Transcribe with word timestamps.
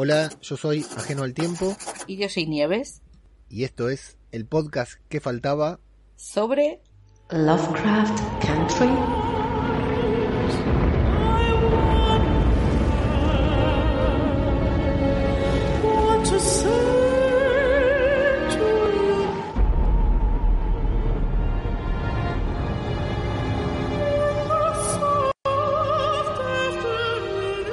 Hola, 0.00 0.30
yo 0.42 0.56
soy 0.56 0.86
Ajeno 0.96 1.24
al 1.24 1.34
Tiempo 1.34 1.76
Y 2.06 2.18
yo 2.18 2.28
soy 2.28 2.46
Nieves. 2.46 3.02
y 3.50 3.64
esto 3.64 3.88
es 3.88 4.16
el 4.30 4.46
podcast 4.46 4.92
que 5.08 5.20
faltaba. 5.20 5.80
Sobre 6.14 6.80
Lovecraft 7.30 8.16
Country. 8.46 8.86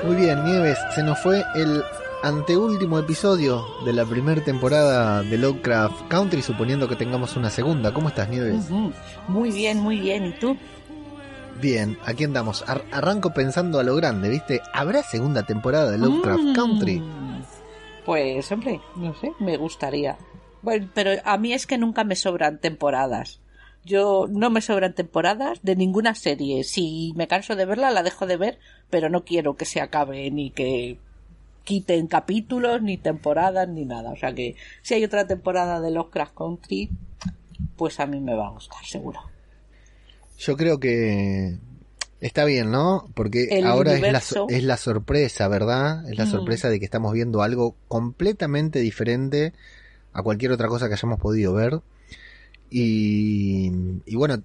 Muy 0.04 0.16
bien, 0.16 0.44
Nieves, 0.44 0.78
se 0.94 1.04
nos 1.04 1.20
fue 1.20 1.44
el 1.56 1.84
anteúltimo 2.26 2.98
episodio 2.98 3.64
de 3.86 3.94
la 3.94 4.04
primera 4.04 4.44
temporada 4.44 5.22
de 5.22 5.38
Lovecraft 5.38 6.08
Country, 6.08 6.42
suponiendo 6.42 6.88
que 6.88 6.96
tengamos 6.96 7.36
una 7.38 7.52
segunda. 7.52 7.94
¿Cómo 7.94 8.10
estás, 8.10 8.28
Nieves? 8.30 8.68
Muy 9.28 9.52
bien, 9.52 9.80
muy 9.80 10.00
bien. 10.00 10.26
¿Y 10.26 10.32
tú? 10.40 10.58
Bien, 11.62 11.98
aquí 12.04 12.24
andamos. 12.24 12.64
Ar- 12.68 12.84
arranco 12.92 13.32
pensando 13.32 13.80
a 13.80 13.84
lo 13.84 13.96
grande, 13.96 14.30
¿viste? 14.30 14.62
¿Habrá 14.74 15.04
segunda 15.04 15.44
temporada 15.46 15.92
de 15.92 16.00
Lovecraft 16.00 16.42
Mm. 16.44 16.54
Country? 16.54 17.04
Pues, 18.06 18.52
hombre, 18.52 18.82
no 18.96 19.14
sé, 19.16 19.32
me 19.40 19.56
gustaría. 19.58 20.18
Bueno, 20.64 20.90
pero 20.96 21.12
a 21.24 21.38
mí 21.38 21.54
es 21.54 21.68
que 21.68 21.78
nunca 21.78 22.04
me 22.04 22.16
sobran 22.16 22.60
temporadas. 22.60 23.40
Yo 23.84 24.26
no 24.28 24.50
me 24.50 24.62
sobran 24.62 24.96
temporadas 24.96 25.60
de 25.62 25.76
ninguna 25.76 26.16
serie. 26.16 26.64
Si 26.64 27.14
me 27.16 27.28
canso 27.28 27.56
de 27.56 27.66
verla, 27.66 27.92
la 27.92 28.02
dejo 28.02 28.26
de 28.26 28.38
ver, 28.38 28.58
pero 28.90 29.10
no 29.10 29.24
quiero 29.24 29.56
que 29.58 29.66
se 29.66 29.80
acabe 29.80 30.32
ni 30.32 30.50
que 30.50 30.98
quiten 31.66 32.08
capítulos, 32.08 32.82
ni 32.82 32.98
temporadas, 32.98 33.68
ni 33.68 33.84
nada. 33.84 34.12
O 34.12 34.16
sea 34.16 34.34
que 34.34 34.56
si 34.82 34.94
hay 34.94 35.04
otra 35.04 35.28
temporada 35.28 35.82
de 35.82 35.92
Lovecraft 35.92 36.34
Country, 36.36 36.90
pues 37.76 38.00
a 38.00 38.06
mí 38.06 38.22
me 38.22 38.34
va 38.36 38.48
a 38.48 38.52
gustar, 38.52 38.86
seguro. 38.86 39.20
Yo 40.38 40.56
creo 40.56 40.80
que 40.80 41.58
está 42.22 42.46
bien, 42.46 42.72
¿no? 42.72 43.10
Porque 43.14 43.48
El 43.52 43.66
ahora 43.66 43.96
es 43.96 44.02
la, 44.02 44.22
es 44.50 44.64
la 44.64 44.78
sorpresa, 44.78 45.48
¿verdad? 45.48 46.10
Es 46.10 46.18
la 46.18 46.26
Mm. 46.26 46.30
sorpresa 46.32 46.70
de 46.70 46.80
que 46.80 46.86
estamos 46.86 47.14
viendo 47.14 47.42
algo 47.42 47.76
completamente 47.88 48.80
diferente 48.80 49.54
a 50.14 50.24
cualquier 50.24 50.52
otra 50.52 50.68
cosa 50.68 50.88
que 50.88 50.94
hayamos 50.94 51.20
podido 51.20 51.54
ver. 51.54 51.82
Y, 52.70 53.72
y 54.06 54.16
bueno, 54.16 54.44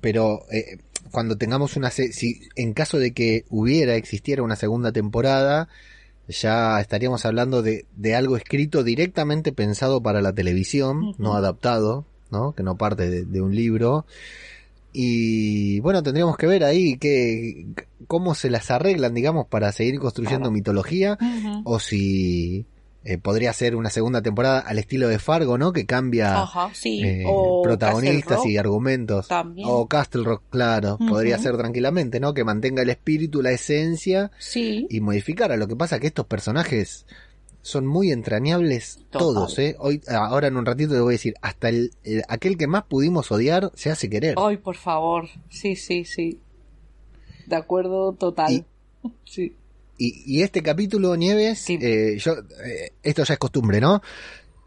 pero 0.00 0.40
eh, 0.52 0.78
cuando 1.10 1.36
tengamos 1.36 1.76
una... 1.76 1.90
se- 1.90 2.12
Si, 2.12 2.40
en 2.54 2.72
caso 2.74 2.98
de 2.98 3.12
que 3.12 3.44
hubiera, 3.48 3.94
existiera 3.96 4.42
una 4.42 4.56
segunda 4.56 4.92
temporada, 4.92 5.68
ya 6.28 6.80
estaríamos 6.80 7.24
hablando 7.24 7.62
de, 7.62 7.86
de 7.96 8.14
algo 8.14 8.36
escrito 8.36 8.82
directamente 8.82 9.52
pensado 9.52 10.02
para 10.02 10.20
la 10.20 10.32
televisión, 10.32 11.14
no 11.18 11.34
adaptado, 11.34 12.04
¿no? 12.30 12.52
Que 12.52 12.62
no 12.62 12.76
parte 12.76 13.08
de, 13.08 13.24
de 13.24 13.40
un 13.40 13.54
libro. 13.54 14.06
Y 14.92 15.80
bueno, 15.80 16.02
tendríamos 16.02 16.36
que 16.36 16.46
ver 16.46 16.64
ahí 16.64 16.96
que, 16.96 17.66
cómo 18.06 18.34
se 18.34 18.48
las 18.50 18.70
arreglan, 18.70 19.12
digamos, 19.14 19.46
para 19.46 19.70
seguir 19.72 19.98
construyendo 19.98 20.44
Claro. 20.44 20.52
mitología, 20.52 21.18
o 21.64 21.78
si 21.78 22.64
eh, 23.06 23.18
podría 23.18 23.52
ser 23.52 23.76
una 23.76 23.88
segunda 23.90 24.20
temporada 24.20 24.58
al 24.60 24.78
estilo 24.78 25.08
de 25.08 25.18
Fargo, 25.18 25.56
¿no? 25.58 25.72
Que 25.72 25.86
cambia 25.86 26.42
Ajá, 26.42 26.70
sí. 26.74 27.02
eh, 27.04 27.24
protagonistas 27.62 28.44
y 28.46 28.56
argumentos. 28.56 29.28
también. 29.28 29.68
O 29.70 29.86
Castle 29.86 30.24
Rock, 30.24 30.42
claro, 30.50 30.98
podría 30.98 31.38
ser 31.38 31.56
tranquilamente, 31.56 32.20
¿no? 32.20 32.34
Que 32.34 32.44
mantenga 32.44 32.82
el 32.82 32.90
espíritu, 32.90 33.42
la 33.42 33.52
esencia 33.52 34.30
Sí. 34.38 34.86
y 34.90 35.00
modificara. 35.00 35.56
Lo 35.56 35.68
que 35.68 35.76
pasa 35.76 35.98
que 36.00 36.08
estos 36.08 36.26
personajes 36.26 37.06
son 37.62 37.86
muy 37.86 38.10
entrañables 38.12 38.96
Total. 39.10 39.18
todos, 39.18 39.58
¿eh? 39.58 39.74
Hoy, 39.78 40.00
ahora 40.08 40.46
en 40.48 40.56
un 40.56 40.64
ratito 40.66 40.92
te 40.94 41.00
voy 41.00 41.12
a 41.14 41.18
decir, 41.18 41.34
hasta 41.42 41.68
el, 41.68 41.90
el- 42.04 42.22
aquel 42.28 42.56
que 42.56 42.66
más 42.68 42.84
pudimos 42.84 43.32
odiar 43.32 43.72
se 43.74 43.90
hace 43.90 44.08
querer. 44.10 44.34
Ay, 44.38 44.56
por 44.58 44.76
favor. 44.76 45.28
Sí, 45.48 45.74
sí, 45.76 46.04
sí. 46.04 46.38
De 47.46 47.56
acuerdo, 47.56 48.12
total. 48.12 48.52
Y- 48.52 48.64
Sí. 49.24 49.54
Y, 49.98 50.22
y 50.26 50.42
este 50.42 50.62
capítulo, 50.62 51.16
Nieves, 51.16 51.58
Sí. 51.58 51.78
eh, 51.80 52.16
yo, 52.18 52.32
eh, 52.64 52.92
esto 53.02 53.24
ya 53.24 53.34
es 53.34 53.38
costumbre, 53.38 53.80
¿no? 53.80 54.02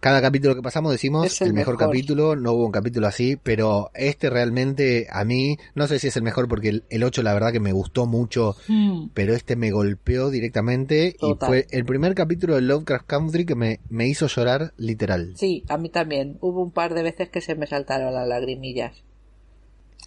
Cada 0.01 0.22
capítulo 0.22 0.56
que 0.56 0.62
pasamos 0.62 0.94
decimos 0.94 1.25
Es 1.25 1.41
el, 1.41 1.50
el 1.50 1.53
mejor, 1.53 1.73
mejor. 1.75 1.88
capítulo, 1.90 2.35
no 2.38 2.53
hubo 2.53 2.66
un 2.66 2.72
capítulo 2.72 3.06
así, 3.06 3.35
pero 3.35 3.91
este 3.94 4.29
realmente 4.29 5.07
a 5.12 5.25
mí, 5.25 5.57
no 5.75 5.88
sé 5.88 6.00
si 6.00 6.07
es 6.07 6.16
el 6.16 6.23
mejor 6.23 6.47
porque 6.47 6.69
el, 6.69 6.84
el 6.89 7.03
8 7.03 7.22
la 7.22 7.34
verdad 7.34 7.51
que 7.51 7.59
me 7.59 7.73
gustó 7.73 8.06
mucho, 8.06 8.56
Mm, 8.69 9.09
pero 9.13 9.34
este 9.35 9.57
me 9.57 9.72
golpeó 9.72 10.29
directamente 10.29 11.18
Total. 11.19 11.50
y 11.50 11.50
fue 11.50 11.68
el 11.78 11.84
primer 11.84 12.16
capítulo 12.16 12.56
de 12.56 12.62
Lovecraft 12.62 13.07
Country 13.07 13.45
que 13.45 13.56
me, 13.56 13.81
me 13.89 14.07
hizo 14.07 14.28
llorar 14.28 14.73
literal. 14.78 15.34
Sí, 15.35 15.66
a 15.68 15.78
mí 15.78 15.89
también. 15.89 16.38
Hubo 16.39 16.63
un 16.63 16.72
par 16.72 16.94
de 16.94 17.03
veces 17.03 17.28
que 17.29 17.41
se 17.41 17.56
me 17.56 17.68
saltaron 17.68 18.13
las 18.13 18.25
lagrimillas. 18.25 19.03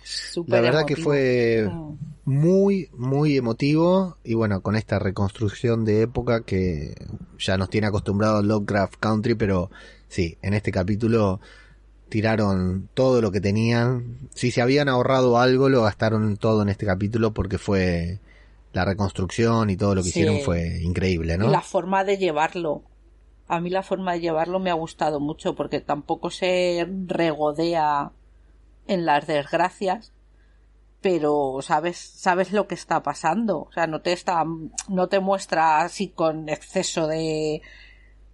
Súper 0.03 0.55
La 0.55 0.61
verdad 0.61 0.87
que 0.87 0.97
fue 0.97 1.69
Mm, 1.71 1.95
muy, 2.25 2.89
muy 2.97 3.37
emotivo 3.37 4.17
y 4.25 4.35
bueno, 4.35 4.61
con 4.61 4.77
esta 4.77 4.99
reconstrucción 4.99 5.85
de 5.85 6.03
época 6.03 6.45
que 6.45 6.95
ya 7.39 7.57
nos 7.57 7.71
tiene 7.71 7.89
acostumbrado 7.89 8.43
Lovecraft 8.43 8.97
Country, 9.01 9.35
pero 9.35 9.71
sí, 10.09 10.39
en 10.43 10.55
este 10.55 10.71
capítulo 10.71 11.41
tiraron 12.09 12.89
todo 12.95 13.21
lo 13.21 13.33
que 13.33 13.41
tenían. 13.41 14.29
Si 14.35 14.51
se 14.51 14.63
habían 14.63 14.89
ahorrado 14.89 15.39
algo, 15.39 15.69
lo 15.69 15.83
gastaron 15.83 16.37
todo 16.37 16.63
en 16.63 16.69
este 16.69 16.87
capítulo 16.87 17.33
porque 17.33 17.59
fue 17.59 18.21
la 18.73 18.85
reconstrucción 18.85 19.71
y 19.71 19.77
todo 19.77 19.95
lo 19.95 20.03
que 20.03 20.11
Sí. 20.11 20.21
hicieron 20.21 20.41
fue 20.41 20.81
increíble, 20.83 21.39
¿no? 21.39 21.49
La 21.51 21.63
forma 21.63 22.05
de 22.05 22.19
llevarlo. 22.19 22.83
A 23.49 23.61
mí 23.61 23.71
la 23.71 23.83
forma 23.83 24.13
de 24.13 24.21
llevarlo 24.21 24.61
me 24.61 24.71
ha 24.71 24.75
gustado 24.75 25.21
mucho 25.21 25.55
porque 25.55 25.81
tampoco 25.81 26.31
se 26.31 26.87
regodea 27.07 28.13
en 28.87 29.05
las 29.07 29.27
desgracias, 29.27 30.13
pero 31.01 31.59
sabes, 31.63 31.99
sabes 31.99 32.53
lo 32.53 32.67
que 32.69 32.75
está 32.75 33.03
pasando. 33.03 33.63
O 33.69 33.73
sea, 33.73 33.87
no 33.87 34.01
te 34.03 34.13
está, 34.13 34.45
no 34.89 35.09
te 35.09 35.21
muestra 35.21 35.83
así 35.83 36.09
con 36.09 36.49
exceso 36.49 37.07
de, 37.07 37.61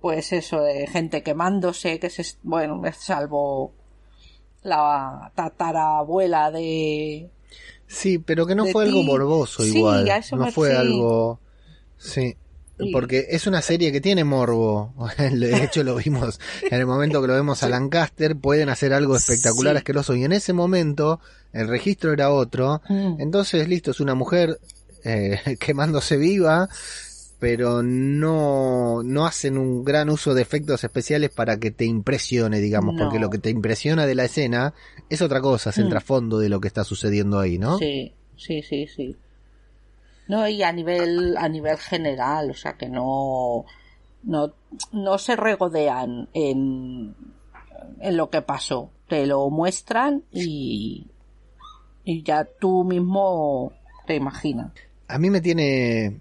pues 0.01 0.33
eso, 0.33 0.61
de 0.61 0.87
gente 0.87 1.23
quemándose, 1.23 1.99
que 1.99 2.09
es, 2.09 2.39
bueno, 2.43 2.81
salvo 2.99 3.73
la 4.63 5.33
tatarabuela 5.35 6.51
de, 6.51 7.31
Sí, 7.87 8.19
pero 8.19 8.47
que 8.47 8.55
no 8.55 8.67
fue 8.67 8.85
algo 8.85 9.03
morboso 9.03 9.63
Sí, 9.63 9.79
igual. 9.79 10.11
a 10.11 10.19
eso 10.19 10.37
no 10.37 10.47
me- 10.47 10.53
fue 10.53 10.71
sí. 10.73 10.77
algo. 10.77 11.41
Sí. 11.97 12.37
Sí. 12.79 12.91
Porque 12.93 13.27
es 13.31 13.47
una 13.47 13.61
serie 13.63 13.91
que 13.93 14.01
tiene 14.01 14.25
morbo. 14.25 14.95
De 15.19 15.65
hecho, 15.65 15.83
lo 15.85 15.97
vimos 15.97 16.39
en 16.63 16.79
el 16.79 16.87
momento 16.87 17.21
que 17.21 17.27
lo 17.29 17.35
vemos 17.35 17.63
a 17.63 17.69
Lancaster. 17.69 18.37
Pueden 18.37 18.69
hacer 18.69 18.93
algo 18.93 19.17
espectacular, 19.17 19.75
Sí. 19.75 19.79
asqueroso. 19.79 20.15
Y 20.15 20.25
en 20.25 20.33
ese 20.33 20.53
momento, 20.53 21.21
el 21.53 21.67
registro 21.69 22.13
era 22.13 22.31
otro. 22.31 22.81
Mm. 22.89 23.21
Entonces, 23.21 23.67
listo, 23.69 23.91
es 23.91 24.01
una 24.01 24.15
mujer 24.15 24.59
eh, 25.05 25.41
quemándose 25.61 26.17
viva. 26.17 26.69
Pero 27.41 27.85
no, 27.85 29.03
no 29.05 29.25
hacen 29.25 29.59
un 29.59 29.85
gran 29.85 30.11
uso 30.11 30.35
de 30.35 30.43
efectos 30.43 30.83
especiales 30.83 31.31
para 31.31 31.57
que 31.59 31.71
te 31.71 31.85
impresione, 31.85 32.59
digamos. 32.61 32.95
No. 32.97 33.05
Porque 33.05 33.21
lo 33.21 33.31
que 33.31 33.39
te 33.39 33.51
impresiona 33.51 34.07
de 34.07 34.17
la 34.17 34.25
escena 34.25 34.75
es 35.09 35.23
otra 35.23 35.41
cosa, 35.41 35.71
es 35.71 35.79
el 35.79 35.87
Mm. 35.87 35.91
trasfondo 35.91 36.39
de 36.41 36.49
lo 36.49 36.61
que 36.61 36.67
está 36.67 36.83
sucediendo 36.83 37.39
ahí, 37.39 37.57
¿no? 37.59 37.79
Sí, 37.79 38.13
sí, 38.37 38.61
sí, 38.63 38.89
sí. 38.89 39.17
No, 40.29 40.47
y 40.47 40.63
a 40.63 40.73
nivel, 40.73 41.37
a 41.39 41.49
nivel 41.49 41.79
general, 41.79 42.51
o 42.51 42.55
sea 42.55 42.75
que 42.75 42.89
no, 42.89 43.65
no, 44.23 44.53
no 44.93 45.19
se 45.19 45.37
regodean 45.37 46.29
en, 46.35 47.15
en 48.01 48.17
lo 48.17 48.31
que 48.31 48.43
pasó. 48.43 48.91
Te 49.09 49.27
lo 49.27 49.49
muestran 49.49 50.25
y, 50.31 51.07
y 52.05 52.23
ya 52.23 52.45
tú 52.45 52.85
mismo 52.85 53.73
te 54.07 54.17
imaginas. 54.17 54.73
A 55.09 55.19
mí 55.19 55.31
me 55.31 55.41
tiene 55.41 56.21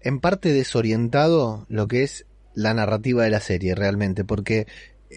en 0.00 0.20
parte 0.20 0.52
desorientado 0.52 1.64
lo 1.68 1.86
que 1.86 2.02
es 2.02 2.26
la 2.54 2.74
narrativa 2.74 3.24
de 3.24 3.30
la 3.30 3.40
serie 3.40 3.74
realmente, 3.74 4.24
porque 4.24 4.66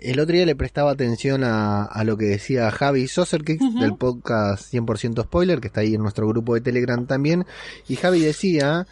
el 0.04 0.20
otro 0.20 0.36
día 0.36 0.46
le 0.46 0.56
prestaba 0.56 0.92
atención 0.92 1.44
a, 1.44 1.84
a 1.84 2.04
lo 2.04 2.18
que 2.18 2.26
decía 2.26 2.72
Javi 2.72 3.08
Soserkix 3.08 3.64
del 3.80 3.96
podcast 3.96 4.74
100% 4.74 5.24
Spoiler, 5.24 5.60
que 5.60 5.68
está 5.68 5.82
ahí 5.82 5.96
en 5.96 6.02
nuestro 6.02 6.28
grupo 6.28 6.56
de 6.56 6.62
Telegram 6.62 7.06
también, 7.06 7.46
y 7.88 7.96
Javi 7.96 8.22
decía, 8.22 8.88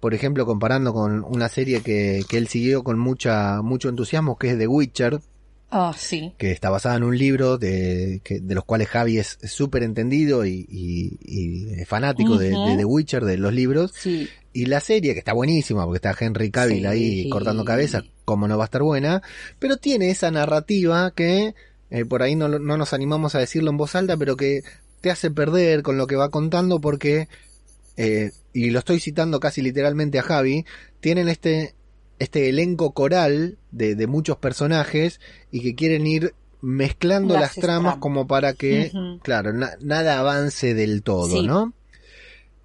por 0.00 0.14
ejemplo, 0.14 0.46
comparando 0.46 0.92
con 0.92 1.24
una 1.24 1.48
serie 1.48 1.80
que, 1.80 2.24
que 2.28 2.38
él 2.38 2.48
siguió 2.48 2.84
con 2.84 2.98
mucha 2.98 3.62
mucho 3.62 3.88
entusiasmo, 3.88 4.38
que 4.38 4.50
es 4.50 4.58
The 4.58 4.66
Witcher, 4.66 5.20
Ah, 5.70 5.92
sí. 5.96 6.32
que 6.38 6.52
está 6.52 6.70
basada 6.70 6.96
en 6.96 7.02
un 7.04 7.18
libro 7.18 7.58
de, 7.58 8.20
que, 8.24 8.40
de 8.40 8.54
los 8.54 8.64
cuales 8.64 8.88
Javi 8.88 9.18
es 9.18 9.36
súper 9.44 9.82
entendido 9.82 10.46
y, 10.46 10.64
y- 10.70 11.18
y 11.20 11.84
fanático 11.84 12.38
de, 12.38 12.50
The 12.76 12.84
Witcher, 12.84 13.24
de 13.24 13.36
los 13.36 13.52
libros. 13.52 13.92
Sí. 13.94 14.28
Y 14.52 14.66
la 14.66 14.80
serie, 14.80 15.12
que 15.12 15.18
está 15.18 15.32
buenísima, 15.32 15.84
porque 15.84 15.96
está 16.08 16.14
Henry 16.18 16.50
Cavill 16.50 16.80
Sí. 16.80 16.86
ahí 16.86 17.28
cortando 17.28 17.64
cabezas, 17.64 18.04
como 18.24 18.48
no 18.48 18.56
va 18.56 18.64
a 18.64 18.66
estar 18.66 18.82
buena, 18.82 19.22
pero 19.58 19.76
tiene 19.76 20.10
esa 20.10 20.30
narrativa 20.30 21.10
que 21.14 21.54
eh, 21.90 22.04
por 22.04 22.22
ahí 22.22 22.34
no 22.36 22.48
nos 22.48 22.92
animamos 22.92 23.34
a 23.34 23.38
decirlo 23.38 23.70
en 23.70 23.76
voz 23.76 23.94
alta, 23.94 24.16
pero 24.16 24.36
que 24.36 24.62
te 25.00 25.10
hace 25.10 25.30
perder 25.30 25.82
con 25.82 25.98
lo 25.98 26.06
que 26.06 26.16
va 26.16 26.30
contando 26.30 26.80
porque, 26.80 27.28
eh, 27.96 28.30
y 28.52 28.70
lo 28.70 28.78
estoy 28.80 28.98
citando 28.98 29.38
casi 29.40 29.62
literalmente 29.62 30.18
a 30.18 30.22
Javi, 30.22 30.64
tienen 31.00 31.28
este 31.28 31.75
este 32.18 32.48
elenco 32.48 32.92
coral 32.92 33.58
de, 33.70 33.94
de 33.94 34.06
muchos 34.06 34.36
personajes 34.38 35.20
y 35.50 35.60
que 35.62 35.74
quieren 35.74 36.06
ir 36.06 36.34
mezclando 36.62 37.34
Las 37.34 37.42
las, 37.42 37.54
tramas 37.56 37.96
como 37.98 38.26
para 38.26 38.54
que, 38.54 38.90
claro, 39.22 39.52
na- 39.52 39.76
nada 39.80 40.18
avance 40.18 40.74
del 40.74 41.02
todo, 41.02 41.28
Sí. 41.40 41.46
¿no? 41.46 41.72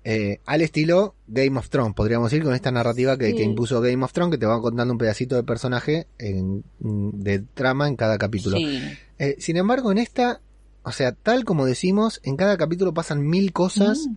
Eh, 0.03 0.39
al 0.47 0.61
estilo 0.61 1.13
Game 1.27 1.59
of 1.59 1.69
Thrones, 1.69 1.93
podríamos 1.93 2.31
decir, 2.31 2.43
con 2.43 2.55
esta 2.55 2.71
narrativa 2.71 3.17
que, 3.17 3.27
Sí. 3.31 3.35
que 3.35 3.43
impuso 3.43 3.81
Game 3.81 4.03
of 4.03 4.11
Thrones, 4.13 4.31
que 4.31 4.39
te 4.39 4.47
va 4.47 4.59
contando 4.59 4.93
un 4.93 4.97
pedacito 4.97 5.35
de 5.35 5.43
personaje 5.43 6.07
en- 6.17 6.63
de 6.79 7.39
trama 7.53 7.87
en 7.87 7.95
cada 7.95 8.17
capítulo. 8.17 8.57
Sí. 8.57 8.81
Eh, 9.19 9.35
sin 9.37 9.57
embargo, 9.57 9.91
en 9.91 9.99
esta, 9.99 10.41
o 10.81 10.91
sea, 10.91 11.11
tal 11.11 11.45
como 11.45 11.65
decimos, 11.67 12.19
en 12.23 12.35
cada 12.35 12.57
capítulo 12.57 12.93
pasan 12.95 13.27
mil 13.27 13.53
cosas. 13.53 14.07
Mm. 14.09 14.15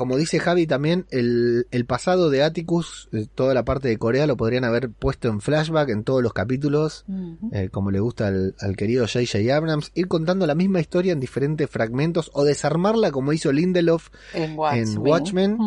Como 0.00 0.16
dice 0.16 0.38
Javi 0.40 0.66
también, 0.66 1.04
el, 1.10 1.66
el 1.70 1.84
pasado 1.84 2.30
de 2.30 2.42
Atticus, 2.42 3.10
eh, 3.12 3.26
toda 3.34 3.52
la 3.52 3.66
parte 3.66 3.88
de 3.88 3.98
Corea, 3.98 4.26
lo 4.26 4.38
podrían 4.38 4.64
haber 4.64 4.88
puesto 4.88 5.28
en 5.28 5.42
flashback 5.42 5.90
en 5.90 6.04
todos 6.04 6.22
los 6.22 6.32
capítulos, 6.32 7.04
eh, 7.52 7.68
como 7.70 7.90
le 7.90 8.00
gusta 8.00 8.28
al, 8.28 8.54
al 8.60 8.76
querido 8.76 9.06
J.J. 9.06 9.54
Abrams, 9.54 9.90
ir 9.94 10.08
contando 10.08 10.46
la 10.46 10.54
misma 10.54 10.80
historia 10.80 11.12
en 11.12 11.20
diferentes 11.20 11.68
fragmentos 11.68 12.30
o 12.32 12.44
desarmarla 12.44 13.10
como 13.10 13.34
hizo 13.34 13.52
Lindelof 13.52 14.08
En 14.32 14.58
Watchmen. 14.58 14.88
en 14.88 14.98
Watchmen. 14.98 15.58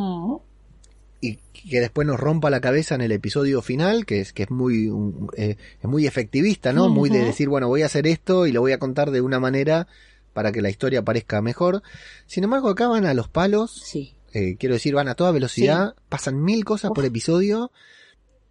Y 1.21 1.37
que 1.53 1.79
después 1.79 2.07
nos 2.07 2.19
rompa 2.19 2.49
la 2.49 2.59
cabeza 2.59 2.95
en 2.95 3.01
el 3.01 3.11
episodio 3.11 3.61
final, 3.61 4.05
que 4.07 4.19
es 4.19 4.33
que 4.33 4.43
es 4.43 4.49
muy 4.49 4.89
un- 4.89 5.29
eh, 5.37 5.57
es 5.81 5.87
muy 5.87 6.07
efectivista, 6.07 6.73
¿no? 6.73 6.89
Muy 6.89 7.09
de 7.09 7.19
decir, 7.27 7.49
bueno, 7.49 7.67
voy 7.67 7.83
a 7.83 7.85
hacer 7.85 8.07
esto 8.07 8.47
y 8.47 8.51
lo 8.51 8.61
voy 8.61 8.71
a 8.71 8.79
contar 8.79 9.11
de 9.11 9.21
una 9.21 9.39
manera 9.39 9.87
para 10.33 10.51
que 10.51 10.63
la 10.63 10.71
historia 10.71 11.03
parezca 11.05 11.41
mejor. 11.43 11.83
Sin 12.25 12.43
embargo, 12.43 12.67
acá 12.69 12.87
van 12.87 13.05
a 13.05 13.13
los 13.13 13.27
palos, 13.29 13.71
Sí. 13.85 14.15
Eh, 14.33 14.55
quiero 14.57 14.75
decir, 14.75 14.93
van 14.95 15.07
a 15.07 15.15
toda 15.15 15.31
velocidad, 15.31 15.95
pasan 16.09 16.41
mil 16.43 16.65
cosas 16.65 16.91
por 16.93 17.05
episodio. 17.05 17.71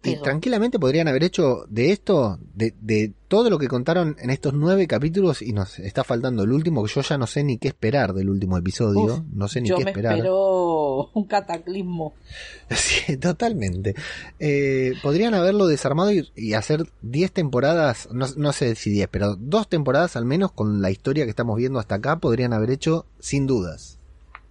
Y 0.05 0.11
Pero- 0.11 0.23
tranquilamente 0.23 0.79
podrían 0.79 1.07
haber 1.07 1.23
hecho 1.23 1.63
de 1.69 1.93
esto, 1.93 2.37
de, 2.53 2.73
de 2.81 3.13
todo 3.29 3.49
lo 3.49 3.57
que 3.57 3.69
contaron 3.69 4.17
en 4.19 4.31
estos 4.31 4.53
nueve 4.53 4.85
capítulos, 4.85 5.41
y 5.41 5.53
nos 5.53 5.79
está 5.79 6.03
faltando 6.03 6.43
el 6.43 6.51
último, 6.51 6.83
que 6.83 6.91
yo 6.93 6.99
ya 6.99 7.17
no 7.17 7.25
sé 7.25 7.41
ni 7.45 7.57
qué 7.57 7.69
esperar 7.69 8.11
del 8.13 8.29
último 8.29 8.57
episodio, 8.57 9.01
Uf, 9.15 9.19
no 9.31 9.47
sé 9.47 9.61
ni 9.61 9.69
Yo 9.69 9.77
qué 9.77 9.85
me 9.85 9.91
esperar. 9.91 10.15
espero 10.17 11.09
un 11.13 11.23
cataclismo. 11.25 12.15
Sí, 12.75 13.15
totalmente. 13.15 13.95
Eh, 14.39 14.91
podrían 15.01 15.35
haberlo 15.35 15.67
desarmado 15.67 16.11
y, 16.11 16.29
y 16.35 16.51
hacer 16.51 16.85
10 17.01 17.31
temporadas, 17.31 18.09
no, 18.11 18.25
no 18.35 18.51
sé 18.51 18.75
si 18.75 18.89
10, 18.89 19.07
pero 19.09 19.37
dos 19.37 19.69
temporadas 19.69 20.17
al 20.17 20.25
menos 20.25 20.51
con 20.51 20.81
la 20.81 20.91
historia 20.91 21.23
que 21.23 21.29
estamos 21.29 21.55
viendo 21.55 21.79
hasta 21.79 21.95
acá, 21.95 22.17
podrían 22.17 22.51
haber 22.51 22.71
hecho 22.71 23.05
sin 23.19 23.47
dudas. 23.47 23.99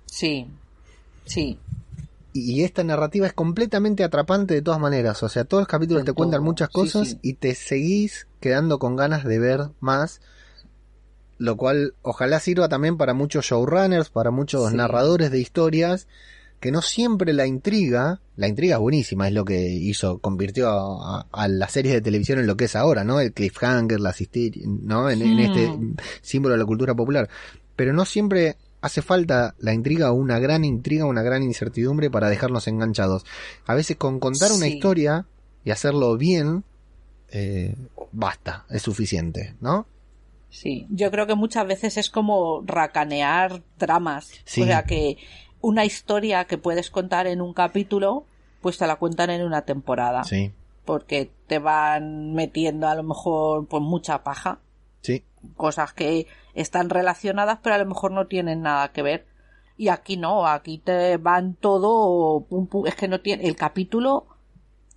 Sí. 0.06 0.46
Sí. 1.32 1.58
Y, 2.34 2.62
esta 2.62 2.82
narrativa 2.82 3.26
es 3.26 3.32
completamente 3.34 4.04
atrapante 4.04 4.54
de 4.54 4.62
todas 4.62 4.80
maneras, 4.80 5.22
o 5.22 5.28
sea, 5.28 5.44
todos 5.44 5.62
los 5.62 5.68
capítulos 5.68 6.00
En 6.00 6.06
te 6.06 6.12
cuentan 6.14 6.42
muchas 6.42 6.68
cosas 6.70 7.08
sí. 7.10 7.18
y 7.22 7.34
te 7.34 7.54
seguís 7.54 8.26
quedando 8.40 8.78
con 8.78 8.96
ganas 8.96 9.24
de 9.24 9.38
ver 9.38 9.60
más, 9.80 10.20
lo 11.38 11.56
cual 11.56 11.94
ojalá 12.02 12.40
sirva 12.40 12.68
también 12.68 12.96
para 12.96 13.14
muchos 13.14 13.44
showrunners, 13.46 14.08
para 14.10 14.30
muchos 14.30 14.70
Sí. 14.70 14.76
narradores 14.76 15.30
de 15.30 15.40
historias, 15.40 16.06
que 16.60 16.70
no 16.70 16.80
siempre 16.80 17.32
la 17.32 17.46
intriga, 17.46 18.20
la 18.36 18.46
intriga 18.48 18.76
es 18.76 18.80
buenísima, 18.80 19.26
es 19.28 19.34
lo 19.34 19.44
que 19.44 19.68
hizo, 19.68 20.18
convirtió 20.18 20.68
a, 20.70 21.18
a- 21.20 21.26
a 21.32 21.48
la 21.48 21.68
serie 21.68 21.92
de 21.92 22.00
televisión 22.00 22.38
en 22.38 22.46
lo 22.46 22.56
que 22.56 22.66
es 22.66 22.76
ahora, 22.76 23.02
¿no? 23.04 23.20
El 23.20 23.32
cliffhanger, 23.32 23.98
la 24.00 24.10
asistir, 24.10 24.62
¿no? 24.66 25.10
En, 25.10 25.20
en 25.22 25.38
este 25.40 25.78
símbolo 26.22 26.54
de 26.54 26.60
la 26.60 26.66
cultura 26.66 26.94
popular. 26.94 27.28
Pero 27.74 27.92
no 27.92 28.04
siempre 28.04 28.56
hace 28.82 29.00
falta 29.00 29.54
la 29.58 29.72
intriga 29.72 30.12
o 30.12 30.14
una 30.14 30.38
gran 30.38 30.64
intriga, 30.64 31.06
una 31.06 31.22
gran 31.22 31.42
incertidumbre 31.42 32.10
para 32.10 32.28
dejarnos 32.28 32.68
enganchados. 32.68 33.24
A 33.66 33.74
veces 33.74 33.96
con 33.96 34.20
contar 34.20 34.52
una 34.52 34.66
historia 34.66 35.24
y 35.64 35.70
hacerlo 35.70 36.16
bien, 36.18 36.64
eh, 37.30 37.76
basta, 38.10 38.66
es 38.68 38.82
suficiente, 38.82 39.54
¿no? 39.60 39.86
Sí, 40.50 40.86
yo 40.90 41.10
creo 41.10 41.26
que 41.26 41.34
muchas 41.34 41.66
veces 41.66 41.96
es 41.96 42.10
como 42.10 42.62
racanear 42.66 43.62
tramas. 43.78 44.30
Sí. 44.44 44.62
O 44.62 44.66
sea 44.66 44.82
que 44.84 45.16
una 45.62 45.84
historia 45.84 46.44
que 46.44 46.58
puedes 46.58 46.90
contar 46.90 47.26
en 47.26 47.40
un 47.40 47.54
capítulo, 47.54 48.26
pues 48.60 48.76
te 48.76 48.86
la 48.86 48.96
cuentan 48.96 49.30
en 49.30 49.42
una 49.42 49.62
temporada. 49.62 50.24
Sí, 50.24 50.52
Porque 50.84 51.30
te 51.46 51.58
van 51.58 52.34
metiendo 52.34 52.88
a 52.88 52.94
lo 52.96 53.04
mejor 53.04 53.66
pues 53.66 53.82
mucha 53.82 54.22
paja. 54.24 54.58
sí, 55.00 55.22
Cosas 55.56 55.92
que 55.92 56.26
están 56.54 56.90
relacionadas 56.90 57.58
pero 57.62 57.74
a 57.74 57.78
lo 57.78 57.86
mejor 57.86 58.12
no 58.12 58.26
tienen 58.26 58.62
nada 58.62 58.92
que 58.92 59.02
ver. 59.02 59.26
Y 59.76 59.88
aquí 59.88 60.16
no, 60.16 60.46
aquí 60.46 60.78
te 60.78 61.16
van 61.16 61.54
todo, 61.54 62.44
pum, 62.48 62.66
pum, 62.66 62.86
es 62.86 62.94
que 62.94 63.08
no 63.08 63.20
tiene, 63.20 63.46
el 63.46 63.56
capítulo, 63.56 64.26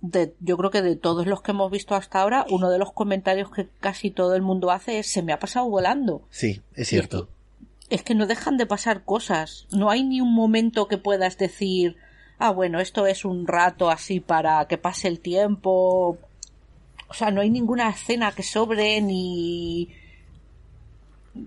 de, 0.00 0.34
yo 0.40 0.56
creo 0.56 0.70
que 0.70 0.82
de 0.82 0.96
todos 0.96 1.26
los 1.26 1.42
que 1.42 1.52
hemos 1.52 1.70
visto 1.70 1.94
hasta 1.94 2.20
ahora, 2.20 2.46
uno 2.50 2.70
de 2.70 2.78
los 2.78 2.92
comentarios 2.92 3.50
que 3.50 3.68
casi 3.80 4.10
todo 4.10 4.34
el 4.34 4.42
mundo 4.42 4.70
hace 4.70 4.98
es 4.98 5.10
se 5.10 5.22
me 5.22 5.32
ha 5.32 5.38
pasado 5.38 5.68
volando. 5.68 6.22
sí, 6.30 6.62
es 6.74 6.88
cierto. 6.88 7.28
Es 7.88 8.02
que 8.02 8.16
no 8.16 8.26
dejan 8.26 8.56
de 8.56 8.66
pasar 8.66 9.04
cosas. 9.04 9.68
No 9.70 9.90
hay 9.90 10.02
ni 10.02 10.20
un 10.20 10.34
momento 10.34 10.88
que 10.88 10.98
puedas 10.98 11.38
decir, 11.38 11.96
ah, 12.38 12.50
bueno, 12.50 12.80
esto 12.80 13.06
es 13.06 13.24
un 13.24 13.46
rato 13.46 13.90
así 13.90 14.18
para 14.18 14.66
que 14.66 14.76
pase 14.76 15.06
el 15.06 15.20
tiempo. 15.20 16.18
O 17.08 17.14
sea, 17.14 17.30
no 17.30 17.40
hay 17.40 17.50
ninguna 17.50 17.88
escena 17.88 18.32
que 18.32 18.42
sobre 18.42 19.00
ni 19.00 19.88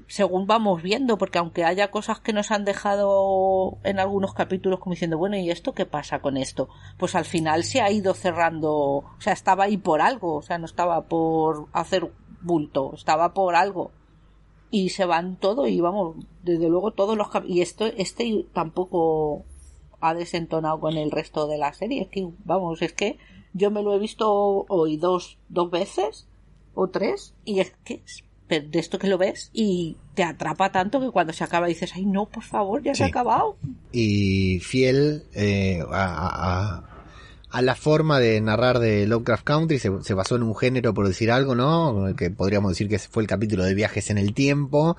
según 0.08 0.48
vamos 0.48 0.82
viendo, 0.82 1.18
porque 1.18 1.38
aunque 1.40 1.64
haya 1.66 1.92
cosas 1.92 2.20
que 2.20 2.34
nos 2.34 2.52
han 2.52 2.66
dejado 2.66 3.78
en 3.84 4.00
algunos 4.00 4.34
capítulos 4.34 4.80
como 4.80 4.94
diciendo, 4.94 5.18
bueno, 5.18 5.38
¿y 5.38 5.50
esto 5.50 5.74
qué 5.74 5.86
pasa 5.86 6.22
con 6.22 6.38
esto? 6.38 6.70
Pues 6.98 7.16
al 7.16 7.26
final 7.26 7.64
se 7.64 7.82
ha 7.82 7.92
ido 7.92 8.14
cerrando, 8.14 8.74
o 8.74 9.16
sea, 9.20 9.34
estaba 9.34 9.66
ahí 9.66 9.78
por 9.78 10.02
algo, 10.02 10.36
o 10.36 10.42
sea, 10.42 10.58
no 10.58 10.66
estaba 10.66 11.02
por 11.08 11.68
hacer 11.74 12.12
bulto, 12.42 12.94
estaba 12.94 13.34
por 13.34 13.56
algo. 13.56 13.92
Y 14.72 14.90
se 14.90 15.06
van 15.06 15.36
todo 15.38 15.66
y 15.68 15.82
vamos, 15.82 16.18
desde 16.44 16.70
luego 16.70 16.92
todos 16.92 17.18
los 17.18 17.30
cap- 17.30 17.46
y 17.48 17.62
esto 17.62 17.86
este 17.88 18.46
tampoco 18.54 19.44
ha 20.00 20.14
desentonado 20.14 20.80
con 20.80 20.96
el 20.96 21.12
resto 21.12 21.48
de 21.48 21.58
la 21.58 21.74
serie, 21.74 22.04
es 22.04 22.08
que 22.10 22.30
vamos, 22.46 22.82
es 22.82 22.94
que 22.94 23.18
yo 23.54 23.72
me 23.72 23.82
lo 23.82 23.94
he 23.94 24.00
visto 24.00 24.32
hoy 24.70 24.98
dos 24.98 25.40
dos 25.50 25.72
veces 25.72 26.28
o 26.76 26.88
tres 26.88 27.34
y 27.46 27.60
es 27.62 27.72
que 27.84 28.04
de 28.50 28.80
esto 28.80 28.98
que 29.00 29.08
lo 29.08 29.18
ves 29.18 29.50
y 29.54 29.98
te 30.16 30.24
atrapa 30.24 30.72
tanto 30.72 31.00
que 31.00 31.12
cuando 31.12 31.34
se 31.34 31.44
acaba 31.44 31.68
dices, 31.68 31.92
ay 31.96 32.06
no, 32.06 32.26
por 32.26 32.44
favor, 32.44 32.82
ya 32.84 32.96
se 32.96 33.04
ha 33.04 33.08
acabado. 33.08 33.58
y 33.92 34.60
fiel 34.60 35.24
eh, 35.34 35.84
a, 35.92 36.76
a- 36.78 36.86
a 37.52 37.64
la 37.64 37.74
forma 37.74 38.20
de 38.20 38.40
narrar 38.42 38.78
de 38.78 39.08
Lovecraft 39.08 39.44
Country, 39.44 39.80
se, 39.80 39.90
se 40.04 40.14
basó 40.14 40.36
en 40.36 40.44
un 40.44 40.56
género, 40.56 40.94
por 40.94 41.08
decir 41.08 41.32
algo, 41.32 41.56
¿no? 41.56 42.14
Que 42.16 42.30
podríamos 42.30 42.74
decir 42.74 42.88
que 42.88 43.00
fue 43.00 43.24
el 43.24 43.28
capítulo 43.28 43.64
de 43.64 43.74
viajes 43.74 44.12
en 44.12 44.20
el 44.20 44.36
tiempo. 44.36 44.98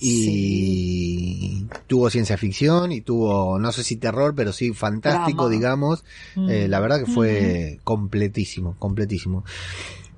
Y 0.00 1.66
tuvo 1.86 2.10
ciencia 2.10 2.36
ficción 2.36 2.92
y 2.92 3.00
tuvo, 3.00 3.58
no 3.58 3.72
sé 3.72 3.82
si 3.84 3.96
terror, 3.96 4.34
pero 4.34 4.52
sí 4.52 4.72
fantástico, 4.72 5.44
Drama. 5.44 5.50
digamos. 5.56 6.04
Eh, 6.48 6.66
Mm. 6.66 6.70
la 6.70 6.80
verdad 6.80 7.04
que 7.04 7.10
fue 7.10 7.80
completísimo, 7.84 8.76
completísimo. 8.78 9.44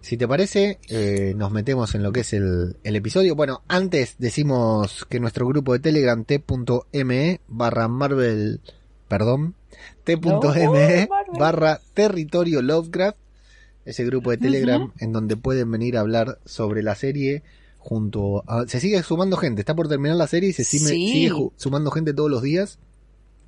Si 0.01 0.17
te 0.17 0.27
parece, 0.27 0.79
eh, 0.89 1.35
nos 1.37 1.53
metemos 1.53 1.95
en 1.95 2.03
lo 2.03 2.11
que 2.13 2.21
es 2.21 2.33
el, 2.33 2.77
el 2.83 2.97
episodio. 2.97 3.35
Bueno, 3.37 3.63
antes 3.69 4.17
decimos 4.19 5.07
que 5.09 5.21
nuestro 5.21 5.47
grupo 5.47 5.73
de 5.73 5.79
Telegram 5.79 6.25
t.me 6.25 7.41
barra 7.49 7.87
Marvel, 7.89 8.61
perdón, 9.09 9.55
t.me 10.05 10.21
No, 10.31 10.41
Marvel. 10.43 11.09
barra 11.39 11.81
territorio 11.95 12.61
Lovecraft, 12.63 13.19
ese 13.85 14.05
grupo 14.05 14.31
de 14.31 14.39
Telegram 14.39 14.93
en 14.99 15.13
donde 15.13 15.37
pueden 15.37 15.71
venir 15.71 15.97
a 15.97 16.01
hablar 16.01 16.39
sobre 16.45 16.83
la 16.83 16.95
serie 16.95 17.43
junto 17.81 18.45
a... 18.49 18.67
Se 18.69 18.79
sigue 18.79 19.03
sumando 19.03 19.37
gente, 19.37 19.63
está 19.63 19.75
por 19.75 19.89
terminar 19.89 20.17
la 20.17 20.29
serie 20.29 20.51
y 20.51 20.53
se 20.53 20.63
sigue, 20.65 20.87
Sí. 20.87 21.09
sigue 21.13 21.33
sumando 21.57 21.91
gente 21.91 22.15
todos 22.15 22.31
los 22.31 22.43
días. 22.43 22.79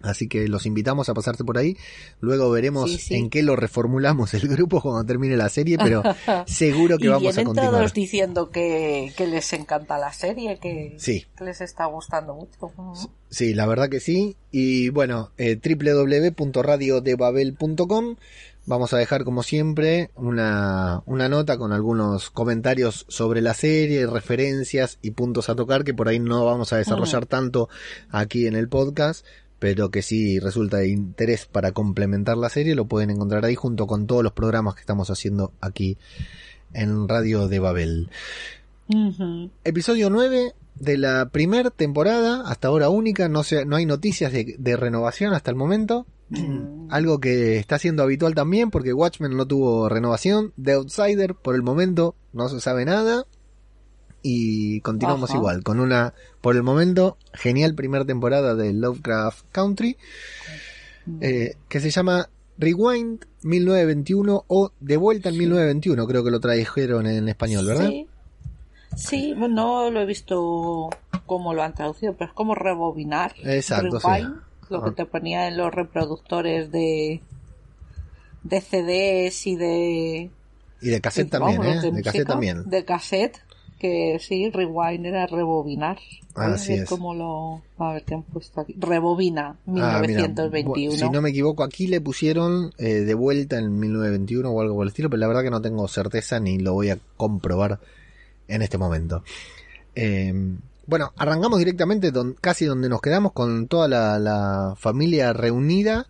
Así 0.05 0.27
que 0.27 0.49
los 0.49 0.67
invitamos 0.67 1.09
a 1.09 1.15
pasarse 1.15 1.45
por 1.45 1.59
ahí. 1.59 1.77
Luego 2.21 2.51
veremos 2.51 2.91
Sí, 2.91 2.99
sí. 2.99 3.15
en 3.15 3.31
qué 3.31 3.45
lo 3.45 3.55
reformulamos 3.55 4.35
el 4.35 4.49
grupo 4.49 4.81
cuando 4.81 5.05
termine 5.05 5.37
la 5.37 5.49
serie, 5.49 5.79
pero 5.79 6.03
seguro 6.49 6.99
que 6.99 7.05
y 7.05 7.09
vamos 7.09 7.39
a 7.39 7.45
continuar. 7.45 7.71
todos 7.73 7.93
diciendo 7.95 8.51
que, 8.51 9.13
que 9.17 9.29
les 9.29 9.53
encanta 9.53 9.99
la 9.99 10.13
serie, 10.13 10.59
que, 10.59 10.97
Sí. 10.99 11.25
que 11.39 11.45
les 11.45 11.61
está 11.61 11.87
gustando 11.87 12.35
mucho. 12.35 12.73
Sí, 13.31 13.55
la 13.55 13.65
verdad 13.67 13.89
que 13.89 14.01
sí. 14.01 14.35
Y 14.51 14.89
bueno, 14.89 15.31
eh, 15.39 15.57
www.radiodebabel.com. 15.63 18.17
Vamos 18.65 18.93
a 18.93 18.99
dejar 18.99 19.25
como 19.25 19.43
siempre 19.43 20.11
una, 20.15 21.03
una 21.07 21.29
nota 21.29 21.59
con 21.59 21.73
algunos 21.73 22.31
comentarios 22.31 23.07
sobre 23.09 23.41
la 23.41 23.55
serie, 23.55 24.07
referencias 24.07 24.99
y 25.03 25.11
puntos 25.11 25.49
a 25.49 25.57
tocar 25.57 25.83
que 25.83 25.95
por 25.95 26.09
ahí 26.09 26.21
no 26.21 26.45
vamos 26.45 26.73
a 26.73 26.77
desarrollar 26.77 27.27
tanto 27.27 27.69
aquí 28.11 28.47
en 28.47 28.55
el 28.55 28.69
podcast, 28.69 29.27
pero 29.59 29.91
que 29.91 30.03
si 30.03 30.39
resulta 30.39 30.77
de 30.77 30.91
interés 30.91 31.47
para 31.47 31.73
complementar 31.73 32.37
la 32.37 32.51
serie 32.51 32.77
lo 32.77 32.87
pueden 32.87 33.11
encontrar 33.11 33.45
ahí 33.45 33.57
junto 33.57 33.89
con 33.89 34.07
todos 34.07 34.23
los 34.23 34.33
programas 34.33 34.75
que 34.75 34.81
estamos 34.81 35.11
haciendo 35.11 35.53
aquí 35.61 35.99
en 36.73 37.09
Radio 37.09 37.49
de 37.49 37.59
Babel. 37.59 38.11
Episodio 39.65 40.09
9 40.09 40.55
de 40.77 40.99
la 40.99 41.29
primera 41.31 41.71
temporada, 41.71 42.43
hasta 42.47 42.69
ahora 42.69 42.91
única, 42.91 43.29
no, 43.29 43.43
se, 43.43 43.65
no 43.65 43.75
hay 43.75 43.87
noticias 43.87 44.33
de, 44.33 44.55
de 44.57 44.77
renovación 44.77 45.35
hasta 45.35 45.51
el 45.51 45.57
momento. 45.57 46.07
Mm. 46.31 46.89
Algo 46.91 47.21
que 47.21 47.59
está 47.59 47.79
siendo 47.79 48.03
habitual 48.03 48.35
también 48.35 48.71
porque 48.71 48.93
Watchmen 48.93 49.37
no 49.37 49.47
tuvo 49.47 49.89
renovación. 49.89 50.53
The 50.63 50.73
Outsider, 50.73 51.35
por 51.35 51.55
el 51.55 51.63
momento, 51.63 52.15
no 52.33 52.49
se 52.49 52.61
sabe 52.61 52.85
nada. 52.85 53.27
Y 54.23 54.81
continuamos 54.83 55.31
Ajá. 55.31 55.39
igual, 55.39 55.65
con 55.65 55.81
una, 55.81 56.15
por 56.41 56.55
el 56.55 56.63
momento, 56.63 57.19
genial 57.35 57.75
primera 57.75 58.05
temporada 58.05 58.55
de 58.55 58.73
Lovecraft 58.73 59.47
Country, 59.51 59.97
eh, 61.21 61.57
que 61.69 61.81
se 61.81 61.91
llama 61.91 62.29
Rewind 62.57 63.25
1921 63.43 64.45
o 64.47 64.71
De 64.79 64.97
vuelta 64.97 65.31
en 65.31 65.39
1921, 65.39 66.07
creo 66.07 66.23
que 66.23 66.31
lo 66.31 66.39
trajeron 66.39 67.07
en 67.07 67.29
español, 67.29 67.67
¿verdad? 67.67 67.89
Sí. 67.89 68.07
Sí, 68.97 69.35
no 69.37 69.91
lo 69.91 70.01
he 70.01 70.07
visto 70.07 70.91
cómo 71.27 71.55
lo 71.55 71.63
han 71.63 71.75
traducido, 71.75 72.15
pero 72.15 72.31
es 72.31 72.35
como 72.35 72.55
rebobinar. 72.55 73.35
Exacto, 73.43 73.99
sí. 74.01 74.07
Lo 74.73 74.83
que 74.83 74.91
Ah. 74.91 74.95
te 74.97 75.07
ponía 75.07 75.47
en 75.49 75.57
los 75.57 75.73
reproductores 75.73 76.71
de 76.73 77.21
de 78.43 78.61
CDs 78.61 79.47
y 79.47 79.57
de 79.57 80.31
Y 80.81 80.89
de 80.89 81.01
cassette 81.01 81.31
vamos, 81.31 81.55
también, 81.55 81.77
los 81.77 81.85
¿eh? 81.85 81.91
De, 81.93 82.03
cassette 82.03 82.27
también. 82.27 82.69
De 82.69 82.85
cassette, 82.85 83.39
que 83.79 84.19
sí, 84.21 84.51
rewind 84.51 85.07
era 85.07 85.27
rebobinar. 85.27 85.99
Voy 86.35 86.45
a 86.47 86.49
Así 86.55 86.73
es. 86.73 86.89
cómo 86.89 87.15
lo... 87.15 87.63
A 87.79 87.93
ver 87.93 88.05
qué 88.05 88.15
han 88.15 88.23
puesto 88.23 88.63
aquí. 88.63 88.75
Rebobina, 88.79 89.51
Ah, 89.51 89.57
mira, 89.67 90.01
1921. 90.01 90.97
si 90.97 91.11
no 91.11 91.21
me 91.23 91.31
equivoco, 91.31 91.63
aquí 91.63 91.87
le 91.87 92.01
pusieron 92.01 92.73
eh, 92.79 93.01
de 93.01 93.15
vuelta 93.15 93.59
en 93.59 93.79
1921 93.79 94.51
o 94.51 94.61
algo 94.61 94.75
por 94.77 94.85
el 94.85 94.89
estilo, 94.89 95.09
pero 95.11 95.21
la 95.21 95.29
verdad 95.29 95.43
que 95.43 95.51
no 95.51 95.61
tengo 95.63 95.87
certeza 95.89 96.41
ni 96.41 96.59
lo 96.59 96.73
voy 96.73 96.91
a 96.91 96.99
comprobar 97.17 97.79
en 98.49 98.63
este 98.63 98.79
momento. 98.79 99.23
Eh, 99.95 100.33
bueno, 100.87 101.13
arrancamos 101.17 101.59
directamente 101.59 102.11
don- 102.11 102.35
casi 102.41 102.65
donde 102.65 102.89
nos 102.89 103.01
quedamos 103.01 103.33
con 103.33 103.69
toda 103.69 103.89
la, 103.89 104.19
la 104.19 104.75
familia 104.77 105.33
reunida 105.33 106.07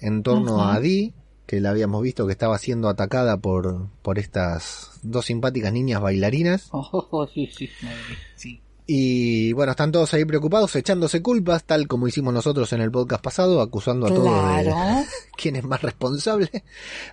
en 0.00 0.22
torno 0.22 0.62
a 0.68 0.80
Dee, 0.80 1.12
que 1.46 1.60
la 1.60 1.70
habíamos 1.70 2.02
visto 2.02 2.26
que 2.26 2.32
estaba 2.32 2.56
siendo 2.58 2.88
atacada 2.88 3.36
por, 3.36 3.88
por 4.02 4.18
estas 4.18 4.90
dos 5.02 5.26
simpáticas 5.26 5.72
niñas 5.72 6.00
bailarinas. 6.00 6.68
Oh, 6.72 7.26
sí, 7.32 7.48
sí, 7.56 7.68
madre, 7.82 7.96
sí. 8.36 8.60
Y 8.92 9.52
bueno, 9.52 9.70
están 9.70 9.92
todos 9.92 10.12
ahí 10.14 10.24
preocupados, 10.24 10.74
echándose 10.74 11.22
culpas, 11.22 11.62
tal 11.62 11.86
como 11.86 12.08
hicimos 12.08 12.34
nosotros 12.34 12.72
en 12.72 12.80
el 12.80 12.90
podcast 12.90 13.22
pasado, 13.22 13.60
acusando 13.60 14.06
a 14.06 14.08
todos 14.08 14.24
de 14.24 14.62
Claro. 14.64 15.04
quién 15.36 15.54
es 15.54 15.62
más 15.64 15.80
responsable. 15.82 16.50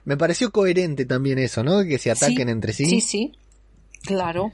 Me 0.03 0.17
pareció 0.17 0.51
coherente 0.51 1.05
también 1.05 1.37
eso, 1.37 1.63
¿no? 1.63 1.83
Que 1.83 1.99
se 1.99 2.09
ataquen 2.09 2.47
Sí, 2.47 2.51
entre 2.51 2.73
sí. 2.73 2.85
Sí, 2.87 3.01
sí. 3.01 3.31
Claro. 4.01 4.53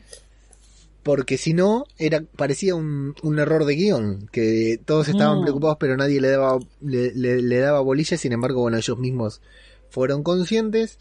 Porque 1.03 1.38
si 1.38 1.53
no, 1.53 1.86
era, 1.98 2.24
parecía 2.38 2.75
un, 2.75 3.13
un 3.24 3.38
error 3.39 3.65
de 3.65 3.75
guion, 3.75 4.29
que 4.31 4.79
todos 4.86 5.10
estaban 5.10 5.39
Mm. 5.39 5.43
preocupados 5.43 5.77
pero 5.79 5.98
nadie 5.98 6.22
le 6.22 6.29
daba, 6.29 6.60
le, 6.81 7.13
le- 7.13 7.41
le 7.41 7.57
daba 7.60 7.81
bolilla, 7.81 8.17
sin 8.17 8.31
embargo, 8.31 8.62
bueno, 8.62 8.77
ellos 8.77 8.98
mismos 8.98 9.41
fueron 9.89 10.24
conscientes. 10.24 10.98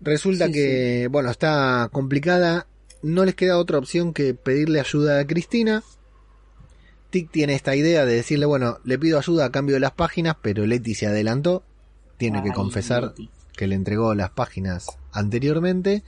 Resulta 0.00 0.46
Sí, 0.46 0.52
que, 0.52 1.08
bueno, 1.10 1.30
está 1.30 1.88
complicada, 1.92 2.66
no 3.02 3.24
les 3.24 3.34
queda 3.36 3.56
otra 3.58 3.78
opción 3.78 4.12
que 4.12 4.34
pedirle 4.34 4.80
ayuda 4.80 5.20
a 5.20 5.26
Cristina. 5.26 5.82
Tic 7.10 7.30
tiene 7.30 7.54
esta 7.54 7.76
idea 7.76 8.04
de 8.04 8.14
decirle, 8.16 8.46
bueno, 8.46 8.78
le 8.84 8.98
pido 8.98 9.18
ayuda 9.18 9.44
a 9.46 9.52
cambio 9.52 9.74
de 9.76 9.80
las 9.80 9.92
páginas, 9.92 10.36
pero 10.42 10.66
Leti 10.66 10.94
se 10.94 11.06
adelantó, 11.06 11.62
tiene 12.16 12.42
que 12.42 12.50
confesar 12.52 13.04
Leti. 13.04 13.30
que 13.56 13.68
le 13.68 13.76
entregó 13.76 14.14
las 14.16 14.30
páginas 14.30 14.86
anteriormente. 15.12 16.02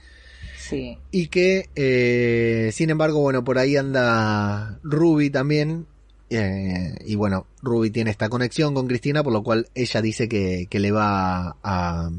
Sí. 0.57 0.97
Y 1.11 1.27
que, 1.27 1.69
eh, 1.75 2.71
sin 2.73 2.89
embargo, 2.89 3.19
bueno, 3.21 3.43
por 3.43 3.57
ahí 3.57 3.77
anda 3.77 4.79
Ruby 4.83 5.29
también. 5.29 5.85
eh, 6.29 6.95
y 7.05 7.15
bueno, 7.15 7.47
Ruby 7.61 7.89
tiene 7.89 8.11
esta 8.11 8.27
conexión 8.29 8.73
con 8.73 8.87
Cristina, 8.87 9.23
por 9.23 9.31
lo 9.31 9.43
cual 9.43 9.69
ella 9.75 10.01
dice 10.01 10.27
que, 10.27 10.67
que 10.69 10.79
le 10.79 10.91
va 10.91 11.55
a 11.63 12.09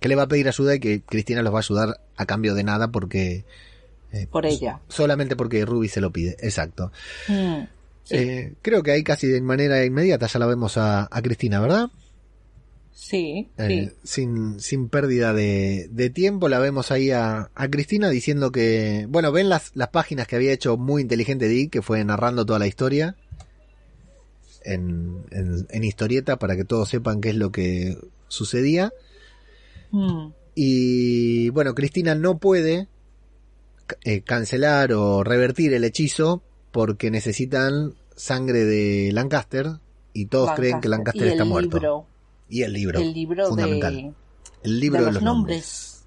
que 0.00 0.08
le 0.08 0.16
va 0.16 0.22
a 0.24 0.28
pedir 0.28 0.48
ayuda 0.48 0.74
y 0.74 0.80
que 0.80 1.00
Cristina 1.02 1.42
los 1.42 1.52
va 1.52 1.58
a 1.58 1.60
ayudar 1.60 2.00
a 2.16 2.26
cambio 2.26 2.54
de 2.54 2.62
nada 2.64 2.88
porque 2.88 3.44
eh, 4.12 4.26
Por 4.30 4.44
ella. 4.46 4.80
solamente 4.88 5.34
porque 5.36 5.64
Ruby 5.64 5.88
se 5.88 6.00
lo 6.02 6.10
pide, 6.10 6.36
exacto. 6.40 6.90
Mm, 7.28 7.62
sí. 8.04 8.14
Eh, 8.16 8.52
creo 8.62 8.82
que 8.82 8.92
ahí 8.92 9.02
casi 9.02 9.26
de 9.26 9.40
manera 9.40 9.82
inmediata 9.84 10.26
ya 10.26 10.38
la 10.38 10.46
vemos 10.46 10.76
a, 10.78 11.08
a 11.10 11.22
Cristina, 11.22 11.58
¿verdad? 11.60 11.88
Sí, 12.94 13.48
Eh, 13.58 13.90
sí. 13.90 13.96
sin, 14.04 14.60
sin 14.60 14.88
pérdida 14.88 15.32
de, 15.34 15.88
de 15.90 16.08
tiempo, 16.10 16.48
la 16.48 16.58
vemos 16.60 16.90
ahí 16.90 17.10
a, 17.10 17.50
a 17.54 17.68
Cristina 17.68 18.08
diciendo 18.08 18.50
que, 18.52 19.06
bueno, 19.10 19.32
ven 19.32 19.48
las, 19.48 19.72
las 19.74 19.88
páginas 19.88 20.26
que 20.26 20.36
había 20.36 20.52
hecho 20.52 20.76
muy 20.76 21.02
inteligente 21.02 21.48
Dick, 21.48 21.70
que 21.70 21.82
fue 21.82 22.02
narrando 22.04 22.46
toda 22.46 22.58
la 22.58 22.66
historia 22.66 23.16
en, 24.64 25.24
en, 25.30 25.66
en 25.68 25.84
historieta 25.84 26.38
para 26.38 26.56
que 26.56 26.64
todos 26.64 26.88
sepan 26.88 27.20
qué 27.20 27.30
es 27.30 27.36
lo 27.36 27.50
que 27.52 27.98
sucedía. 28.28 28.92
Mm, 29.90 30.28
Y 30.54 31.50
bueno, 31.50 31.74
Cristina 31.74 32.14
no 32.14 32.38
puede 32.38 32.88
eh, 34.04 34.22
cancelar 34.22 34.92
o 34.92 35.22
revertir 35.24 35.74
el 35.74 35.84
hechizo 35.84 36.42
porque 36.72 37.10
necesitan 37.10 37.94
sangre 38.16 38.64
de 38.64 39.10
Lancaster 39.12 39.66
y 40.12 40.26
todos 40.26 40.52
creen 40.52 40.80
que 40.80 40.88
Lancaster 40.88 41.26
y 41.26 41.30
está 41.30 41.42
el 41.42 41.48
muerto. 41.48 41.76
Libro, 41.76 42.06
y 42.58 42.62
el 42.62 42.72
libro, 42.72 43.00
el 43.00 43.12
libro 43.12 43.48
fundamental. 43.48 43.94
de, 43.96 44.12
el 44.62 44.80
libro 44.80 45.00
de 45.00 45.06
de, 45.06 45.12
los, 45.12 45.22
nombres. 45.22 46.04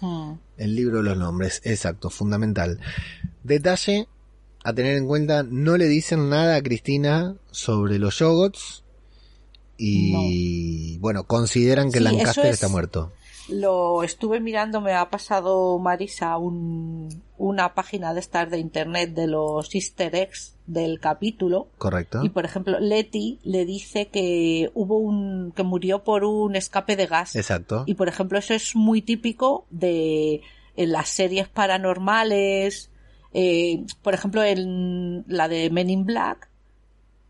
nombres. 0.00 0.38
Mm, 0.38 0.62
El 0.62 0.74
libro 0.76 0.96
de 0.98 1.02
los 1.04 1.18
nombres, 1.18 1.60
exacto, 1.64 2.08
fundamental. 2.10 2.80
Detalle 3.44 4.08
a 4.64 4.72
tener 4.72 4.96
en 4.96 5.06
cuenta, 5.06 5.42
no 5.42 5.76
le 5.76 5.88
dicen 5.88 6.28
nada 6.30 6.56
a 6.56 6.62
Cristina 6.62 7.34
sobre 7.50 7.98
los 7.98 8.18
Yogots 8.18 8.82
y 9.76 10.98
bueno, 10.98 11.24
consideran 11.24 11.90
que 11.90 11.98
Sí, 11.98 12.04
Lancaster 12.04 12.46
es- 12.46 12.54
está 12.54 12.68
muerto. 12.68 13.12
Lo 13.50 14.02
estuve 14.02 14.40
mirando, 14.40 14.80
me 14.80 14.94
ha 14.94 15.10
pasado 15.10 15.78
Marisa 15.78 16.36
un, 16.38 17.22
una 17.36 17.74
página 17.74 18.14
de 18.14 18.20
estas 18.20 18.50
de 18.50 18.58
internet 18.58 19.14
de 19.14 19.26
los 19.26 19.74
easter 19.74 20.14
eggs 20.14 20.56
del 20.66 21.00
capítulo. 21.00 21.68
Correcto. 21.78 22.20
Y 22.22 22.28
por 22.28 22.44
ejemplo, 22.44 22.78
Letty 22.78 23.40
le 23.42 23.64
dice 23.64 24.08
que 24.08 24.70
hubo 24.74 24.98
un, 24.98 25.52
que 25.52 25.62
murió 25.62 26.04
por 26.04 26.24
un 26.24 26.54
escape 26.54 26.96
de 26.96 27.06
gas. 27.06 27.34
Exacto. 27.34 27.84
Y 27.86 27.94
por 27.94 28.08
ejemplo, 28.08 28.38
eso 28.38 28.54
es 28.54 28.76
muy 28.76 29.02
típico 29.02 29.66
de 29.70 30.42
en 30.76 30.92
las 30.92 31.08
series 31.08 31.48
paranormales. 31.48 32.90
eh, 33.32 33.84
por 34.02 34.14
ejemplo, 34.14 34.42
en 34.42 35.24
la 35.28 35.48
de 35.48 35.70
Men 35.70 35.90
in 35.90 36.04
Black. 36.04 36.49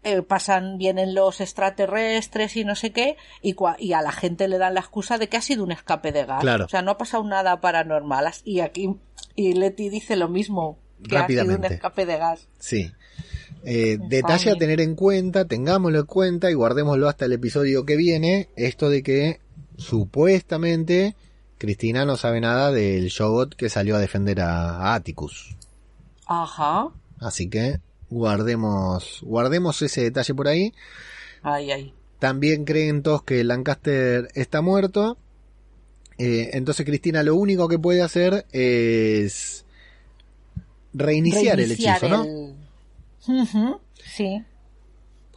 Eh, 0.02 0.22
pasan, 0.22 0.78
vienen 0.78 1.14
los 1.14 1.40
extraterrestres 1.40 2.56
y 2.56 2.64
no 2.64 2.74
sé 2.74 2.90
qué, 2.92 3.16
y, 3.42 3.54
cua- 3.54 3.76
y 3.78 3.92
a 3.92 4.00
la 4.02 4.12
gente 4.12 4.48
le 4.48 4.58
dan 4.58 4.74
la 4.74 4.80
excusa 4.80 5.18
de 5.18 5.28
que 5.28 5.36
ha 5.36 5.42
sido 5.42 5.62
un 5.64 5.72
escape 5.72 6.10
de 6.12 6.24
gas. 6.24 6.40
Claro. 6.40 6.64
O 6.64 6.68
sea, 6.68 6.82
no 6.82 6.92
ha 6.92 6.98
pasado 6.98 7.22
nada 7.24 7.60
paranormal. 7.60 8.30
Y 8.44 8.60
aquí, 8.60 8.94
y 9.36 9.52
Letty 9.54 9.88
dice 9.90 10.16
lo 10.16 10.28
mismo, 10.28 10.78
que 11.08 11.16
ha 11.18 11.26
sido 11.26 11.42
un 11.42 11.48
Rápidamente. 11.50 11.74
escape 11.74 12.06
de 12.06 12.16
gas. 12.18 12.48
Sí. 12.58 12.92
Eh, 13.64 13.98
detalle 14.08 14.52
a 14.52 14.56
tener 14.56 14.80
en 14.80 14.94
cuenta, 14.94 15.44
tengámoslo 15.44 15.98
en 16.00 16.06
cuenta 16.06 16.50
y 16.50 16.54
guardémoslo 16.54 17.08
hasta 17.10 17.26
el 17.26 17.32
episodio 17.34 17.84
que 17.84 17.96
viene, 17.96 18.48
esto 18.56 18.88
de 18.88 19.02
que 19.02 19.40
supuestamente 19.76 21.14
Cristina 21.58 22.06
no 22.06 22.16
sabe 22.16 22.40
nada 22.40 22.72
del 22.72 23.08
Shogot 23.08 23.54
que 23.54 23.68
salió 23.68 23.96
a 23.96 23.98
defender 23.98 24.40
a, 24.40 24.78
a 24.78 24.94
Atticus. 24.94 25.56
Ajá. 26.26 26.88
Así 27.18 27.50
que 27.50 27.80
guardemos, 28.10 29.20
guardemos 29.22 29.80
ese 29.82 30.02
detalle 30.02 30.34
por 30.34 30.48
ahí. 30.48 30.74
Ay, 31.42 31.70
ay. 31.70 31.94
También 32.18 32.64
creen 32.64 33.02
todos 33.02 33.22
que 33.22 33.42
Lancaster 33.44 34.28
está 34.34 34.60
muerto. 34.60 35.16
Eh, 36.18 36.50
entonces 36.52 36.84
Cristina 36.84 37.22
lo 37.22 37.34
único 37.34 37.66
que 37.66 37.78
puede 37.78 38.02
hacer 38.02 38.44
es 38.52 39.64
reiniciar, 40.92 41.58
el 41.60 41.72
hechizo, 41.72 42.08
¿no? 42.08 43.80
Sí. 44.04 44.44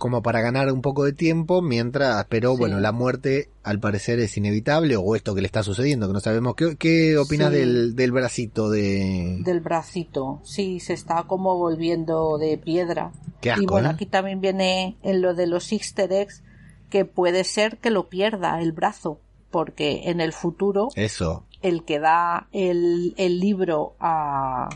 Como 0.03 0.21
para 0.21 0.41
ganar 0.41 0.69
un 0.69 0.81
poco 0.81 1.05
de 1.05 1.13
tiempo 1.13 1.61
mientras, 1.61 2.25
pero 2.27 2.51
Sí. 2.51 2.57
bueno, 2.59 2.81
la 2.81 2.91
muerte 2.91 3.47
al 3.63 3.79
parecer 3.79 4.19
es 4.19 4.35
inevitable 4.35 4.97
o 4.97 5.15
esto 5.15 5.33
que 5.33 5.39
le 5.39 5.45
está 5.47 5.63
sucediendo, 5.63 6.07
que 6.07 6.13
no 6.13 6.19
sabemos. 6.19 6.55
¿Qué, 6.55 6.75
qué 6.75 7.17
opinas 7.17 7.51
Sí. 7.51 7.55
del, 7.59 7.95
del 7.95 8.11
bracito 8.11 8.69
de... 8.69 9.37
Del 9.45 9.61
bracito. 9.61 10.41
Sí, 10.43 10.81
se 10.81 10.91
está 10.91 11.23
como 11.23 11.55
volviendo 11.57 12.37
de 12.37 12.57
piedra. 12.57 13.13
Qué 13.39 13.51
asco, 13.51 13.63
y 13.63 13.65
bueno, 13.65 13.87
¿eh? 13.87 13.91
aquí 13.93 14.05
también 14.05 14.41
viene 14.41 14.97
en 15.03 15.21
lo 15.21 15.33
de 15.35 15.47
los 15.47 15.71
easter 15.71 16.11
eggs 16.11 16.43
que 16.89 17.05
puede 17.05 17.45
ser 17.45 17.77
que 17.77 17.89
lo 17.89 18.09
pierda 18.09 18.59
el 18.61 18.73
brazo. 18.73 19.19
Porque 19.51 20.09
en 20.09 20.19
el 20.19 20.33
futuro, 20.33 20.89
Eso, 20.95 21.45
el 21.61 21.85
que 21.85 21.99
da 21.99 22.49
el, 22.51 23.13
el 23.15 23.39
libro 23.39 23.93
a, 24.01 24.67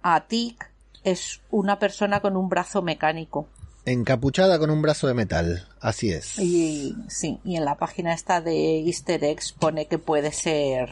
a 0.00 0.20
Tic 0.28 0.70
es 1.02 1.42
una 1.50 1.78
persona 1.78 2.20
con 2.20 2.38
un 2.38 2.48
brazo 2.48 2.80
mecánico. 2.80 3.48
Encapuchada 3.86 4.58
con 4.58 4.70
un 4.70 4.80
brazo 4.82 5.06
de 5.06 5.14
metal, 5.14 5.66
así 5.80 6.10
es. 6.10 6.38
Y 6.38 6.96
sí, 7.08 7.38
y 7.44 7.56
en 7.56 7.64
la 7.64 7.76
página 7.76 8.14
esta 8.14 8.40
de 8.40 8.80
Easter 8.80 9.22
eggs 9.24 9.52
pone 9.52 9.86
que 9.86 9.98
puede 9.98 10.32
ser 10.32 10.88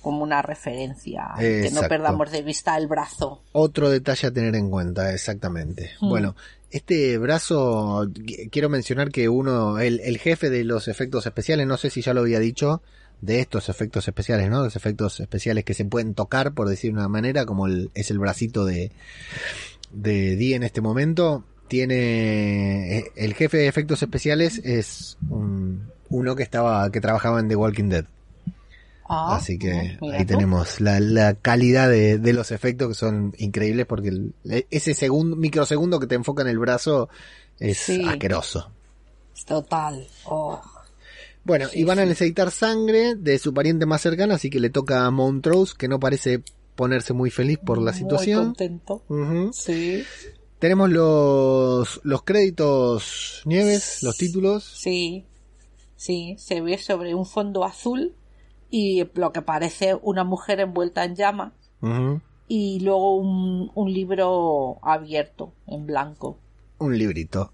como 0.00 0.24
una 0.24 0.42
referencia, 0.42 1.28
que 1.38 1.70
no 1.72 1.82
perdamos 1.82 2.32
de 2.32 2.42
vista 2.42 2.76
el 2.76 2.88
brazo. 2.88 3.40
Otro 3.52 3.88
detalle 3.88 4.26
a 4.28 4.32
tener 4.32 4.56
en 4.56 4.68
cuenta, 4.68 5.14
exactamente. 5.14 5.92
Mm. 6.00 6.08
Bueno, 6.08 6.34
este 6.72 7.18
brazo, 7.18 8.06
qu- 8.06 8.50
quiero 8.50 8.68
mencionar 8.68 9.12
que 9.12 9.28
uno, 9.28 9.78
el, 9.78 10.00
el 10.00 10.18
jefe 10.18 10.50
de 10.50 10.64
los 10.64 10.88
efectos 10.88 11.26
especiales, 11.26 11.68
no 11.68 11.76
sé 11.76 11.88
si 11.90 12.02
ya 12.02 12.14
lo 12.14 12.22
había 12.22 12.40
dicho, 12.40 12.82
de 13.20 13.38
estos 13.38 13.68
efectos 13.68 14.08
especiales, 14.08 14.50
¿no? 14.50 14.64
Los 14.64 14.74
efectos 14.74 15.20
especiales 15.20 15.62
que 15.64 15.74
se 15.74 15.84
pueden 15.84 16.14
tocar, 16.14 16.52
por 16.52 16.68
decir 16.68 16.90
de 16.90 16.98
una 16.98 17.08
manera, 17.08 17.46
como 17.46 17.68
el, 17.68 17.92
es 17.94 18.10
el 18.10 18.18
bracito 18.18 18.64
de, 18.64 18.90
de 19.92 20.34
Dee 20.34 20.54
en 20.54 20.64
este 20.64 20.80
momento. 20.80 21.44
Tiene, 21.72 22.98
eh, 22.98 23.12
el 23.16 23.32
jefe 23.32 23.56
de 23.56 23.66
efectos 23.66 24.02
especiales 24.02 24.58
es 24.62 25.16
un- 25.30 25.88
uno 26.10 26.36
que 26.36 26.42
estaba, 26.42 26.90
que 26.92 27.00
trabajaba 27.00 27.40
en 27.40 27.48
The 27.48 27.56
Walking 27.56 27.88
Dead. 27.88 28.04
Ah, 29.08 29.36
Así 29.36 29.58
que 29.58 29.98
ahí 30.12 30.26
tenemos 30.26 30.82
la, 30.82 31.00
la 31.00 31.32
calidad 31.32 31.88
de, 31.88 32.18
de 32.18 32.32
los 32.34 32.50
efectos 32.50 32.88
que 32.88 32.94
son 32.94 33.34
increíbles 33.38 33.86
porque 33.86 34.08
el- 34.08 34.34
ese 34.70 34.92
segundo, 34.92 35.34
microsegundo 35.34 35.98
que 35.98 36.06
te 36.06 36.14
enfoca 36.14 36.42
en 36.42 36.48
el 36.48 36.58
brazo 36.58 37.08
es 37.58 37.78
Sí. 37.78 38.04
asqueroso. 38.06 38.70
Total. 39.46 40.06
Oh. 40.26 40.60
Bueno, 41.44 41.68
Sí, 41.68 41.80
y 41.80 41.84
van 41.84 42.00
a 42.00 42.04
necesitar 42.04 42.50
sangre 42.50 43.14
de 43.14 43.38
su 43.38 43.54
pariente 43.54 43.86
más 43.86 44.02
cercana, 44.02 44.34
así 44.34 44.50
que 44.50 44.60
le 44.60 44.68
toca 44.68 45.06
a 45.06 45.10
Montrose, 45.10 45.72
que 45.78 45.88
no 45.88 45.98
parece 45.98 46.42
ponerse 46.76 47.14
muy 47.14 47.30
feliz 47.30 47.58
por 47.58 47.78
la 47.78 47.92
Muy 47.92 47.98
situación. 47.98 48.44
contento. 48.48 49.02
Ujú. 49.08 49.50
Sí, 49.54 50.04
Tenemos 50.62 50.90
los, 50.90 52.00
los 52.04 52.22
créditos 52.22 53.42
Nieves, 53.46 54.00
los 54.04 54.16
títulos. 54.16 54.62
sí, 54.62 55.26
sí. 55.96 56.36
Se 56.38 56.60
ve 56.60 56.78
sobre 56.78 57.16
un 57.16 57.26
fondo 57.26 57.64
azul 57.64 58.14
y 58.70 59.02
lo 59.14 59.32
que 59.32 59.42
parece 59.42 59.98
una 60.02 60.22
mujer 60.22 60.60
envuelta 60.60 61.02
en 61.02 61.16
llamas 61.16 61.52
Ujú. 61.80 62.20
y 62.46 62.78
luego 62.78 63.16
un, 63.16 63.72
un 63.74 63.92
libro 63.92 64.78
abierto 64.82 65.52
en 65.66 65.84
blanco. 65.84 66.38
Un 66.78 66.96
librito. 66.96 67.52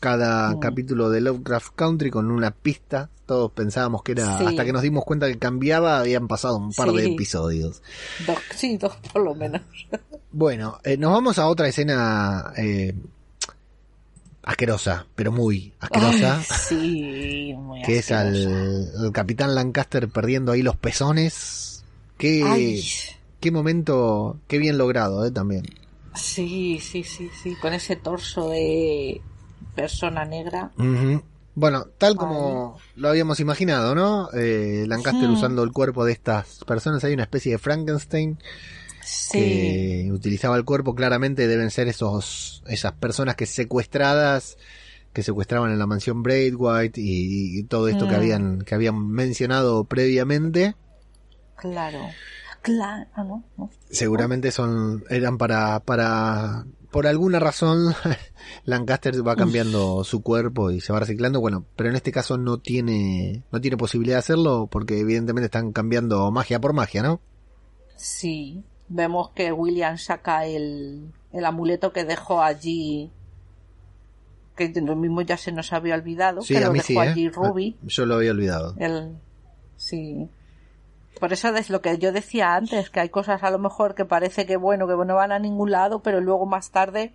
Cada 0.00 0.54
Mm. 0.56 0.60
capítulo 0.60 1.10
de 1.10 1.20
Lovecraft 1.20 1.74
Country 1.76 2.10
con 2.10 2.30
una 2.30 2.50
pista. 2.50 3.10
Todos 3.26 3.52
pensábamos 3.52 4.02
que 4.02 4.12
era, 4.12 4.38
Sí. 4.38 4.44
hasta 4.46 4.64
que 4.64 4.72
nos 4.72 4.82
dimos 4.82 5.04
cuenta 5.04 5.28
que 5.28 5.38
cambiaba, 5.38 6.00
habían 6.00 6.26
pasado 6.26 6.56
un 6.56 6.72
par 6.72 6.90
de 6.92 7.04
episodios. 7.12 7.82
Dos, 8.26 8.38
sí, 8.56 8.76
dos 8.76 8.96
por 9.12 9.22
lo 9.22 9.34
menos. 9.34 9.62
Bueno, 10.32 10.78
eh, 10.84 10.96
nos 10.96 11.10
vamos 11.12 11.40
a 11.40 11.48
otra 11.48 11.66
escena 11.66 12.52
eh, 12.56 12.94
asquerosa, 14.44 15.06
pero 15.16 15.32
muy 15.32 15.72
asquerosa. 15.80 16.38
Ay, 16.38 16.44
sí, 16.68 17.54
muy 17.56 17.82
que 17.82 17.98
es 17.98 18.12
asquerosa. 18.12 18.48
al, 18.48 19.04
al 19.06 19.12
capitán 19.12 19.54
Lancaster 19.56 20.08
perdiendo 20.08 20.52
ahí 20.52 20.62
los 20.62 20.76
pezones. 20.76 21.84
Qué, 22.16 22.44
Ay, 22.46 22.80
qué 23.40 23.50
momento, 23.50 24.38
qué 24.46 24.58
bien 24.58 24.78
logrado, 24.78 25.24
eh, 25.26 25.30
también. 25.32 25.64
sí, 26.14 26.78
sí, 26.80 27.02
sí, 27.02 27.28
sí, 27.42 27.54
con 27.60 27.72
ese 27.74 27.96
torso 27.96 28.50
de 28.50 29.20
persona 29.80 30.24
negra. 30.24 30.70
Bueno, 31.54 31.84
tal 31.98 32.16
como 32.16 32.78
lo 32.94 33.08
habíamos 33.08 33.40
imaginado, 33.40 33.94
¿no? 33.94 34.30
Eh, 34.32 34.84
Lancaster 34.86 35.28
usando 35.30 35.62
el 35.62 35.72
cuerpo 35.72 36.04
de 36.04 36.12
estas 36.12 36.64
personas, 36.64 37.02
hay 37.04 37.12
una 37.14 37.24
especie 37.24 37.52
de 37.52 37.58
Frankenstein 37.58 38.38
Sí, 39.02 39.38
que 39.38 40.10
utilizaba 40.12 40.56
el 40.56 40.64
cuerpo, 40.64 40.94
claramente 40.94 41.48
deben 41.48 41.70
ser 41.70 41.88
esos, 41.88 42.62
esas 42.66 42.92
personas 42.92 43.34
que 43.34 43.46
secuestradas, 43.46 44.56
que 45.12 45.22
secuestraban 45.22 45.72
en 45.72 45.78
la 45.78 45.86
mansión 45.86 46.22
Braithwaite 46.22 47.00
y, 47.00 47.58
y 47.58 47.62
todo 47.64 47.88
esto 47.88 48.06
que 48.06 48.14
Mm. 48.14 48.18
habían, 48.18 48.58
que 48.60 48.74
habían 48.74 49.08
mencionado 49.08 49.84
previamente. 49.84 50.76
claro. 51.56 52.00
Claro, 52.62 53.06
ah, 53.14 53.24
¿no? 53.24 53.42
¿no? 53.56 53.70
Seguramente 53.90 54.50
son, 54.50 55.02
eran 55.08 55.38
para, 55.38 55.80
para, 55.80 56.66
por 56.90 57.06
alguna 57.06 57.38
razón, 57.38 57.94
Lancaster 58.64 59.26
va 59.26 59.36
cambiando 59.36 60.02
su 60.04 60.22
cuerpo 60.22 60.70
y 60.70 60.80
se 60.80 60.92
va 60.92 61.00
reciclando. 61.00 61.40
Bueno, 61.40 61.64
pero 61.76 61.88
en 61.88 61.96
este 61.96 62.12
caso 62.12 62.36
no 62.36 62.58
tiene, 62.58 63.42
no 63.52 63.60
tiene 63.60 63.76
posibilidad 63.76 64.16
de 64.16 64.20
hacerlo 64.20 64.68
porque 64.70 64.98
evidentemente 64.98 65.46
están 65.46 65.72
cambiando 65.72 66.30
magia 66.30 66.60
por 66.60 66.72
magia, 66.72 67.02
¿no? 67.02 67.20
Sí, 67.96 68.64
vemos 68.88 69.30
que 69.30 69.52
William 69.52 69.98
saca 69.98 70.46
el, 70.46 71.12
el 71.32 71.44
amuleto 71.44 71.92
que 71.92 72.04
dejó 72.04 72.42
allí, 72.42 73.10
que 74.56 74.68
lo 74.80 74.96
mismo 74.96 75.22
ya 75.22 75.36
se 75.36 75.52
nos 75.52 75.72
había 75.72 75.94
olvidado, 75.94 76.42
Sí, 76.42 76.54
que 76.54 76.60
lo 76.60 76.72
dejó 76.72 76.86
sí, 76.86 76.94
¿eh? 76.94 77.00
allí 77.00 77.28
Ruby. 77.28 77.76
Yo 77.82 78.06
lo 78.06 78.16
había 78.16 78.32
olvidado. 78.32 78.74
El, 78.78 79.16
sí. 79.76 80.28
Por 81.20 81.32
eso 81.32 81.54
es 81.54 81.70
lo 81.70 81.80
que 81.82 81.96
yo 81.98 82.10
decía 82.12 82.54
antes, 82.56 82.90
que 82.90 83.00
hay 83.00 83.08
cosas 83.10 83.42
a 83.44 83.50
lo 83.50 83.58
mejor 83.58 83.94
que 83.94 84.04
parece 84.04 84.46
que 84.46 84.56
bueno, 84.56 84.88
que 84.88 84.94
no 85.06 85.14
van 85.14 85.30
a 85.32 85.38
ningún 85.38 85.70
lado, 85.70 86.02
pero 86.02 86.20
luego 86.20 86.46
más 86.46 86.70
tarde 86.72 87.12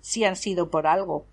sí 0.00 0.24
han 0.24 0.34
sido 0.36 0.70
por 0.70 0.86
algo. 0.86 1.26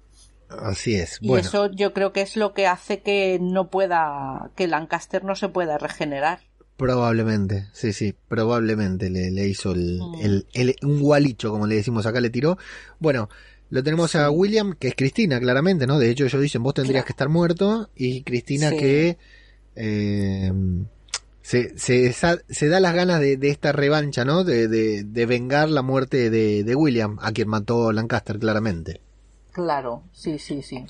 Así 0.50 0.96
es. 0.96 1.18
Y 1.22 1.28
bueno, 1.30 1.48
eso 1.48 1.72
yo 1.72 1.94
creo 1.94 2.14
que 2.14 2.22
es 2.22 2.36
lo 2.38 2.54
que 2.54 2.68
hace 2.68 3.02
que 3.02 3.40
no 3.42 3.70
pueda, 3.70 4.52
que 4.56 4.68
Lancaster 4.68 5.24
no 5.24 5.36
se 5.36 5.50
pueda 5.50 5.78
regenerar. 5.78 6.40
probablemente, 6.78 7.68
sí, 7.72 7.94
sí, 7.94 8.14
probablemente 8.28 9.10
le, 9.10 9.32
le 9.32 9.48
hizo 9.48 9.72
el, 9.72 10.00
Mm. 10.02 10.16
el, 10.22 10.48
el- 10.54 10.76
un 10.84 11.00
gualicho, 11.00 11.50
como 11.50 11.66
le 11.68 11.76
decimos 11.76 12.06
acá, 12.06 12.20
le 12.20 12.30
tiró. 12.30 12.58
Bueno, 13.00 13.30
lo 13.70 13.82
tenemos 13.82 14.14
a. 14.16 14.30
William, 14.30 14.74
que 14.78 14.90
es 14.90 14.96
Cristina, 14.96 15.40
claramente, 15.40 15.88
¿no? 15.88 15.98
De 16.00 16.10
hecho, 16.12 16.26
ellos 16.26 16.42
dicen, 16.42 16.62
vos 16.64 16.74
tendrías 16.74 17.04
Claro. 17.04 17.06
que 17.06 17.12
estar 17.14 17.30
muerto, 17.30 17.90
y 17.96 18.24
Cristina 18.24 18.72
Sí. 18.72 18.78
que 18.78 19.18
eh, 19.78 20.52
se, 21.46 21.78
se, 21.78 22.12
se 22.50 22.68
da 22.70 22.80
las 22.80 22.96
ganas 22.96 23.20
de, 23.20 23.38
de 23.38 23.50
esta 23.50 23.72
revancha, 23.72 24.26
¿no? 24.26 24.44
De, 24.44 24.68
de, 24.68 25.04
de 25.04 25.26
vengar 25.28 25.70
la 25.70 25.84
muerte 25.84 26.32
de, 26.32 26.64
de 26.64 26.76
William, 26.76 27.20
a 27.22 27.32
quien 27.32 27.50
mató 27.50 27.92
Lancaster, 27.92 28.40
claramente. 28.40 29.00
Claro, 29.52 30.04
sí, 30.12 30.40
sí, 30.40 30.62
sí. 30.64 30.84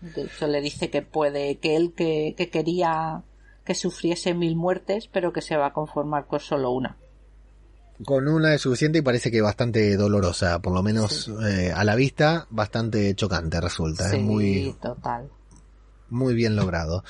De 0.00 0.22
hecho, 0.22 0.46
le 0.46 0.60
dice 0.60 0.90
que 0.90 1.02
puede, 1.02 1.58
que 1.58 1.74
él 1.76 1.92
que, 1.94 2.34
que 2.36 2.48
quería 2.50 3.22
que 3.64 3.74
sufriese 3.74 4.32
mil 4.32 4.54
muertes, 4.56 5.08
pero 5.12 5.32
que 5.32 5.42
se 5.42 5.56
va 5.56 5.66
a 5.66 5.72
conformar 5.72 6.26
con 6.26 6.38
solo 6.40 6.70
una. 6.70 6.96
Con 8.04 8.28
una 8.28 8.54
es 8.54 8.62
suficiente 8.62 9.00
y 9.00 9.02
parece 9.02 9.30
que 9.30 9.42
bastante 9.42 9.96
dolorosa, 9.96 10.60
por 10.62 10.72
lo 10.72 10.82
menos 10.82 11.24
Sí. 11.24 11.32
eh, 11.46 11.72
a 11.74 11.84
la 11.84 11.94
vista, 11.96 12.46
bastante 12.48 13.14
chocante 13.14 13.60
resulta. 13.60 14.08
sí, 14.08 14.16
Es 14.16 14.22
muy, 14.22 14.74
total. 14.80 15.28
Muy 16.10 16.34
bien 16.34 16.56
logrado. 16.56 17.04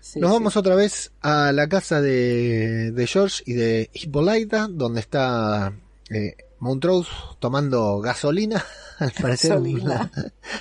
Sí, 0.00 0.20
Nos 0.20 0.30
sí. 0.30 0.34
vamos 0.34 0.56
otra 0.56 0.74
vez 0.74 1.12
a 1.20 1.52
la 1.52 1.68
casa 1.68 2.00
de, 2.00 2.92
de 2.92 3.06
George 3.06 3.42
y 3.46 3.52
de 3.54 3.90
Hippolyta, 3.92 4.68
donde 4.70 5.00
está 5.00 5.72
eh, 6.10 6.36
Montrose 6.60 7.10
tomando 7.40 8.00
gasolina, 8.00 8.64
al 8.98 9.12
parecer 9.12 9.50
Gasolina. 9.50 10.10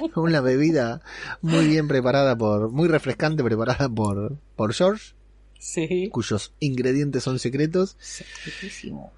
una, 0.02 0.12
una 0.16 0.42
bebida 0.42 1.02
muy 1.42 1.68
bien 1.68 1.88
preparada 1.88 2.36
por, 2.38 2.70
muy 2.72 2.88
refrescante 2.88 3.44
preparada 3.44 3.88
por, 3.90 4.38
por 4.56 4.74
George, 4.74 5.14
Sí. 5.60 6.10
cuyos 6.12 6.52
ingredientes 6.60 7.24
son 7.24 7.40
secretos. 7.40 7.96
Secretísimo. 8.00 9.14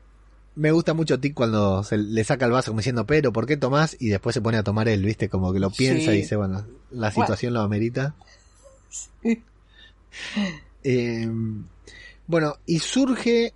Me 0.53 0.71
gusta 0.71 0.93
mucho 0.93 1.19
Tic 1.19 1.33
cuando 1.33 1.83
se 1.83 1.97
le 1.97 2.23
saca 2.23 2.45
el 2.45 2.51
vaso 2.51 2.69
como 2.71 2.79
diciendo, 2.81 3.05
pero 3.07 3.33
¿por 3.33 3.45
qué 3.47 3.57
tomás? 3.57 3.97
Y 3.99 4.09
después 4.09 4.35
se 4.35 4.41
pone 4.41 4.57
a 4.57 4.63
tomar 4.63 4.87
él, 4.87 5.03
¿viste? 5.03 5.27
Como 5.27 5.51
que 5.51 5.59
lo 5.59 5.69
piensa 5.71 6.11
Sí. 6.11 6.17
y 6.17 6.21
dice, 6.21 6.35
bueno, 6.35 6.65
la 6.91 7.11
situación 7.11 7.53
lo 7.55 7.61
amerita. 7.61 8.15
Eh, 10.87 11.27
bueno, 12.27 12.55
y 12.65 12.77
surge 12.79 13.53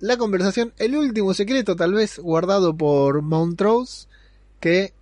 la 0.00 0.16
conversación, 0.16 0.72
el 0.78 0.96
último 0.96 1.34
secreto 1.34 1.76
tal 1.76 1.92
vez 1.92 2.18
guardado 2.18 2.76
por 2.76 3.20
Montrose, 3.22 4.06
que 4.60 4.92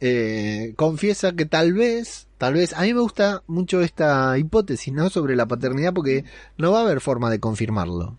eh, 0.00 0.74
confiesa 0.76 1.32
que 1.32 1.46
tal 1.46 1.72
vez, 1.72 2.26
tal 2.36 2.54
vez, 2.54 2.72
a 2.74 2.82
mí 2.82 2.92
me 2.92 3.00
gusta 3.00 3.42
mucho 3.46 3.80
esta 3.80 4.36
hipótesis, 4.36 4.92
¿no? 4.92 5.10
Sobre 5.10 5.36
la 5.36 5.46
paternidad 5.46 5.94
porque 5.94 6.24
no 6.58 6.72
va 6.72 6.80
a 6.80 6.82
haber 6.82 7.00
forma 7.00 7.30
de 7.30 7.40
confirmarlo. 7.40 8.18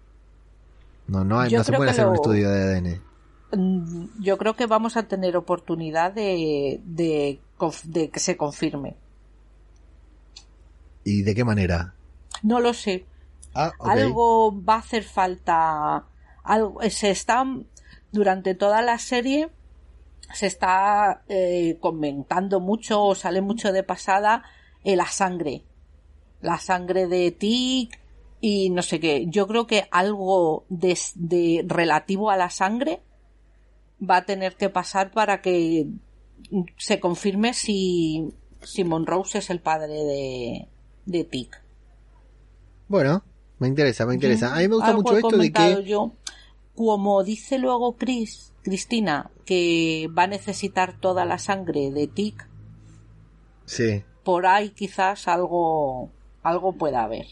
No, 1.08 1.24
no, 1.24 1.40
hay, 1.40 1.52
no 1.52 1.64
se 1.64 1.74
puede 1.74 1.92
hacer 1.92 2.08
un 2.08 2.16
estudio 2.16 2.50
de 2.50 2.62
ADN. 2.62 3.02
Mm, 3.52 4.06
Yo 4.22 4.38
creo 4.38 4.56
que 4.56 4.66
vamos 4.66 4.98
a 4.98 5.04
tener 5.04 5.36
oportunidad 5.36 6.14
de, 6.14 6.80
de 6.86 7.40
que 8.10 8.20
se 8.20 8.38
confirme. 8.38 8.96
¿Y 11.04 11.24
de 11.24 11.36
qué 11.36 11.44
manera? 11.44 11.94
No 12.42 12.60
lo 12.60 12.74
sé. 12.74 13.06
Ah. 13.54 13.72
Algo 13.80 14.64
va 14.64 14.76
a 14.76 14.80
hacer 14.80 15.04
falta. 15.04 16.06
Algo, 16.44 16.82
se 16.90 17.12
está 17.12 17.46
durante 18.12 18.56
toda 18.56 18.82
la 18.82 18.98
serie 18.98 19.50
se 20.34 20.48
está 20.48 21.24
eh, 21.28 21.78
comentando 21.80 22.60
mucho 22.60 23.04
o 23.04 23.16
sale 23.16 23.42
mucho 23.42 23.72
de 23.72 23.84
pasada 23.84 24.44
eh, 24.84 24.96
la 24.96 25.06
sangre. 25.06 25.64
La 26.42 26.58
sangre 26.58 27.08
de 27.08 27.32
Tic 27.32 28.00
y 28.42 28.70
no 28.72 28.82
sé 28.82 29.00
qué. 29.00 29.26
Yo 29.28 29.48
creo 29.48 29.68
que 29.68 29.88
algo 29.92 30.66
de, 30.70 30.98
de 31.16 31.64
relativo 31.68 32.30
a 32.30 32.38
la 32.38 32.50
sangre 32.50 33.02
va 34.02 34.18
a 34.18 34.26
tener 34.26 34.56
que 34.56 34.70
pasar 34.70 35.12
para 35.12 35.42
que 35.42 35.88
se 36.78 37.00
confirme 37.00 37.54
si, 37.54 38.34
si 38.62 38.84
Monrose 38.84 39.38
es 39.38 39.50
el 39.50 39.62
padre 39.62 39.94
de, 39.94 40.68
de 41.06 41.24
Tic. 41.24 41.62
Bueno, 42.88 43.24
me 43.60 43.68
interesa, 43.68 44.06
me 44.06 44.14
interesa. 44.16 44.54
A 44.56 44.60
mí 44.60 44.68
me 44.68 44.76
gusta 44.76 44.90
Algo 44.92 45.02
mucho 45.04 45.18
esto 45.18 45.38
de 45.38 45.52
que... 45.52 45.84
yo, 45.84 46.12
como 46.76 47.24
dice 47.24 47.58
luego 47.58 47.96
Chris, 47.98 48.52
Cristina, 48.64 49.32
que 49.46 50.10
va 50.18 50.24
a 50.24 50.28
necesitar 50.28 50.98
toda 51.00 51.26
la 51.26 51.38
sangre 51.38 51.92
de 51.92 52.08
Tic 52.08 52.48
Sí. 53.66 54.04
por 54.24 54.46
ahí 54.46 54.70
quizás 54.72 55.28
algo, 55.28 56.10
algo 56.44 56.74
pueda 56.74 57.04
haber. 57.04 57.26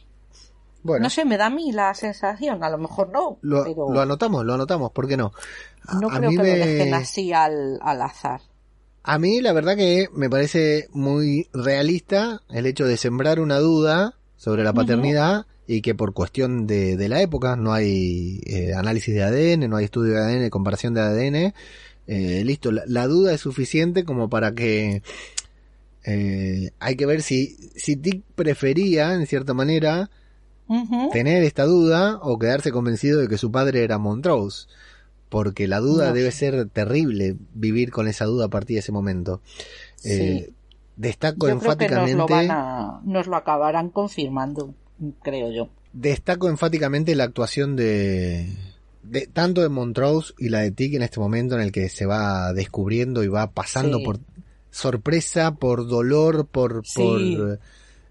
Bueno, 0.84 1.04
No 1.04 1.10
sé, 1.12 1.26
me 1.26 1.38
da 1.38 1.48
a 1.48 1.50
mí 1.52 1.72
la 1.72 1.94
sensación, 1.94 2.64
a 2.64 2.70
lo 2.70 2.78
mejor 2.80 3.10
no, 3.10 3.38
lo, 3.42 3.64
pero 3.64 3.92
lo 3.92 4.02
anotamos, 4.02 4.44
lo 4.46 4.54
anotamos, 4.56 4.92
¿por 4.92 5.08
qué 5.08 5.16
no? 5.16 5.32
A- 5.86 6.00
no 6.00 6.08
a 6.10 6.18
creo 6.18 6.32
mí 6.32 6.38
que 6.38 6.44
me- 6.44 6.58
lo 6.58 6.66
dejen 6.66 6.94
así 6.96 7.34
al, 7.34 7.80
al 7.84 8.02
azar. 8.02 8.42
A 9.04 9.18
mí 9.18 9.42
la 9.42 9.54
verdad 9.54 9.76
que 9.76 10.08
me 10.14 10.30
parece 10.30 10.88
muy 10.92 11.48
realista 11.54 12.42
el 12.50 12.66
hecho 12.66 12.86
de 12.86 12.98
sembrar 12.98 13.40
una 13.40 13.58
duda 13.60 14.16
sobre 14.38 14.64
la 14.64 14.74
paternidad 14.74 15.46
y 15.68 15.82
que 15.82 15.96
por 15.96 16.14
cuestión 16.14 16.68
de, 16.68 16.98
de 16.98 17.10
la 17.10 17.22
época 17.22 17.56
no 17.56 17.74
hay 17.74 18.42
eh, 18.46 18.74
análisis 18.76 19.14
de 19.14 19.24
ADN, 19.24 19.70
no 19.70 19.78
hay 19.78 19.86
estudio 19.86 20.14
de 20.14 20.20
ADN, 20.20 20.50
comparación 20.50 20.94
de 20.94 21.02
ADN. 21.02 21.54
eh, 22.08 22.44
listo, 22.46 22.72
la, 22.72 22.84
la 22.88 23.08
duda 23.08 23.34
es 23.34 23.42
suficiente 23.42 24.04
como 24.04 24.30
para 24.30 24.54
que 24.54 25.02
eh, 26.04 26.72
hay 26.80 26.96
que 26.96 27.06
ver 27.06 27.22
si, 27.22 27.56
si 27.76 27.96
Dick 27.96 28.24
prefería, 28.36 29.14
en 29.14 29.26
cierta 29.28 29.54
manera, 29.54 30.10
tener 31.12 31.44
esta 31.44 31.66
duda 31.66 32.18
o 32.22 32.40
quedarse 32.40 32.72
convencido 32.72 33.20
de 33.20 33.28
que 33.28 33.38
su 33.38 33.52
padre 33.52 33.84
era 33.84 33.98
Montrose. 33.98 34.68
Porque 35.32 35.68
la 35.68 35.80
duda 35.80 36.10
No 36.10 36.14
debe 36.14 36.30
ser 36.32 36.68
terrible 36.68 37.38
vivir 37.56 37.90
con 37.90 38.08
esa 38.08 38.26
duda 38.26 38.46
a 38.46 38.50
partir 38.50 38.76
de 38.76 38.80
ese 38.82 38.92
momento. 38.92 39.42
Eh, 40.04 40.46
Sí. 40.48 40.54
destaco 40.98 41.48
Yo 41.48 41.58
creo 41.58 41.78
que 41.78 41.88
nos 41.88 41.90
enfáticamente, 41.90 42.18
lo, 42.18 42.28
van 42.28 42.52
a, 42.52 43.02
nos 43.06 43.26
lo 43.28 43.36
acabarán 43.38 43.90
confirmando, 43.90 44.76
creo 45.24 45.50
yo. 45.52 45.70
destaco 45.94 46.50
enfáticamente 46.50 47.16
la 47.16 47.24
actuación 47.24 47.76
de, 47.78 48.54
de 49.04 49.26
tanto 49.28 49.62
de 49.62 49.70
Montrose 49.70 50.34
y 50.38 50.50
la 50.50 50.60
de 50.60 50.72
Tick 50.72 50.94
en 50.96 51.02
este 51.04 51.20
momento 51.22 51.56
en 51.56 51.62
el 51.62 51.72
que 51.72 51.88
se 51.88 52.06
va 52.06 52.52
descubriendo 52.54 53.24
y 53.24 53.28
va 53.30 53.52
pasando 53.52 54.00
Sí. 54.00 54.04
por 54.04 54.20
sorpresa, 54.70 55.52
por 55.56 55.88
dolor, 55.88 56.46
por, 56.46 56.82
Sí. 56.86 57.02
por, 57.38 57.60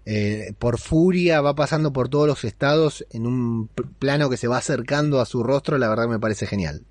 eh, 0.05 0.53
por 0.57 0.79
furia, 0.79 1.39
va 1.41 1.53
pasando 1.53 1.93
por 1.93 2.09
todos 2.09 2.27
los 2.27 2.43
estados 2.45 3.05
en 3.11 3.27
un 3.27 3.67
plano 3.99 4.29
que 4.29 4.37
se 4.37 4.47
va 4.47 4.57
acercando 4.57 5.19
a 5.21 5.25
su 5.27 5.43
rostro, 5.43 5.77
la 5.77 5.87
verdad 5.87 6.07
me 6.07 6.19
parece 6.19 6.47
genial. 6.47 6.81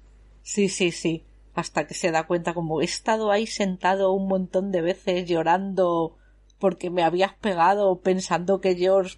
Sí, 0.42 0.68
sí, 0.68 0.92
sí. 0.92 1.24
Hasta 1.54 1.86
que 1.86 1.94
se 1.94 2.10
da 2.10 2.26
cuenta 2.26 2.54
como 2.54 2.80
he 2.80 2.84
estado 2.84 3.30
ahí 3.30 3.46
sentado 3.46 4.12
un 4.12 4.28
montón 4.28 4.70
de 4.70 4.82
veces 4.82 5.28
llorando 5.28 6.16
porque 6.58 6.90
me 6.90 7.02
habías 7.02 7.34
pegado 7.34 7.98
pensando 8.00 8.60
que 8.60 8.76
George 8.76 9.16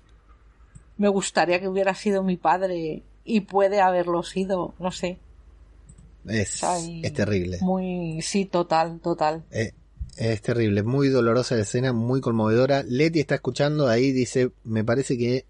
me 0.96 1.08
gustaría 1.08 1.60
que 1.60 1.68
hubiera 1.68 1.94
sido 1.94 2.22
mi 2.22 2.36
padre 2.36 3.02
y 3.24 3.40
puede 3.40 3.80
haberlo 3.80 4.22
sido, 4.22 4.74
no 4.78 4.92
sé. 4.92 5.18
Es, 6.26 6.62
Ay, 6.62 7.00
es 7.04 7.12
terrible. 7.12 7.58
Muy, 7.60 8.22
sí, 8.22 8.44
total, 8.44 9.00
total. 9.00 9.44
Eh, 9.50 9.72
es 10.16 10.42
terrible, 10.42 10.82
muy 10.82 11.08
dolorosa 11.08 11.56
la 11.56 11.62
escena, 11.62 11.92
muy 11.92 12.20
conmovedora. 12.20 12.84
Leti 12.86 13.20
está 13.20 13.34
escuchando 13.34 13.88
ahí, 13.88 14.12
dice, 14.12 14.52
me 14.62 14.84
parece 14.84 15.18
que 15.18 15.46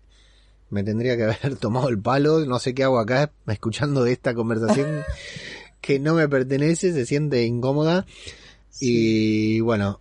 me 0.71 0.83
tendría 0.83 1.17
que 1.17 1.25
haber 1.25 1.57
tomado 1.61 1.89
el 1.89 2.01
palo, 2.01 2.41
no 2.47 2.59
sé 2.59 2.75
qué 2.75 2.85
hago 2.85 2.99
acá 2.99 3.33
escuchando 3.47 4.07
esta 4.07 4.35
conversación 4.35 5.05
que 5.83 5.99
no 5.99 6.15
me 6.15 6.29
pertenece, 6.29 6.95
se 6.95 7.05
siente 7.05 7.45
incómoda. 7.45 8.07
Y 8.81 9.61
bueno, 9.61 10.01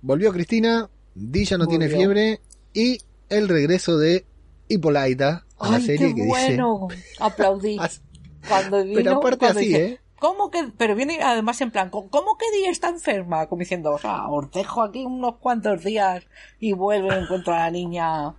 volvió 0.00 0.32
Cristina, 0.32 0.88
Di 1.14 1.44
ya 1.44 1.58
no 1.58 1.66
tiene 1.66 1.88
fiebre 1.88 2.40
y 2.72 2.98
el 3.28 3.48
regreso 3.48 3.98
de 3.98 4.24
Hippolyta 4.68 5.44
a 5.58 5.70
la 5.70 5.76
¡Ay, 5.76 5.82
serie 5.82 6.08
qué 6.08 6.14
que 6.14 6.26
bueno! 6.26 6.88
Aplaudí. 7.18 7.78
dice... 7.82 8.00
Cuando 8.48 8.82
vino, 8.82 8.94
Pero 8.94 9.16
aparte 9.16 9.38
cuando 9.38 9.60
así, 9.60 9.74
¿eh? 9.74 10.00
¿Cómo 10.20 10.50
que.? 10.50 10.70
Pero 10.78 10.94
viene 10.94 11.20
además 11.22 11.60
en 11.60 11.70
plan, 11.70 11.90
¿cómo 11.90 12.38
que 12.38 12.56
Día 12.56 12.70
está 12.70 12.88
enferma? 12.88 13.46
Como 13.46 13.60
diciendo, 13.60 13.92
o 13.92 13.98
sea, 13.98 14.28
os 14.28 14.50
dejo 14.52 14.82
aquí 14.82 15.04
unos 15.04 15.36
cuantos 15.36 15.84
días 15.84 16.24
y 16.60 16.72
vuelvo 16.72 17.08
y 17.12 17.16
encuentro 17.16 17.52
a 17.52 17.58
la 17.58 17.70
niña. 17.70 18.28
O 18.28 18.34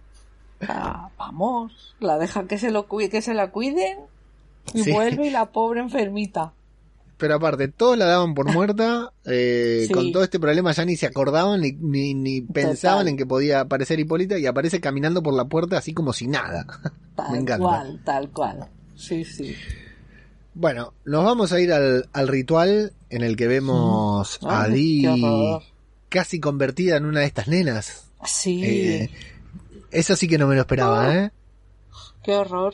sea, 0.65 1.09
vamos, 1.17 1.95
la 1.99 2.17
deja 2.17 2.47
que 2.47 2.57
se, 2.57 2.71
lo 2.71 2.87
que 2.87 3.21
se 3.21 3.33
la 3.33 3.51
cuiden 3.51 3.99
y 4.73 4.83
Sí. 4.83 4.91
vuelve 4.91 5.27
y 5.27 5.29
la 5.31 5.51
pobre 5.51 5.79
enfermita. 5.81 6.53
Pero 7.17 7.35
aparte, 7.35 7.67
todos 7.67 7.97
la 7.97 8.05
daban 8.05 8.33
por 8.33 8.49
muerta, 8.51 9.11
eh, 9.25 9.83
Sí. 9.87 9.93
con 9.93 10.11
todo 10.13 10.23
este 10.23 10.39
problema 10.39 10.71
ya 10.71 10.85
ni 10.85 10.95
se 10.95 11.05
acordaban 11.05 11.59
ni, 11.59 11.73
ni, 11.73 12.13
ni 12.13 12.39
pensaban 12.41 12.99
Total. 12.99 13.07
en 13.09 13.17
que 13.17 13.25
podía 13.25 13.59
aparecer 13.59 13.99
Hipólita 13.99 14.37
y 14.39 14.45
aparece 14.45 14.79
caminando 14.79 15.21
por 15.21 15.33
la 15.33 15.43
puerta 15.45 15.77
así 15.77 15.93
como 15.93 16.13
si 16.13 16.27
nada. 16.27 16.65
Tal 17.15 17.31
Me 17.33 17.37
encanta. 17.39 17.57
cual, 17.65 18.01
tal 18.05 18.29
cual. 18.29 18.69
Sí, 18.95 19.25
sí. 19.25 19.53
Bueno, 20.53 20.93
nos 21.05 21.23
vamos 21.25 21.51
a 21.51 21.59
ir 21.59 21.71
al, 21.73 22.09
al 22.13 22.27
ritual 22.29 22.93
en 23.09 23.23
el 23.23 23.35
que 23.35 23.47
vemos 23.47 24.39
a 24.43 24.63
Ay, 24.63 24.71
Dee 24.73 25.01
qué 25.01 25.09
horror. 25.25 25.63
casi 26.09 26.39
convertida 26.39 26.95
en 26.97 27.05
una 27.05 27.19
de 27.21 27.25
estas 27.25 27.47
nenas. 27.49 28.05
Sí, 28.25 28.61
Eh, 28.63 29.09
eso 29.91 30.15
sí 30.15 30.27
que 30.27 30.37
no 30.37 30.47
me 30.47 30.55
lo 30.55 30.61
esperaba, 30.61 31.15
¿eh? 31.15 31.31
qué 32.23 32.33
horror. 32.33 32.73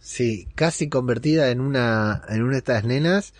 Sí, 0.00 0.48
casi 0.54 0.88
convertida 0.88 1.50
en 1.50 1.60
una, 1.60 2.22
en 2.28 2.42
una 2.42 2.52
de 2.52 2.58
estas 2.58 2.84
nenas. 2.84 3.34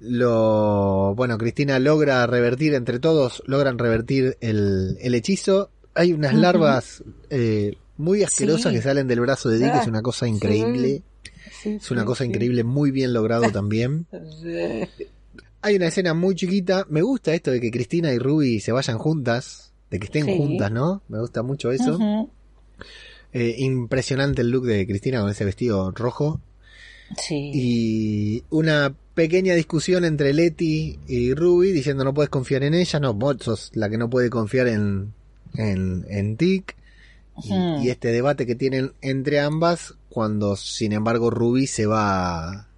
Lo, 0.00 1.14
bueno, 1.16 1.38
Cristina 1.38 1.78
logra 1.78 2.26
revertir, 2.26 2.74
entre 2.74 2.98
todos, 2.98 3.42
logran 3.46 3.78
revertir 3.78 4.36
el, 4.40 4.98
el 5.00 5.14
hechizo. 5.14 5.70
Hay 5.94 6.12
unas 6.12 6.34
larvas 6.34 7.02
eh, 7.30 7.78
muy 7.96 8.22
asquerosas 8.22 8.72
Sí. 8.72 8.78
que 8.78 8.82
salen 8.82 9.08
del 9.08 9.20
brazo 9.20 9.48
de 9.48 9.58
Dick, 9.58 9.70
Ah, 9.72 9.80
es 9.80 9.86
una 9.88 10.02
cosa 10.02 10.28
increíble. 10.28 11.02
Sí, 11.62 11.70
Es 11.80 11.90
una 11.90 12.02
sí, 12.02 12.06
cosa 12.06 12.24
increíble, 12.26 12.62
muy 12.64 12.90
bien 12.90 13.12
logrado 13.14 13.50
también. 13.50 14.06
Hay 15.62 15.76
una 15.76 15.86
escena 15.86 16.12
muy 16.14 16.34
chiquita. 16.34 16.86
Me 16.90 17.02
gusta 17.02 17.32
esto 17.34 17.50
de 17.50 17.60
que 17.60 17.70
Cristina 17.70 18.12
y 18.12 18.18
Ruby 18.18 18.60
se 18.60 18.72
vayan 18.72 18.98
juntas, 18.98 19.72
de 19.90 19.98
que 19.98 20.04
estén 20.06 20.26
juntas, 20.36 20.70
¿no? 20.70 21.02
Me 21.08 21.18
gusta 21.18 21.42
mucho 21.42 21.70
eso. 21.72 21.98
Eh, 23.38 23.54
impresionante 23.58 24.40
el 24.40 24.48
look 24.48 24.64
de 24.64 24.86
Cristina 24.86 25.20
con 25.20 25.28
ese 25.28 25.44
vestido 25.44 25.90
rojo. 25.90 26.40
Sí. 27.18 27.50
Y 27.52 28.44
una 28.48 28.94
pequeña 29.12 29.54
discusión 29.54 30.06
entre 30.06 30.32
Leti 30.32 30.98
y 31.06 31.34
Ruby 31.34 31.72
diciendo 31.72 32.02
no 32.02 32.14
puedes 32.14 32.30
confiar 32.30 32.62
en 32.62 32.72
ella, 32.72 32.98
no, 32.98 33.12
vos 33.12 33.36
sos 33.40 33.72
la 33.74 33.90
que 33.90 33.98
no 33.98 34.08
puede 34.08 34.30
confiar 34.30 34.68
en, 34.68 35.12
en, 35.54 36.06
en 36.08 36.38
Tic. 36.38 36.76
Y, 37.44 37.52
y 37.84 37.90
este 37.90 38.08
debate 38.08 38.46
que 38.46 38.54
tienen 38.54 38.94
entre 39.02 39.38
ambas 39.40 39.96
cuando 40.08 40.56
sin 40.56 40.92
embargo 40.92 41.28
Ruby 41.28 41.66
se 41.66 41.84
va 41.84 42.68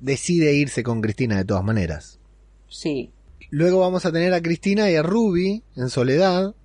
decide 0.00 0.52
irse 0.54 0.82
con 0.82 1.00
Cristina 1.00 1.36
de 1.36 1.44
todas 1.44 1.62
maneras. 1.62 2.18
Sí. 2.68 3.12
Luego 3.50 3.78
vamos 3.78 4.04
a 4.04 4.10
tener 4.10 4.34
a 4.34 4.42
Cristina 4.42 4.90
y 4.90 4.96
a 4.96 5.04
Ruby 5.04 5.62
en 5.76 5.90
soledad 5.90 6.56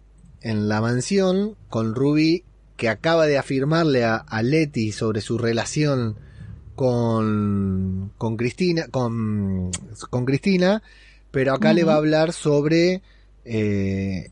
en 0.41 0.67
la 0.67 0.81
mansión 0.81 1.55
con 1.69 1.93
Ruby 1.93 2.45
que 2.81 2.89
acaba 2.89 3.27
de 3.27 3.37
afirmarle 3.37 4.03
a, 4.03 4.15
a 4.15 4.41
Leti 4.41 4.91
sobre 4.91 5.21
su 5.21 5.37
relación 5.37 6.15
con, 6.75 8.11
con 8.17 8.37
Cristina, 8.37 8.87
con, 8.89 9.69
con 10.09 10.25
Cristina, 10.25 10.81
pero 11.29 11.53
acá 11.53 11.73
le 11.73 11.83
va 11.83 11.93
a 11.93 11.97
hablar 11.97 12.33
sobre, 12.33 13.03
eh, 13.45 14.31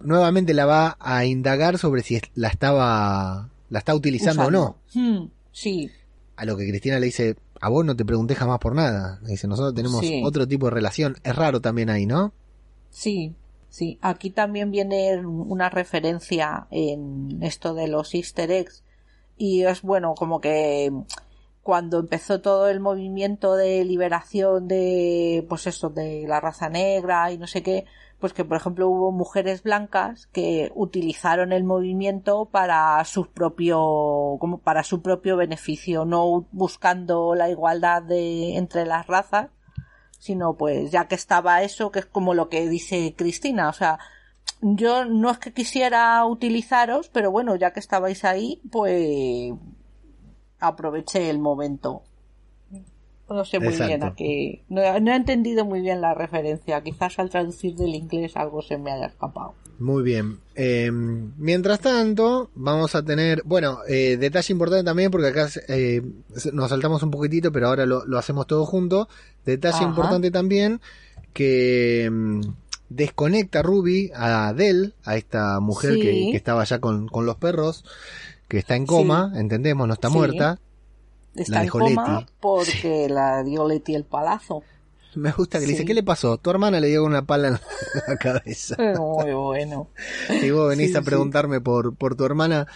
nuevamente 0.00 0.54
la 0.54 0.64
va 0.64 0.96
a 1.00 1.24
indagar 1.24 1.76
sobre 1.76 2.04
si 2.04 2.20
la 2.36 2.46
estaba, 2.46 3.48
la 3.68 3.78
está 3.80 3.96
utilizando 3.96 4.44
o 4.46 4.50
no. 4.52 4.76
Hmm, 4.94 5.26
Sí. 5.50 5.90
A 6.36 6.44
lo 6.44 6.56
que 6.56 6.68
Cristina 6.68 7.00
le 7.00 7.06
dice, 7.06 7.34
a 7.60 7.68
vos 7.68 7.84
no 7.84 7.96
te 7.96 8.04
pregunté 8.04 8.36
jamás 8.36 8.60
por 8.60 8.76
nada. 8.76 9.18
Le 9.24 9.30
dice, 9.32 9.48
nosotros 9.48 9.74
tenemos 9.74 10.02
Sí. 10.06 10.22
otro 10.24 10.46
tipo 10.46 10.66
de 10.66 10.70
relación. 10.70 11.16
Es 11.24 11.34
raro 11.34 11.60
también 11.60 11.90
ahí, 11.90 12.06
¿no? 12.06 12.32
Sí, 12.90 13.34
sí. 13.68 13.98
Aquí 14.02 14.30
también 14.30 14.70
viene 14.70 15.16
una 15.24 15.70
referencia 15.70 16.66
en 16.70 17.42
esto 17.42 17.74
de 17.74 17.88
los 17.88 18.14
easter 18.14 18.50
eggs 18.50 18.84
y 19.36 19.64
es 19.64 19.82
bueno 19.82 20.14
como 20.14 20.40
que 20.40 20.92
cuando 21.62 21.98
empezó 22.00 22.40
todo 22.40 22.68
el 22.68 22.80
movimiento 22.80 23.54
de 23.54 23.84
liberación 23.84 24.68
de 24.68 25.44
pues 25.50 25.66
eso 25.66 25.90
de 25.90 26.24
la 26.26 26.40
raza 26.40 26.70
negra 26.70 27.30
y 27.30 27.36
no 27.36 27.46
sé 27.46 27.62
qué 27.62 27.84
pues 28.18 28.32
que 28.32 28.44
por 28.44 28.56
ejemplo 28.56 28.88
hubo 28.88 29.12
mujeres 29.12 29.62
blancas 29.62 30.28
que 30.28 30.72
utilizaron 30.74 31.52
el 31.52 31.64
movimiento 31.64 32.46
para 32.46 33.04
su 33.04 33.26
propio 33.26 33.78
como 34.40 34.58
para 34.58 34.82
su 34.82 35.02
propio 35.02 35.36
beneficio 35.36 36.06
no 36.06 36.46
buscando 36.52 37.34
la 37.34 37.50
igualdad 37.50 38.02
de 38.02 38.56
entre 38.56 38.86
las 38.86 39.06
razas 39.06 39.50
sino 40.18 40.54
pues 40.54 40.90
ya 40.90 41.08
que 41.08 41.14
estaba 41.14 41.62
eso, 41.62 41.90
que 41.90 42.00
es 42.00 42.06
como 42.06 42.34
lo 42.34 42.48
que 42.48 42.68
dice 42.68 43.14
Cristina, 43.16 43.68
o 43.68 43.72
sea, 43.72 43.98
yo 44.60 45.04
no 45.04 45.30
es 45.30 45.38
que 45.38 45.52
quisiera 45.52 46.24
utilizaros, 46.24 47.08
pero 47.08 47.30
bueno, 47.30 47.56
ya 47.56 47.72
que 47.72 47.80
estabais 47.80 48.24
ahí, 48.24 48.60
pues 48.70 49.52
aproveché 50.58 51.30
el 51.30 51.38
momento. 51.38 52.02
No 53.28 53.44
sé 53.44 53.60
muy 53.60 53.76
bien 53.76 54.02
a 54.02 54.14
qué. 54.14 54.64
No, 54.70 54.80
no 55.00 55.12
he 55.12 55.16
entendido 55.16 55.64
muy 55.66 55.82
bien 55.82 56.00
la 56.00 56.14
referencia. 56.14 56.82
Quizás 56.82 57.18
al 57.18 57.28
traducir 57.28 57.74
del 57.74 57.94
inglés 57.94 58.36
algo 58.36 58.62
se 58.62 58.78
me 58.78 58.90
haya 58.90 59.06
escapado. 59.06 59.54
Muy 59.78 60.02
bien. 60.02 60.40
Eh, 60.56 60.90
mientras 60.90 61.80
tanto, 61.80 62.50
vamos 62.54 62.94
a 62.94 63.04
tener, 63.04 63.42
bueno, 63.44 63.78
eh, 63.86 64.16
detalle 64.16 64.52
importante 64.52 64.84
también, 64.84 65.10
porque 65.10 65.28
acá 65.28 65.48
eh, 65.68 66.02
nos 66.52 66.70
saltamos 66.70 67.02
un 67.02 67.10
poquitito, 67.10 67.52
pero 67.52 67.68
ahora 67.68 67.86
lo, 67.86 68.04
lo 68.06 68.18
hacemos 68.18 68.46
todo 68.46 68.64
junto. 68.64 69.08
Detalle 69.52 69.76
Ajá. 69.76 69.84
importante 69.88 70.30
también, 70.30 70.80
que 71.32 72.08
mm, 72.10 72.40
desconecta 72.88 73.62
Ruby 73.62 74.10
a 74.14 74.48
Adele, 74.48 74.92
a 75.04 75.16
esta 75.16 75.60
mujer 75.60 75.94
Sí. 75.94 76.00
que, 76.00 76.10
que 76.32 76.36
estaba 76.36 76.64
ya 76.64 76.78
con, 76.80 77.06
con 77.08 77.26
los 77.26 77.36
perros, 77.36 77.84
que 78.48 78.58
está 78.58 78.76
en 78.76 78.86
coma, 78.86 79.32
entendemos, 79.36 79.86
no 79.86 79.94
está 79.94 80.08
Sí. 80.08 80.14
muerta. 80.16 80.58
Está 81.34 81.52
La 81.52 81.58
en 81.60 81.64
dejó 81.66 81.78
coma 81.80 82.18
Leti. 82.20 82.32
porque 82.40 83.08
la 83.08 83.42
dio 83.44 83.68
Leti 83.68 83.94
el 83.94 84.04
palazo. 84.04 84.62
Me 85.14 85.32
gusta 85.32 85.58
que 85.58 85.66
le 85.66 85.72
dice, 85.72 85.82
Sí. 85.82 85.86
¿qué 85.86 85.94
le 85.94 86.02
pasó? 86.02 86.36
Tu 86.38 86.50
hermana 86.50 86.80
le 86.80 86.88
dio 86.88 87.04
una 87.04 87.24
pala 87.24 87.48
en 87.48 87.54
la 88.08 88.16
cabeza. 88.18 88.76
Muy 88.98 89.32
bueno. 89.32 89.88
Y 90.42 90.50
vos 90.50 90.68
venís 90.68 90.90
Sí, 90.90 90.96
a 90.96 91.00
sí. 91.00 91.04
preguntarme 91.04 91.60
por, 91.60 91.94
por 91.96 92.14
tu 92.16 92.24
hermana 92.24 92.66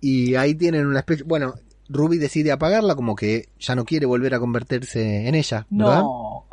y 0.00 0.34
ahí 0.34 0.54
tienen 0.54 0.86
una 0.86 1.00
especie... 1.00 1.24
Bueno, 1.24 1.54
Ruby 1.92 2.18
decide 2.18 2.52
apagarla 2.52 2.94
como 2.94 3.16
que 3.16 3.48
ya 3.58 3.74
no 3.74 3.84
quiere 3.84 4.06
volver 4.06 4.32
a 4.34 4.38
convertirse 4.40 5.26
en 5.26 5.34
ella, 5.34 5.66
¿verdad? 5.70 6.00
No. 6.02 6.46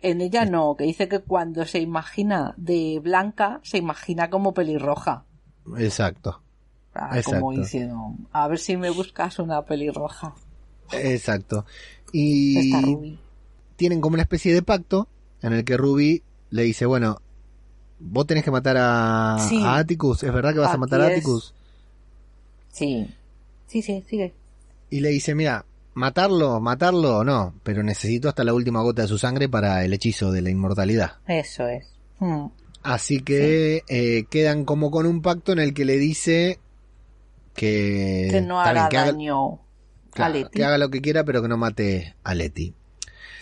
En 0.00 0.20
ella 0.20 0.44
no, 0.44 0.76
que 0.76 0.84
dice 0.84 1.08
que 1.08 1.18
cuando 1.20 1.64
se 1.66 1.80
imagina 1.80 2.54
de 2.56 3.00
blanca, 3.02 3.60
se 3.64 3.78
imagina 3.78 4.30
como 4.30 4.54
pelirroja. 4.54 5.24
Exacto, 5.78 6.40
Ah, 6.94 7.16
Exacto. 7.16 7.40
Como 7.40 7.58
diciendo, 7.58 8.14
a 8.32 8.48
ver 8.48 8.58
si 8.58 8.76
me 8.76 8.90
buscas 8.90 9.38
una 9.38 9.62
pelirroja. 9.62 10.34
exacto. 10.92 11.64
Y 12.12 12.72
Ruby. 12.82 13.18
tienen 13.76 14.00
como 14.00 14.14
una 14.14 14.22
especie 14.22 14.52
de 14.54 14.62
pacto 14.62 15.08
en 15.40 15.54
el 15.54 15.64
que 15.64 15.76
Ruby 15.76 16.22
le 16.50 16.62
dice, 16.64 16.84
bueno, 16.86 17.20
vos 17.98 18.26
tenés 18.26 18.44
que 18.44 18.50
matar 18.50 18.76
a, 18.78 19.38
Sí. 19.48 19.60
a 19.64 19.76
Atticus, 19.78 20.22
¿es 20.22 20.32
verdad 20.32 20.52
que 20.52 20.58
vas 20.58 20.74
a 20.74 20.76
matar 20.76 21.00
a 21.00 21.06
es. 21.08 21.12
Atticus? 21.18 21.54
Sí. 22.70 23.08
Sí, 23.66 23.80
sí, 23.82 24.04
sigue. 24.06 24.34
Y 24.92 25.00
le 25.00 25.08
dice, 25.08 25.34
mira, 25.34 25.64
matarlo, 25.94 26.60
matarlo 26.60 27.18
o 27.18 27.24
no, 27.24 27.54
pero 27.62 27.82
necesito 27.82 28.28
hasta 28.28 28.44
la 28.44 28.52
última 28.54 28.82
gota 28.82 29.02
de 29.02 29.08
su 29.08 29.16
sangre 29.18 29.48
para 29.48 29.84
el 29.84 29.92
hechizo 29.94 30.30
de 30.30 30.42
la 30.42 30.50
inmortalidad. 30.50 31.12
Eso 31.26 31.66
es. 31.66 31.86
Mm. 32.18 32.46
Así 32.82 33.20
que 33.20 33.82
eh, 33.88 34.24
quedan 34.28 34.64
como 34.64 34.90
con 34.90 35.06
un 35.06 35.22
pacto 35.22 35.52
en 35.52 35.60
el 35.60 35.72
que 35.72 35.84
le 35.84 35.96
dice 35.98 36.58
que, 37.54 38.28
que 38.30 38.40
no 38.40 38.60
haga 38.60 38.72
bien, 38.72 38.88
que 38.90 38.96
haga- 38.98 39.12
daño 39.12 39.60
a 40.14 40.28
Leti. 40.28 40.50
que 40.58 40.64
haga 40.64 40.78
lo 40.78 40.90
que 40.90 41.00
quiera, 41.00 41.24
pero 41.24 41.42
que 41.42 41.48
no 41.48 41.56
mate 41.56 42.14
a 42.22 42.34
Leti. 42.34 42.74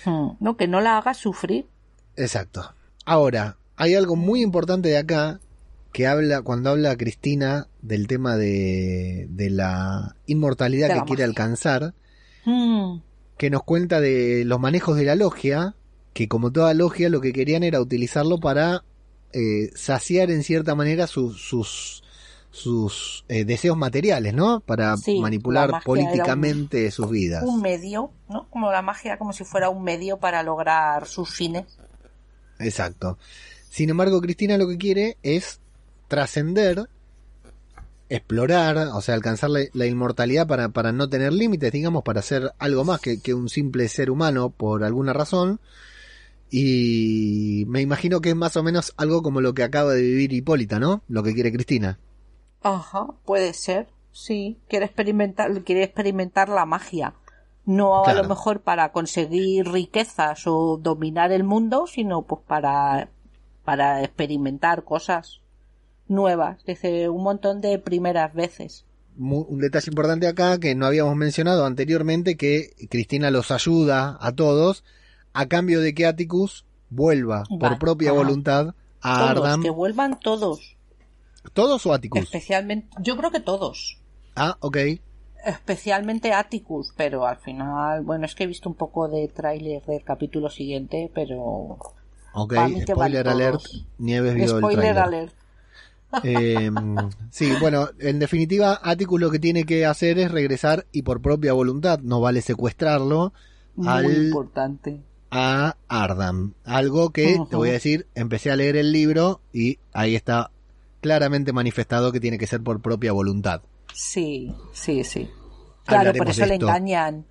Mm. 0.04 0.28
No, 0.40 0.56
que 0.56 0.68
no 0.68 0.80
la 0.80 0.98
haga 0.98 1.14
sufrir. 1.14 1.66
Exacto. 2.16 2.74
Ahora, 3.04 3.56
hay 3.76 3.94
algo 3.94 4.14
muy 4.16 4.42
importante 4.42 4.88
de 4.88 4.98
acá 4.98 5.40
que 5.92 6.06
habla, 6.06 6.42
cuando 6.42 6.70
habla 6.70 6.96
Cristina 6.96 7.66
del 7.82 8.06
tema 8.06 8.36
de, 8.36 9.26
de 9.30 9.50
la 9.50 10.14
inmortalidad 10.26 10.88
De 10.88 10.94
que 10.94 11.04
quiere 11.04 11.24
alcanzar, 11.24 11.94
Mm. 12.46 13.00
que 13.36 13.50
nos 13.50 13.62
cuenta 13.64 14.00
de 14.00 14.44
los 14.46 14.58
manejos 14.58 14.96
de 14.96 15.04
la 15.04 15.14
logia, 15.14 15.74
que 16.14 16.26
como 16.28 16.50
toda 16.52 16.72
logia 16.74 17.08
lo 17.10 17.20
que 17.20 17.32
querían 17.32 17.62
era 17.62 17.80
utilizarlo 17.80 18.38
para 18.40 18.82
eh, 19.32 19.70
saciar 19.74 20.30
en 20.30 20.42
cierta 20.42 20.74
manera 20.74 21.06
sus 21.06 21.40
sus, 21.40 22.02
sus 22.50 23.24
eh, 23.28 23.44
deseos 23.44 23.76
materiales, 23.76 24.32
¿no? 24.34 24.60
Para 24.60 24.96
Sí, 24.96 25.20
manipular 25.20 25.82
políticamente 25.84 26.90
sus 26.90 27.10
vidas. 27.10 27.44
Un 27.46 27.60
medio, 27.60 28.10
¿no? 28.28 28.48
Como 28.50 28.72
la 28.72 28.82
magia, 28.82 29.18
como 29.18 29.32
si 29.32 29.44
fuera 29.44 29.68
un 29.68 29.84
medio 29.84 30.16
para 30.18 30.42
lograr 30.42 31.06
sus 31.06 31.30
fines. 31.30 31.64
Exacto. 32.58 33.18
Sin 33.68 33.90
embargo, 33.90 34.20
Cristina 34.20 34.58
lo 34.58 34.66
que 34.68 34.78
quiere 34.78 35.16
es 35.22 35.60
trascender, 36.10 36.88
explorar, 38.10 38.76
o 38.92 39.00
sea, 39.00 39.14
alcanzar 39.14 39.48
la, 39.48 39.60
la 39.72 39.86
inmortalidad 39.86 40.46
para, 40.46 40.68
para 40.70 40.92
no 40.92 41.08
tener 41.08 41.32
límites, 41.32 41.72
digamos, 41.72 42.02
para 42.02 42.20
ser 42.20 42.52
algo 42.58 42.84
más 42.84 43.00
que, 43.00 43.22
que 43.22 43.32
un 43.32 43.48
simple 43.48 43.88
ser 43.88 44.10
humano 44.10 44.50
por 44.50 44.84
alguna 44.84 45.12
razón. 45.12 45.60
Y 46.50 47.64
me 47.68 47.80
imagino 47.80 48.20
que 48.20 48.30
es 48.30 48.36
más 48.36 48.56
o 48.56 48.64
menos 48.64 48.92
algo 48.96 49.22
como 49.22 49.40
lo 49.40 49.54
que 49.54 49.62
acaba 49.62 49.94
de 49.94 50.02
vivir 50.02 50.32
Hipólita, 50.32 50.80
¿no? 50.80 51.02
Lo 51.08 51.22
que 51.22 51.32
quiere 51.32 51.52
Cristina. 51.52 52.00
Ajá, 52.62 53.06
puede 53.24 53.54
ser. 53.54 53.86
Sí, 54.10 54.58
quiere 54.68 54.86
experimentar, 54.86 55.62
quiere 55.62 55.84
experimentar 55.84 56.48
la 56.48 56.66
magia. 56.66 57.14
No 57.64 58.04
a 58.04 58.14
lo 58.14 58.24
mejor 58.24 58.62
para 58.62 58.90
conseguir 58.90 59.68
riquezas 59.68 60.48
o 60.48 60.76
dominar 60.76 61.30
el 61.30 61.44
mundo, 61.44 61.86
sino 61.86 62.22
pues 62.22 62.42
para, 62.44 63.10
para 63.64 64.02
experimentar 64.02 64.82
cosas 64.82 65.40
nuevas. 66.10 66.62
Dice 66.64 67.08
un 67.08 67.22
montón 67.22 67.60
de 67.60 67.78
primeras 67.78 68.34
veces. 68.34 68.84
Un 69.18 69.58
detalle 69.58 69.90
importante 69.90 70.26
acá 70.26 70.58
que 70.58 70.74
no 70.74 70.86
habíamos 70.86 71.14
mencionado 71.16 71.66
anteriormente, 71.66 72.36
que 72.36 72.70
Cristina 72.88 73.30
los 73.30 73.50
ayuda 73.50 74.16
a 74.20 74.32
todos 74.32 74.84
a 75.32 75.46
cambio 75.46 75.80
de 75.80 75.94
que 75.94 76.06
Atticus 76.06 76.64
vuelva 76.88 77.44
por 77.58 77.78
propia 77.78 78.12
voluntad 78.12 78.74
a 79.00 79.18
Todos, 79.18 79.30
Ardam. 79.44 79.62
que 79.62 79.70
vuelvan 79.70 80.18
todos. 80.20 80.76
¿Todos 81.52 81.86
o 81.86 81.92
Atticus? 81.92 82.20
Especialmente, 82.22 82.88
yo 83.00 83.16
creo 83.16 83.30
que 83.30 83.40
todos. 83.40 83.98
Ah, 84.36 84.56
ok. 84.60 84.76
Especialmente 85.44 86.32
Atticus, 86.32 86.92
pero 86.96 87.26
al 87.26 87.38
final, 87.38 88.02
bueno, 88.02 88.26
es 88.26 88.34
que 88.34 88.44
he 88.44 88.46
visto 88.46 88.68
un 88.68 88.74
poco 88.74 89.08
de 89.08 89.26
tráiler 89.28 89.82
del 89.86 90.04
capítulo 90.04 90.50
siguiente, 90.50 91.10
pero 91.14 91.78
Ok, 92.32 92.54
spoiler 92.86 93.28
alert. 93.28 93.62
Nieves 93.98 94.34
vio 94.34 94.58
spoiler 94.58 94.98
alert. 94.98 95.32
Eh, 96.24 96.70
sí, 97.30 97.52
bueno, 97.60 97.88
en 97.98 98.18
definitiva, 98.18 98.80
Atticus 98.82 99.20
lo 99.20 99.30
que 99.30 99.38
tiene 99.38 99.64
que 99.64 99.86
hacer 99.86 100.18
es 100.18 100.30
regresar 100.30 100.86
y 100.92 101.02
por 101.02 101.20
propia 101.22 101.52
voluntad, 101.52 102.00
no 102.00 102.20
vale 102.20 102.42
secuestrarlo, 102.42 103.32
Muy 103.76 103.88
al- 103.88 104.26
importante. 104.26 105.00
a 105.30 105.76
Ardam. 105.88 106.54
Algo 106.64 107.10
que, 107.10 107.38
te 107.48 107.56
voy 107.56 107.68
a 107.68 107.72
decir, 107.72 108.06
empecé 108.14 108.50
a 108.50 108.56
leer 108.56 108.76
el 108.76 108.90
libro 108.92 109.40
y 109.52 109.78
ahí 109.92 110.14
está 110.16 110.50
claramente 111.00 111.52
manifestado 111.52 112.10
que 112.12 112.20
tiene 112.20 112.38
que 112.38 112.46
ser 112.46 112.60
por 112.62 112.80
propia 112.80 113.12
voluntad. 113.12 113.62
Sí, 113.94 114.52
sí, 114.72 115.04
sí. 115.04 115.28
Claro, 115.84 116.00
Hablaremos 116.10 116.18
por 116.26 116.30
eso 116.30 116.46
le 116.46 116.54
engañan. 116.56 117.26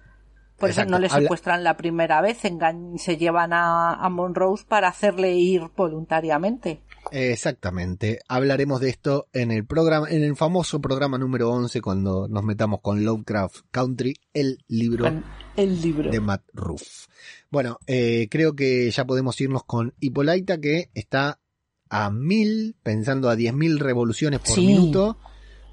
Por 0.57 0.69
Exacto. 0.69 0.89
eso 0.89 0.91
no 0.91 0.99
le 0.99 1.07
Habla- 1.07 1.21
secuestran 1.21 1.63
la 1.63 1.77
primera 1.77 2.19
vez, 2.19 2.37
se 2.97 3.17
llevan 3.17 3.53
a, 3.53 3.93
a 3.93 4.09
Monrose 4.09 4.65
para 4.67 4.89
hacerle 4.89 5.33
ir 5.35 5.61
voluntariamente. 5.77 6.81
Exactamente. 7.11 8.19
Hablaremos 8.27 8.79
de 8.81 8.89
esto 8.89 9.27
en 9.33 9.51
el 9.51 9.65
programa, 9.65 10.09
en 10.09 10.23
el 10.23 10.35
famoso 10.35 10.79
programa 10.81 11.17
número 11.17 11.49
11 11.51 11.81
cuando 11.81 12.27
nos 12.27 12.43
metamos 12.43 12.81
con 12.81 13.03
Lovecraft 13.03 13.61
Country, 13.71 14.15
el 14.33 14.63
libro 14.67 15.05
Con 15.05 15.23
el 15.55 15.81
libro. 15.81 16.11
de 16.11 16.19
Matt 16.19 16.43
Ruff. 16.53 17.07
Bueno, 17.49 17.79
eh, 17.87 18.27
creo 18.29 18.55
que 18.55 18.89
ya 18.91 19.05
podemos 19.05 19.39
irnos 19.41 19.63
con 19.63 19.93
Hippolyta 19.99 20.59
que 20.59 20.89
está 20.93 21.39
a 21.89 22.09
mil, 22.11 22.75
pensando 22.83 23.29
a 23.29 23.35
diez 23.35 23.53
mil 23.53 23.79
revoluciones 23.79 24.39
por 24.41 24.55
Sí. 24.55 24.65
minuto, 24.67 25.17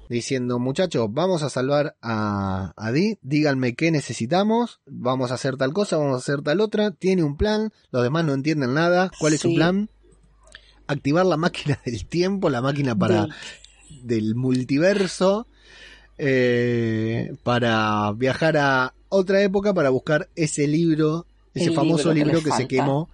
diciendo 0.09 0.57
muchachos, 0.57 1.07
vamos 1.11 1.43
a 1.43 1.49
salvar 1.49 1.95
a, 2.01 2.73
a 2.75 2.91
Dee, 2.91 3.19
díganme 3.21 3.75
qué 3.75 3.91
necesitamos, 3.91 4.79
vamos 4.87 5.31
a 5.31 5.35
hacer 5.35 5.57
tal 5.57 5.73
cosa, 5.73 5.97
vamos 5.97 6.15
a 6.15 6.17
hacer 6.17 6.41
tal 6.41 6.61
otra, 6.61 6.91
tiene 6.91 7.23
un 7.23 7.37
plan, 7.37 7.71
los 7.91 8.01
demás 8.03 8.25
no 8.25 8.33
entienden 8.33 8.73
nada, 8.73 9.11
¿cuál 9.19 9.33
es 9.33 9.41
su 9.41 9.53
plan? 9.53 9.89
Activar 10.87 11.25
la 11.25 11.37
máquina 11.37 11.79
del 11.85 12.05
tiempo, 12.05 12.49
la 12.49 12.61
máquina 12.61 12.95
para 12.95 13.21
Del- 13.23 13.33
del 14.03 14.35
multiverso 14.35 15.47
eh, 16.17 17.35
para 17.43 18.11
viajar 18.13 18.57
a 18.57 18.93
otra 19.09 19.41
época 19.41 19.73
para 19.73 19.89
buscar 19.89 20.29
ese 20.35 20.67
libro, 20.67 21.25
ese 21.53 21.67
El 21.69 21.73
famoso 21.75 22.13
libro 22.13 22.31
que 22.31 22.35
libro 22.35 22.41
les 22.41 22.43
que, 22.57 22.61
se 22.63 22.67
quemó 22.67 23.09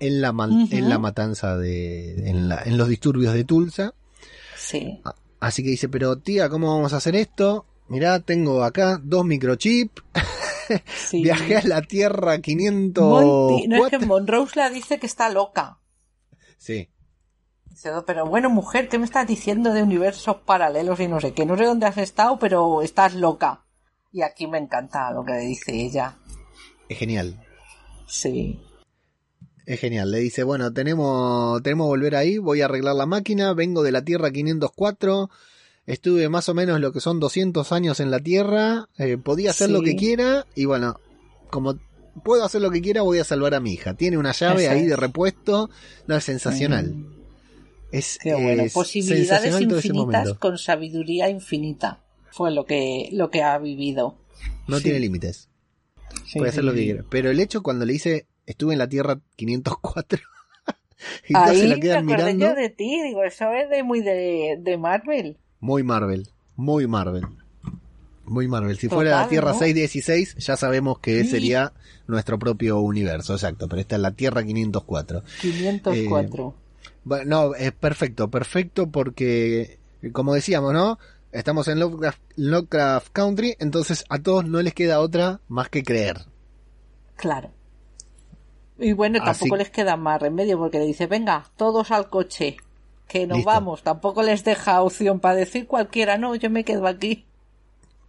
en 0.00 0.20
la, 0.20 0.28
en 0.70 0.88
la 0.88 0.98
matanza 0.98 1.56
de, 1.56 2.28
en, 2.28 2.48
la- 2.48 2.62
en 2.64 2.76
los 2.76 2.88
disturbios 2.88 3.34
de 3.34 3.44
Tulsa. 3.44 3.94
Sí. 4.56 5.00
Así 5.40 5.62
que 5.62 5.70
dice, 5.70 5.88
pero 5.88 6.16
tía, 6.18 6.48
¿cómo 6.48 6.74
vamos 6.74 6.92
a 6.92 6.96
hacer 6.96 7.14
esto? 7.14 7.66
Mirá, 7.88 8.18
tengo 8.20 8.64
acá 8.64 9.00
dos 9.02 9.24
microchips, 9.24 10.02
sí. 10.96 11.22
viajé 11.22 11.56
a 11.58 11.62
la 11.62 11.82
Tierra 11.82 12.40
500... 12.40 13.04
Monty, 13.04 13.68
no 13.68 13.86
es 13.86 13.90
que 13.90 13.98
Monrose 14.04 14.58
la 14.58 14.70
dice 14.70 14.98
que 14.98 15.06
está 15.06 15.28
loca. 15.28 15.78
Sí, 16.58 16.88
pero 18.06 18.26
bueno, 18.26 18.50
mujer, 18.50 18.88
¿qué 18.88 18.98
me 18.98 19.04
estás 19.04 19.26
diciendo 19.26 19.72
de 19.72 19.82
universos 19.82 20.36
paralelos 20.44 20.98
y 21.00 21.08
no 21.08 21.20
sé 21.20 21.32
qué? 21.32 21.44
No 21.46 21.56
sé 21.56 21.64
dónde 21.64 21.86
has 21.86 21.98
estado, 21.98 22.38
pero 22.38 22.82
estás 22.82 23.14
loca. 23.14 23.64
Y 24.12 24.22
aquí 24.22 24.46
me 24.46 24.58
encanta 24.58 25.10
lo 25.12 25.24
que 25.24 25.34
dice 25.38 25.72
ella. 25.74 26.16
es 26.88 26.98
genial. 26.98 27.42
Sí. 28.06 28.60
Es 29.66 29.80
genial, 29.80 30.10
le 30.12 30.18
dice, 30.18 30.44
bueno, 30.44 30.72
tenemos, 30.72 31.60
tenemos 31.62 31.86
que 31.86 31.88
volver 31.88 32.14
ahí, 32.14 32.38
voy 32.38 32.60
a 32.62 32.66
arreglar 32.66 32.94
la 32.94 33.04
máquina, 33.06 33.52
vengo 33.52 33.82
de 33.82 33.90
la 33.90 34.02
Tierra 34.04 34.30
504, 34.30 35.28
estuve 35.86 36.28
más 36.28 36.48
o 36.48 36.54
menos 36.54 36.80
lo 36.80 36.92
que 36.92 37.00
son 37.00 37.18
200 37.18 37.72
años 37.72 37.98
en 37.98 38.12
la 38.12 38.20
Tierra, 38.20 38.88
eh, 38.96 39.18
podía 39.18 39.50
hacer 39.50 39.66
Sí. 39.66 39.72
lo 39.72 39.82
que 39.82 39.96
quiera 39.96 40.46
y 40.54 40.66
bueno, 40.66 41.00
como 41.50 41.74
puedo 42.22 42.44
hacer 42.44 42.62
lo 42.62 42.70
que 42.70 42.80
quiera, 42.80 43.02
voy 43.02 43.18
a 43.18 43.24
salvar 43.24 43.54
a 43.54 43.60
mi 43.60 43.72
hija. 43.72 43.94
Tiene 43.94 44.16
una 44.18 44.30
llave 44.30 44.68
ahí 44.68 44.86
de 44.86 44.94
repuesto, 44.94 45.68
no, 46.06 46.16
es 46.16 46.22
sensacional. 46.22 46.94
Mm, 46.94 47.15
Es, 47.98 48.18
Qué 48.22 48.34
bueno. 48.34 48.62
es 48.64 48.72
Posibilidades 48.72 49.60
infinitas 49.60 50.34
con 50.38 50.58
sabiduría 50.58 51.28
infinita. 51.30 52.00
Fue 52.30 52.50
lo 52.50 52.64
que, 52.66 53.08
lo 53.12 53.30
que 53.30 53.42
ha 53.42 53.56
vivido. 53.58 54.16
No 54.68 54.78
Sí. 54.78 54.84
tiene 54.84 55.00
límites, 55.00 55.48
Sí, 56.26 56.38
puede 56.38 56.50
hacer 56.50 56.62
sí, 56.62 56.66
lo 56.66 56.74
que 56.74 56.84
quiera. 56.84 57.04
Pero 57.08 57.30
el 57.30 57.40
hecho 57.40 57.62
cuando 57.62 57.84
le 57.86 57.92
dice, 57.94 58.26
estuve 58.46 58.74
en 58.74 58.78
la 58.78 58.88
Tierra 58.88 59.20
504, 59.36 60.18
y 61.28 61.36
Ahí 61.36 61.58
se 61.60 61.68
la 61.68 61.74
me 61.76 61.80
quedan 61.80 62.04
acordé 62.10 62.34
mirando. 62.34 62.46
yo 62.46 62.54
de 62.54 62.68
ti, 62.70 63.02
digo, 63.04 63.22
eso 63.24 63.50
es 63.52 63.70
de 63.70 63.82
muy 63.82 64.00
de, 64.02 64.58
de 64.60 64.76
Marvel. 64.78 65.38
Muy 65.60 65.82
Marvel, 65.82 66.28
muy 66.56 66.86
Marvel. 66.86 67.24
Muy 68.24 68.48
Marvel. 68.48 68.76
Si 68.76 68.88
Total, 68.88 68.96
fuera 68.96 69.20
la 69.22 69.28
Tierra 69.28 69.52
¿no? 69.52 69.58
616, 69.58 70.34
ya 70.38 70.56
sabemos 70.56 70.98
que 70.98 71.22
Sí. 71.22 71.30
sería 71.30 71.72
nuestro 72.08 72.38
propio 72.40 72.80
universo, 72.80 73.34
exacto. 73.34 73.68
Pero 73.68 73.80
esta 73.80 73.94
es 73.96 74.02
la 74.02 74.10
Tierra 74.10 74.42
504. 74.44 75.22
504. 75.40 76.44
Bueno, 76.44 76.54
no, 77.24 77.54
es 77.54 77.72
perfecto, 77.72 78.28
perfecto 78.30 78.90
porque, 78.90 79.78
como 80.12 80.34
decíamos, 80.34 80.72
¿no? 80.72 80.98
Estamos 81.32 81.68
en 81.68 81.80
Lovecraft, 81.80 82.20
Lovecraft 82.36 83.08
Country, 83.12 83.56
entonces 83.58 84.04
a 84.08 84.18
todos 84.18 84.44
no 84.46 84.62
les 84.62 84.74
queda 84.74 85.00
otra 85.00 85.40
más 85.48 85.68
que 85.68 85.82
creer. 85.82 86.24
Claro. 87.16 87.50
Y 88.78 88.92
bueno, 88.92 89.18
Así- 89.22 89.40
tampoco 89.40 89.56
les 89.56 89.70
queda 89.70 89.96
más 89.96 90.20
remedio 90.20 90.58
porque 90.58 90.78
le 90.78 90.86
dice, 90.86 91.06
venga, 91.06 91.50
todos 91.56 91.90
al 91.90 92.10
coche, 92.10 92.56
que 93.08 93.26
nos 93.26 93.38
Listo. 93.38 93.50
vamos. 93.50 93.82
Tampoco 93.82 94.22
les 94.22 94.44
deja 94.44 94.82
opción 94.82 95.20
para 95.20 95.34
decir 95.36 95.66
cualquiera, 95.66 96.18
no, 96.18 96.34
yo 96.34 96.50
me 96.50 96.64
quedo 96.64 96.86
aquí. 96.86 97.24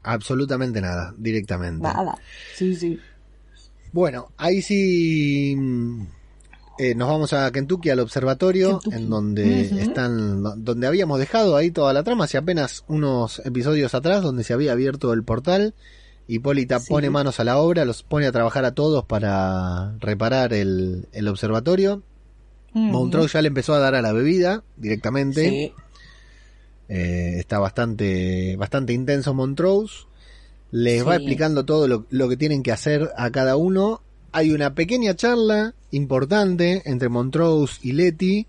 Absolutamente 0.04 0.80
nada, 0.82 1.14
directamente. 1.18 1.84
Nada. 1.84 2.18
Sí, 2.56 2.76
sí. 2.76 3.00
Bueno, 3.92 4.32
ahí 4.38 4.62
sí 4.62 5.56
eh, 6.80 6.96
nos 6.96 7.08
vamos 7.10 7.34
a 7.34 7.52
Kentucky 7.52 7.90
al 7.90 8.00
observatorio, 8.00 8.80
Kentucky. 8.80 8.96
en 9.04 9.10
donde 9.10 9.62
están, 9.82 10.44
donde 10.64 10.88
habíamos 10.88 11.20
dejado 11.20 11.56
ahí 11.56 11.72
toda 11.72 11.94
la 11.94 12.04
trama, 12.04 12.26
hace 12.26 12.38
apenas 12.38 12.84
unos 12.88 13.40
episodios 13.46 13.94
atrás, 13.94 14.22
donde 14.24 14.44
se 14.44 14.54
había 14.54 14.72
abierto 14.74 15.14
el 15.14 15.24
portal. 15.24 15.74
Hipólita 16.28 16.80
Sí. 16.80 16.90
pone 16.90 17.10
manos 17.10 17.40
a 17.40 17.44
la 17.46 17.58
obra, 17.58 17.86
los 17.86 18.04
pone 18.04 18.28
a 18.28 18.32
trabajar 18.32 18.66
a 18.66 18.74
todos 18.74 19.06
para 19.06 19.96
reparar 20.00 20.54
el, 20.54 21.08
el 21.14 21.28
observatorio. 21.30 22.04
Montrose 22.74 23.34
ya 23.34 23.42
le 23.42 23.48
empezó 23.48 23.74
a 23.74 23.80
dar 23.80 23.96
a 23.96 24.02
la 24.02 24.12
bebida 24.12 24.64
directamente. 24.76 25.50
Sí. 25.50 25.74
Eh, 26.90 27.36
está 27.40 27.60
bastante, 27.60 28.56
bastante 28.58 28.94
intenso 28.94 29.34
Montrose. 29.34 30.06
Les 30.72 31.08
va 31.08 31.16
explicando 31.16 31.66
todo 31.66 31.88
lo, 31.88 32.06
lo 32.10 32.28
que 32.30 32.38
tienen 32.38 32.62
que 32.62 32.72
hacer 32.72 33.10
a 33.18 33.32
cada 33.32 33.56
uno. 33.56 34.02
Hay 34.32 34.52
una 34.52 34.74
pequeña 34.76 35.16
charla 35.16 35.74
importante 35.92 36.84
entre 36.86 37.10
Montrose 37.10 37.80
y 37.82 37.94
Letty, 37.94 38.48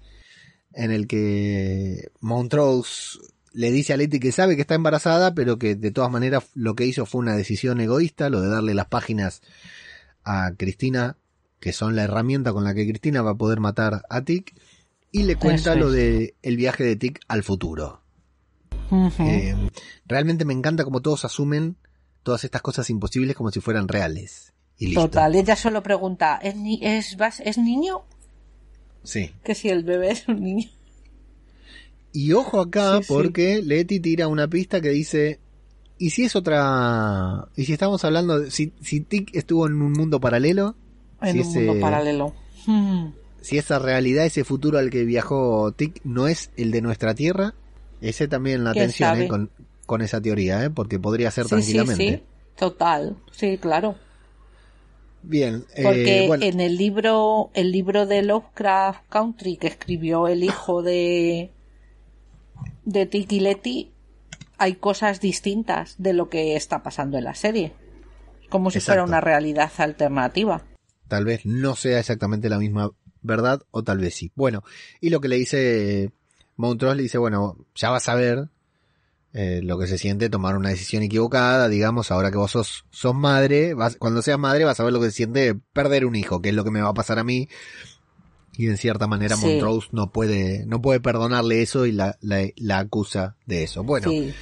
en 0.72 0.90
el 0.90 1.06
que 1.06 2.10
Montrose 2.20 3.18
le 3.52 3.70
dice 3.72 3.92
a 3.92 3.96
Letty 3.96 4.20
que 4.20 4.32
sabe 4.32 4.56
que 4.56 4.62
está 4.62 4.74
embarazada, 4.74 5.34
pero 5.34 5.58
que 5.58 5.74
de 5.74 5.90
todas 5.90 6.10
maneras 6.10 6.44
lo 6.54 6.74
que 6.74 6.86
hizo 6.86 7.06
fue 7.06 7.20
una 7.20 7.36
decisión 7.36 7.80
egoísta, 7.80 8.30
lo 8.30 8.40
de 8.40 8.48
darle 8.48 8.74
las 8.74 8.86
páginas 8.86 9.42
a 10.24 10.52
Cristina, 10.56 11.16
que 11.60 11.72
son 11.72 11.96
la 11.96 12.04
herramienta 12.04 12.52
con 12.52 12.64
la 12.64 12.74
que 12.74 12.86
Cristina 12.86 13.22
va 13.22 13.32
a 13.32 13.38
poder 13.38 13.60
matar 13.60 14.02
a 14.08 14.22
Tic, 14.22 14.54
y 15.10 15.22
le 15.22 15.36
cuenta 15.36 15.74
lo 15.74 15.90
de 15.90 16.34
el 16.42 16.56
viaje 16.56 16.84
de 16.84 16.96
Tic 16.96 17.20
al 17.28 17.42
futuro. 17.42 18.02
Eh, 19.18 19.54
realmente 20.06 20.44
me 20.44 20.54
encanta 20.54 20.84
como 20.84 21.02
todos 21.02 21.24
asumen 21.24 21.76
todas 22.22 22.44
estas 22.44 22.62
cosas 22.62 22.88
imposibles 22.90 23.36
como 23.36 23.50
si 23.50 23.60
fueran 23.60 23.88
reales. 23.88 24.52
Y 24.78 24.86
listo. 24.86 25.02
Total, 25.02 25.34
ella 25.34 25.56
solo 25.56 25.82
pregunta, 25.82 26.38
¿es, 26.42 26.54
ni- 26.56 26.78
es, 26.82 27.16
¿es 27.44 27.58
niño? 27.58 28.02
Sí. 29.02 29.30
Que 29.42 29.54
si 29.54 29.68
el 29.68 29.82
bebé 29.84 30.10
es 30.12 30.28
un 30.28 30.40
niño. 30.42 30.68
Y 32.12 32.32
ojo 32.32 32.60
acá 32.60 32.98
Sí, 32.98 33.02
sí. 33.04 33.12
porque 33.12 33.62
Leti 33.62 34.00
tira 34.00 34.28
una 34.28 34.48
pista 34.48 34.80
que 34.80 34.90
dice, 34.90 35.38
¿y 35.98 36.10
si 36.10 36.24
es 36.24 36.36
otra... 36.36 37.48
¿Y 37.56 37.64
si 37.64 37.72
estamos 37.72 38.04
hablando 38.04 38.38
de... 38.40 38.50
Si, 38.50 38.72
si 38.80 39.00
Tic 39.00 39.34
estuvo 39.34 39.66
en 39.66 39.80
un 39.82 39.92
mundo 39.92 40.20
paralelo? 40.20 40.74
En 41.20 41.32
si 41.32 41.40
un 41.58 41.66
mundo 41.66 41.80
paralelo. 41.80 42.34
Mm. 42.66 43.08
Si 43.40 43.58
esa 43.58 43.78
realidad, 43.78 44.26
ese 44.26 44.44
futuro 44.44 44.78
al 44.78 44.90
que 44.90 45.04
viajó 45.04 45.72
Tic 45.72 46.00
no 46.04 46.28
es 46.28 46.50
el 46.56 46.70
de 46.70 46.82
nuestra 46.82 47.14
Tierra, 47.14 47.54
ese 48.00 48.26
también 48.28 48.64
la 48.64 48.72
¿Quién 48.72 48.84
atención 48.84 49.22
eh, 49.22 49.28
con, 49.28 49.50
con 49.86 50.02
esa 50.02 50.20
teoría, 50.20 50.64
¿eh? 50.64 50.70
porque 50.70 50.98
podría 50.98 51.30
ser 51.30 51.44
Sí, 51.44 51.48
sí, 51.48 51.54
tranquilamente. 51.72 52.16
sí. 52.18 52.22
Total. 52.56 53.16
Sí, 53.30 53.58
claro. 53.58 53.96
Bien, 55.28 55.66
eh, 55.74 55.82
Porque 55.82 56.24
bueno, 56.26 56.42
en 56.42 56.58
el 56.58 56.78
libro, 56.78 57.50
el 57.52 57.70
libro 57.70 58.06
de 58.06 58.22
Lovecraft 58.22 59.06
Country 59.10 59.58
que 59.58 59.66
escribió 59.66 60.26
el 60.26 60.42
hijo 60.42 60.82
de 60.82 61.52
de 62.86 63.04
Tiki 63.04 63.38
Leti, 63.40 63.92
hay 64.56 64.76
cosas 64.76 65.20
distintas 65.20 65.96
de 65.98 66.14
lo 66.14 66.30
que 66.30 66.56
está 66.56 66.82
pasando 66.82 67.18
en 67.18 67.24
la 67.24 67.34
serie. 67.34 67.74
Como 68.48 68.70
si 68.70 68.80
fuera 68.80 69.04
una 69.04 69.20
realidad 69.20 69.70
alternativa. 69.76 70.64
tal 71.08 71.26
vez 71.26 71.44
no 71.44 71.76
sea 71.76 71.98
exactamente 71.98 72.48
la 72.48 72.58
misma 72.58 72.90
verdad 73.20 73.60
o 73.70 73.84
tal 73.84 73.98
vez 73.98 74.14
sí. 74.14 74.32
Bueno, 74.34 74.62
y 74.98 75.10
lo 75.10 75.20
que 75.20 75.28
le 75.28 75.36
dice 75.36 76.10
Montrose 76.56 76.96
le 76.96 77.02
dice, 77.02 77.18
bueno, 77.18 77.58
ya 77.74 77.90
vas 77.90 78.08
a 78.08 78.14
ver 78.14 78.48
eh, 79.40 79.60
lo 79.62 79.78
que 79.78 79.86
se 79.86 79.98
siente 79.98 80.28
tomar 80.28 80.56
una 80.56 80.70
decisión 80.70 81.04
equivocada, 81.04 81.68
digamos, 81.68 82.10
ahora 82.10 82.32
que 82.32 82.38
vos 82.38 82.50
sos, 82.50 82.86
sos 82.90 83.14
madre, 83.14 83.72
vas, 83.72 83.94
cuando 83.94 84.20
seas 84.20 84.36
madre 84.36 84.64
vas 84.64 84.80
a 84.80 84.82
ver 84.82 84.92
lo 84.92 84.98
que 84.98 85.06
se 85.06 85.12
siente 85.12 85.54
perder 85.72 86.06
un 86.06 86.16
hijo, 86.16 86.42
que 86.42 86.48
es 86.48 86.56
lo 86.56 86.64
que 86.64 86.72
me 86.72 86.80
va 86.82 86.88
a 86.88 86.94
pasar 86.94 87.20
a 87.20 87.22
mí. 87.22 87.48
Y 88.56 88.66
en 88.66 88.76
cierta 88.76 89.06
manera 89.06 89.36
Sí. 89.36 89.46
Montrose 89.46 89.90
no 89.92 90.10
puede, 90.10 90.66
no 90.66 90.82
puede 90.82 90.98
perdonarle 90.98 91.62
eso 91.62 91.86
y 91.86 91.92
la, 91.92 92.18
la, 92.20 92.48
la 92.56 92.80
acusa 92.80 93.36
de 93.46 93.62
eso. 93.62 93.84
Bueno, 93.84 94.10
sí. 94.10 94.34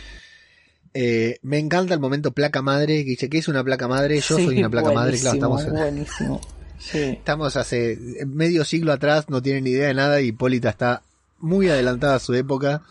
eh, 0.95 1.41
me 1.43 1.59
encanta 1.59 1.93
el 1.93 2.01
momento 2.01 2.33
placa 2.33 2.63
madre, 2.63 3.05
que 3.05 3.11
dice 3.11 3.29
que 3.29 3.37
es 3.37 3.49
una 3.49 3.63
placa 3.63 3.89
madre, 3.89 4.19
yo 4.21 4.39
soy 4.39 4.61
una 4.61 4.71
placa 4.71 4.93
madre, 4.93 5.19
claro, 5.19 5.35
estamos 5.35 5.63
en, 5.67 5.73
buenísimo. 5.73 6.41
Estamos 6.95 7.55
hace 7.59 7.99
medio 8.27 8.65
siglo 8.65 8.95
atrás, 8.95 9.29
no 9.29 9.43
tienen 9.43 9.65
ni 9.65 9.71
idea 9.73 9.89
de 9.89 9.95
nada 9.95 10.23
y 10.23 10.29
Hipólita 10.29 10.71
está 10.71 11.03
muy 11.39 11.69
adelantada 11.69 12.15
a 12.15 12.19
su 12.19 12.33
época. 12.33 12.83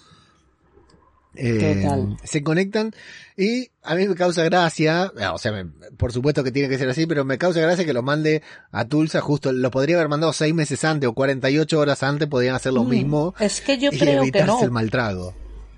Eh, 1.37 2.15
se 2.23 2.43
conectan 2.43 2.91
y 3.37 3.69
a 3.83 3.95
mí 3.95 4.07
me 4.07 4.15
causa 4.15 4.43
gracia, 4.43 5.11
ah, 5.21 5.33
o 5.33 5.37
sea, 5.37 5.51
me- 5.51 5.65
por 5.97 6.11
supuesto 6.13 6.43
que 6.43 6.51
tiene 6.51 6.69
que 6.69 6.77
ser 6.77 6.87
así, 6.89 7.05
pero 7.05 7.25
me 7.25 7.37
causa 7.37 7.59
gracia 7.61 7.85
que 7.85 7.93
lo 7.93 8.03
mande 8.03 8.41
a 8.71 8.85
Tulsa 8.85 9.21
justo, 9.21 9.51
lo 9.51 9.69
podría 9.71 9.95
haber 9.97 10.09
mandado 10.09 10.31
seis 10.33 10.53
meses 10.53 10.83
antes 10.85 11.09
o 11.09 11.13
48 11.13 11.79
horas 11.79 12.03
antes, 12.03 12.27
podrían 12.27 12.55
hacer 12.55 12.73
lo 12.73 12.83
Mm, 12.83 12.89
mismo 12.89 13.33
Es 13.39 13.61
que 13.61 13.77
yo 13.77 13.89
y 13.91 13.97
creo 13.99 14.23
que 14.31 14.43
no. 14.43 14.61
el 14.63 14.71
maltrago. 14.71 15.33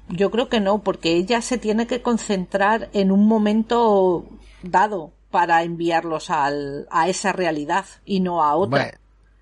Yo 0.09 0.31
creo 0.31 0.47
que 0.47 0.59
no, 0.61 0.83
porque 0.83 1.13
ella 1.17 1.41
se 1.41 1.57
tiene 1.57 1.85
que 1.87 2.01
concentrar 2.01 2.89
en 2.93 3.11
un 3.11 3.27
momento 3.27 4.25
dado 4.63 5.11
para 5.31 5.63
enviarlos 5.63 6.29
al, 6.29 6.87
a 6.91 7.09
esa 7.09 7.33
realidad 7.33 7.85
y 8.05 8.21
no 8.21 8.41
a 8.43 8.55
otra. 8.55 8.83
Bueno, 8.83 8.97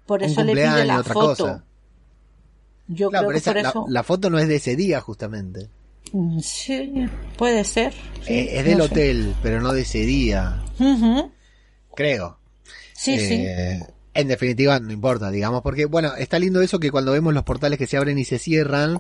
por 0.08 0.24
eso 0.24 0.44
le 0.44 0.54
pide 0.54 0.86
la 0.86 1.04
foto. 1.04 1.20
cosa. 1.44 1.64
Yo 2.88 3.10
Claro, 3.10 3.28
creo 3.28 3.34
que 3.34 3.38
esa- 3.40 3.52
por 3.54 3.62
la, 3.64 3.70
eso. 3.70 3.86
la 3.90 4.04
foto 4.04 4.30
no 4.30 4.40
es 4.40 4.48
de 4.48 4.56
ese 4.56 4.76
día 4.76 5.02
justamente. 5.02 5.70
Sí, 6.42 7.06
puede 7.38 7.64
ser. 7.64 7.94
Eh, 8.28 8.50
es 8.60 8.66
del 8.66 8.78
no 8.78 8.86
sé. 8.86 8.92
hotel, 8.92 9.36
pero 9.44 9.62
no 9.62 9.74
de 9.74 9.82
ese 9.82 10.00
día, 10.00 10.62
creo. 11.96 12.38
Sí, 12.94 13.20
sí. 13.20 13.44
Eh, 13.48 13.80
En 14.14 14.30
definitiva, 14.30 14.80
no 14.80 14.94
importa, 14.94 15.30
digamos, 15.30 15.62
porque, 15.62 15.86
bueno, 15.86 16.16
está 16.16 16.40
lindo 16.40 16.62
eso 16.62 16.80
que 16.80 16.90
cuando 16.90 17.12
vemos 17.12 17.34
los 17.34 17.44
portales 17.44 17.78
que 17.78 17.86
se 17.86 17.98
abren 17.98 18.18
y 18.18 18.24
se 18.24 18.40
cierran, 18.40 19.00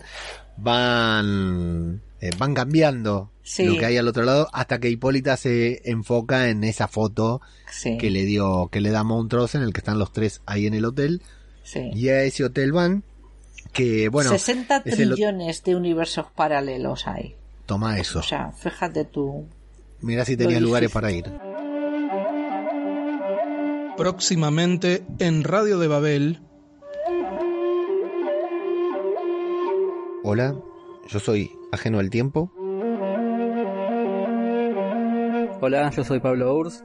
van, 0.58 2.01
eh, 2.19 2.32
van 2.38 2.54
cambiando 2.54 3.32
Sí. 3.43 3.63
lo 3.63 3.78
que 3.78 3.86
hay 3.86 3.97
al 3.97 4.08
otro 4.08 4.23
lado 4.23 4.49
hasta 4.51 4.80
que 4.80 4.89
Hipólita 4.89 5.38
se 5.38 5.82
enfoca 5.89 6.49
en 6.49 6.63
esa 6.63 6.88
foto 6.88 7.41
Sí, 7.71 7.97
que 7.97 8.10
le 8.10 8.25
dio, 8.25 8.67
que 8.71 8.82
le 8.82 8.89
da 8.89 9.04
Montrose 9.04 9.58
en 9.58 9.63
el 9.63 9.71
que 9.71 9.80
están 9.80 9.99
los 9.99 10.12
tres 10.12 10.41
ahí 10.45 10.65
en 10.67 10.73
el 10.73 10.84
hotel. 10.86 11.21
sí. 11.63 11.91
Y 11.93 12.10
a 12.10 12.23
ese 12.23 12.43
hotel 12.43 12.71
van, 12.73 13.04
que, 13.73 14.10
bueno, 14.10 14.30
60 14.30 14.84
es 14.86 14.99
el- 14.99 15.10
trillones 15.12 15.63
de 15.63 15.75
universos 15.75 16.25
paralelos 16.36 17.08
hay. 17.08 17.36
toma 17.65 17.97
eso. 17.99 18.19
O 18.19 18.23
sea, 18.23 18.51
fíjate 18.51 19.06
tú. 19.06 19.45
Mira 20.01 20.23
si 20.25 20.38
tenías 20.38 20.62
lo 20.62 20.67
lugares 20.67 20.91
para 20.91 21.12
ir. 21.12 21.25
Próximamente 23.97 25.04
en 25.19 25.43
Radio 25.43 25.80
de 25.80 25.88
Babel. 25.88 26.39
Hola, 30.23 30.56
yo 31.08 31.19
soy 31.19 31.52
ajeno 31.71 32.00
al 32.00 32.10
tiempo. 32.10 32.52
Hola, 35.62 35.89
yo 35.92 36.04
soy 36.04 36.19
Pablo 36.19 36.54
Urs. 36.56 36.83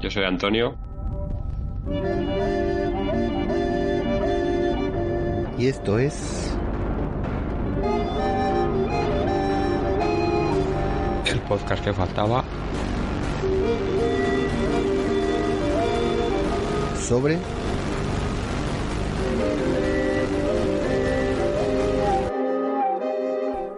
Yo 0.00 0.10
soy 0.10 0.24
Antonio. 0.24 0.76
Y 5.58 5.66
esto 5.68 5.98
es... 5.98 6.52
El 11.32 11.40
podcast 11.40 11.84
que 11.84 11.92
faltaba. 11.92 12.44
sobre 17.06 17.38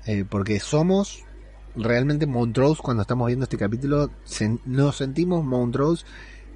Eh, 0.07 0.25
porque 0.29 0.61
somos 0.61 1.22
realmente 1.77 2.27
Montrose 2.27 2.81
cuando 2.83 3.03
estamos 3.03 3.27
viendo 3.27 3.45
este 3.45 3.57
capítulo, 3.57 4.11
sen- 4.27 4.61
nos 4.64 4.97
sentimos 4.97 5.45
Montrose 5.45 6.05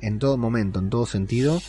en 0.01 0.19
todo 0.19 0.37
momento, 0.37 0.79
en 0.79 0.91
todo 0.91 1.07
sentido. 1.07 1.61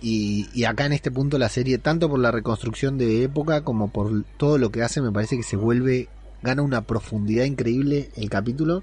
Y, 0.00 0.48
y 0.52 0.64
acá 0.64 0.86
en 0.86 0.92
este 0.94 1.10
punto 1.10 1.38
la 1.38 1.48
serie, 1.48 1.78
tanto 1.78 2.08
por 2.08 2.18
la 2.18 2.30
reconstrucción 2.32 2.98
de 2.98 3.22
época 3.24 3.62
como 3.62 3.88
por 3.92 4.24
todo 4.36 4.58
lo 4.58 4.70
que 4.72 4.82
hace, 4.82 5.00
me 5.00 5.12
parece 5.12 5.36
que 5.36 5.42
se 5.44 5.56
vuelve, 5.56 6.08
gana 6.42 6.62
una 6.62 6.82
profundidad 6.82 7.44
increíble 7.44 8.10
el 8.16 8.28
capítulo. 8.28 8.82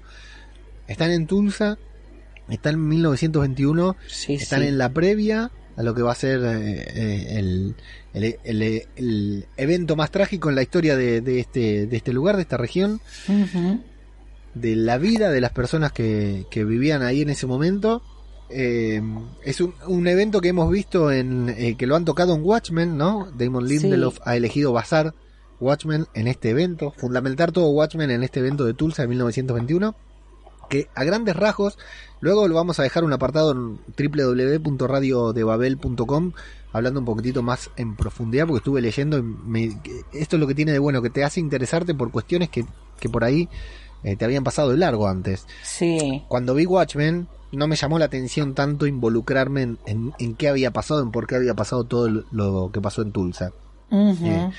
Están 0.86 1.10
en 1.10 1.26
Tulsa, 1.26 1.78
están 2.48 2.74
en 2.74 2.88
1921, 2.88 3.96
Sí, 4.08 4.34
están 4.34 4.62
sí. 4.62 4.68
en 4.68 4.78
la 4.78 4.88
previa 4.90 5.50
a 5.76 5.82
lo 5.82 5.94
que 5.94 6.02
va 6.02 6.12
a 6.12 6.16
ser 6.16 6.40
eh, 6.44 6.84
eh, 6.94 7.38
el, 7.38 7.74
el- 8.14 8.36
el- 8.44 8.82
el 8.96 9.46
evento 9.56 9.96
más 9.96 10.10
trágico 10.10 10.48
en 10.48 10.56
la 10.56 10.62
historia 10.62 10.96
de, 10.96 11.20
de 11.20 11.40
este, 11.40 11.86
de 11.86 11.96
este 11.96 12.12
lugar, 12.12 12.36
de 12.36 12.42
esta 12.42 12.56
región, 12.56 13.00
de 14.54 14.76
la 14.76 14.98
vida 14.98 15.30
de 15.30 15.40
las 15.40 15.52
personas 15.52 15.92
que, 15.92 16.46
que 16.50 16.64
vivían 16.64 17.02
ahí 17.02 17.22
en 17.22 17.30
ese 17.30 17.46
momento. 17.46 18.02
Eh, 18.50 19.00
es 19.44 19.60
un, 19.60 19.74
un 19.86 20.08
evento 20.08 20.40
que 20.40 20.48
hemos 20.48 20.68
visto 20.70 21.12
en 21.12 21.48
eh, 21.50 21.76
que 21.76 21.86
lo 21.86 21.94
han 21.94 22.04
tocado 22.04 22.34
en 22.34 22.42
Watchmen, 22.44 22.96
¿no? 22.96 23.30
Damon 23.38 23.64
Lindelof 23.66 24.18
ha 24.24 24.34
elegido 24.36 24.72
basar 24.72 25.14
Watchmen 25.60 26.06
en 26.14 26.26
este 26.26 26.50
evento, 26.50 26.92
fundamentar 26.96 27.52
todo 27.52 27.68
Watchmen 27.70 28.10
en 28.10 28.24
este 28.24 28.40
evento 28.40 28.64
de 28.64 28.74
Tulsa 28.74 29.02
de 29.02 29.08
1921 29.08 29.94
que 30.70 30.88
a 30.94 31.04
grandes 31.04 31.36
rasgos, 31.36 31.76
luego 32.20 32.48
lo 32.48 32.54
vamos 32.54 32.80
a 32.80 32.82
dejar 32.82 33.04
un 33.04 33.12
apartado 33.12 33.52
en 33.52 33.78
www.radiodebabel.com 33.98 36.32
hablando 36.72 37.00
un 37.00 37.06
poquitito 37.06 37.42
más 37.42 37.70
en 37.76 37.96
profundidad 37.96 38.46
porque 38.46 38.58
estuve 38.58 38.80
leyendo 38.80 39.18
y 39.18 39.22
me- 39.22 39.76
esto 40.12 40.36
es 40.36 40.40
lo 40.40 40.46
que 40.46 40.54
tiene 40.54 40.70
de 40.72 40.78
bueno, 40.78 41.02
que 41.02 41.10
te 41.10 41.24
hace 41.24 41.40
interesarte 41.40 41.94
por 41.94 42.10
cuestiones 42.12 42.48
que, 42.48 42.64
que 42.98 43.08
por 43.08 43.24
ahí 43.24 43.48
eh, 44.04 44.16
te 44.16 44.24
habían 44.24 44.44
pasado 44.44 44.70
de 44.70 44.76
largo 44.78 45.08
antes. 45.08 45.46
Sí, 45.62 46.22
Cuando 46.28 46.54
vi 46.54 46.66
Watchmen 46.66 47.26
no 47.52 47.66
me 47.66 47.74
llamó 47.76 47.98
la 47.98 48.04
atención 48.04 48.54
tanto 48.54 48.86
involucrarme 48.86 49.62
en, 49.62 49.78
en- 49.86 50.12
en 50.20 50.34
qué 50.36 50.48
había 50.48 50.70
pasado, 50.70 51.02
en 51.02 51.10
por 51.10 51.26
qué 51.26 51.34
había 51.36 51.54
pasado 51.54 51.82
todo 51.84 52.08
lo- 52.08 52.24
lo 52.30 52.70
que 52.72 52.80
pasó 52.80 53.02
en 53.02 53.10
Tulsa. 53.12 53.52
Eh, 53.90 54.50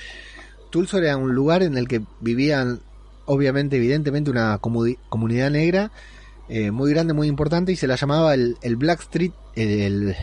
Tulsa 0.69 0.97
era 0.97 1.15
un 1.15 1.33
lugar 1.33 1.63
en 1.63 1.77
el 1.77 1.87
que 1.87 2.01
vivían, 2.19 2.81
obviamente, 3.25 3.77
evidentemente, 3.77 4.31
una 4.31 4.57
comunidad 4.59 5.51
negra 5.51 5.91
eh, 6.49 6.71
muy 6.71 6.91
grande, 6.91 7.13
muy 7.13 7.27
importante, 7.27 7.71
y 7.71 7.75
se 7.75 7.87
la 7.87 7.95
llamaba 7.95 8.33
el, 8.33 8.57
el 8.61 8.75
Black 8.75 9.01
Street, 9.01 9.31
el, 9.55 10.15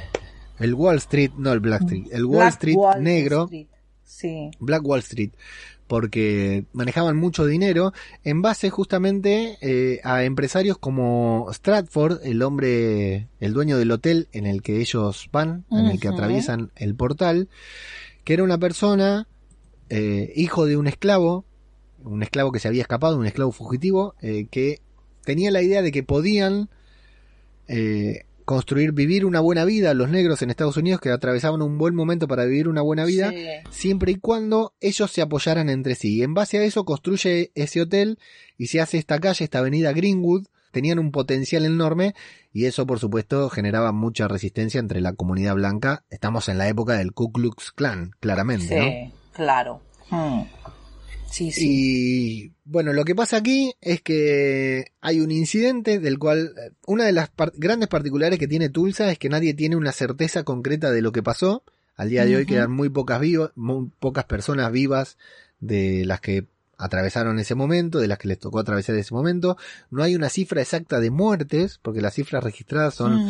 el 0.59 0.74
Wall 0.74 0.96
Street, 0.96 1.30
no 1.38 1.53
el 1.53 1.61
Black 1.61 1.82
Street, 1.82 2.07
el 2.12 2.24
Wall 2.26 2.38
Black 2.38 2.53
Street 2.53 2.76
Wall 2.76 3.03
negro, 3.03 3.44
Street. 3.44 3.66
Sí, 4.05 4.51
Black 4.59 4.84
Wall 4.84 5.01
Street, 5.01 5.30
porque 5.86 6.66
manejaban 6.74 7.16
mucho 7.16 7.46
dinero 7.46 7.94
en 8.24 8.42
base 8.42 8.68
justamente 8.68 9.57
eh, 9.62 10.01
a 10.05 10.24
empresarios 10.24 10.76
como 10.76 11.49
Stratford, 11.51 12.20
el 12.24 12.42
hombre, 12.42 13.28
el 13.40 13.55
dueño 13.55 13.78
del 13.78 13.90
hotel 13.90 14.28
en 14.32 14.46
el 14.46 14.61
que 14.61 14.80
ellos 14.80 15.30
van, 15.32 15.64
en 15.70 15.86
el 15.86 15.99
que 15.99 16.09
atraviesan 16.09 16.72
el 16.76 16.94
portal, 16.94 17.49
que 18.24 18.34
era 18.34 18.42
una 18.42 18.59
persona, 18.59 19.26
eh, 19.88 20.30
hijo 20.36 20.66
de 20.66 20.76
un 20.76 20.88
esclavo, 20.88 21.46
un 22.05 22.22
esclavo 22.22 22.53
que 22.53 22.59
se 22.61 22.68
había 22.68 22.82
escapado, 22.82 23.18
un 23.18 23.26
esclavo 23.26 23.53
fugitivo, 23.53 24.14
eh, 24.20 24.46
que 24.51 24.80
tenía 25.24 25.51
la 25.51 25.62
idea 25.62 25.82
de 25.82 25.92
que 25.92 26.03
podían 26.03 26.68
eh, 27.66 28.24
construir, 28.44 28.92
vivir 28.92 29.26
una 29.26 29.40
buena 29.40 29.64
vida 29.66 29.92
los 29.92 30.09
negros 30.09 30.40
en 30.40 30.49
Estados 30.51 30.76
Unidos, 30.78 31.01
que 31.01 31.11
atravesaban 31.11 31.61
un 31.61 31.76
buen 31.76 31.94
momento 31.94 32.26
para 32.26 32.44
vivir 32.46 32.66
una 32.68 32.80
buena 32.80 33.05
vida, 33.05 33.30
Sí. 33.30 33.36
siempre 33.70 34.12
y 34.12 34.16
cuando 34.16 34.72
ellos 34.80 35.11
se 35.11 35.20
apoyaran 35.20 35.68
entre 35.68 35.94
sí. 35.94 36.16
Y 36.16 36.22
en 36.22 36.32
base 36.34 36.59
a 36.59 36.62
eso 36.64 36.84
construye 36.84 37.53
ese 37.55 37.82
hotel 37.82 38.18
y 38.57 38.68
se 38.68 38.80
hace 38.80 38.96
esta 38.96 39.18
calle, 39.20 39.44
esta 39.44 39.59
avenida 39.59 39.92
Greenwood. 39.92 40.46
Tenían 40.70 40.99
un 40.99 41.12
potencial 41.12 41.64
enorme 41.64 42.14
y 42.53 42.66
eso, 42.66 42.86
por 42.86 42.99
supuesto, 42.99 43.49
generaba 43.51 43.90
mucha 43.92 44.28
resistencia 44.28 44.78
entre 44.80 45.01
la 45.01 45.14
comunidad 45.14 45.55
blanca. 45.55 46.05
Estamos 46.11 46.49
en 46.51 46.59
la 46.59 46.68
época 46.68 46.94
del 46.94 47.12
Ku 47.12 47.32
Klux 47.32 47.72
Klan, 47.72 48.12
claramente, 48.20 48.78
¿no? 48.78 48.84
Sí, 48.84 49.12
claro. 49.32 49.80
Hmm. 50.11 50.42
Sí, 51.30 51.52
sí. 51.52 51.66
Y 52.46 52.52
bueno, 52.64 52.92
lo 52.92 53.04
que 53.04 53.14
pasa 53.14 53.36
aquí 53.36 53.72
es 53.80 54.00
que 54.02 54.86
hay 55.00 55.20
un 55.20 55.30
incidente 55.30 55.98
del 55.98 56.18
cual 56.18 56.54
eh, 56.56 56.70
una 56.86 57.04
de 57.04 57.12
las 57.12 57.28
par- 57.30 57.52
grandes 57.56 57.88
particulares 57.88 58.38
que 58.38 58.48
tiene 58.48 58.68
Tulsa 58.70 59.10
es 59.10 59.18
que 59.18 59.28
nadie 59.28 59.54
tiene 59.54 59.76
una 59.76 59.92
certeza 59.92 60.42
concreta 60.44 60.90
de 60.90 61.02
lo 61.02 61.12
que 61.12 61.22
pasó. 61.22 61.62
Al 61.96 62.10
día 62.10 62.24
de 62.24 62.36
hoy 62.36 62.46
quedan 62.46 62.70
muy 62.72 62.88
pocas 62.88 63.20
vivas, 63.20 63.50
muy 63.56 63.90
pocas 63.98 64.24
personas 64.24 64.70
vivas 64.72 65.18
de 65.60 66.04
las 66.06 66.20
que 66.20 66.46
atravesaron 66.78 67.40
ese 67.40 67.56
momento, 67.56 67.98
de 67.98 68.06
las 68.06 68.18
que 68.18 68.28
les 68.28 68.38
tocó 68.38 68.60
atravesar 68.60 68.94
ese 68.94 69.12
momento. 69.12 69.56
No 69.90 70.04
hay 70.04 70.14
una 70.14 70.28
cifra 70.28 70.62
exacta 70.62 71.00
de 71.00 71.10
muertes, 71.10 71.78
porque 71.82 72.00
las 72.00 72.14
cifras 72.14 72.44
registradas 72.44 72.94
son, 72.94 73.20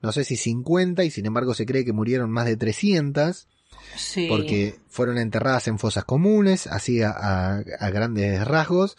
no 0.00 0.12
sé 0.12 0.22
si 0.22 0.36
50, 0.36 1.02
y 1.04 1.10
sin 1.10 1.26
embargo 1.26 1.52
se 1.54 1.66
cree 1.66 1.84
que 1.84 1.92
murieron 1.92 2.30
más 2.30 2.46
de 2.46 2.56
300 2.56 3.48
Sí. 3.96 4.26
porque 4.28 4.76
fueron 4.88 5.18
enterradas 5.18 5.68
en 5.68 5.78
fosas 5.78 6.04
comunes, 6.04 6.66
así 6.66 7.02
a, 7.02 7.10
a- 7.10 7.62
a 7.80 7.90
grandes 7.90 8.44
rasgos, 8.46 8.96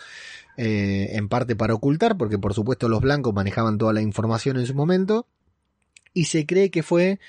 eh, 0.58 1.10
en 1.14 1.30
parte 1.30 1.56
para 1.56 1.74
ocultar, 1.74 2.18
porque 2.18 2.38
por 2.38 2.54
supuesto 2.54 2.88
los 2.90 3.02
blancos 3.02 3.34
manejaban 3.34 3.78
toda 3.78 3.94
la 3.94 4.02
información 4.02 4.58
en 4.58 4.66
su 4.68 4.76
momento, 4.76 5.28
y 6.14 6.26
se 6.26 6.46
cree 6.46 6.70
que 6.70 6.84
fue 6.84 7.20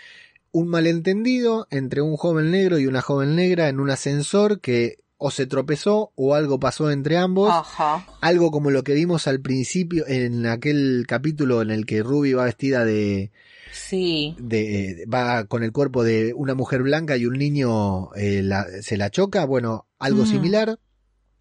un 0.52 0.68
malentendido 0.68 1.66
entre 1.70 2.00
un 2.02 2.16
joven 2.16 2.50
negro 2.50 2.78
y 2.78 2.86
una 2.86 3.00
joven 3.02 3.34
negra 3.34 3.68
en 3.68 3.80
un 3.80 3.90
ascensor 3.90 4.61
que 4.61 4.98
o 5.16 5.30
se 5.30 5.46
tropezó 5.46 6.12
o 6.16 6.34
algo 6.34 6.61
pasó 6.61 6.90
entre 6.90 7.16
ambos, 7.16 7.50
Ajá. 7.50 8.05
algo 8.20 8.50
como 8.50 8.70
lo 8.70 8.84
que 8.84 8.92
vimos 8.92 9.26
al 9.26 9.40
principio 9.40 10.07
en 10.07 10.44
aquel 10.46 11.07
capítulo 11.09 11.62
en 11.62 11.70
el 11.70 11.86
que 11.86 12.02
Ruby 12.02 12.34
va 12.34 12.44
vestida 12.44 12.84
de, 12.84 13.30
Sí. 13.74 14.34
de, 14.38 15.04
va 15.12 15.44
con 15.44 15.62
el 15.62 15.72
cuerpo 15.72 16.02
de 16.04 16.32
una 16.34 16.54
mujer 16.54 16.82
blanca 16.82 17.16
y 17.16 17.26
un 17.26 17.34
niño 17.34 18.14
eh, 18.14 18.42
la- 18.42 18.66
se 18.82 18.96
la 18.96 19.10
choca, 19.10 19.44
bueno, 19.44 19.86
algo 19.98 20.22
Ujú. 20.22 20.30
similar, 20.30 20.78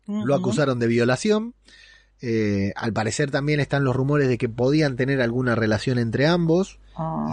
lo 0.07 0.15
Ujú. 0.23 0.33
acusaron 0.33 0.79
de 0.79 0.87
violación, 0.87 1.53
eh, 2.21 2.73
al 2.75 2.93
parecer 2.93 3.31
también 3.31 3.59
están 3.59 3.83
los 3.83 3.95
rumores 3.95 4.27
de 4.27 4.37
que 4.37 4.49
podían 4.49 4.95
tener 4.95 5.21
alguna 5.21 5.55
relación 5.55 5.97
entre 5.99 6.25
ambos 6.27 6.79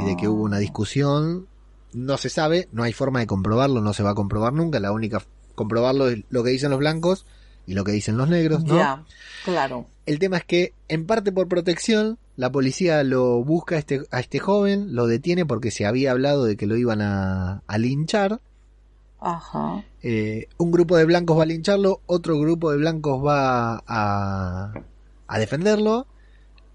y 0.01 0.05
de 0.05 0.17
que 0.17 0.29
hubo 0.29 0.43
una 0.43 0.57
Ah. 0.57 0.61
discusión, 0.61 1.47
no 1.93 2.17
se 2.19 2.29
sabe, 2.31 2.69
no 2.73 2.83
hay 2.83 2.93
forma 2.93 3.21
de 3.21 3.27
comprobarlo, 3.27 3.81
no 3.81 3.93
se 3.93 4.03
va 4.03 4.11
a 4.11 4.15
comprobar 4.15 4.53
nunca, 4.53 4.81
la 4.81 4.93
única 4.93 5.23
comprobarlo 5.55 6.09
es 6.09 6.25
lo 6.31 6.43
que 6.45 6.51
dicen 6.51 6.71
los 6.71 6.79
blancos 6.79 7.27
y 7.67 7.75
lo 7.75 7.85
que 7.85 7.93
dicen 7.93 8.17
los 8.17 8.29
negros, 8.29 8.65
¿no? 8.65 8.77
Ya, 8.77 9.05
claro. 9.45 9.87
El 10.07 10.19
tema 10.19 10.39
es 10.39 10.45
que, 10.45 10.73
en 10.89 11.07
parte 11.07 11.31
por 11.31 11.47
protección, 11.49 12.19
la 12.41 12.51
policía 12.51 13.05
lo 13.05 13.45
busca 13.45 13.75
a 13.75 13.79
este, 13.79 14.01
a 14.11 14.19
este 14.19 14.39
joven, 14.39 14.95
lo 14.95 15.07
detiene 15.07 15.45
porque 15.45 15.71
se 15.71 15.85
había 15.85 16.13
hablado 16.13 16.47
de 16.47 16.57
que 16.57 16.67
lo 16.67 16.75
iban 16.75 17.03
a, 17.03 17.63
a 17.67 17.77
linchar. 17.77 18.41
Ajá. 19.21 19.85
Eh, 20.03 20.49
un 20.57 20.71
grupo 20.71 20.97
de 20.97 21.05
blancos 21.05 21.39
va 21.39 21.43
a 21.43 21.47
lincharlo, 21.47 22.01
otro 22.07 22.41
grupo 22.41 22.71
de 22.71 22.79
blancos 22.79 23.23
va 23.23 23.83
a, 23.87 24.73
a 25.27 25.39
defenderlo. 25.39 26.07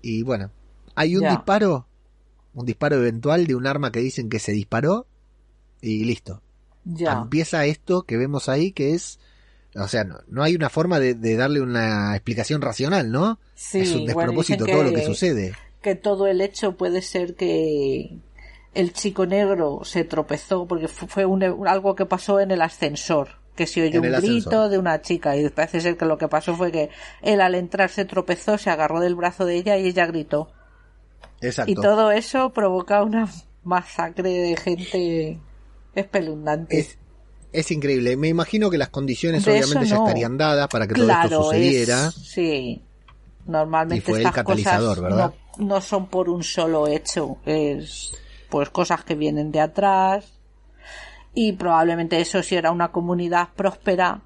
Y 0.03 0.21
bueno, 0.21 0.51
hay 0.93 1.17
un 1.17 1.27
disparo, 1.27 1.87
un 2.53 2.67
disparo 2.67 2.97
eventual 2.97 3.47
de 3.47 3.55
un 3.55 3.65
arma 3.65 3.91
que 3.91 4.01
dicen 4.01 4.29
que 4.29 4.37
se 4.37 4.51
disparó 4.51 5.07
y 5.81 6.05
listo. 6.05 6.43
Ya. 6.83 7.13
Empieza 7.13 7.65
esto 7.65 8.03
que 8.03 8.17
vemos 8.17 8.49
ahí 8.49 8.71
que 8.71 8.93
es, 8.93 9.17
o 9.75 9.87
sea, 9.87 10.03
no, 10.03 10.19
no 10.27 10.43
hay 10.43 10.55
una 10.55 10.69
forma 10.69 10.99
de, 10.99 11.13
de 11.15 11.35
darle 11.35 11.61
una 11.61 12.15
explicación 12.15 12.61
racional, 12.61 13.11
¿no? 13.11 13.39
Sí, 13.55 13.81
es 13.81 13.91
un 13.93 14.05
despropósito 14.05 14.65
todo 14.65 14.83
lo 14.83 14.93
que 14.93 15.03
sucede. 15.05 15.53
que 15.81 15.95
todo 15.95 16.27
el 16.27 16.41
hecho 16.41 16.75
puede 16.77 17.01
ser 17.01 17.35
que 17.35 18.17
el 18.73 18.91
chico 18.93 19.25
negro 19.25 19.81
se 19.83 20.03
tropezó 20.03 20.65
porque 20.67 20.87
fu- 20.87 21.07
fue 21.07 21.25
un- 21.25 21.43
un- 21.43 21.67
algo 21.67 21.95
que 21.95 22.05
pasó 22.05 22.39
en 22.39 22.51
el 22.51 22.61
ascensor 22.61 23.29
que 23.55 23.67
se 23.67 23.83
oyó 23.83 24.01
un 24.01 24.07
grito 24.07 24.17
ascensor. 24.17 24.69
de 24.69 24.77
una 24.79 25.01
chica 25.01 25.37
y 25.37 25.47
parece 25.49 25.79
ser 25.79 25.95
que 25.95 26.03
lo 26.05 26.17
que 26.17 26.27
pasó 26.27 26.55
fue 26.55 26.71
que 26.73 26.89
él 27.21 27.39
al 27.39 27.55
entrar 27.55 27.89
se 27.89 28.03
tropezó 28.03 28.57
se 28.57 28.69
agarró 28.69 28.99
del 28.99 29.15
brazo 29.15 29.45
de 29.45 29.55
ella 29.55 29.77
y 29.77 29.87
ella 29.87 30.05
gritó 30.07 30.51
Exacto. 31.39 31.71
y 31.71 31.75
todo 31.75 32.11
eso 32.11 32.51
provoca 32.51 33.01
una 33.03 33.29
masacre 33.63 34.29
de 34.29 34.57
gente 34.57 35.39
espeluznante 35.95 36.79
Es, 36.79 36.97
es 37.59 37.71
increíble. 37.71 38.15
Me 38.17 38.27
imagino 38.27 38.69
que 38.69 38.77
las 38.77 38.89
condiciones 38.89 39.43
De 39.45 39.51
obviamente 39.51 39.85
ya 39.87 39.95
estarían 39.97 40.37
dadas 40.37 40.67
para 40.67 40.87
que 40.87 40.93
todo 40.95 41.09
esto 41.09 41.43
sucediera. 41.43 42.07
es 42.07 42.13
sí 42.15 42.81
normalmente 43.47 43.97
Y 43.97 44.01
fue 44.01 44.13
el 44.15 44.25
estas 44.25 44.33
catalizador, 44.35 44.97
cosas 44.97 45.03
¿verdad? 45.03 45.33
No, 45.57 45.65
no 45.65 45.81
son 45.81 46.07
por 46.07 46.29
un 46.29 46.43
solo 46.43 46.87
hecho 46.87 47.37
es 47.45 48.11
pues 48.49 48.69
cosas 48.69 49.03
que 49.03 49.15
vienen 49.15 49.51
de 49.51 49.59
atrás 49.61 50.25
y 51.33 51.51
probablemente 51.53 52.19
eso 52.19 52.41
si 52.41 52.55
era 52.55 52.71
una 52.71 52.91
comunidad 52.91 53.49
próspera 53.55 54.21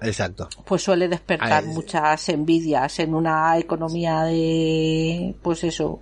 Exacto. 0.00 0.48
pues 0.64 0.82
suele 0.82 1.08
despertar 1.08 1.62
es- 1.64 1.68
muchas 1.70 2.28
envidias 2.28 2.98
en 2.98 3.14
una 3.14 3.56
economía 3.58 4.22
de 4.24 5.34
pues 5.42 5.64
eso 5.64 6.00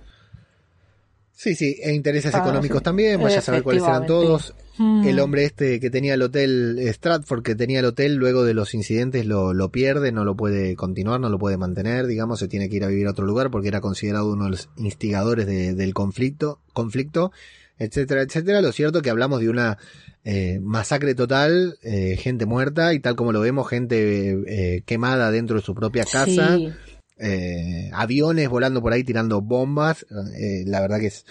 Sí, 1.35 1.55
sí, 1.55 1.75
e 1.81 1.93
intereses 1.93 2.33
Ah, 2.35 2.39
económicos 2.39 2.77
sí. 2.79 2.83
también, 2.83 3.21
vaya 3.21 3.39
a 3.39 3.41
saber 3.41 3.63
cuáles 3.63 3.83
eran 3.83 4.05
todos. 4.05 4.53
Hmm. 4.77 5.03
El 5.05 5.19
hombre 5.19 5.43
este 5.45 5.79
que 5.79 5.89
tenía 5.89 6.13
el 6.13 6.21
hotel, 6.21 6.79
Stratford, 6.93 7.43
que 7.43 7.55
tenía 7.55 7.79
el 7.79 7.85
hotel, 7.85 8.15
luego 8.15 8.43
de 8.43 8.53
los 8.53 8.73
incidentes 8.73 9.25
lo, 9.25 9.53
lo 9.53 9.69
pierde, 9.69 10.11
no 10.11 10.23
lo 10.25 10.35
puede 10.35 10.75
continuar, 10.75 11.19
no 11.19 11.29
lo 11.29 11.37
puede 11.39 11.57
mantener, 11.57 12.07
digamos, 12.07 12.39
se 12.39 12.47
tiene 12.47 12.69
que 12.69 12.77
ir 12.77 12.83
a 12.83 12.87
vivir 12.87 13.07
a 13.07 13.11
otro 13.11 13.25
lugar 13.25 13.51
porque 13.51 13.67
era 13.67 13.81
considerado 13.81 14.31
uno 14.31 14.45
de 14.45 14.51
los 14.51 14.69
instigadores 14.77 15.45
de- 15.47 15.73
del 15.73 15.93
conflicto, 15.93 16.59
conflicto, 16.71 17.31
etcétera, 17.77 18.21
etcétera. 18.21 18.61
Lo 18.61 18.71
cierto 18.71 19.01
que 19.01 19.09
hablamos 19.09 19.41
de 19.41 19.49
una 19.49 19.77
eh, 20.25 20.59
masacre 20.61 21.15
total, 21.15 21.77
eh, 21.83 22.15
gente 22.17 22.45
muerta 22.45 22.93
y 22.93 22.99
tal 22.99 23.15
como 23.15 23.31
lo 23.33 23.41
vemos, 23.41 23.67
gente 23.67 24.37
eh, 24.47 24.81
quemada 24.85 25.29
dentro 25.31 25.57
de 25.57 25.61
su 25.63 25.75
propia 25.75 26.05
casa 26.05 26.55
sí 26.57 26.69
eh, 27.17 27.89
aviones 27.93 28.49
volando 28.49 28.81
por 28.81 28.93
ahí 28.93 29.03
tirando 29.03 29.41
bombas, 29.41 30.05
eh, 30.37 30.63
la 30.65 30.81
verdad 30.81 30.99
que 30.99 31.07
es 31.07 31.25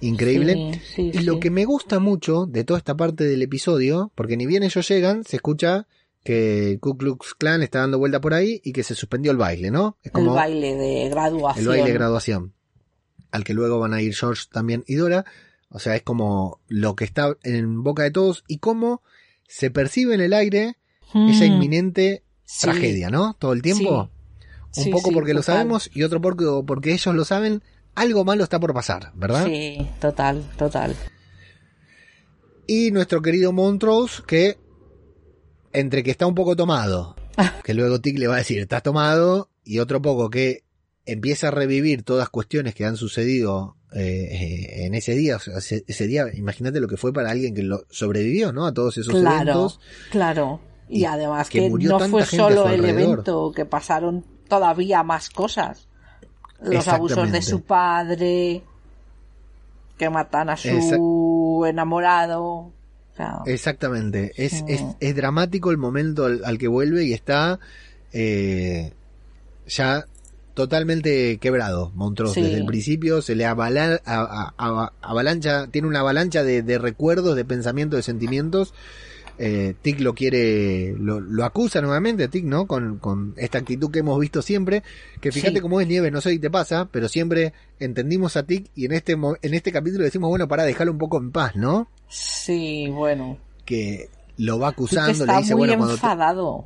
increíble. 0.00 0.54
sí, 0.74 0.80
sí, 0.94 1.10
y 1.14 1.18
sí. 1.18 1.24
lo 1.24 1.40
que 1.40 1.50
me 1.50 1.64
gusta 1.64 1.98
mucho 1.98 2.46
de 2.46 2.64
toda 2.64 2.78
esta 2.78 2.96
parte 2.96 3.24
del 3.24 3.42
episodio, 3.42 4.12
porque 4.14 4.36
ni 4.36 4.46
bien 4.46 4.62
ellos 4.62 4.86
llegan, 4.88 5.24
se 5.24 5.36
escucha 5.36 5.86
que 6.24 6.78
Ku 6.80 6.96
Klux 6.96 7.34
Klan 7.34 7.62
está 7.62 7.80
dando 7.80 7.98
vuelta 7.98 8.20
por 8.20 8.34
ahí 8.34 8.60
y 8.64 8.72
que 8.72 8.82
se 8.82 8.94
suspendió 8.94 9.32
el 9.32 9.38
baile, 9.38 9.70
¿no? 9.70 9.96
Es 10.02 10.06
el 10.06 10.12
como 10.12 10.34
baile 10.34 10.74
de 10.74 11.08
graduación 11.08 11.62
el 11.62 11.68
baile 11.68 11.86
de 11.86 11.94
graduación, 11.94 12.54
al 13.30 13.44
que 13.44 13.54
luego 13.54 13.78
van 13.78 13.94
a 13.94 14.02
ir 14.02 14.14
George 14.14 14.44
también 14.52 14.84
y 14.86 14.96
Dora. 14.96 15.24
O 15.70 15.78
sea, 15.78 15.94
es 15.94 16.02
como 16.02 16.60
lo 16.66 16.96
que 16.96 17.04
está 17.04 17.36
en 17.44 17.82
boca 17.82 18.02
de 18.02 18.10
todos 18.10 18.44
y 18.48 18.58
cómo 18.58 19.02
se 19.46 19.70
percibe 19.70 20.14
en 20.14 20.20
el 20.20 20.32
aire 20.32 20.76
esa 21.14 21.44
Mm, 21.44 21.52
inminente 21.52 22.22
tragedia, 22.60 23.10
¿no? 23.10 23.34
Todo 23.34 23.52
el 23.52 23.62
tiempo. 23.62 24.10
Un 24.76 24.84
Sí, 24.84 24.90
poco 24.90 25.08
sí, 25.08 25.14
porque 25.14 25.34
lo 25.34 25.42
sabemos 25.42 25.90
y 25.92 26.02
otro 26.04 26.20
porque, 26.20 26.44
porque 26.66 26.92
ellos 26.92 27.14
lo 27.14 27.24
saben. 27.24 27.62
Algo 27.96 28.24
malo 28.24 28.44
está 28.44 28.60
por 28.60 28.72
pasar, 28.72 29.10
¿verdad? 29.14 29.46
Sí, 29.46 29.86
total, 30.00 30.44
total. 30.56 30.94
Y 32.66 32.90
nuestro 32.92 33.20
querido 33.20 33.52
Montrose, 33.52 34.22
que 34.26 34.58
entre 35.72 36.02
que 36.02 36.10
está 36.12 36.26
un 36.26 36.34
poco 36.34 36.54
tomado, 36.56 37.16
que 37.64 37.74
luego 37.74 38.00
Tic 38.00 38.18
le 38.18 38.28
va 38.28 38.34
a 38.36 38.38
decir, 38.38 38.60
estás 38.60 38.82
tomado, 38.82 39.50
y 39.64 39.78
otro 39.80 40.00
poco 40.00 40.30
que 40.30 40.62
empieza 41.06 41.48
a 41.48 41.50
revivir 41.50 42.02
todas 42.04 42.28
cuestiones 42.28 42.74
que 42.74 42.84
han 42.84 42.96
sucedido 42.96 43.76
eh, 43.92 44.28
eh, 44.30 44.84
en 44.86 44.94
ese 44.94 45.14
día. 45.14 45.36
O 45.36 45.40
sea, 45.40 45.58
ese, 45.58 46.06
día, 46.06 46.26
imagínate 46.34 46.78
lo 46.80 46.86
que 46.86 46.96
fue 46.96 47.12
para 47.12 47.30
alguien 47.30 47.54
que 47.54 47.62
lo 47.64 47.84
sobrevivió, 47.90 48.52
¿no? 48.52 48.66
A 48.66 48.72
todos 48.74 48.96
esos 48.98 49.14
Claro, 49.18 49.42
eventos. 49.50 49.80
claro. 50.10 50.60
Y, 50.88 51.00
Y 51.00 51.04
además 51.06 51.48
que 51.48 51.60
que, 51.60 51.70
no 51.70 51.98
fue 52.00 52.24
solo 52.24 52.68
el 52.68 52.84
evento, 52.84 53.52
que 53.54 53.64
pasaron 53.64 54.24
todavía 54.50 55.02
más 55.02 55.30
cosas. 55.30 55.86
Los 56.62 56.86
abusos 56.88 57.32
de 57.32 57.40
su 57.40 57.62
padre, 57.62 58.62
que 59.96 60.10
matan 60.10 60.50
a 60.50 60.58
su 60.58 60.68
Exact- 60.68 61.68
enamorado. 61.70 62.42
O 62.44 62.72
sea, 63.16 63.38
Exactamente. 63.46 64.32
Es, 64.36 64.62
Mm. 64.62 64.68
es, 64.68 64.84
es 65.00 65.16
dramático 65.16 65.70
el 65.70 65.78
momento 65.78 66.26
al, 66.26 66.42
al 66.44 66.58
que 66.58 66.68
vuelve 66.68 67.04
y 67.04 67.14
está 67.14 67.58
eh, 68.12 68.92
ya 69.66 70.04
totalmente 70.54 71.38
quebrado 71.38 71.92
Montrose. 71.94 72.34
Sí. 72.34 72.42
Desde 72.42 72.58
el 72.58 72.66
principio 72.66 73.22
se 73.22 73.34
le 73.36 73.46
avala- 73.46 74.00
a- 74.04 74.20
a- 74.20 74.54
a- 74.58 74.92
avalancha, 75.00 75.68
tiene 75.68 75.88
una 75.88 76.00
avalancha 76.00 76.42
de, 76.42 76.62
de 76.62 76.78
recuerdos, 76.78 77.36
de 77.36 77.44
pensamientos, 77.46 77.96
de 77.98 78.02
sentimientos. 78.02 78.74
Eh, 79.42 79.74
Tic 79.80 80.00
lo 80.00 80.12
quiere, 80.14 80.94
lo, 80.98 81.18
lo 81.18 81.44
acusa 81.46 81.80
nuevamente, 81.80 82.28
Tic, 82.28 82.44
¿no? 82.44 82.66
Con, 82.66 82.98
con 82.98 83.32
esta 83.38 83.56
actitud 83.56 83.90
que 83.90 84.00
hemos 84.00 84.20
visto 84.20 84.42
siempre. 84.42 84.82
Que 85.22 85.32
fíjate 85.32 85.54
Sí. 85.54 85.60
cómo 85.60 85.80
es 85.80 85.88
Nieves, 85.88 86.12
no 86.12 86.20
sé 86.20 86.30
si 86.32 86.38
te 86.38 86.50
pasa, 86.50 86.88
pero 86.92 87.08
siempre 87.08 87.54
entendimos 87.78 88.36
a 88.36 88.42
Tic 88.42 88.70
y 88.74 88.84
en 88.84 88.92
este, 88.92 89.12
en 89.12 89.54
este 89.54 89.72
capítulo 89.72 90.04
decimos, 90.04 90.28
bueno, 90.28 90.46
para 90.46 90.64
dejarlo 90.64 90.92
un 90.92 90.98
poco 90.98 91.16
en 91.16 91.30
paz, 91.32 91.56
¿no? 91.56 91.88
sí, 92.08 92.88
bueno. 92.90 93.38
que 93.64 94.10
lo 94.36 94.58
va 94.58 94.68
acusando, 94.68 95.12
está 95.12 95.36
le 95.36 95.38
dice, 95.42 95.54
muy 95.54 95.60
bueno, 95.68 95.74
cuando 95.78 95.94
te- 95.94 96.00
enfadado. 96.00 96.64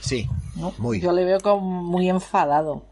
Sí, 0.00 0.28
¿no? 0.56 0.72
Muy. 0.78 1.00
Yo 1.00 1.12
le 1.12 1.24
veo 1.24 1.38
como 1.40 1.82
muy 1.82 2.08
enfadado. 2.08 2.84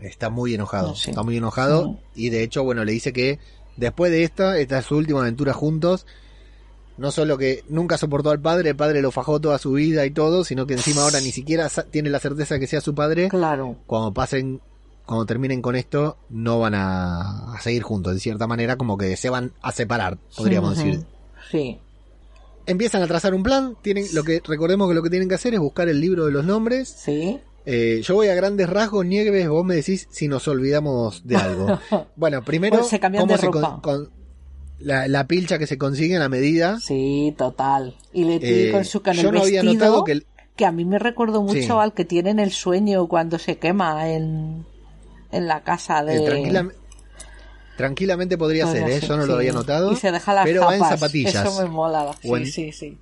está 0.00 0.30
muy 0.30 0.54
enojado, 0.54 0.94
Sí. 0.94 1.10
está 1.10 1.22
muy 1.22 1.36
enojado 1.36 1.98
Sí. 2.14 2.26
y 2.26 2.30
de 2.30 2.42
hecho, 2.42 2.62
bueno, 2.64 2.84
le 2.84 2.92
dice 2.92 3.12
que 3.12 3.38
después 3.76 4.10
de 4.12 4.22
esta, 4.24 4.58
esta 4.58 4.78
es 4.78 4.86
su 4.86 4.96
última 4.96 5.20
aventura 5.20 5.52
juntos, 5.52 6.06
no 7.00 7.10
solo 7.10 7.36
que 7.38 7.64
nunca 7.68 7.96
soportó 7.98 8.30
al 8.30 8.40
padre, 8.40 8.70
el 8.70 8.76
padre 8.76 9.00
lo 9.02 9.10
fajó 9.10 9.40
toda 9.40 9.58
su 9.58 9.72
vida 9.72 10.04
y 10.06 10.10
todo, 10.10 10.44
sino 10.44 10.66
que 10.66 10.74
encima 10.74 11.02
ahora 11.02 11.20
ni 11.20 11.32
siquiera 11.32 11.68
tiene 11.90 12.10
la 12.10 12.18
certeza 12.20 12.58
que 12.58 12.66
sea 12.66 12.80
su 12.80 12.94
padre, 12.94 13.28
Claro. 13.28 13.76
cuando 13.86 14.12
pasen, 14.12 14.60
cuando 15.06 15.24
terminen 15.26 15.62
con 15.62 15.76
esto, 15.76 16.18
no 16.28 16.60
van 16.60 16.74
a, 16.74 17.54
a 17.54 17.60
seguir 17.60 17.82
juntos, 17.82 18.14
de 18.14 18.20
cierta 18.20 18.46
manera, 18.46 18.76
como 18.76 18.98
que 18.98 19.16
se 19.16 19.30
van 19.30 19.52
a 19.62 19.72
separar, 19.72 20.18
podríamos 20.36 20.76
decir. 20.76 21.04
Sí. 21.50 21.78
Empiezan 22.66 23.02
a 23.02 23.06
trazar 23.06 23.34
un 23.34 23.42
plan, 23.42 23.76
tienen, 23.82 24.04
lo 24.12 24.22
que, 24.22 24.40
recordemos 24.46 24.88
que 24.88 24.94
lo 24.94 25.02
que 25.02 25.10
tienen 25.10 25.28
que 25.28 25.34
hacer 25.34 25.54
es 25.54 25.60
buscar 25.60 25.88
el 25.88 26.00
libro 26.00 26.26
de 26.26 26.32
los 26.32 26.44
nombres, 26.44 26.88
Sí. 26.96 27.40
Eh, 27.66 28.00
yo 28.02 28.14
voy 28.14 28.28
a 28.28 28.34
grandes 28.34 28.70
rasgos, 28.70 29.04
Nieves, 29.04 29.46
vos 29.48 29.64
me 29.66 29.74
decís 29.74 30.08
si 30.10 30.28
nos 30.28 30.48
olvidamos 30.48 31.26
de 31.26 31.36
algo. 31.36 31.78
Bueno, 32.16 32.42
primero, 32.42 32.82
se 32.84 32.98
cómo 32.98 33.26
de 33.26 33.38
se 33.38 33.48
con- 33.48 34.10
la, 34.80 35.06
la 35.08 35.26
pilcha 35.26 35.58
que 35.58 35.66
se 35.66 35.78
consigue 35.78 36.14
en 36.14 36.20
la 36.20 36.28
medida. 36.28 36.78
Sí, 36.80 37.34
total. 37.38 37.94
Y 38.12 38.24
le 38.24 38.38
Eh, 38.68 38.72
con 38.72 38.84
su 38.84 39.02
yo 39.02 39.30
no 39.32 39.42
había 39.42 39.62
notado 39.62 40.04
que 40.04 40.12
el- 40.12 40.26
que 40.56 40.66
a 40.66 40.72
mí 40.72 40.84
me 40.84 40.98
recordó 40.98 41.40
mucho 41.42 41.60
Sí. 41.60 41.68
al 41.70 41.94
que 41.94 42.04
tiene 42.04 42.30
en 42.30 42.38
el 42.38 42.50
sueño 42.52 43.06
cuando 43.06 43.38
se 43.38 43.56
quema 43.58 44.08
en, 44.10 44.66
en 45.32 45.46
la 45.46 45.62
casa 45.62 46.04
de... 46.04 46.16
eh, 46.16 46.20
tranquila- 46.26 46.68
tranquilamente 47.76 48.36
podría 48.36 48.66
ser, 48.66 48.88
¿eh? 48.88 49.00
ser, 49.00 49.08
yo 49.08 49.16
no 49.16 49.26
lo 49.26 49.32
sí. 49.34 49.38
había 49.38 49.52
notado. 49.52 49.92
Y 49.92 49.96
se 49.96 50.12
deja 50.12 50.34
las 50.34 50.44
pero 50.44 50.62
va 50.66 50.76
en 50.76 50.84
zapatillas. 50.84 51.34
Eso 51.46 51.62
me 51.62 51.68
mola. 51.68 52.14
Sí, 52.20 52.28
en- 52.28 52.46
sí, 52.46 52.72
sí. 52.72 52.98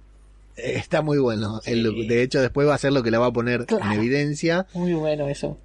Eh, 0.56 0.74
Está 0.76 1.02
muy 1.02 1.18
bueno. 1.18 1.60
Sí. 1.64 1.72
El- 1.72 2.06
de 2.06 2.22
hecho, 2.22 2.40
después 2.40 2.68
va 2.68 2.74
a 2.74 2.78
ser 2.78 2.92
lo 2.92 3.02
que 3.02 3.10
la 3.10 3.18
va 3.18 3.26
a 3.26 3.32
poner 3.32 3.66
Claro. 3.66 3.84
en 3.86 3.92
evidencia. 3.92 4.66
Muy 4.74 4.92
bueno 4.94 5.26
eso. 5.28 5.58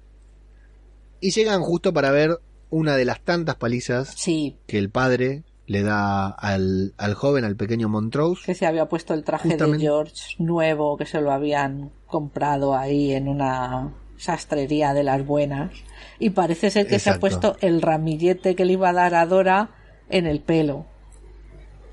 Y 1.20 1.30
llegan 1.30 1.62
justo 1.62 1.92
para 1.92 2.10
ver 2.10 2.38
una 2.70 2.96
de 2.96 3.04
las 3.04 3.20
tantas 3.20 3.54
palizas 3.54 4.14
Sí, 4.16 4.56
que 4.66 4.78
el 4.78 4.90
padre 4.90 5.42
le 5.66 5.82
da 5.82 6.28
al, 6.28 6.94
al 6.98 7.14
joven, 7.14 7.44
al 7.44 7.56
pequeño 7.56 7.88
Montrose. 7.88 8.42
que 8.44 8.54
se 8.54 8.66
había 8.66 8.86
puesto 8.88 9.14
el 9.14 9.24
traje 9.24 9.48
Justamente. 9.50 9.78
de 9.78 9.84
George 9.84 10.34
nuevo, 10.38 10.96
que 10.96 11.06
se 11.06 11.20
lo 11.20 11.32
habían 11.32 11.90
comprado 12.06 12.76
ahí 12.76 13.12
en 13.12 13.28
una 13.28 13.92
sastrería 14.16 14.94
de 14.94 15.02
las 15.04 15.24
buenas. 15.26 15.70
Y 16.18 16.30
parece 16.30 16.70
ser 16.70 16.86
que 16.86 16.98
se 16.98 17.10
ha 17.10 17.18
puesto 17.18 17.56
el 17.60 17.82
ramillete 17.82 18.54
que 18.54 18.64
le 18.64 18.74
iba 18.74 18.90
a 18.90 18.92
dar 18.92 19.14
a 19.14 19.26
Dora 19.26 19.70
en 20.10 20.26
el 20.26 20.40
pelo. 20.40 20.86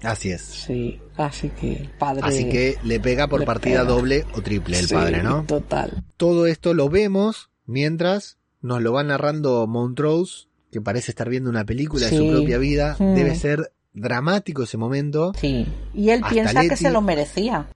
Así 0.04 0.32
es. 0.32 0.42
Sí, 0.42 1.00
así 1.16 1.50
que 1.50 1.90
padre. 2.00 2.22
Así 2.26 2.50
que 2.50 2.76
le 2.84 3.00
pega 3.00 3.28
por 3.28 3.40
le 3.42 3.46
partida 3.46 3.82
pega. 3.82 3.92
doble 3.92 4.26
o 4.34 4.42
triple 4.42 4.80
el 4.80 4.88
Sí, 4.88 4.94
padre, 4.96 5.22
¿no? 5.24 5.44
Total. 5.44 6.04
Todo 6.18 6.48
esto 6.48 6.74
lo 6.74 6.90
vemos 6.90 7.52
mientras 7.66 8.38
nos 8.62 8.82
lo 8.82 8.94
va 8.94 9.04
narrando 9.04 9.66
Montrose, 9.68 10.48
que 10.72 10.82
parece 10.82 11.12
estar 11.12 11.30
viendo 11.30 11.50
una 11.50 11.66
película 11.66 12.06
de 12.06 12.10
Sí. 12.12 12.18
su 12.18 12.30
propia 12.32 12.58
vida. 12.58 12.96
Mm. 13.00 13.16
Debe 13.16 13.36
ser 13.36 13.74
dramático 13.94 14.64
ese 14.64 14.78
momento. 14.78 15.34
Sí. 15.40 15.68
Y 15.94 16.10
él 16.12 16.22
Hasta 16.24 16.34
piensa 16.34 16.62
que 16.62 16.78
se 16.78 16.92
lo 16.92 17.02
merecía. 17.02 17.68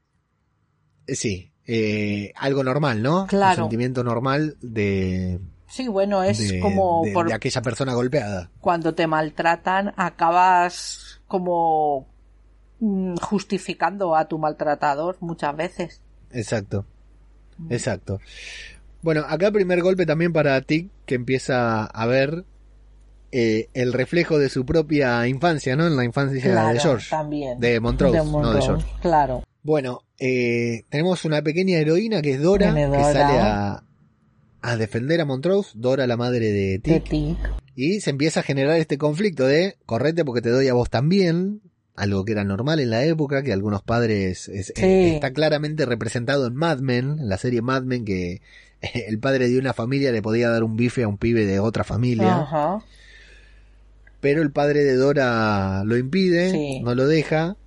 Eh, 1.07 1.15
Sí, 1.15 1.51
eh, 1.67 2.31
algo 2.35 2.63
normal, 2.63 3.01
¿no? 3.03 3.27
Claro. 3.27 3.63
Un 3.63 3.69
sentimiento 3.69 4.03
normal 4.03 4.55
de, 4.61 5.39
Sí, 5.67 5.87
bueno, 5.87 6.23
es 6.23 6.37
de, 6.49 6.59
como 6.59 7.01
de- 7.03 7.11
por 7.11 7.27
de 7.27 7.33
aquella 7.33 7.61
persona 7.61 7.93
golpeada. 7.93 8.49
cuando 8.61 8.93
te 8.95 9.07
maltratan, 9.07 9.93
acabas 9.97 11.19
como 11.27 12.07
mm, 12.79 13.15
justificando 13.17 14.15
a 14.15 14.27
tu 14.27 14.37
maltratador 14.37 15.17
muchas 15.19 15.55
veces. 15.55 16.01
Exacto. 16.31 16.85
Exacto. 17.69 18.19
Bueno, 19.01 19.23
acá 19.27 19.51
primer 19.51 19.81
golpe 19.81 20.05
también 20.05 20.33
para 20.33 20.59
Tic, 20.61 20.89
que 21.05 21.15
empieza 21.15 21.85
a 21.85 22.05
ver 22.05 22.43
eh, 23.31 23.69
el 23.73 23.93
reflejo 23.93 24.37
de 24.39 24.49
su 24.49 24.65
propia 24.65 25.27
infancia, 25.27 25.75
¿no? 25.75 25.87
En 25.87 25.95
la 25.95 26.05
infancia 26.05 26.41
Claro, 26.41 26.73
de 26.73 26.79
George. 26.79 27.07
también. 27.09 27.59
De 27.59 27.79
Montrose, 27.79 28.13
De 28.13 28.19
no 28.19 28.25
de 28.25 28.31
Montrose, 28.31 28.67
George. 28.67 28.85
Claro. 29.01 29.43
Bueno, 29.63 30.01
eh, 30.19 30.83
tenemos 30.89 31.25
una 31.25 31.41
pequeña 31.41 31.77
heroína 31.79 32.21
que 32.21 32.33
es 32.35 32.41
Dora, 32.41 32.73
que 32.73 32.81
sale 33.03 33.39
a, 33.39 33.83
a 34.61 34.77
defender 34.77 35.19
a 35.21 35.25
Montrose, 35.25 35.71
Dora 35.75 36.07
la 36.07 36.17
madre 36.17 36.51
de 36.51 36.79
De 36.79 36.79
Tic, 36.79 37.09
ti. 37.09 37.37
y 37.75 37.99
se 37.99 38.11
empieza 38.11 38.39
a 38.41 38.43
generar 38.43 38.77
este 38.77 38.97
conflicto 38.97 39.45
de 39.47 39.75
correte 39.85 40.23
porque 40.23 40.41
te 40.41 40.49
doy 40.49 40.67
a 40.67 40.73
vos 40.73 40.89
también, 40.89 41.61
algo 41.95 42.25
que 42.25 42.33
era 42.33 42.43
normal 42.43 42.79
en 42.79 42.89
la 42.91 43.03
época, 43.05 43.41
que 43.43 43.51
algunos 43.53 43.81
padres 43.81 44.47
es- 44.49 44.71
Sí. 44.75 44.83
eh, 44.83 45.15
está 45.15 45.31
claramente 45.33 45.85
representado 45.85 46.45
en 46.47 46.55
Mad 46.55 46.79
Men, 46.79 47.17
en 47.19 47.27
la 47.29 47.37
serie 47.37 47.61
Mad 47.61 47.83
Men, 47.83 48.05
que 48.05 48.41
el 49.07 49.17
padre 49.19 49.49
de 49.49 49.57
una 49.57 49.73
familia 49.73 50.11
le 50.11 50.21
podía 50.21 50.49
dar 50.49 50.63
un 50.63 50.75
bife 50.77 51.03
a 51.03 51.07
un 51.07 51.17
pibe 51.17 51.45
de 51.45 51.59
otra 51.59 51.83
familia, 51.83 52.41
Ajá. 52.41 52.79
Pero 54.25 54.41
el 54.41 54.49
padre 54.51 54.83
de 54.83 54.95
Dora 54.95 55.83
lo 55.85 55.95
impide, 55.97 56.49
Sí. 56.49 56.79
no 56.81 56.95
lo 56.95 57.05
deja. 57.05 57.57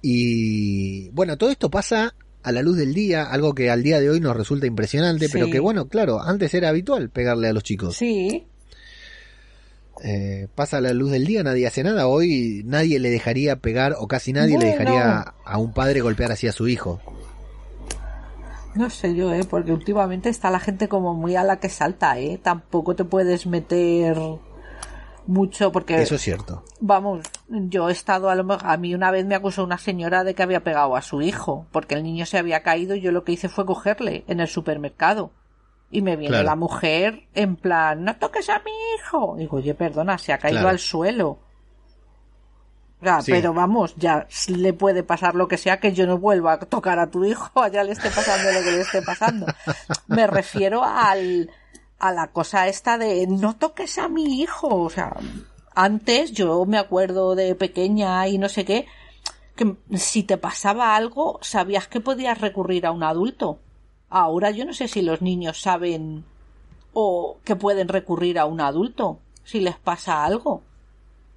Y 0.00 1.08
bueno, 1.08 1.36
todo 1.36 1.50
esto 1.50 1.72
pasa 1.72 2.14
a 2.44 2.52
la 2.52 2.62
luz 2.62 2.76
del 2.76 2.94
día, 2.94 3.24
algo 3.24 3.52
que 3.52 3.68
al 3.68 3.82
día 3.82 3.98
de 4.00 4.08
hoy 4.10 4.20
nos 4.20 4.36
resulta 4.36 4.68
impresionante, 4.68 5.26
Sí. 5.26 5.32
pero 5.32 5.50
que 5.50 5.58
bueno, 5.58 5.88
claro, 5.88 6.22
antes 6.22 6.54
era 6.54 6.68
habitual 6.68 7.10
pegarle 7.10 7.48
a 7.48 7.52
los 7.52 7.64
chicos. 7.64 7.96
Sí, 7.96 8.46
Eh, 10.04 10.46
pasa 10.54 10.76
a 10.78 10.80
la 10.80 10.92
luz 10.94 11.10
del 11.10 11.26
día, 11.26 11.42
nadie 11.42 11.66
hace 11.66 11.82
nada. 11.82 12.06
Hoy 12.06 12.62
nadie 12.64 13.00
le 13.00 13.10
dejaría 13.10 13.56
pegar, 13.56 13.96
o 13.98 14.06
casi 14.06 14.32
nadie 14.32 14.56
le 14.56 14.66
dejaría 14.66 15.34
a 15.44 15.58
un 15.58 15.74
padre 15.74 16.00
golpear 16.00 16.30
así 16.30 16.46
a 16.46 16.52
su 16.52 16.68
hijo. 16.68 17.00
no 18.76 18.88
sé 18.88 19.16
yo, 19.16 19.34
¿eh? 19.34 19.42
Porque 19.50 19.72
últimamente 19.72 20.28
está 20.28 20.48
la 20.52 20.60
gente 20.60 20.86
como 20.88 21.12
muy 21.12 21.34
a 21.34 21.42
la 21.42 21.58
que 21.58 21.68
salta, 21.68 22.18
¿eh? 22.20 22.38
Tampoco 22.40 22.94
te 22.94 23.02
puedes 23.04 23.44
meter 23.46 24.16
mucho 25.26 25.70
porque... 25.72 26.00
Eso 26.02 26.14
es 26.16 26.22
cierto. 26.22 26.64
Vamos, 26.80 27.20
yo 27.48 27.88
he 27.88 27.92
estado 27.92 28.30
a 28.30 28.34
lo 28.34 28.44
mejor, 28.44 28.66
a 28.66 28.76
mí 28.76 28.94
una 28.94 29.10
vez 29.10 29.24
me 29.26 29.34
acusó 29.34 29.64
una 29.64 29.78
señora 29.78 30.24
de 30.24 30.34
que 30.34 30.42
había 30.42 30.64
pegado 30.64 30.96
a 30.96 31.02
su 31.02 31.22
hijo, 31.22 31.66
porque 31.72 31.94
el 31.94 32.02
niño 32.02 32.26
se 32.26 32.38
había 32.38 32.62
caído 32.62 32.94
y 32.94 33.00
yo 33.00 33.12
lo 33.12 33.24
que 33.24 33.32
hice 33.32 33.48
fue 33.48 33.66
cogerle 33.66 34.24
en 34.28 34.40
el 34.40 34.48
supermercado. 34.48 35.32
Y 35.90 36.02
me 36.02 36.16
viene 36.16 36.34
Claro. 36.34 36.46
la 36.46 36.56
mujer 36.56 37.24
en 37.34 37.56
plan, 37.56 38.04
no 38.04 38.16
toques 38.16 38.48
a 38.48 38.60
mi 38.60 38.70
hijo. 38.96 39.34
Digo, 39.36 39.56
oye, 39.56 39.74
perdona, 39.74 40.18
se 40.18 40.32
ha 40.32 40.38
caído 40.38 40.58
Claro. 40.60 40.68
al 40.70 40.78
suelo. 40.78 41.38
Sí. 43.22 43.32
pero 43.32 43.54
vamos, 43.54 43.94
ya 43.96 44.26
le 44.48 44.74
puede 44.74 45.02
pasar 45.02 45.34
lo 45.34 45.48
que 45.48 45.56
sea 45.56 45.80
que 45.80 45.94
yo 45.94 46.06
no 46.06 46.18
vuelva 46.18 46.52
a 46.52 46.58
tocar 46.58 46.98
a 46.98 47.08
tu 47.10 47.24
hijo, 47.24 47.48
allá 47.62 47.82
le 47.82 47.92
esté 47.92 48.10
pasando 48.10 48.52
lo 48.52 48.60
que 48.62 48.72
le 48.72 48.80
esté 48.82 49.00
pasando. 49.00 49.46
Me 50.06 50.26
refiero 50.26 50.84
al, 50.84 51.50
a 52.00 52.12
la 52.12 52.28
cosa 52.32 52.66
esta 52.66 52.98
de 52.98 53.26
no 53.28 53.54
toques 53.56 53.98
a 53.98 54.08
mi 54.08 54.40
hijo. 54.40 54.68
O 54.68 54.90
sea, 54.90 55.16
antes 55.74 56.32
yo 56.32 56.64
me 56.66 56.78
acuerdo 56.78 57.34
de 57.34 57.54
pequeña 57.54 58.26
y 58.26 58.38
no 58.38 58.48
sé 58.48 58.64
qué, 58.64 58.86
que 59.54 59.76
si 59.96 60.22
te 60.22 60.36
pasaba 60.38 60.96
algo 60.96 61.38
sabías 61.42 61.86
que 61.86 62.00
podías 62.00 62.40
recurrir 62.40 62.86
a 62.86 62.90
un 62.90 63.02
adulto. 63.02 63.58
Ahora 64.08 64.50
yo 64.50 64.64
no 64.64 64.72
sé 64.72 64.88
si 64.88 65.02
los 65.02 65.22
niños 65.22 65.60
saben 65.60 66.24
o 66.92 67.36
que 67.44 67.54
pueden 67.54 67.86
recurrir 67.88 68.38
a 68.38 68.46
un 68.46 68.60
adulto 68.60 69.18
si 69.44 69.60
les 69.60 69.76
pasa 69.76 70.24
algo. 70.24 70.62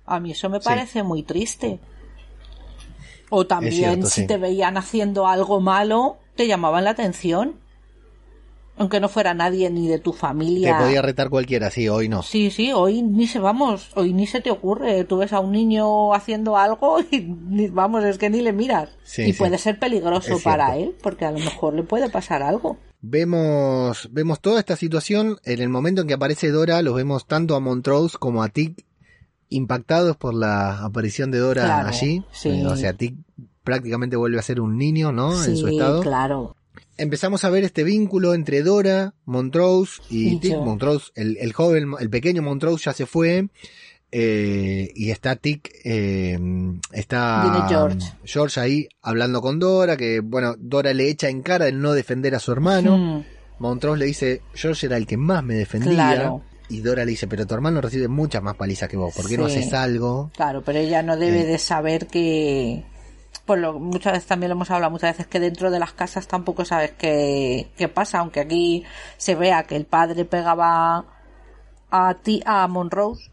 A 0.06 0.20
mí 0.20 0.32
eso 0.32 0.50
me 0.50 0.60
Sí. 0.60 0.66
parece 0.66 1.04
muy 1.04 1.24
triste. 1.24 1.80
O 3.30 3.46
también 3.48 3.74
cierto, 3.74 4.08
si 4.08 4.22
sí. 4.22 4.28
te 4.28 4.38
veían 4.38 4.78
haciendo 4.78 5.28
algo 5.28 5.60
malo, 5.60 6.18
te 6.36 6.48
llamaban 6.48 6.84
la 6.84 6.92
atención. 6.92 7.60
Aunque 8.76 9.00
no 9.00 9.08
fuera 9.08 9.34
nadie 9.36 9.70
ni 9.70 9.88
de 9.88 10.00
tu 10.00 10.12
Te 10.14 10.18
familia. 10.18 10.80
podía 10.80 11.02
retar 11.04 11.30
cualquiera, 11.30 11.70
sí, 11.70 11.88
hoy 11.90 12.10
no. 12.10 12.24
Sí, 12.24 12.50
sí, 12.50 12.72
hoy 12.74 13.04
ni 13.04 13.28
se 13.28 13.38
vamos, 13.40 13.92
hoy 13.96 14.14
ni 14.14 14.26
se 14.26 14.42
te 14.42 14.50
ocurre. 14.50 15.04
Tú 15.04 15.18
ves 15.18 15.32
a 15.32 15.40
un 15.40 15.52
niño 15.52 16.14
haciendo 16.14 16.58
algo 16.58 16.98
y 17.12 17.68
vamos, 17.70 18.04
es 18.04 18.18
que 18.18 18.30
ni 18.32 18.42
le 18.42 18.52
miras. 18.52 18.90
Sí, 19.04 19.22
y 19.24 19.34
sí. 19.34 19.38
puede 19.40 19.58
ser 19.60 19.78
peligroso 19.78 20.36
Es 20.38 20.44
para 20.44 20.74
cierto. 20.74 20.84
él, 20.92 20.96
porque 21.04 21.26
a 21.26 21.32
lo 21.32 21.38
mejor 21.40 21.76
le 21.76 21.84
puede 21.84 22.10
pasar 22.10 22.42
algo. 22.42 22.78
Vemos, 23.02 24.10
vemos 24.12 24.40
toda 24.40 24.60
esta 24.60 24.76
situación. 24.76 25.38
En 25.44 25.62
el 25.62 25.70
momento 25.70 26.02
en 26.02 26.08
que 26.08 26.14
aparece 26.16 26.50
Dora, 26.52 26.82
los 26.82 26.96
vemos 26.96 27.28
tanto 27.28 27.56
a 27.56 27.60
Montrose 27.60 28.18
como 28.18 28.42
a 28.44 28.50
Tic 28.50 28.86
impactados 29.50 30.18
por 30.18 30.34
la 30.34 30.84
aparición 30.84 31.30
de 31.30 31.38
Dora 31.38 31.64
Claro, 31.66 31.90
allí. 31.90 32.24
sí. 32.32 32.64
O 32.66 32.76
sea, 32.76 32.94
Tic 32.94 33.16
prácticamente 33.64 34.16
vuelve 34.16 34.40
a 34.40 34.42
ser 34.42 34.60
un 34.60 34.78
niño, 34.78 35.12
¿no? 35.12 35.32
en 35.44 35.56
su 35.56 35.68
Sí, 35.68 35.74
estado. 35.76 36.02
claro. 36.02 36.56
Empezamos 37.04 37.44
a 37.44 37.50
ver 37.50 37.64
este 37.64 37.84
vínculo 37.84 38.34
entre 38.34 38.64
Dora, 38.64 39.14
Montrose 39.26 40.02
y 40.10 40.34
Y 40.36 40.40
Tic. 40.40 40.52
yo. 40.54 40.62
Montrose, 40.64 41.12
el, 41.16 41.38
el 41.38 41.54
joven, 41.54 41.92
el 42.00 42.10
pequeño 42.10 42.42
Montrose 42.42 42.86
ya 42.86 42.94
se 42.94 43.06
fue. 43.06 43.48
eh, 44.16 44.92
y 44.96 45.10
está 45.10 45.36
Tic, 45.36 45.72
eh, 45.84 46.38
está 46.92 47.66
George. 47.68 47.98
George 48.24 48.60
ahí 48.60 48.88
hablando 49.02 49.42
con 49.42 49.60
Dora, 49.60 49.98
que 49.98 50.20
bueno, 50.20 50.56
Dora 50.60 50.94
le 50.94 51.10
echa 51.10 51.30
en 51.30 51.42
cara 51.42 51.68
el 51.68 51.80
no 51.82 51.94
defender 51.94 52.36
a 52.36 52.40
su 52.40 52.52
hermano. 52.52 52.98
Mm, 52.98 53.24
Montrose 53.60 53.98
le 54.00 54.06
dice, 54.06 54.42
George 54.54 54.86
era 54.88 54.98
el 54.98 55.08
que 55.08 55.18
más 55.18 55.44
me 55.44 55.56
defendía. 55.56 55.94
Claro. 55.94 56.44
Y 56.70 56.80
Dora 56.82 57.06
le 57.06 57.12
dice, 57.12 57.28
pero 57.28 57.46
tu 57.46 57.54
hermano 57.56 57.82
recibe 57.82 58.08
muchas 58.08 58.42
más 58.44 58.56
palizas 58.56 58.88
que 58.90 58.98
vos, 58.98 59.14
¿por 59.16 59.28
qué 59.28 59.38
no 59.38 59.46
haces 59.46 59.74
algo? 59.74 60.32
claro, 60.36 60.62
pero 60.64 60.80
ella 60.80 61.02
no 61.04 61.18
debe 61.18 61.42
Eh. 61.42 61.46
de 61.46 61.58
saber 61.58 62.06
que. 62.08 62.84
Pues 63.46 63.60
lo, 63.60 63.78
muchas 63.78 64.14
veces 64.14 64.28
también 64.28 64.50
lo 64.50 64.56
hemos 64.56 64.72
hablado 64.72 64.92
muchas 64.92 65.18
veces 65.18 65.28
que 65.28 65.40
dentro 65.40 65.70
de 65.70 65.80
las 65.80 65.92
casas 65.92 66.28
tampoco 66.28 66.64
sabes 66.64 66.92
qué, 66.92 67.70
qué 67.76 67.90
pasa, 67.90 68.20
aunque 68.20 68.40
aquí 68.40 68.84
se 69.18 69.36
vea 69.36 69.64
que 69.64 69.76
el 69.76 69.86
padre 69.86 70.24
pegaba 70.24 71.06
a 71.92 72.14
ti, 72.24 72.42
a 72.46 72.66
Monrose, 72.70 73.30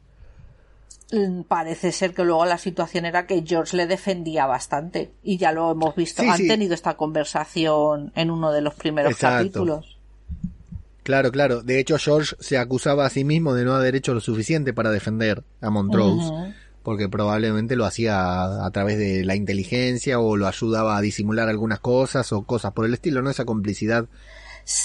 mm, 1.12 1.42
parece 1.42 1.92
ser 1.92 2.12
que 2.12 2.24
luego 2.24 2.44
la 2.44 2.58
situación 2.58 3.04
era 3.04 3.26
que 3.26 3.44
George 3.46 3.76
le 3.76 3.86
defendía 3.86 4.46
bastante 4.46 5.12
y 5.22 5.36
ya 5.38 5.52
lo 5.52 5.70
hemos 5.70 5.94
visto, 5.94 6.22
Sí, 6.22 6.28
han 6.28 6.36
sí. 6.36 6.48
tenido 6.48 6.74
esta 6.74 6.96
conversación 6.96 8.12
en 8.16 8.30
uno 8.32 8.50
de 8.50 8.62
los 8.62 8.74
primeros 8.74 9.12
Exacto. 9.12 9.38
capítulos. 9.38 9.96
Claro, 11.02 11.32
claro. 11.32 11.62
De 11.62 11.78
hecho, 11.80 11.98
George 11.98 12.36
se 12.40 12.58
acusaba 12.58 13.06
a 13.06 13.10
sí 13.10 13.24
mismo 13.24 13.54
de 13.54 13.64
no 13.64 13.74
haber 13.74 13.96
hecho 13.96 14.12
lo 14.12 14.20
suficiente 14.20 14.72
para 14.72 14.90
defender 14.90 15.42
a 15.60 15.70
Montrose. 15.70 16.32
Porque 16.82 17.08
probablemente 17.08 17.76
lo 17.76 17.84
hacía 17.84 18.20
a, 18.20 18.66
a 18.66 18.70
través 18.70 18.98
de 18.98 19.24
la 19.24 19.34
inteligencia 19.36 20.18
o 20.18 20.36
lo 20.36 20.46
ayudaba 20.46 20.96
a 20.96 21.00
disimular 21.00 21.48
algunas 21.48 21.80
cosas 21.80 22.32
o 22.32 22.42
cosas 22.42 22.72
por 22.72 22.86
el 22.86 22.94
estilo, 22.94 23.22
¿no? 23.22 23.30
Esa 23.30 23.44
complicidad 23.44 24.06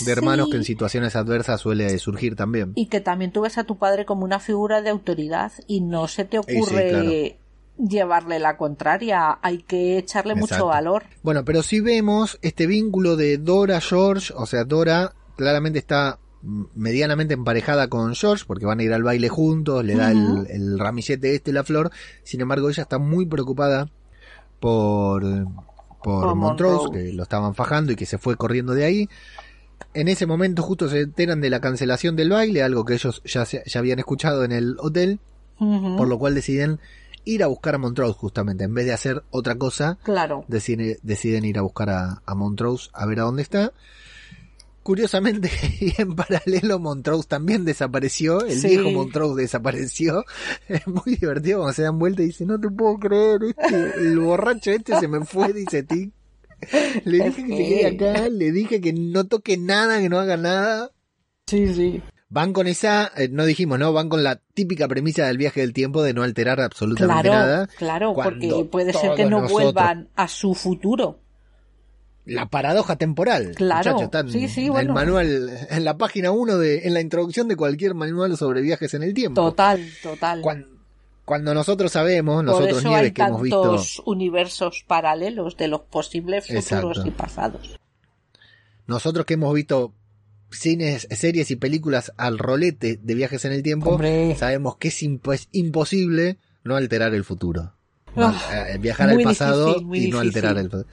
de 0.06 0.12
hermanos 0.12 0.48
Sí. 0.48 0.52
que 0.52 0.58
en 0.58 0.64
situaciones 0.64 1.16
adversas 1.16 1.62
suele 1.62 1.98
surgir 2.00 2.36
también. 2.36 2.72
y 2.76 2.88
que 2.88 3.02
también 3.02 3.32
tú 3.32 3.42
ves 3.42 3.58
a 3.58 3.66
tu 3.66 3.78
padre 3.78 4.06
como 4.06 4.24
una 4.24 4.40
figura 4.40 4.82
de 4.82 4.90
autoridad 4.90 5.52
y 5.68 5.82
no 5.82 6.08
se 6.08 6.26
te 6.26 6.38
sí, 6.42 6.58
ocurre 6.58 6.90
claro. 6.90 7.90
llevarle 7.90 8.40
la 8.40 8.58
contraria, 8.58 9.38
hay 9.42 9.60
que 9.60 9.98
echarle 9.98 10.34
mucho 10.36 10.68
valor. 10.68 11.04
Bueno, 11.24 11.44
pero 11.46 11.62
si 11.62 11.82
vemos 11.82 12.40
este 12.42 12.68
vínculo 12.68 13.16
de 13.16 13.38
Dora 13.38 13.80
George, 13.82 14.34
o 14.36 14.46
sea, 14.46 14.64
Dora 14.64 15.14
claramente 15.36 15.80
está 15.80 16.20
medianamente 16.76 17.34
emparejada 17.34 17.88
con 17.88 18.14
George 18.16 18.44
porque 18.48 18.66
van 18.66 18.80
a 18.80 18.84
ir 18.84 18.94
al 18.94 19.04
baile 19.04 19.30
juntos, 19.30 19.84
le 19.84 19.96
da 19.96 20.12
el, 20.12 20.48
el 20.50 20.80
ramillete 20.80 21.36
este, 21.36 21.52
la 21.54 21.64
flor, 21.64 21.92
sin 22.24 22.42
embargo 22.42 22.70
ella 22.70 22.84
está 22.84 23.00
muy 23.00 23.26
preocupada 23.26 23.90
por, 24.60 25.24
por, 25.24 25.48
Por 26.02 26.36
Montrose, 26.36 26.88
que 26.92 27.14
lo 27.14 27.24
estaban 27.24 27.56
fajando 27.56 27.92
y 27.92 27.96
que 27.96 28.06
se 28.06 28.18
fue 28.18 28.36
corriendo 28.36 28.74
de 28.74 28.86
ahí. 28.86 29.10
En 29.94 30.08
ese 30.08 30.26
momento 30.26 30.62
justo 30.64 30.90
se 30.90 31.02
enteran 31.02 31.42
de 31.42 31.50
la 31.50 31.60
cancelación 31.60 32.16
del 32.16 32.30
baile, 32.30 32.64
algo 32.64 32.86
que 32.86 32.94
ellos 32.94 33.22
ya, 33.26 33.46
se- 33.46 33.64
ya 33.66 33.80
habían 33.80 34.00
escuchado 34.00 34.44
en 34.44 34.52
el 34.52 34.76
hotel, 34.80 35.20
por 35.58 36.08
lo 36.08 36.18
cual 36.20 36.36
deciden 36.36 36.80
ir 37.24 37.44
a 37.44 37.48
buscar 37.48 37.76
a 37.76 37.78
Montrose 37.78 38.14
justamente, 38.14 38.64
en 38.66 38.74
vez 38.74 38.86
de 38.86 38.94
hacer 38.94 39.24
otra 39.32 39.56
cosa, 39.56 39.98
Claro. 40.04 40.46
deciden, 40.48 40.98
deciden 41.02 41.44
ir 41.46 41.58
a 41.58 41.62
buscar 41.62 41.90
a, 41.90 42.22
a 42.26 42.36
Montrose 42.36 42.90
a 42.94 43.06
ver 43.06 43.20
a 43.20 43.24
dónde 43.24 43.42
está. 43.42 43.72
Curiosamente, 44.86 45.50
y 45.82 46.00
en 46.00 46.16
paralelo, 46.16 46.78
Montrose 46.78 47.28
también 47.28 47.66
desapareció. 47.66 48.42
El 48.46 48.60
Sí. 48.60 48.68
viejo 48.68 48.92
Montrose 48.92 49.42
desapareció. 49.42 50.24
Es 50.70 50.86
muy 50.86 51.16
divertido 51.16 51.58
cuando 51.62 51.74
se 51.74 51.82
dan 51.82 51.98
vuelta 51.98 52.22
y 52.22 52.28
dice, 52.28 52.46
no 52.46 52.60
te 52.60 52.70
puedo 52.70 53.00
creer, 53.00 53.40
este, 53.58 53.94
el 53.98 54.20
borracho 54.20 54.70
este 54.70 54.96
se 55.00 55.08
me 55.08 55.26
fue, 55.26 55.54
dice 55.54 55.82
Tic. 55.82 56.12
Le 57.04 57.18
Es 57.26 57.36
dije 57.36 57.48
que 57.48 57.58
se 57.58 57.64
que- 57.64 57.70
quede 57.70 57.88
acá, 57.88 58.30
le 58.30 58.52
dije 58.52 58.80
que 58.80 58.94
no 58.94 59.24
toque 59.26 59.58
nada, 59.58 60.00
que 60.00 60.08
no 60.08 60.20
haga 60.20 60.38
nada. 60.38 60.92
Sí, 61.48 61.74
sí. 61.74 62.04
van 62.30 62.54
con 62.54 62.68
esa, 62.68 63.12
eh, 63.18 63.28
no 63.32 63.46
dijimos, 63.46 63.80
¿no? 63.80 63.92
Van 63.92 64.08
con 64.10 64.24
la 64.24 64.40
típica 64.54 64.88
premisa 64.88 65.26
del 65.26 65.38
viaje 65.40 65.62
del 65.62 65.74
tiempo 65.74 66.04
de 66.04 66.14
no 66.14 66.22
alterar 66.22 66.62
absolutamente 66.62 67.24
Claro, 67.30 67.40
nada. 67.40 67.68
claro, 67.78 68.14
porque 68.14 68.68
puede 68.72 68.94
ser 68.94 69.16
que 69.16 69.24
no 69.26 69.42
nosotros- 69.42 69.52
vuelvan 69.74 70.10
a 70.16 70.28
su 70.28 70.54
futuro. 70.54 71.22
La 72.26 72.48
paradoja 72.48 72.96
temporal. 72.96 73.54
Claro, 73.56 74.10
en 74.12 74.30
sí, 74.32 74.48
sí, 74.48 74.66
el 74.66 74.72
bueno. 74.72 74.94
manual, 74.94 75.50
en 75.70 75.84
la 75.86 75.98
página 75.98 76.32
1 76.32 76.58
de, 76.58 76.88
en 76.88 76.94
la 76.96 77.02
introducción 77.02 77.48
de 77.48 77.56
cualquier 77.56 77.94
manual 77.94 78.36
sobre 78.38 78.62
viajes 78.62 78.94
en 78.96 79.04
el 79.04 79.14
tiempo. 79.14 79.40
Total, 79.42 79.88
total. 80.02 80.42
Cuando, 80.42 80.68
cuando 81.24 81.54
nosotros 81.54 81.92
sabemos, 81.92 82.38
Por 82.38 82.46
nosotros 82.46 82.80
eso 82.80 82.88
Nieves 82.90 83.06
hay 83.06 83.12
que 83.12 83.22
hemos 83.22 83.42
visto, 83.42 83.84
universos 84.06 84.84
paralelos 84.88 85.56
de 85.58 85.68
los 85.68 85.82
posibles 85.82 86.46
futuros 86.48 86.64
Exacto. 86.98 87.08
y 87.08 87.12
pasados. 87.12 87.80
nosotros 88.88 89.26
que 89.26 89.36
hemos 89.36 89.54
visto 89.54 89.94
cines, 90.52 91.08
series 91.12 91.52
y 91.52 91.56
películas 91.58 92.12
al 92.18 92.38
rolete 92.38 93.00
de 93.02 93.14
viajes 93.16 93.44
en 93.46 93.52
el 93.52 93.62
tiempo, 93.64 93.92
Hombre. 93.92 94.36
sabemos 94.36 94.78
que 94.78 94.88
es, 94.90 95.02
impo- 95.04 95.34
es 95.34 95.48
imposible 95.52 96.38
no 96.64 96.76
alterar 96.76 97.14
el 97.14 97.24
futuro. 97.24 97.74
No, 98.16 98.28
Ah, 98.28 98.68
eh, 98.70 98.78
viajar 98.78 99.10
al 99.10 99.22
pasado 99.22 99.74
difícil, 99.76 99.84
y 99.84 100.10
no 100.10 100.22
difícil. 100.22 100.28
alterar 100.28 100.58
el 100.58 100.70
pasado. 100.70 100.88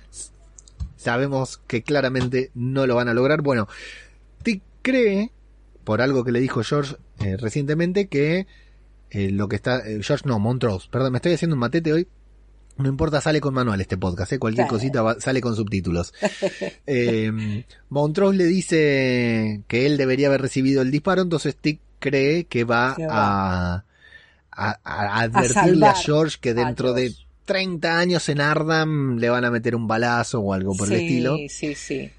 Sabemos 1.03 1.61
que 1.66 1.82
claramente 1.82 2.50
no 2.55 2.86
lo 2.86 2.94
van 2.94 3.09
a 3.09 3.14
lograr. 3.14 3.42
Bueno, 3.42 3.68
Tick 4.42 4.62
cree, 4.82 5.30
por 5.84 6.00
algo 6.00 6.24
que 6.24 6.32
le 6.32 6.40
dijo 6.40 6.62
George 6.62 6.96
eh, 7.20 7.36
recientemente, 7.36 8.07
que 8.09 8.46
eh, 9.11 9.30
lo 9.30 9.48
que 9.48 9.57
está... 9.57 9.78
eh, 9.86 10.00
George 10.03 10.24
no, 10.26 10.38
Montrose. 10.38 10.88
Perdón, 10.90 11.12
me 11.12 11.18
estoy 11.18 11.34
haciendo 11.34 11.55
un 11.55 11.61
matete 11.61 11.92
hoy. 11.92 12.09
No 12.78 12.88
importa, 12.88 13.20
sale 13.20 13.40
con 13.42 13.53
manual 13.53 13.80
este 13.82 13.98
podcast, 13.98 14.32
¿eh? 14.32 14.38
cualquier 14.38 14.66
cosita 14.66 15.03
va- 15.03 15.20
sale 15.20 15.40
con 15.42 15.55
subtítulos. 15.55 16.14
Eh, 16.86 17.64
Montrose 17.90 18.36
le 18.38 18.44
dice 18.44 19.62
que 19.68 19.84
él 19.86 19.96
debería 19.98 20.28
haber 20.28 20.40
recibido 20.42 20.80
el 20.82 20.90
disparo, 20.90 21.22
entonces 21.22 21.55
Tick 21.55 21.80
cree 21.98 22.44
que 22.44 22.64
va, 22.64 22.96
a, 23.11 23.84
a, 24.50 24.78
a 24.82 25.20
advertirle 25.20 25.86
a, 25.86 25.94
George 25.94 26.38
que 26.40 26.55
dentro 26.55 26.92
de. 26.94 27.14
30 27.53 27.98
años 27.98 28.28
en 28.28 28.40
Ardham 28.40 29.18
le 29.18 29.28
van 29.30 29.44
a 29.44 29.50
meter 29.50 29.74
un 29.76 29.86
balazo 29.86 30.40
o 30.40 30.53
algo 30.55 30.74
por 30.74 30.90
el 30.92 30.98
sí, 30.98 31.05
estilo. 31.07 31.36
Sí, 31.48 31.74
sí, 31.74 32.11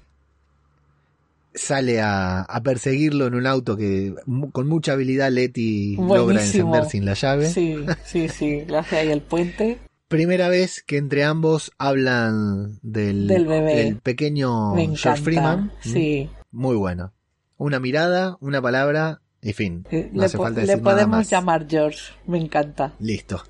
Sale 1.56 2.00
a, 2.00 2.40
a 2.42 2.62
perseguirlo 2.64 3.26
en 3.28 3.34
un 3.36 3.46
auto 3.46 3.76
que 3.76 4.12
con 4.52 4.66
mucha 4.66 4.92
habilidad 4.94 5.30
Letty 5.30 5.94
logra 5.96 6.22
Buenísimo. 6.24 6.74
encender 6.74 6.90
sin 6.90 7.04
la 7.04 7.14
llave. 7.14 7.48
Sí, 7.48 7.76
sí, 8.04 8.28
sí. 8.28 8.64
Le 8.66 8.78
hace 8.78 8.96
ahí 8.98 9.10
el 9.10 9.20
puente. 9.22 9.78
Primera 10.08 10.48
vez 10.48 10.82
que 10.84 10.96
entre 10.96 11.22
ambos 11.24 11.70
hablan 11.78 12.78
del, 12.82 13.28
Del 13.28 13.46
bebé. 13.46 13.76
del 13.76 13.96
pequeño 13.98 14.74
George. 14.96 15.22
Freeman. 15.22 15.70
Sí. 15.80 16.28
Muy 16.50 16.74
bueno. 16.76 17.12
Una 17.56 17.78
mirada, 17.78 18.36
una 18.40 18.60
palabra 18.60 19.20
y 19.40 19.52
fin. 19.52 19.86
Eh, 19.92 20.10
No 20.12 20.20
le, 20.22 20.26
hace 20.26 20.36
falta 20.38 20.60
le 20.60 20.66
decir 20.66 20.82
nada 20.82 20.94
podemos 20.96 21.16
más. 21.18 21.30
llamar 21.30 21.66
George. 21.70 22.00
Me 22.26 22.38
encanta. 22.38 22.94
Listo. 22.98 23.44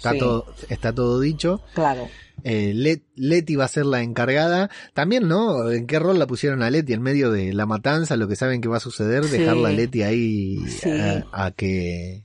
Está, 0.00 0.12
Sí. 0.12 0.18
todo, 0.18 0.46
está 0.70 0.94
todo 0.94 1.20
dicho. 1.20 1.60
Claro. 1.74 2.08
Eh, 2.42 2.72
Let- 2.74 3.02
Leti 3.16 3.54
va 3.54 3.66
a 3.66 3.68
ser 3.68 3.84
la 3.84 4.00
encargada. 4.02 4.70
También, 4.94 5.28
¿no? 5.28 5.70
¿En 5.70 5.86
qué 5.86 5.98
rol 5.98 6.18
la 6.18 6.26
pusieron 6.26 6.62
a 6.62 6.70
Leti? 6.70 6.94
En 6.94 7.02
medio 7.02 7.30
de 7.30 7.52
la 7.52 7.66
matanza, 7.66 8.16
lo 8.16 8.26
que 8.28 8.34
saben 8.36 8.62
que 8.62 8.68
va 8.68 8.78
a 8.78 8.80
suceder, 8.80 9.24
Sí. 9.24 9.36
dejarla 9.36 9.68
a 9.68 9.72
Leti 9.72 10.02
ahí 10.02 10.58
Sí. 10.68 10.88
a, 10.90 11.26
a 11.32 11.50
que 11.50 12.24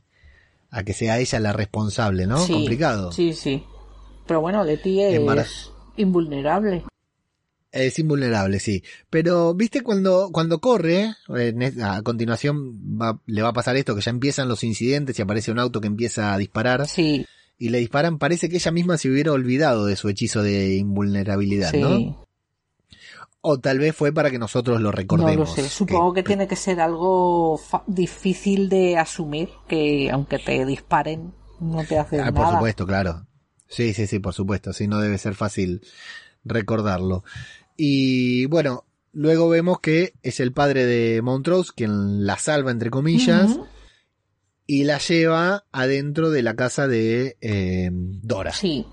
a 0.72 0.84
que 0.84 0.94
sea 0.94 1.20
ella 1.20 1.40
la 1.42 1.52
responsable, 1.54 2.28
¿no? 2.28 2.46
Complicado. 2.48 3.12
Sí, 3.12 3.34
sí. 3.34 3.62
Pero 4.26 4.40
bueno, 4.42 4.64
Leti 4.64 5.02
es 5.02 5.20
invulnerable. 5.98 6.84
Es 7.72 8.00
invulnerable, 8.00 8.60
sí. 8.62 8.84
Pero, 9.10 9.54
¿viste 9.54 9.82
cuando, 9.82 10.30
cuando 10.32 10.60
corre? 10.62 11.14
a 11.84 12.02
continuación 12.04 12.98
va- 13.02 13.20
le 13.26 13.42
va 13.42 13.50
a 13.50 13.54
pasar 13.54 13.76
esto, 13.76 13.94
que 13.96 14.02
ya 14.02 14.12
empiezan 14.12 14.48
los 14.48 14.64
incidentes 14.64 15.20
y 15.20 15.22
aparece 15.22 15.52
un 15.52 15.60
auto 15.60 15.82
que 15.82 15.88
empieza 15.88 16.34
a 16.34 16.38
disparar 16.38 16.88
Sí, 16.88 17.26
y 17.58 17.70
le 17.70 17.80
disparan. 17.80 18.18
Parece 18.18 18.50
que 18.50 18.56
ella 18.58 18.72
misma 18.72 18.98
se 18.98 19.10
hubiera 19.10 19.32
olvidado 19.32 19.86
de 19.86 19.96
su 19.96 20.10
hechizo 20.10 20.42
de 20.44 20.76
invulnerabilidad, 20.76 21.72
sí. 21.72 21.80
¿no? 21.82 22.26
O 23.42 23.60
tal 23.60 23.78
vez 23.78 23.96
fue 23.96 24.12
para 24.12 24.32
que 24.32 24.40
nosotros 24.40 24.82
lo 24.82 24.90
No 24.90 24.92
recordemos. 24.92 25.38
lo 25.38 25.46
sé. 25.56 25.70
Supongo 25.70 26.14
que, 26.14 26.24
tiene 26.24 26.48
que 26.48 26.56
ser 26.56 26.80
algo 26.82 27.60
difícil 27.86 28.70
de 28.70 28.98
asumir, 28.98 29.50
que 29.68 30.10
aunque 30.10 30.40
te 30.40 30.66
disparen, 30.66 31.32
no 31.60 31.84
te 31.84 32.00
hacen 32.00 32.22
Ah, 32.22 32.32
por 32.32 32.42
nada. 32.42 32.54
supuesto, 32.56 32.88
claro. 32.88 33.28
Sí, 33.68 33.94
sí, 33.94 34.08
sí, 34.08 34.18
por 34.20 34.34
supuesto. 34.34 34.74
Sí, 34.74 34.88
no 34.88 35.00
debe 35.00 35.18
ser 35.20 35.36
fácil 35.36 35.82
recordarlo. 36.44 37.24
Y 37.78 38.46
bueno, 38.48 38.86
luego 39.12 39.48
vemos 39.48 39.80
que 39.80 40.14
es 40.24 40.40
el 40.40 40.52
padre 40.52 40.86
de 40.86 41.22
Montrose 41.22 41.72
quien 41.76 42.26
la 42.26 42.38
salva, 42.40 42.72
entre 42.72 42.90
comillas. 42.90 43.60
Y 44.68 44.84
la 44.84 44.98
lleva 44.98 45.66
adentro 45.72 46.30
de 46.32 46.44
la 46.44 46.56
casa 46.56 46.88
de 46.88 47.38
eh, 47.42 47.90
Dora. 47.92 48.52
Sí. 48.52 48.86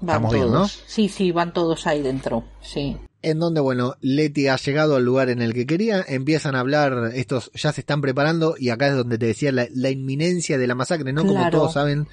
Van 0.00 0.16
Estamos 0.16 0.32
bien, 0.32 0.46
todos. 0.46 0.82
Sí, 0.86 1.08
sí, 1.08 1.30
van 1.32 1.52
todos 1.52 1.86
ahí 1.86 2.02
dentro. 2.02 2.44
Sí. 2.60 2.96
En 3.22 3.38
donde, 3.38 3.60
bueno, 3.60 3.94
Letty 4.00 4.48
ha 4.48 4.56
llegado 4.56 4.96
al 4.96 5.04
lugar 5.04 5.30
en 5.30 5.40
el 5.42 5.54
que 5.54 5.64
quería, 5.64 6.04
empiezan 6.08 6.56
a 6.56 6.60
hablar, 6.60 7.12
estos 7.14 7.52
ya 7.54 7.72
se 7.72 7.82
están 7.82 8.00
preparando, 8.00 8.56
y 8.58 8.70
acá 8.70 8.88
es 8.88 8.96
donde 8.96 9.16
te 9.16 9.26
decía 9.26 9.52
la, 9.52 9.68
la 9.72 9.90
inminencia 9.90 10.58
de 10.58 10.66
la 10.66 10.74
masacre, 10.74 11.12
¿no? 11.12 11.24
Como 11.24 11.48
todos 11.50 11.74
saben 11.74 12.08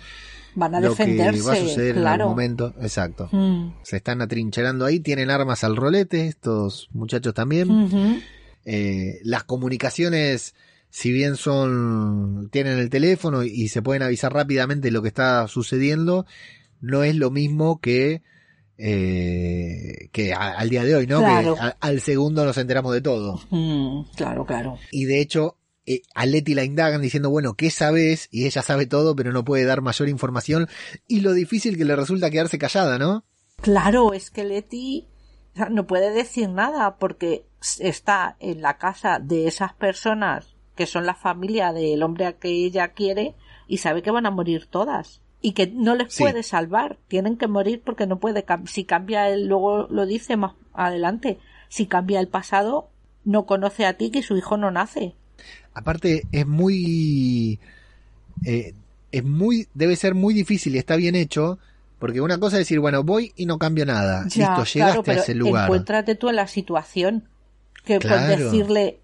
Van 0.55 0.75
a 0.75 0.79
lo 0.79 0.95
que 0.95 1.03
defenderse. 1.05 1.41
va 1.41 1.53
a 1.53 1.55
suceder 1.55 1.97
en 1.97 2.05
algún 2.05 2.29
momento. 2.29 2.73
Exacto. 2.81 3.29
Mm. 3.31 3.73
Se 3.83 3.97
están 3.97 4.21
atrincherando 4.21 4.85
ahí, 4.85 4.99
tienen 4.99 5.29
armas 5.29 5.63
al 5.63 5.75
rolete, 5.75 6.27
estos 6.27 6.89
muchachos 6.91 7.33
también. 7.33 8.21
Eh, 8.65 9.19
las 9.23 9.45
comunicaciones, 9.45 10.53
si 10.89 11.11
bien 11.11 11.35
son, 11.35 12.49
tienen 12.51 12.79
el 12.79 12.89
teléfono 12.89 13.43
y, 13.43 13.67
se 13.69 13.81
pueden 13.81 14.03
avisar 14.03 14.33
rápidamente 14.33 14.91
lo 14.91 15.01
que 15.01 15.07
está 15.09 15.47
sucediendo, 15.47 16.25
no 16.81 17.03
es 17.03 17.15
lo 17.15 17.29
mismo 17.31 17.79
que, 17.79 18.23
eh, 18.77 20.09
que 20.11 20.33
a- 20.33 20.57
al 20.57 20.69
día 20.69 20.83
de 20.83 20.95
hoy, 20.95 21.07
¿no? 21.07 21.19
Claro. 21.19 21.55
Que 21.55 21.61
a- 21.61 21.77
al 21.79 22.01
segundo 22.01 22.45
nos 22.45 22.57
enteramos 22.57 22.93
de 22.93 23.01
todo. 23.01 23.39
Mm, 23.49 24.03
claro, 24.15 24.45
claro. 24.45 24.77
Y 24.91 25.05
de 25.05 25.21
hecho, 25.21 25.57
eh, 25.85 26.01
a 26.15 26.25
Leti 26.25 26.53
la 26.55 26.63
indagan 26.63 27.01
diciendo, 27.01 27.29
bueno, 27.29 27.53
¿qué 27.55 27.69
sabes? 27.71 28.27
Y 28.31 28.45
ella 28.45 28.61
sabe 28.61 28.85
todo, 28.85 29.15
pero 29.15 29.31
no 29.31 29.43
puede 29.43 29.65
dar 29.65 29.81
mayor 29.81 30.09
información. 30.09 30.67
Y 31.07 31.21
lo 31.21 31.33
difícil 31.33 31.77
que 31.77 31.85
le 31.85 31.95
resulta 31.95 32.29
quedarse 32.29 32.57
callada, 32.57 32.97
¿no? 32.97 33.25
Claro, 33.61 34.13
es 34.13 34.29
que 34.31 34.43
Leti 34.43 35.07
no 35.71 35.85
puede 35.87 36.11
decir 36.11 36.49
nada 36.49 36.97
porque 36.97 37.45
está 37.79 38.37
en 38.39 38.61
la 38.61 38.77
casa 38.77 39.19
de 39.19 39.47
esas 39.47 39.73
personas 39.73 40.55
que 40.79 40.85
son 40.87 41.05
la 41.05 41.13
familia 41.13 41.73
del 41.73 42.01
hombre 42.03 42.25
a 42.25 42.33
que 42.33 42.47
ella 42.47 42.87
quiere 42.93 43.35
y 43.67 43.77
sabe 43.79 44.01
que 44.01 44.11
van 44.11 44.25
a 44.25 44.31
morir 44.31 44.65
todas 44.65 45.19
y 45.41 45.51
que 45.51 45.67
no 45.67 45.93
les 45.95 46.13
Sí. 46.13 46.23
puede 46.23 46.41
salvar. 46.41 46.97
Tienen 47.09 47.35
que 47.35 47.47
morir 47.49 47.81
porque 47.83 48.07
no 48.07 48.17
puede. 48.19 48.45
Si 48.65 48.85
cambia 48.85 49.29
el, 49.29 49.47
luego 49.47 49.87
lo 49.89 50.05
dice 50.05 50.37
más 50.37 50.53
adelante, 50.73 51.37
si 51.67 51.85
cambia 51.85 52.21
el 52.21 52.29
pasado, 52.29 52.87
no 53.25 53.45
conoce 53.45 53.85
a 53.85 53.93
ti 53.97 54.09
que 54.09 54.23
su 54.23 54.37
hijo 54.37 54.55
no 54.55 54.71
nace. 54.71 55.13
Aparte, 55.73 56.23
es 56.31 56.47
muy. 56.47 57.59
eh, 58.45 58.73
es 59.11 59.23
muy. 59.25 59.67
Debe 59.73 59.97
ser 59.97 60.15
muy 60.15 60.33
difícil 60.33 60.75
y 60.75 60.77
está 60.77 60.95
bien 60.95 61.15
hecho. 61.15 61.59
Porque 61.99 62.21
una 62.21 62.39
cosa 62.39 62.55
es 62.55 62.61
decir, 62.61 62.79
bueno, 62.79 63.03
voy 63.03 63.33
y 63.35 63.45
no 63.45 63.57
cambio 63.59 63.85
nada. 63.85 64.23
Ya, 64.29 64.55
Listo, 64.57 64.63
llegaste 64.63 64.73
claro, 64.79 64.99
a 65.01 65.03
pero 65.03 65.21
ese 65.21 65.35
lugar. 65.35 65.65
encuéntrate 65.65 66.15
tú 66.15 66.29
en 66.29 66.37
la 66.37 66.47
situación 66.47 67.25
que 67.83 67.95
por 67.99 68.07
Claro. 68.11 68.45
decirle 68.45 68.99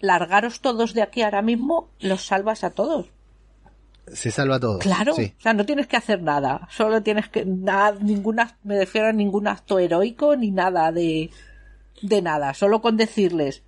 largaros 0.00 0.60
todos 0.60 0.94
de 0.94 1.02
aquí 1.02 1.22
ahora 1.22 1.42
mismo, 1.42 1.88
los 2.00 2.24
salvas 2.26 2.64
a 2.64 2.70
todos. 2.70 3.06
Se 4.12 4.30
salva 4.30 4.58
todo. 4.58 4.78
Claro, 4.80 5.14
Sí. 5.14 5.34
o 5.38 5.42
sea, 5.42 5.52
no 5.52 5.64
tienes 5.64 5.86
que 5.86 5.96
hacer 5.96 6.22
nada, 6.22 6.66
solo 6.70 7.02
tienes 7.02 7.28
que 7.28 7.44
nada, 7.44 7.96
ninguna, 8.00 8.56
me 8.64 8.78
refiero 8.78 9.08
a 9.08 9.12
ningún 9.12 9.46
acto 9.46 9.78
heroico 9.78 10.34
ni 10.36 10.50
nada 10.50 10.90
de 10.90 11.30
de 12.02 12.22
nada, 12.22 12.54
solo 12.54 12.80
con 12.80 12.96
decirles 12.96 13.62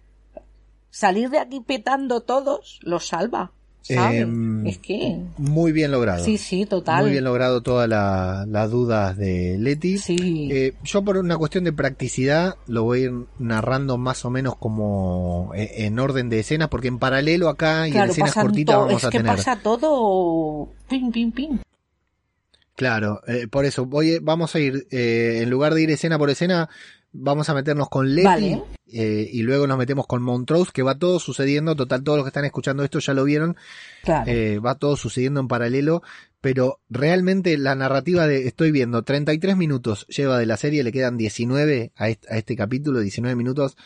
salir 0.90 1.28
de 1.30 1.38
aquí 1.38 1.60
petando 1.60 2.22
todos 2.22 2.80
los 2.82 3.06
salva, 3.06 3.52
Em, 3.88 4.66
es 4.66 4.78
que 4.78 5.18
Muy 5.38 5.72
bien 5.72 5.90
logrado. 5.90 6.24
sí, 6.24 6.38
sí, 6.38 6.66
total. 6.66 7.02
Muy 7.02 7.10
bien 7.10 7.24
logrado 7.24 7.62
todas 7.62 7.88
la- 7.88 8.44
las 8.48 8.70
dudas 8.70 9.16
de 9.16 9.56
Leti. 9.58 9.98
Sí. 9.98 10.48
Eh, 10.52 10.74
yo 10.84 11.02
por 11.02 11.16
una 11.16 11.36
cuestión 11.36 11.64
de 11.64 11.72
practicidad 11.72 12.56
lo 12.68 12.84
voy 12.84 13.00
a 13.00 13.02
ir 13.06 13.12
narrando 13.38 13.98
más 13.98 14.24
o 14.24 14.30
menos 14.30 14.54
como 14.56 15.50
eh, 15.56 15.86
en 15.86 15.98
orden 15.98 16.28
de 16.28 16.38
escenas, 16.40 16.68
porque 16.68 16.88
en 16.88 16.98
paralelo 16.98 17.48
acá 17.48 17.88
y 17.88 17.96
en 17.96 18.10
escenas 18.10 18.34
cortitas 18.34 18.76
vamos 18.76 18.92
es 19.02 19.04
a 19.04 19.10
que 19.10 19.18
tener. 19.18 19.36
pasa 19.36 19.56
todo 19.56 20.68
pim 20.88 21.10
pim 21.10 21.32
pim. 21.32 21.58
Claro, 22.76 23.20
eh, 23.26 23.46
por 23.48 23.64
eso 23.64 23.84
voy, 23.84 24.18
vamos 24.20 24.54
a 24.54 24.58
ir, 24.60 24.86
en 24.90 25.48
lugar 25.50 25.74
de 25.74 25.82
ir 25.82 25.90
escena 25.90 26.18
por 26.18 26.30
escena, 26.30 26.68
vamos 27.12 27.48
a 27.48 27.54
meternos 27.54 27.88
con 27.88 28.06
Vale. 28.22 28.62
eh, 28.92 29.28
y 29.32 29.42
luego 29.42 29.66
nos 29.66 29.78
metemos 29.78 30.06
con 30.06 30.22
Montrose, 30.22 30.70
que 30.72 30.82
va 30.82 30.98
todo 30.98 31.18
sucediendo, 31.18 31.76
total, 31.76 32.02
todos 32.02 32.18
los 32.18 32.24
que 32.24 32.28
están 32.30 32.44
escuchando 32.44 32.82
esto 32.84 32.98
ya 32.98 33.12
lo 33.14 33.24
vieron, 33.24 33.56
Claro. 34.02 34.30
eh, 34.30 34.58
va 34.58 34.76
todo 34.76 34.96
sucediendo 34.96 35.40
en 35.40 35.48
paralelo, 35.48 36.02
pero 36.40 36.80
realmente 36.88 37.56
la 37.58 37.74
narrativa 37.74 38.26
de, 38.26 38.46
estoy 38.48 38.70
viendo, 38.72 39.02
33 39.02 39.56
minutos 39.56 40.06
lleva 40.08 40.38
de 40.38 40.46
la 40.46 40.56
serie, 40.56 40.82
le 40.82 40.92
quedan 40.92 41.16
19 41.16 41.92
a 41.96 42.08
este, 42.08 42.32
a 42.32 42.38
este 42.38 42.56
capítulo, 42.56 43.00
19 43.00 43.36
minutos, 43.36 43.76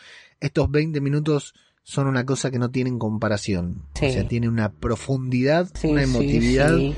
estos 0.41 0.71
20 0.71 1.01
minutos 1.01 1.55
son 1.83 2.07
una 2.09 2.25
cosa 2.27 2.51
que 2.51 2.59
no 2.59 2.71
tienen 2.71 2.99
comparación. 2.99 3.83
Sí. 3.95 4.07
O 4.07 4.13
sea, 4.13 4.27
tiene 4.27 4.49
una 4.49 4.73
profundidad, 4.73 5.69
Sí, 5.75 5.89
una 5.89 6.03
emotividad, 6.03 6.77
sí. 6.77 6.95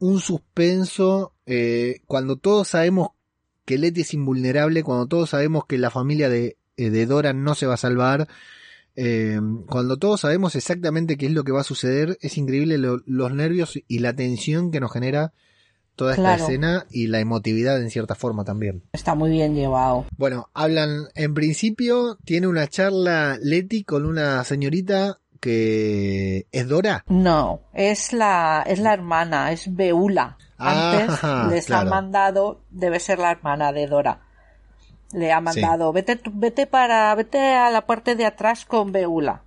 un 0.00 0.20
suspenso. 0.20 1.32
eh, 1.46 2.00
cuando 2.06 2.36
todos 2.36 2.68
sabemos 2.68 3.08
que 3.64 3.78
Letty 3.78 4.00
es 4.02 4.14
invulnerable, 4.14 4.82
cuando 4.82 5.06
todos 5.06 5.30
sabemos 5.30 5.64
que 5.66 5.78
la 5.78 5.90
familia 5.90 6.28
de, 6.28 6.56
eh, 6.76 6.90
de 6.90 7.06
Dora 7.06 7.32
no 7.32 7.54
se 7.54 7.66
va 7.66 7.74
a 7.74 7.78
salvar, 7.78 8.28
eh, 8.96 9.40
cuando 9.68 9.96
todos 9.96 10.20
sabemos 10.20 10.54
exactamente 10.54 11.16
qué 11.16 11.26
es 11.26 11.32
lo 11.32 11.44
que 11.44 11.52
va 11.52 11.60
a 11.62 11.64
suceder, 11.64 12.18
es 12.20 12.36
increíble 12.36 12.76
lo- 12.78 13.00
los 13.06 13.32
nervios 13.32 13.78
y 13.88 13.98
la 14.00 14.14
tensión 14.14 14.70
que 14.70 14.80
nos 14.80 14.92
genera 14.92 15.32
toda 15.96 16.12
esta 16.12 16.22
Claro. 16.36 16.42
escena 16.44 16.86
y 16.90 17.06
la 17.06 17.20
emotividad 17.20 17.80
en 17.80 17.90
cierta 17.90 18.14
forma 18.14 18.44
también. 18.44 18.82
Está 18.92 19.14
muy 19.14 19.30
bien 19.30 19.54
llevado. 19.54 20.06
Bueno, 20.16 20.48
hablan, 20.54 21.08
en 21.14 21.34
principio, 21.34 22.18
tiene 22.24 22.46
una 22.48 22.66
charla 22.66 23.38
Leti 23.42 23.84
con 23.84 24.04
una 24.06 24.42
señorita 24.44 25.20
que 25.42 26.46
es 26.52 26.68
Dora. 26.68 27.04
No, 27.08 27.60
es 27.74 28.12
la, 28.12 28.62
es 28.64 28.78
la 28.78 28.92
hermana, 28.94 29.50
es 29.50 29.74
Beula. 29.74 30.38
Antes 30.56 31.18
Ah, 31.22 31.48
les 31.50 31.66
claro. 31.66 31.88
ha 31.88 31.90
mandado, 31.90 32.60
debe 32.70 33.00
ser 33.00 33.18
la 33.18 33.32
hermana 33.32 33.72
de 33.72 33.88
Dora. 33.88 34.20
Le 35.12 35.32
ha 35.32 35.40
mandado, 35.40 35.92
vete, 35.92 36.20
vete 36.32 36.68
para, 36.68 37.12
vete 37.16 37.54
a 37.56 37.70
la 37.70 37.84
parte 37.86 38.14
de 38.14 38.24
atrás 38.24 38.64
con 38.64 38.92
Beula. 38.92 39.42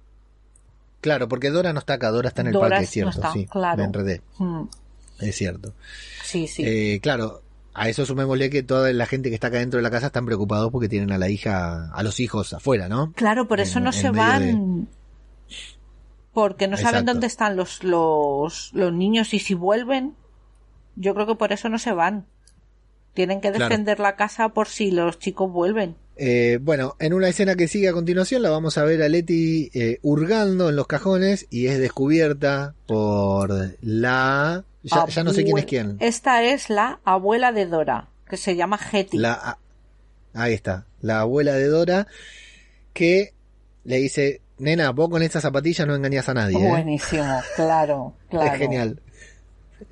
Claro, 0.99 1.29
porque 1.29 1.49
Dora 1.49 1.71
no 1.71 1.79
está 1.79 1.93
acá, 1.93 2.11
Dora 2.11 2.27
está 2.27 2.41
en 2.41 2.47
el 2.47 2.53
Dora 2.53 2.69
parque, 2.69 2.83
es 2.83 2.89
cierto, 2.89 3.11
está, 3.11 3.31
sí, 3.31 3.45
claro. 3.45 3.77
me 3.77 3.83
enredé, 3.85 4.21
Mm, 4.37 4.63
es 5.21 5.35
cierto. 5.35 5.73
Sí, 6.23 6.45
sí. 6.47 6.63
Eh, 6.65 6.99
claro, 7.01 7.41
a 7.73 7.87
eso 7.87 8.05
sumémosle 8.05 8.49
que 8.49 8.63
toda 8.63 8.91
la 8.91 9.05
gente 9.05 9.29
que 9.29 9.35
está 9.35 9.47
acá 9.47 9.59
dentro 9.59 9.77
de 9.77 9.83
la 9.83 9.91
casa 9.91 10.07
están 10.07 10.25
preocupados 10.25 10.71
porque 10.71 10.89
tienen 10.89 11.11
a 11.13 11.17
la 11.17 11.29
hija, 11.29 11.89
a 11.93 12.03
los 12.03 12.19
hijos 12.19 12.53
afuera, 12.53 12.89
¿no? 12.89 13.13
claro, 13.15 13.47
por 13.47 13.61
eso 13.61 13.77
en- 13.77 13.85
no 13.85 13.89
en 13.91 13.93
se 13.93 14.09
van. 14.11 14.87
Porque 16.35 16.67
no 16.67 16.77
saben 16.77 17.05
dónde 17.05 17.25
están 17.27 17.55
los, 17.55 17.83
los, 17.83 18.69
los 18.73 18.93
niños 18.93 19.33
y 19.33 19.39
si 19.39 19.55
vuelven, 19.55 20.13
yo 20.95 21.15
creo 21.15 21.25
que 21.25 21.35
por 21.35 21.51
eso 21.51 21.69
no 21.69 21.79
se 21.79 21.93
van. 21.93 22.27
Tienen 23.15 23.41
que 23.41 23.49
Claro. 23.51 23.69
defender 23.69 23.99
la 23.99 24.15
casa 24.17 24.49
por 24.49 24.67
si 24.67 24.91
los 24.91 25.17
chicos 25.17 25.51
vuelven. 25.51 25.95
Eh, 26.17 26.59
bueno, 26.61 26.95
en 26.99 27.13
una 27.13 27.27
escena 27.29 27.55
que 27.55 27.67
sigue 27.67 27.89
a 27.89 27.93
continuación 27.93 28.41
la 28.41 28.49
vamos 28.49 28.77
a 28.77 28.83
ver 28.83 29.01
a 29.01 29.09
Leti 29.09 29.71
eh, 29.73 29.99
hurgando 30.01 30.69
en 30.69 30.75
los 30.75 30.87
cajones 30.87 31.47
y 31.49 31.67
es 31.67 31.79
descubierta 31.79 32.75
por 32.85 33.75
la... 33.81 34.63
Ya, 34.83 35.05
ya 35.07 35.23
no 35.23 35.33
sé 35.33 35.43
quién 35.45 35.57
es 35.57 35.65
quién. 35.65 35.97
Esta 35.99 36.43
es 36.43 36.69
la 36.69 36.99
abuela 37.05 37.51
de 37.53 37.65
Dora, 37.65 38.09
que 38.29 38.37
se 38.37 38.55
llama 38.55 38.77
Hetty. 38.91 39.17
La, 39.17 39.33
a- 39.33 39.57
ahí 40.33 40.53
está, 40.53 40.85
la 41.01 41.21
abuela 41.21 41.53
de 41.53 41.67
Dora 41.67 42.07
que 42.93 43.33
le 43.85 43.97
dice, 43.97 44.41
nena, 44.57 44.91
vos 44.91 45.09
con 45.09 45.21
estas 45.21 45.41
zapatillas 45.43 45.85
no 45.87 45.95
engañas 45.95 46.27
a 46.29 46.33
nadie. 46.33 46.57
¿eh?". 46.57 46.69
Buenísimo, 46.69 47.39
claro, 47.55 48.15
claro. 48.29 48.53
Es 48.53 48.57
genial. 48.59 49.01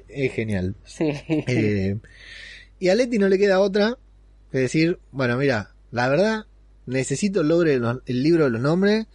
Es 0.07 0.31
genial. 0.33 0.75
Sí. 0.85 1.11
Eh, 1.27 1.97
y 2.79 2.89
a 2.89 2.95
Leti 2.95 3.17
no 3.17 3.27
le 3.29 3.37
queda 3.39 3.59
otra 3.59 3.97
que 4.51 4.59
decir, 4.59 4.99
bueno, 5.11 5.37
mira, 5.37 5.71
la 5.91 6.07
verdad, 6.09 6.45
necesito 6.85 7.41
el, 7.41 7.47
logre 7.47 7.77
los- 7.79 8.01
el 8.05 8.21
libro 8.23 8.43
de 8.45 8.51
los 8.51 8.61
nombres, 8.61 9.07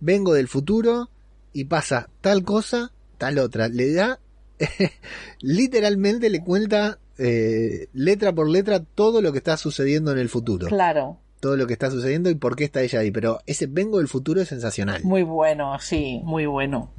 vengo 0.00 0.32
del 0.34 0.48
futuro 0.48 1.10
y 1.52 1.64
pasa 1.64 2.08
tal 2.20 2.42
cosa, 2.44 2.92
tal 3.18 3.38
otra. 3.38 3.68
Le 3.68 3.92
da, 3.92 4.18
literalmente 5.40 6.30
le 6.30 6.42
cuenta 6.42 6.98
eh, 7.18 7.88
letra 7.92 8.32
por 8.32 8.48
letra 8.48 8.80
todo 8.82 9.20
lo 9.22 9.32
que 9.32 9.38
está 9.38 9.56
sucediendo 9.56 10.12
en 10.12 10.18
el 10.18 10.28
futuro. 10.28 10.68
Claro, 10.68 11.18
Todo 11.40 11.56
lo 11.56 11.66
que 11.66 11.72
está 11.72 11.90
sucediendo 11.90 12.28
y 12.30 12.34
por 12.34 12.54
qué 12.54 12.64
está 12.64 12.82
ella 12.82 13.00
ahí. 13.00 13.10
Pero 13.10 13.40
ese 13.46 13.66
vengo 13.66 13.98
del 13.98 14.08
futuro 14.08 14.40
es 14.42 14.48
sensacional. 14.48 15.02
muy 15.04 15.22
bueno, 15.22 15.78
sí, 15.80 16.20
muy 16.22 16.46
bueno. 16.46 16.90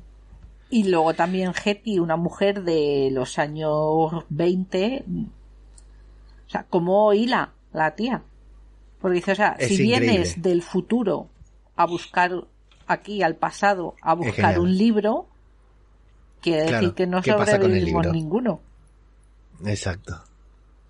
Y 0.70 0.86
luego 0.90 1.14
también 1.14 1.52
Hetty, 1.54 2.00
una 2.00 2.16
mujer 2.16 2.64
de 2.64 3.10
los 3.12 3.38
años 3.38 4.12
20. 4.30 5.04
O 6.48 6.50
sea, 6.50 6.64
como 6.70 7.14
hila 7.14 7.52
la 7.74 7.94
tía. 7.96 8.24
Porque 9.00 9.16
dice, 9.16 9.34
o 9.34 9.36
sea, 9.36 9.56
Es 9.60 9.68
si 9.70 9.74
increíble. 9.84 10.00
vienes 10.12 10.42
del 10.42 10.62
futuro 10.62 11.28
a 11.76 11.86
buscar 11.86 12.32
aquí 12.88 13.22
al 13.24 13.36
pasado, 13.36 13.96
a 14.02 14.14
buscar 14.14 14.60
un 14.60 14.78
libro, 14.78 15.28
quiere 16.42 16.64
Claro, 16.68 16.78
decir 16.78 16.94
que 16.96 17.08
no 17.08 17.22
¿qué 17.22 17.34
pasa 17.34 17.60
con 17.60 17.72
el 17.72 17.80
sobrevivimos 17.82 18.08
ninguno. 18.14 18.62
Exacto. 19.66 20.22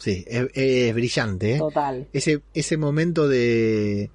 Sí, 0.01 0.25
es, 0.27 0.47
es 0.53 0.93
brillante. 0.95 1.55
¿eh? 1.55 1.57
Total. 1.59 2.07
ese, 2.11 2.41
ese 2.55 2.75
momento 2.77 3.27
de... 3.27 4.09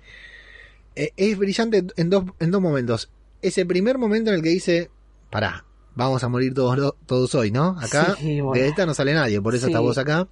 eh, 0.96 1.12
es 1.16 1.38
brillante 1.38 1.84
en 1.96 2.10
dos, 2.10 2.24
en 2.40 2.50
dos 2.50 2.60
momentos. 2.60 3.10
Ese 3.40 3.64
primer 3.64 3.96
momento 3.98 4.30
en 4.30 4.36
el 4.36 4.42
que 4.42 4.48
dice, 4.48 4.90
pará, 5.30 5.64
vamos 5.94 6.24
a 6.24 6.28
morir 6.28 6.52
todos, 6.54 6.94
todos 7.06 7.34
hoy, 7.36 7.50
¿no? 7.52 7.76
Acá 7.80 8.16
Sí, 8.18 8.40
bueno. 8.40 8.60
de 8.62 8.68
esta 8.68 8.84
no 8.84 8.94
sale 8.94 9.14
nadie, 9.14 9.40
por 9.40 9.54
eso 9.54 9.66
Sí. 9.66 9.70
estás 9.72 9.82
vos 9.82 9.96
acá. 9.98 10.26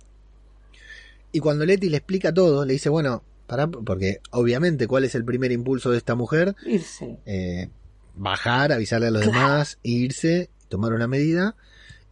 Y 1.32 1.40
cuando 1.40 1.64
Leti 1.66 1.88
le 1.88 1.98
explica 1.98 2.32
todo, 2.34 2.64
le 2.64 2.72
dice, 2.74 2.88
bueno, 2.88 3.22
pará, 3.46 3.66
porque 3.68 4.20
obviamente 4.30 4.86
cuál 4.86 5.04
es 5.04 5.14
el 5.14 5.24
primer 5.24 5.52
impulso 5.52 5.90
de 5.90 5.98
esta 5.98 6.14
mujer, 6.14 6.54
Irse. 6.66 7.18
Eh, 7.26 7.68
bajar, 8.16 8.72
avisarle 8.72 9.08
a 9.08 9.10
los 9.10 9.22
demás, 9.26 9.78
irse, 9.82 10.50
tomar 10.68 10.92
una 10.92 11.06
medida. 11.08 11.56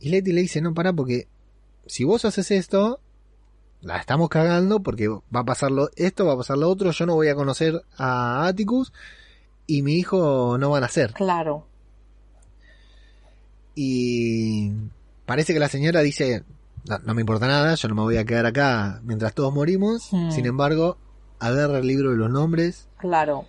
Y 0.01 0.11
Leti 0.11 0.32
le 0.32 0.40
dice, 0.43 0.61
no, 0.61 0.74
pará, 0.74 0.93
porque 0.93 1.26
si 1.86 2.05
vos 2.05 2.24
haces 2.24 2.51
esto, 2.51 3.01
la 3.83 3.99
estamos 3.99 4.28
cagando 4.28 4.80
porque 4.80 5.09
va 5.09 5.41
a 5.41 5.45
pasar 5.45 5.70
lo, 5.70 5.91
esto, 5.97 6.26
va 6.26 6.35
a 6.35 6.37
pasar 6.37 6.59
lo 6.59 6.68
otro, 6.68 6.91
yo 6.91 7.07
no 7.07 7.14
voy 7.14 7.28
a 7.28 7.35
conocer 7.35 7.83
a 7.97 8.47
Atticus 8.47 8.93
y 9.66 9.83
mi 9.83 9.95
hijo 9.95 10.57
no 10.59 10.70
va 10.70 10.78
a 10.78 10.83
nacer. 10.83 11.12
Claro. 11.12 11.66
Y 13.74 14.70
parece 15.26 15.53
que 15.53 15.59
la 15.61 15.68
señora 15.68 16.01
dice, 16.01 16.45
no, 16.89 16.99
no 16.99 17.14
me 17.14 17.22
importa 17.22 17.47
nada, 17.47 17.74
yo 17.74 17.89
no 17.89 17.95
me 17.95 18.03
voy 18.03 18.16
a 18.18 18.24
quedar 18.24 18.47
acá 18.47 19.01
mientras 19.05 19.35
todos 19.35 19.53
morimos. 19.53 20.09
Hmm. 20.12 20.30
Sin 20.30 20.47
embargo, 20.47 20.99
agarra 21.39 21.78
el 21.78 21.87
libro 21.87 22.11
de 22.11 22.16
los 22.16 22.30
nombres, 22.30 22.89
Claro. 22.99 23.47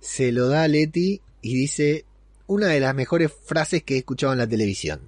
se 0.00 0.32
lo 0.32 0.48
da 0.48 0.62
a 0.64 0.68
Leti 0.68 1.20
y 1.42 1.54
dice 1.54 2.04
una 2.46 2.68
de 2.68 2.80
las 2.80 2.94
mejores 2.94 3.32
frases 3.32 3.82
que 3.82 3.94
he 3.94 3.98
escuchado 3.98 4.32
en 4.32 4.38
la 4.38 4.48
televisión. 4.48 5.00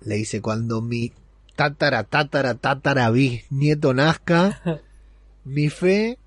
Le 0.00 0.16
dice, 0.16 0.40
cuando 0.40 0.82
mi 0.82 1.12
tatara, 1.56 2.04
tatara, 2.04 2.54
tatara 2.54 3.10
bisnieto 3.10 3.92
nazca, 3.94 4.60
mi 5.44 5.68
fe 5.70 6.18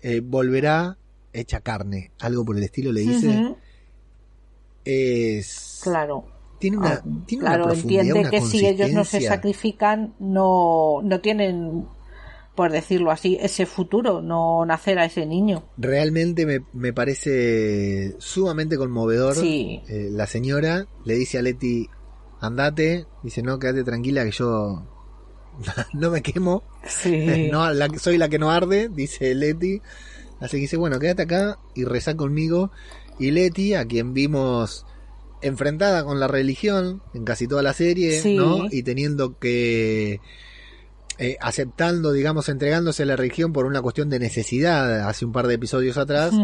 eh, 0.00 0.20
volverá 0.20 0.96
hecha 1.32 1.60
carne. 1.60 2.10
Algo 2.20 2.44
por 2.44 2.56
el 2.56 2.64
estilo 2.64 2.92
le 2.92 3.02
dice. 3.02 3.54
Es... 4.84 5.80
Claro. 5.82 6.24
Tiene 6.58 6.78
una, 6.78 6.94
Ah, 6.94 7.02
tiene 7.26 7.44
claro, 7.44 7.70
entiende 7.70 8.14
una 8.14 8.30
que 8.30 8.40
si 8.40 8.66
ellos 8.66 8.90
no 8.92 9.04
se 9.04 9.20
sacrifican, 9.20 10.14
no, 10.18 11.00
no 11.02 11.20
tienen, 11.20 11.86
por 12.54 12.72
decirlo 12.72 13.10
así, 13.10 13.36
ese 13.38 13.66
futuro, 13.66 14.22
no 14.22 14.64
nacer 14.64 14.98
a 14.98 15.04
ese 15.04 15.26
niño. 15.26 15.64
Realmente 15.76 16.46
me, 16.46 16.60
me 16.72 16.94
parece 16.94 18.14
sumamente 18.18 18.78
conmovedor. 18.78 19.34
Sí. 19.34 19.82
Eh, 19.88 20.08
la 20.10 20.26
señora 20.26 20.86
le 21.04 21.14
dice 21.16 21.36
a 21.38 21.42
Leti, 21.42 21.90
andate. 22.40 23.06
Dice, 23.22 23.42
no, 23.42 23.58
quédate 23.58 23.84
tranquila 23.84 24.24
que 24.24 24.30
yo 24.32 24.82
no 25.94 26.10
me 26.10 26.22
quemo. 26.22 26.62
Sí. 26.86 27.48
No, 27.52 27.72
la- 27.72 27.88
soy 27.98 28.18
la 28.18 28.28
que 28.28 28.38
no 28.38 28.50
arde, 28.50 28.88
dice 28.88 29.34
Leti. 29.34 29.80
Así 30.40 30.56
que 30.58 30.62
dice, 30.62 30.76
bueno, 30.76 30.98
quédate 30.98 31.22
acá 31.22 31.58
y 31.74 31.84
reza 31.84 32.14
conmigo. 32.16 32.70
Y 33.18 33.30
Leti, 33.30 33.74
a 33.74 33.86
quien 33.86 34.12
vimos 34.12 34.84
enfrentada 35.42 36.04
con 36.04 36.18
la 36.20 36.28
religión 36.28 37.02
en 37.14 37.24
casi 37.24 37.46
toda 37.46 37.62
la 37.62 37.72
serie, 37.72 38.20
Sí. 38.20 38.36
¿no? 38.36 38.66
Y 38.70 38.82
teniendo 38.82 39.38
que... 39.38 40.20
eh, 41.18 41.36
aceptando, 41.40 42.12
digamos, 42.12 42.48
entregándose 42.50 43.04
a 43.04 43.06
la 43.06 43.16
religión 43.16 43.52
por 43.54 43.64
una 43.64 43.80
cuestión 43.80 44.10
de 44.10 44.18
necesidad 44.18 45.08
hace 45.08 45.24
un 45.24 45.32
par 45.32 45.46
de 45.46 45.54
episodios 45.54 45.96
atrás, 45.96 46.34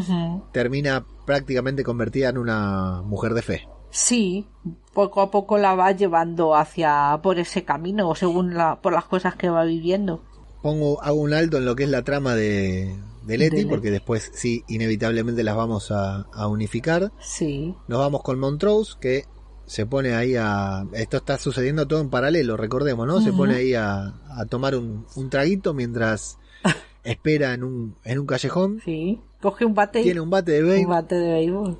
termina 0.53 1.05
prácticamente 1.26 1.82
convertida 1.84 2.30
en 2.30 2.38
una 2.38 3.03
mujer 3.03 3.34
de 3.34 3.43
fe. 3.43 3.68
Sí, 3.93 4.47
poco 4.95 5.20
a 5.20 5.30
poco 5.30 5.59
la 5.59 5.74
va 5.74 5.93
llevando 5.93 6.55
hacia 6.57 7.20
por 7.22 7.38
ese 7.38 7.64
camino, 7.64 8.14
según 8.14 8.55
la, 8.55 8.80
por 8.80 8.93
las 8.95 9.05
cosas 9.05 9.36
que 9.36 9.51
va 9.51 9.64
viviendo. 9.64 10.22
Pongo, 10.62 11.03
hago 11.03 11.20
un 11.20 11.34
alto 11.34 11.59
en 11.59 11.64
lo 11.66 11.76
que 11.76 11.84
es 11.84 11.90
la 11.90 12.03
trama 12.03 12.34
de, 12.34 12.97
de 13.26 13.38
Leti, 13.38 13.64
De 13.64 13.66
porque 13.66 13.90
después 13.90 14.30
sí, 14.34 14.64
inevitablemente 14.68 15.43
las 15.43 15.57
vamos 15.57 15.90
a, 15.90 16.22
a 16.32 16.49
unificar. 16.49 17.12
Sí, 17.20 17.74
Nos 17.86 17.99
vamos 17.99 18.22
con 18.22 18.38
Montrose, 18.38 18.95
que 19.01 19.24
se 19.66 19.84
pone 19.86 20.14
ahí 20.14 20.36
a... 20.36 20.86
Esto 20.93 21.18
está 21.18 21.36
sucediendo 21.38 21.86
todo 21.86 22.01
en 22.01 22.11
paralelo, 22.11 22.57
recordemos, 22.57 23.07
¿no? 23.07 23.20
Se 23.20 23.30
Ujú. 23.30 23.38
pone 23.38 23.55
ahí 23.57 23.74
a, 23.74 24.14
a 24.38 24.47
tomar 24.49 24.74
un, 24.74 25.05
un 25.16 25.30
traguito 25.30 25.74
mientras 25.74 26.38
espera 27.05 27.55
en 27.55 27.64
un, 27.64 27.97
en 28.05 28.18
un 28.20 28.26
callejón. 28.26 28.80
sí. 28.84 29.20
Coge 29.43 29.64
un 29.64 29.74
bate, 29.74 30.03
Tiene 30.05 30.20
un 30.20 30.30
bate 30.30 30.53
de 30.53 30.62
un 30.62 30.68
béisbol, 30.70 30.95
bate 30.95 31.14
de 31.16 31.32
béisbol. 31.32 31.78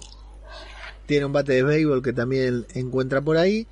Tiene 1.07 1.27
un 1.27 1.33
bate 1.33 1.53
de 1.53 1.63
béisbol 1.63 2.03
que 2.03 2.13
también 2.13 2.67
encuentra 2.75 3.21
por 3.21 3.37
ahí. 3.37 3.67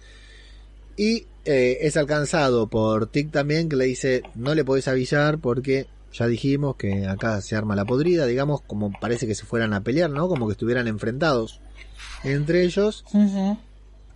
Y 0.96 1.26
eh, 1.44 1.78
es 1.82 1.96
alcanzado 1.96 2.66
por 2.66 3.06
Tic 3.06 3.30
también, 3.30 3.68
que 3.68 3.76
le 3.76 3.86
dice, 3.86 4.22
no 4.34 4.54
le 4.54 4.64
podés 4.64 4.88
avisar 4.88 5.38
porque 5.38 5.86
ya 6.12 6.26
dijimos 6.26 6.76
que 6.76 7.06
acá 7.06 7.40
se 7.40 7.56
arma 7.56 7.76
la 7.76 7.84
podrida, 7.84 8.26
digamos, 8.26 8.60
como 8.62 8.92
parece 9.00 9.26
que 9.26 9.34
se 9.34 9.46
fueran 9.46 9.72
a 9.72 9.82
pelear, 9.82 10.10
¿no? 10.10 10.28
Como 10.28 10.46
que 10.46 10.52
estuvieran 10.52 10.88
enfrentados 10.88 11.60
entre 12.24 12.64
ellos. 12.64 13.04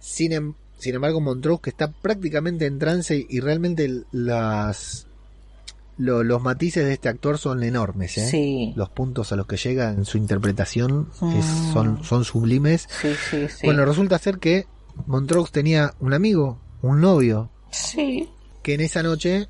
Sin, 0.01 0.33
em- 0.33 0.55
sin 0.79 0.97
embargo, 0.97 1.21
Montrose 1.21 1.63
que 1.63 1.71
está 1.71 1.91
prácticamente 1.91 2.67
en 2.67 2.79
trance 2.79 3.25
y 3.29 3.41
realmente 3.41 4.03
las 4.13 5.07
lo- 5.97 6.25
los 6.25 6.43
matices 6.43 6.85
de 6.85 6.93
este 6.95 7.09
actor 7.09 7.39
son 7.39 7.63
enormes, 7.63 8.19
¿eh? 8.19 8.27
Sí. 8.29 8.73
Los 8.77 8.91
puntos 8.91 9.33
a 9.33 9.37
los 9.37 9.47
que 9.47 9.57
llega 9.57 9.91
en 9.91 10.05
su 10.05 10.19
interpretación 10.19 11.09
es- 11.37 11.47
Mm. 11.47 11.73
son, 11.73 12.05
son 12.05 12.25
sublimes. 12.25 12.89
Sí, 13.01 13.13
sí, 13.31 13.47
sí. 13.49 13.67
Bueno, 13.67 13.85
resulta 13.85 14.19
ser 14.19 14.39
que 14.39 14.67
Montrose 15.07 15.53
tenía 15.53 15.95
un 16.01 16.13
amigo, 16.15 16.59
un 16.83 17.01
novio, 17.01 17.51
sí. 17.71 18.29
que 18.63 18.75
en 18.75 18.81
esa 18.81 19.03
noche 19.03 19.49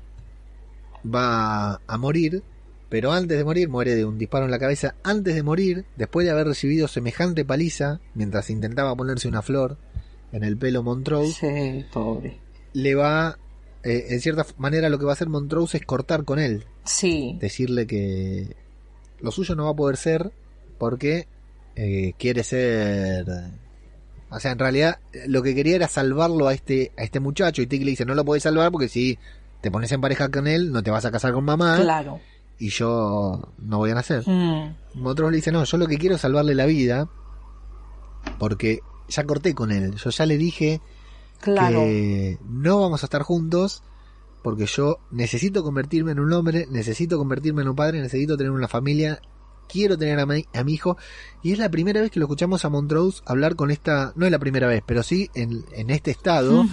va 1.03 1.79
a 1.87 1.97
morir, 1.97 2.43
pero 2.89 3.11
antes 3.11 3.37
de 3.37 3.43
morir 3.43 3.69
muere 3.69 3.95
de 3.95 4.05
un 4.05 4.17
disparo 4.17 4.45
en 4.45 4.51
la 4.51 4.59
cabeza. 4.59 4.95
Antes 5.03 5.35
de 5.35 5.43
morir, 5.43 5.85
después 5.97 6.25
de 6.25 6.31
haber 6.31 6.47
recibido 6.47 6.87
semejante 6.87 7.45
paliza, 7.45 7.99
mientras 8.13 8.49
intentaba 8.49 8.95
ponerse 8.95 9.27
una 9.27 9.41
flor 9.41 9.77
en 10.31 10.43
el 10.43 10.57
pelo 10.57 10.83
Montrose, 10.83 11.31
Sí, 11.81 11.85
pobre. 11.93 12.39
le 12.73 12.95
va, 12.95 13.37
eh, 13.85 14.07
en 14.09 14.19
cierta 14.19 14.45
manera, 14.57 14.89
lo 14.89 14.99
que 14.99 15.05
va 15.05 15.11
a 15.11 15.13
hacer 15.13 15.29
Montrose 15.29 15.77
es 15.77 15.85
cortar 15.85 16.25
con 16.25 16.39
él, 16.39 16.65
Sí. 16.83 17.37
decirle 17.39 17.87
que 17.87 18.55
lo 19.21 19.31
suyo 19.31 19.55
no 19.55 19.65
va 19.65 19.71
a 19.71 19.75
poder 19.75 19.95
ser 19.97 20.31
porque 20.77 21.27
eh, 21.77 22.13
quiere 22.17 22.43
ser. 22.43 23.25
O 24.29 24.39
sea, 24.39 24.51
en 24.51 24.59
realidad 24.59 24.99
lo 25.27 25.41
que 25.43 25.53
quería 25.55 25.75
era 25.75 25.87
salvarlo 25.87 26.47
a 26.47 26.53
este, 26.53 26.91
a 26.97 27.03
este 27.03 27.19
muchacho. 27.19 27.61
Y 27.61 27.67
Tig 27.67 27.83
le 27.85 27.91
dice: 27.91 28.05
No 28.05 28.15
lo 28.15 28.25
podés 28.25 28.43
salvar 28.43 28.71
porque 28.71 28.89
si 28.89 29.17
te 29.61 29.71
pones 29.71 29.91
en 29.91 30.01
pareja 30.01 30.29
con 30.29 30.47
él, 30.47 30.71
no 30.71 30.83
te 30.83 30.91
vas 30.91 31.05
a 31.05 31.11
casar 31.11 31.31
con 31.33 31.45
mamá. 31.45 31.77
Claro. 31.81 32.19
Y 32.59 32.69
yo 32.69 33.49
no 33.59 33.77
voy 33.77 33.91
a 33.91 33.95
nacer. 33.95 34.23
Mm, 34.27 34.75
Montrose 34.95 35.31
le 35.31 35.35
dice: 35.37 35.51
No, 35.51 35.63
yo 35.63 35.77
lo 35.77 35.87
que 35.87 35.97
quiero 35.97 36.15
es 36.15 36.21
salvarle 36.21 36.55
la 36.55 36.65
vida. 36.65 37.07
Porque 38.39 38.79
ya 39.07 39.23
corté 39.23 39.53
con 39.53 39.71
él. 39.71 39.95
Yo 39.95 40.09
ya 40.09 40.25
le 40.25 40.37
dije 40.37 40.81
claro. 41.53 41.79
que 41.79 42.37
no 42.49 42.81
vamos 42.81 43.03
a 43.03 43.05
estar 43.05 43.21
juntos 43.23 43.83
porque 44.43 44.65
yo 44.65 44.99
necesito 45.11 45.63
convertirme 45.63 46.11
en 46.11 46.19
un 46.19 46.31
hombre, 46.33 46.67
necesito 46.69 47.17
convertirme 47.17 47.61
en 47.63 47.69
un 47.69 47.75
padre, 47.75 47.99
necesito 48.01 48.37
tener 48.37 48.51
una 48.51 48.67
familia, 48.67 49.19
quiero 49.67 49.97
tener 49.97 50.19
a 50.19 50.25
mi, 50.27 50.45
a 50.53 50.63
mi 50.63 50.73
hijo 50.73 50.97
y 51.41 51.51
es 51.51 51.57
la 51.57 51.69
primera 51.69 52.01
vez 52.01 52.11
que 52.11 52.19
lo 52.19 52.25
escuchamos 52.25 52.63
a 52.63 52.69
Montrose 52.69 53.21
hablar 53.25 53.55
con 53.55 53.71
esta, 53.71 54.13
no 54.15 54.25
es 54.25 54.31
la 54.31 54.37
primera 54.37 54.67
vez, 54.67 54.83
pero 54.85 55.01
sí 55.01 55.29
en, 55.33 55.65
en 55.71 55.89
este 55.89 56.11
estado 56.11 56.63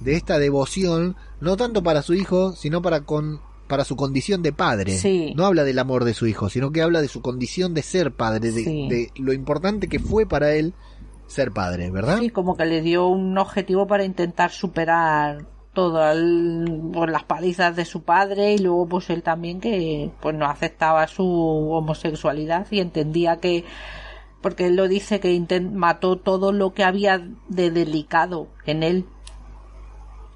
de 0.00 0.14
esta 0.14 0.38
devoción, 0.38 1.16
no 1.40 1.56
tanto 1.56 1.82
para 1.82 2.02
su 2.02 2.14
hijo, 2.14 2.52
sino 2.54 2.82
para 2.82 3.00
con 3.00 3.40
para 3.66 3.84
su 3.84 3.96
condición 3.96 4.42
de 4.42 4.52
padre. 4.54 4.96
Sí. 4.96 5.34
No 5.36 5.44
habla 5.44 5.62
del 5.62 5.78
amor 5.78 6.04
de 6.04 6.14
su 6.14 6.26
hijo, 6.26 6.48
sino 6.48 6.72
que 6.72 6.80
habla 6.80 7.02
de 7.02 7.08
su 7.08 7.20
condición 7.20 7.74
de 7.74 7.82
ser 7.82 8.12
padre, 8.12 8.50
de, 8.50 8.64
Sí. 8.64 8.88
de 8.88 9.12
lo 9.16 9.34
importante 9.34 9.88
que 9.88 9.98
fue 9.98 10.24
para 10.24 10.54
él 10.54 10.72
ser 11.28 11.52
padre, 11.52 11.90
¿verdad? 11.90 12.18
Sí, 12.18 12.30
como 12.30 12.56
que 12.56 12.64
le 12.64 12.80
dio 12.80 13.06
un 13.06 13.38
objetivo 13.38 13.86
para 13.86 14.04
intentar 14.04 14.50
superar 14.50 15.46
todas 15.78 16.16
pues, 16.92 17.10
las 17.10 17.22
palizas 17.22 17.76
de 17.76 17.84
su 17.84 18.02
padre 18.02 18.54
y 18.54 18.58
luego 18.58 18.88
pues 18.88 19.10
él 19.10 19.22
también 19.22 19.60
que 19.60 20.10
pues 20.20 20.34
no 20.34 20.46
aceptaba 20.46 21.06
su 21.06 21.24
homosexualidad 21.24 22.66
y 22.72 22.80
entendía 22.80 23.36
que 23.36 23.64
porque 24.40 24.66
él 24.66 24.74
lo 24.76 24.88
dice 24.88 25.20
que 25.20 25.60
mató 25.72 26.18
todo 26.18 26.50
lo 26.50 26.72
que 26.72 26.82
había 26.82 27.28
de 27.48 27.70
delicado 27.70 28.48
en 28.64 28.82
él 28.82 29.06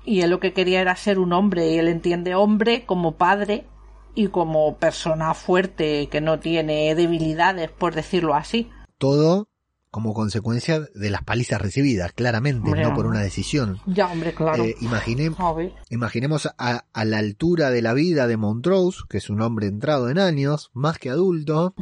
y 0.04 0.20
él 0.20 0.30
lo 0.30 0.38
que 0.38 0.52
quería 0.52 0.80
era 0.80 0.94
ser 0.94 1.18
un 1.18 1.32
hombre 1.32 1.72
y 1.72 1.78
él 1.78 1.88
entiende 1.88 2.36
hombre 2.36 2.84
como 2.84 3.16
padre 3.16 3.66
y 4.14 4.28
como 4.28 4.76
persona 4.76 5.34
fuerte 5.34 6.08
que 6.08 6.20
no 6.20 6.38
tiene 6.38 6.94
debilidades 6.94 7.70
por 7.70 7.96
decirlo 7.96 8.34
así 8.34 8.70
todo 8.98 9.48
como 9.92 10.14
consecuencia 10.14 10.80
de 10.94 11.10
las 11.10 11.22
palizas 11.22 11.60
recibidas, 11.60 12.12
claramente, 12.14 12.70
Hombre, 12.70 12.82
no 12.82 12.94
por 12.94 13.06
una 13.06 13.20
decisión. 13.20 13.78
ya 13.86 14.10
hombre 14.10 14.32
claro 14.34 14.64
Eh, 14.64 14.74
imagine- 14.80 15.30
imaginemos 15.90 16.48
a, 16.58 16.86
a 16.92 17.04
la 17.04 17.18
altura 17.18 17.70
de 17.70 17.82
la 17.82 17.92
vida 17.92 18.26
de 18.26 18.36
Montrose, 18.38 19.00
que 19.08 19.18
es 19.18 19.28
un 19.30 19.40
hombre 19.42 19.66
entrado 19.66 20.08
en 20.08 20.18
años, 20.18 20.70
más 20.72 20.98
que 20.98 21.10
adulto, 21.10 21.74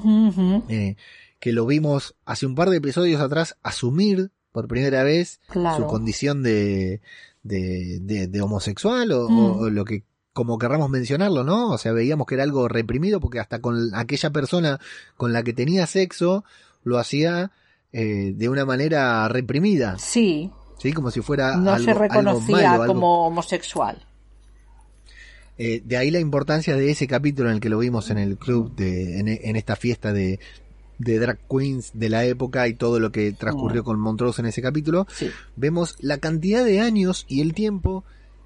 eh, 0.69 0.97
que 1.39 1.53
lo 1.53 1.65
vimos 1.67 2.17
hace 2.27 2.47
un 2.47 2.55
par 2.57 2.69
de 2.71 2.79
episodios 2.79 3.21
atrás 3.21 3.57
asumir 3.63 4.33
por 4.53 4.67
primera 4.67 5.05
vez 5.05 5.41
claro 5.49 5.77
su 5.85 5.87
condición 5.87 6.43
de, 6.43 7.01
de, 7.45 7.99
de- 8.01 8.27
de 8.27 8.43
homosexual 8.43 9.13
o, 9.13 9.29
Mm. 9.31 9.51
o 9.61 9.71
lo 9.71 9.85
que 9.85 10.03
como 10.33 10.59
querramos 10.59 10.91
mencionarlo, 10.91 11.45
¿no? 11.45 11.71
O 11.71 11.79
sea, 11.79 11.93
veíamos 11.93 12.27
que 12.27 12.35
era 12.35 12.45
algo 12.45 12.67
reprimido 12.69 13.21
porque 13.21 13.39
hasta 13.41 13.61
con 13.61 13.95
aquella 13.95 14.31
persona 14.31 14.81
con 15.17 15.33
la 15.33 15.43
que 15.45 15.53
tenía 15.53 15.87
sexo 15.87 16.45
lo 16.83 16.99
hacía 16.99 17.51
eh, 17.93 18.33
de 18.37 18.49
una 18.49 18.65
manera 18.65 19.29
reprimida, 19.29 19.99
Sí, 19.99 20.51
¿sí? 20.79 20.93
Como 20.93 21.11
si 21.11 21.21
fuera 21.21 21.57
no 21.57 21.73
algo, 21.73 21.85
se 21.85 21.91
algo 21.91 22.03
reconocía 22.03 22.73
algo- 22.73 22.87
como 22.87 23.27
homosexual. 23.27 24.07
Eh, 25.59 25.83
de 25.85 25.97
ahí 25.99 26.11
la 26.11 26.21
importancia 26.21 26.75
de 26.75 26.91
ese 26.91 27.07
capítulo 27.07 27.51
en 27.51 27.57
el 27.57 27.61
que 27.61 27.69
lo 27.69 27.79
vimos 27.79 28.11
en 28.11 28.19
el 28.19 28.39
club, 28.39 28.75
de, 28.77 29.19
en, 29.21 29.29
en 29.29 29.57
esta 29.57 29.77
fiesta 29.77 30.11
de, 30.13 30.41
de 30.99 31.19
drag 31.19 31.39
queens 31.49 31.91
de 31.93 32.09
la 32.09 32.25
época 32.25 32.67
y 32.67 32.75
todo 32.75 32.99
lo 32.99 33.13
que 33.13 33.33
transcurrió 33.33 33.83
Mm. 33.83 33.85
con 33.85 34.01
Montrose 34.01 34.41
en 34.41 34.47
ese 34.47 34.63
capítulo. 34.63 35.07
Sí, 35.15 35.31
vemos 35.57 35.97
la 36.01 36.17
cantidad 36.19 36.65
de 36.65 36.81
años 36.81 37.27
y 37.29 37.43
el 37.43 37.53
tiempo 37.53 38.05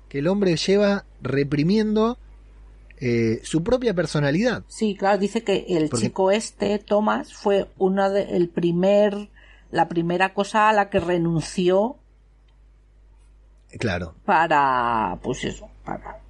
que 0.08 0.18
el 0.18 0.26
hombre 0.26 0.56
lleva 0.56 1.04
reprimiendo 1.22 2.18
eh, 3.00 3.40
su 3.44 3.62
propia 3.62 3.92
personalidad. 3.94 4.64
sí, 4.68 4.96
claro, 4.96 5.18
dice 5.18 5.42
que 5.44 5.66
el 5.68 5.88
Porque- 5.90 6.06
chico 6.06 6.30
este, 6.30 6.78
Thomas, 6.78 7.32
fue 7.34 7.68
uno 7.78 8.08
de, 8.10 8.22
el 8.36 8.48
primer, 8.48 9.28
la 9.74 9.88
primera 9.88 10.32
cosa 10.34 10.68
a 10.68 10.72
la 10.72 10.88
que 10.88 11.00
renunció 11.00 11.96
Claro, 13.76 14.14
para, 14.24 15.18
pues 15.20 15.42
eso, 15.42 15.68
para... 15.84 16.20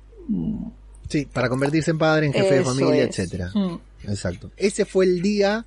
sí, 1.10 1.26
para 1.30 1.50
convertirse 1.50 1.90
en 1.90 1.98
padre, 1.98 2.24
en 2.24 2.32
jefe 2.32 2.54
de 2.54 2.64
familia, 2.64 3.04
es. 3.04 3.10
etcétera. 3.10 3.50
Mm, 3.54 3.76
Exacto. 4.08 4.50
Ese 4.56 4.86
fue 4.86 5.04
el 5.04 5.20
día, 5.20 5.66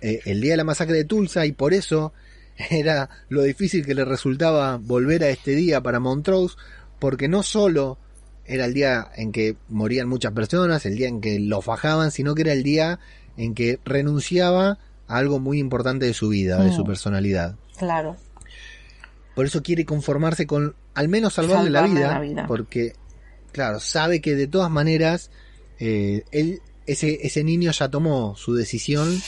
eh, 0.00 0.20
el 0.24 0.40
día 0.40 0.52
de 0.52 0.56
la 0.58 0.62
masacre 0.62 0.96
de 0.96 1.04
Tulsa 1.04 1.46
y 1.46 1.52
por 1.52 1.74
eso 1.74 2.12
era 2.70 3.10
lo 3.28 3.42
difícil 3.42 3.84
que 3.84 3.94
le 3.94 4.04
resultaba 4.04 4.76
volver 4.76 5.24
a 5.24 5.30
este 5.30 5.56
día 5.56 5.80
para 5.80 5.98
Montrose, 5.98 6.54
porque 7.00 7.26
no 7.26 7.42
solo 7.42 7.98
era 8.44 8.66
el 8.66 8.74
día 8.74 9.08
en 9.16 9.32
que 9.32 9.56
morían 9.68 10.08
muchas 10.08 10.30
personas, 10.30 10.86
el 10.86 10.94
día 10.94 11.08
en 11.08 11.20
que 11.20 11.40
lo 11.40 11.60
fajaban, 11.60 12.12
sino 12.12 12.36
que 12.36 12.42
era 12.42 12.52
el 12.52 12.62
día 12.62 13.00
en 13.36 13.54
que 13.54 13.80
renunciaba 13.84 14.78
algo 15.06 15.38
muy 15.40 15.58
importante 15.58 16.06
de 16.06 16.14
su 16.14 16.28
vida, 16.28 16.62
de 16.62 16.70
Mm. 16.70 16.76
su 16.76 16.84
personalidad. 16.84 17.56
claro, 17.78 18.16
Por 19.34 19.46
eso 19.46 19.62
quiere 19.62 19.84
conformarse 19.84 20.46
con 20.46 20.76
al 20.94 21.08
menos 21.08 21.34
salvarle, 21.34 21.68
la, 21.70 21.82
vida, 21.82 22.08
la 22.12 22.20
vida. 22.20 22.46
porque, 22.46 22.92
claro, 23.52 23.80
sabe 23.80 24.20
que 24.20 24.36
de 24.36 24.46
todas 24.46 24.70
maneras, 24.70 25.30
eh, 25.80 26.22
él, 26.30 26.60
ese, 26.86 27.18
ese 27.26 27.42
niño 27.42 27.72
ya 27.72 27.88
tomó 27.88 28.36
su 28.36 28.54
decisión. 28.54 29.20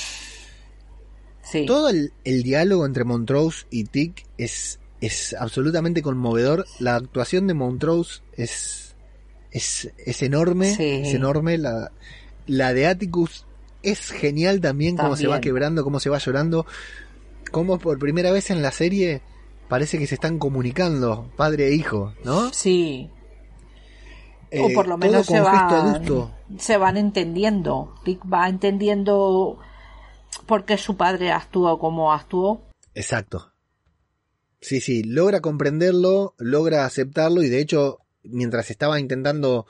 sí, 1.42 1.66
Todo 1.66 1.88
el, 1.88 2.12
el 2.24 2.42
diálogo 2.42 2.86
entre 2.86 3.04
Montrose 3.04 3.66
y 3.70 3.84
Tick 3.84 4.26
es, 4.38 4.78
es 5.00 5.34
absolutamente 5.38 6.02
conmovedor. 6.02 6.66
La 6.78 6.96
actuación 6.96 7.46
de 7.46 7.54
Montrose 7.54 8.20
es, 8.36 8.94
es, 9.50 9.90
es 9.98 10.22
enorme, 10.22 10.74
Sí. 10.74 10.84
es 11.04 11.14
enorme. 11.14 11.58
La, 11.58 11.90
la 12.46 12.72
de 12.74 12.86
Atticus 12.86 13.45
es 13.82 14.10
genial 14.10 14.60
también, 14.60 14.96
cómo 14.96 15.16
se 15.16 15.26
va 15.26 15.40
quebrando, 15.40 15.84
cómo 15.84 16.00
se 16.00 16.10
va 16.10 16.18
llorando. 16.18 16.66
Cómo 17.52 17.78
por 17.78 17.98
primera 17.98 18.32
vez 18.32 18.50
en 18.50 18.60
la 18.60 18.72
serie 18.72 19.22
parece 19.68 19.98
que 19.98 20.06
se 20.06 20.16
están 20.16 20.38
comunicando, 20.38 21.30
padre 21.36 21.68
e 21.68 21.74
hijo, 21.74 22.12
¿no? 22.24 22.52
sí, 22.52 23.10
o 24.52 24.68
Eh, 24.68 24.74
por 24.74 24.86
lo 24.86 24.96
menos 24.96 25.26
se 25.26 25.40
van, 25.40 26.02
se 26.58 26.76
van 26.76 26.96
entendiendo. 26.96 27.94
Rick 28.04 28.20
va 28.32 28.48
entendiendo 28.48 29.58
por 30.46 30.64
qué 30.64 30.78
su 30.78 30.96
padre 30.96 31.32
actuó 31.32 31.78
como 31.78 32.12
actuó. 32.12 32.62
Exacto. 32.94 33.52
Sí, 34.60 34.80
sí, 34.80 35.02
logra 35.02 35.40
comprenderlo, 35.40 36.34
logra 36.38 36.84
aceptarlo 36.84 37.42
y 37.42 37.48
de 37.48 37.60
hecho, 37.60 37.98
mientras 38.22 38.70
estaba 38.70 38.98
intentando 38.98 39.66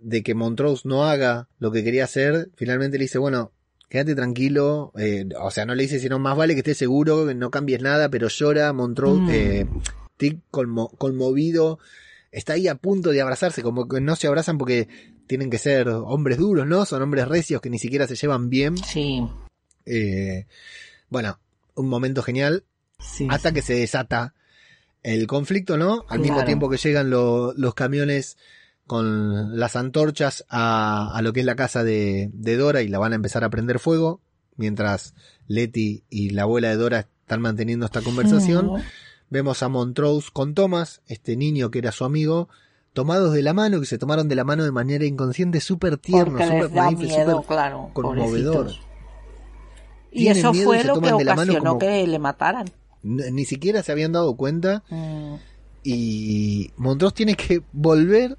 de 0.00 0.22
que 0.22 0.34
Montrose 0.34 0.88
no 0.88 1.04
haga 1.04 1.48
lo 1.58 1.70
que 1.72 1.84
quería 1.84 2.04
hacer, 2.04 2.50
finalmente 2.56 2.98
le 2.98 3.04
dice, 3.04 3.18
bueno, 3.18 3.52
quédate 3.88 4.14
tranquilo, 4.14 4.92
eh, 4.98 5.28
o 5.40 5.50
sea, 5.50 5.66
no 5.66 5.74
le 5.74 5.82
dice, 5.82 5.98
sino 5.98 6.18
más 6.18 6.36
vale 6.36 6.54
que 6.54 6.60
estés 6.60 6.78
seguro, 6.78 7.26
que 7.26 7.34
no 7.34 7.50
cambies 7.50 7.82
nada, 7.82 8.08
pero 8.08 8.28
llora 8.28 8.72
Montrose, 8.72 9.20
Mm. 9.22 9.28
eh, 9.30 9.66
Tick 10.16 10.38
conmo- 10.50 10.94
conmovido, 10.98 11.78
está 12.30 12.52
ahí 12.52 12.68
a 12.68 12.74
punto 12.76 13.10
de 13.10 13.20
abrazarse, 13.20 13.62
como 13.62 13.88
que 13.88 14.00
no 14.00 14.16
se 14.16 14.26
abrazan 14.26 14.58
porque 14.58 14.88
tienen 15.26 15.48
que 15.50 15.58
ser 15.58 15.88
hombres 15.88 16.38
duros, 16.38 16.66
¿no? 16.66 16.84
Son 16.86 17.00
hombres 17.02 17.26
recios 17.28 17.60
que 17.60 17.70
ni 17.70 17.78
siquiera 17.78 18.06
se 18.06 18.16
llevan 18.16 18.50
bien. 18.50 18.76
Sí, 18.76 19.22
Eh, 19.86 20.46
bueno, 21.08 21.38
un 21.74 21.88
momento 21.88 22.22
genial, 22.22 22.64
sí. 22.98 23.26
hasta 23.30 23.52
que 23.52 23.62
se 23.62 23.74
desata 23.74 24.34
el 25.02 25.26
conflicto, 25.26 25.76
¿no? 25.78 26.04
Al 26.08 26.20
mismo 26.20 26.44
tiempo 26.44 26.68
que 26.68 26.76
llegan 26.76 27.08
lo- 27.10 27.54
los 27.54 27.74
camiones 27.74 28.36
con 28.90 29.56
las 29.56 29.76
antorchas 29.76 30.44
a, 30.48 31.12
a 31.16 31.22
lo 31.22 31.32
que 31.32 31.38
es 31.40 31.46
la 31.46 31.54
casa 31.54 31.84
de, 31.84 32.28
de 32.32 32.56
Dora 32.56 32.82
y 32.82 32.88
la 32.88 32.98
van 32.98 33.12
a 33.12 33.14
empezar 33.14 33.44
a 33.44 33.48
prender 33.48 33.78
fuego, 33.78 34.20
mientras 34.56 35.14
Letty 35.46 36.02
y 36.10 36.30
la 36.30 36.42
abuela 36.42 36.70
de 36.70 36.76
Dora 36.76 37.06
están 37.22 37.40
manteniendo 37.40 37.86
esta 37.86 38.00
conversación. 38.02 38.82
Vemos 39.28 39.62
a 39.62 39.68
Montrose 39.68 40.30
con 40.32 40.54
Thomas, 40.54 41.02
este 41.06 41.36
niño 41.36 41.70
que 41.70 41.78
era 41.78 41.92
su 41.92 42.04
amigo, 42.04 42.48
tomados 42.92 43.32
de 43.32 43.42
la 43.42 43.52
mano, 43.52 43.78
que 43.78 43.86
se 43.86 43.96
tomaron 43.96 44.26
de 44.28 44.34
la 44.34 44.42
mano 44.42 44.64
de 44.64 44.72
manera 44.72 45.04
inconsciente, 45.04 45.60
súper 45.60 45.96
tierno, 45.96 46.36
súper 46.44 46.70
claro. 47.46 47.90
conmovedor. 47.92 48.56
pobrecitos. 48.66 48.80
Y 50.10 50.22
Tienen 50.24 50.38
eso 50.38 50.52
y 50.52 50.62
fue 50.64 50.82
lo 50.82 51.00
que 51.00 51.12
ocasionó 51.12 51.60
como- 51.64 51.78
que 51.78 52.04
le 52.08 52.18
mataran. 52.18 52.66
Ni 53.04 53.44
siquiera 53.44 53.84
se 53.84 53.92
habían 53.92 54.10
dado 54.10 54.34
cuenta 54.36 54.82
Mm, 54.90 55.34
y 55.84 56.72
Montrose 56.76 57.14
tiene 57.14 57.36
que 57.36 57.62
volver 57.72 58.36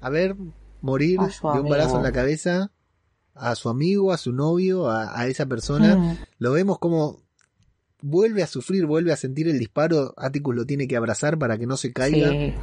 a 0.00 0.10
ver 0.10 0.36
morir 0.80 1.18
de 1.20 1.24
un 1.24 1.50
amigo. 1.50 1.68
balazo 1.68 1.96
en 1.96 2.02
la 2.02 2.12
cabeza 2.12 2.72
a 3.34 3.54
su 3.54 3.68
amigo, 3.68 4.12
a 4.12 4.18
su 4.18 4.32
novio, 4.32 4.88
a, 4.88 5.18
a 5.18 5.26
esa 5.26 5.46
persona. 5.46 5.96
mm, 5.96 6.16
Lo 6.38 6.52
vemos 6.52 6.78
como 6.78 7.22
vuelve 8.02 8.42
a 8.42 8.46
sufrir, 8.46 8.86
vuelve 8.86 9.12
a 9.12 9.16
sentir 9.16 9.48
el 9.48 9.58
disparo. 9.58 10.14
Atticus 10.16 10.54
lo 10.54 10.64
tiene 10.66 10.88
que 10.88 10.96
abrazar 10.96 11.38
para 11.38 11.56
que 11.58 11.66
no 11.66 11.76
se 11.76 11.92
caiga. 11.92 12.30
sí. 12.30 12.54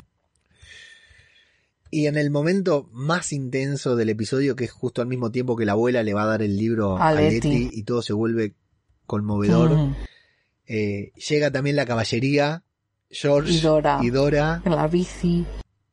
Y 1.89 2.07
en 2.07 2.17
el 2.17 2.29
momento 2.31 2.89
más 2.91 3.31
intenso 3.31 3.95
del 3.95 4.09
episodio, 4.09 4.57
que 4.57 4.65
es 4.65 4.71
justo 4.71 5.01
al 5.01 5.07
mismo 5.07 5.31
tiempo 5.31 5.55
que 5.55 5.65
la 5.65 5.71
abuela 5.71 6.03
le 6.03 6.13
va 6.13 6.23
a 6.23 6.27
dar 6.27 6.41
el 6.41 6.57
libro 6.57 6.97
A 6.97 7.07
a 7.09 7.13
Letty. 7.13 7.49
Letty 7.49 7.69
y 7.71 7.83
todo 7.83 8.01
se 8.01 8.11
vuelve 8.13 8.55
conmovedor, 9.05 9.71
Mm, 9.71 9.95
eh, 10.67 11.13
llega 11.29 11.49
también 11.49 11.77
la 11.77 11.85
caballería, 11.85 12.63
George 13.09 13.53
Y 13.53 13.59
Dora. 13.61 13.99
y 14.03 14.09
Dora 14.09 14.61
En 14.65 14.75
la 14.75 14.85
bici. 14.89 15.45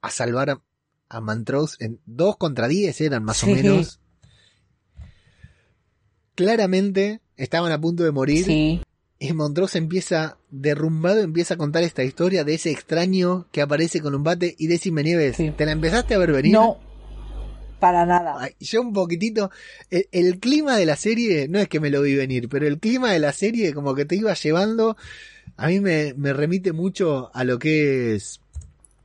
a 0.02 0.10
salvar 0.10 0.60
a, 1.16 1.20
Montrose 1.20 1.76
en 1.84 2.00
dos 2.06 2.36
contra 2.36 2.68
diez 2.68 3.00
eran 3.00 3.24
más 3.24 3.42
o 3.44 3.46
menos. 3.48 4.00
Claramente 6.34 7.20
estaban 7.36 7.72
a 7.72 7.80
punto 7.80 8.02
de 8.02 8.10
morir 8.12 8.44
Sí. 8.44 8.82
y 9.18 9.32
Montrose 9.32 9.78
empieza 9.78 10.36
derrumbado, 10.50 11.20
empieza 11.20 11.54
a 11.54 11.56
contar 11.56 11.84
esta 11.84 12.02
historia 12.02 12.44
de 12.44 12.54
ese 12.54 12.70
extraño 12.70 13.46
que 13.52 13.62
aparece 13.62 14.00
con 14.00 14.14
un 14.14 14.24
bate 14.24 14.54
y 14.58 14.66
decime 14.66 15.02
Nieves, 15.04 15.36
Sí. 15.36 15.52
¿te 15.56 15.64
la 15.64 15.72
empezaste 15.72 16.14
a 16.14 16.18
ver 16.18 16.32
venir? 16.32 16.52
No. 16.52 16.78
Para 17.78 18.06
nada. 18.06 18.36
Ay, 18.38 18.52
yo 18.60 18.80
un 18.80 18.92
poquitito, 18.92 19.50
el, 19.90 20.08
el 20.10 20.38
clima 20.40 20.76
de 20.76 20.86
la 20.86 20.96
serie, 20.96 21.48
no 21.48 21.58
es 21.58 21.68
que 21.68 21.80
me 21.80 21.90
lo 21.90 22.02
vi 22.02 22.14
venir, 22.14 22.48
pero 22.48 22.66
el 22.66 22.78
clima 22.78 23.12
de 23.12 23.18
la 23.18 23.32
serie 23.32 23.74
como 23.74 23.94
que 23.94 24.04
te 24.06 24.16
iba 24.16 24.32
llevando, 24.34 24.96
a 25.56 25.68
mí 25.68 25.80
me, 25.80 26.14
me 26.16 26.32
remite 26.32 26.72
mucho 26.72 27.30
a 27.34 27.44
lo 27.44 27.58
que 27.58 28.14
es, 28.14 28.40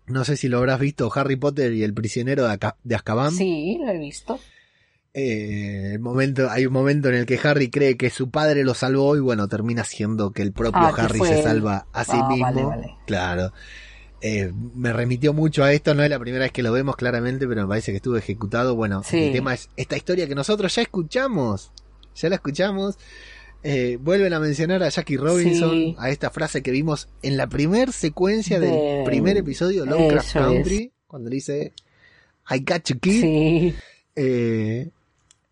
no 0.09 0.25
sé 0.25 0.35
si 0.37 0.47
lo 0.49 0.57
habrás 0.57 0.79
visto, 0.79 1.11
Harry 1.15 1.35
Potter 1.35 1.73
y 1.73 1.83
el 1.83 1.93
prisionero 1.93 2.45
de, 2.47 2.53
Aca- 2.53 2.77
de 2.83 2.95
Azkaban. 2.95 3.31
Sí, 3.31 3.77
lo 3.83 3.89
he 3.91 3.97
visto. 3.97 4.39
Eh, 5.13 5.91
el 5.93 5.99
momento, 5.99 6.49
hay 6.49 6.65
un 6.67 6.73
momento 6.73 7.09
en 7.09 7.15
el 7.15 7.25
que 7.25 7.39
Harry 7.43 7.69
cree 7.71 7.97
que 7.97 8.09
su 8.09 8.29
padre 8.29 8.63
lo 8.63 8.73
salvó 8.75 9.15
y 9.15 9.19
bueno, 9.19 9.47
termina 9.47 9.83
siendo 9.83 10.31
que 10.31 10.43
el 10.43 10.51
propio 10.51 10.81
Ah, 10.81 10.93
Harry 10.95 11.19
se 11.19 11.37
él. 11.37 11.43
salva 11.43 11.87
a 11.93 12.03
sí 12.03 12.11
Ah, 12.13 12.27
mismo. 12.29 12.43
vale, 12.45 12.63
vale. 12.65 12.95
Claro. 13.07 13.51
Eh, 14.21 14.51
me 14.75 14.91
remitió 14.93 15.33
mucho 15.33 15.63
a 15.63 15.71
esto, 15.73 15.95
no 15.95 16.03
es 16.03 16.09
la 16.09 16.19
primera 16.19 16.43
vez 16.43 16.51
que 16.51 16.61
lo 16.61 16.71
vemos 16.73 16.95
claramente, 16.95 17.47
pero 17.47 17.61
me 17.63 17.67
parece 17.69 17.91
que 17.91 17.97
estuvo 17.97 18.17
ejecutado. 18.17 18.75
Bueno, 18.75 19.01
Sí. 19.03 19.17
el 19.27 19.31
tema 19.31 19.53
es 19.53 19.69
esta 19.77 19.95
historia 19.97 20.27
que 20.27 20.35
nosotros 20.35 20.75
ya 20.75 20.81
escuchamos, 20.83 21.71
ya 22.15 22.29
la 22.29 22.35
escuchamos. 22.35 22.97
Eh, 23.61 23.97
vuelven 24.01 24.33
a 24.33 24.39
mencionar 24.39 24.81
a 24.83 24.89
Jackie 24.89 25.17
Robinson, 25.17 25.71
Sí. 25.71 25.95
a 25.99 26.09
esta 26.09 26.29
frase 26.29 26.61
que 26.63 26.71
vimos 26.71 27.09
en 27.21 27.35
la 27.35 27.47
primer 27.47 27.91
secuencia 27.91 28.59
del 28.59 28.71
De- 28.71 29.01
primer 29.05 29.35
episodio, 29.37 29.85
Lovecraft 29.85 30.27
Eso 30.29 30.39
es. 30.39 30.45
Country, 30.45 30.91
cuando 31.07 31.29
dice 31.29 31.73
I 32.49 32.59
got 32.59 32.83
you 32.87 32.99
kid. 32.99 33.21
Sí. 33.21 33.75
Eh, 34.15 34.89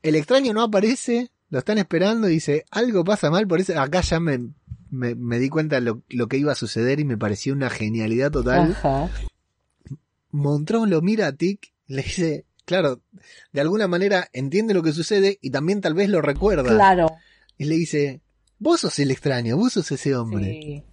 el 0.03 0.15
extraño 0.15 0.53
no 0.53 0.61
aparece, 0.63 1.29
lo 1.49 1.59
están 1.59 1.77
esperando 1.79 2.29
y 2.29 2.33
dice, 2.33 2.65
algo 2.71 3.03
pasa 3.03 3.29
mal, 3.29 3.45
por 3.47 3.59
eso 3.59 3.77
acá 3.79 4.01
ya 4.01 4.19
me, 4.21 4.39
me, 4.89 5.13
me 5.15 5.37
di 5.39 5.49
cuenta 5.49 5.79
lo, 5.81 6.01
lo 6.09 6.27
que 6.27 6.37
iba 6.37 6.53
a 6.53 6.55
suceder 6.55 6.99
y 7.01 7.05
me 7.05 7.17
pareció 7.17 7.51
una 7.53 7.69
genialidad 7.69 8.31
total. 8.31 8.71
Ajá. 8.71 9.09
Montrose 10.31 10.89
lo 10.89 11.01
mira 11.01 11.27
a 11.27 11.31
Tic, 11.33 11.71
le 11.87 12.03
dice, 12.03 12.45
claro, 12.65 13.01
de 13.53 13.61
alguna 13.61 13.87
manera 13.87 14.27
entiende 14.33 14.73
lo 14.73 14.83
que 14.83 14.91
sucede 14.93 15.39
y 15.41 15.49
también 15.51 15.81
tal 15.81 15.93
vez 15.93 16.09
lo 16.09 16.21
recuerda. 16.21 16.69
Claro. 16.73 17.07
Y 17.57 17.65
le 17.65 17.75
dice, 17.75 18.21
vos 18.59 18.81
sos 18.81 18.97
el 18.99 19.11
extraño, 19.11 19.57
vos 19.57 19.73
sos 19.73 19.91
ese 19.91 20.15
hombre. 20.15 20.59
Sí. 20.61 20.83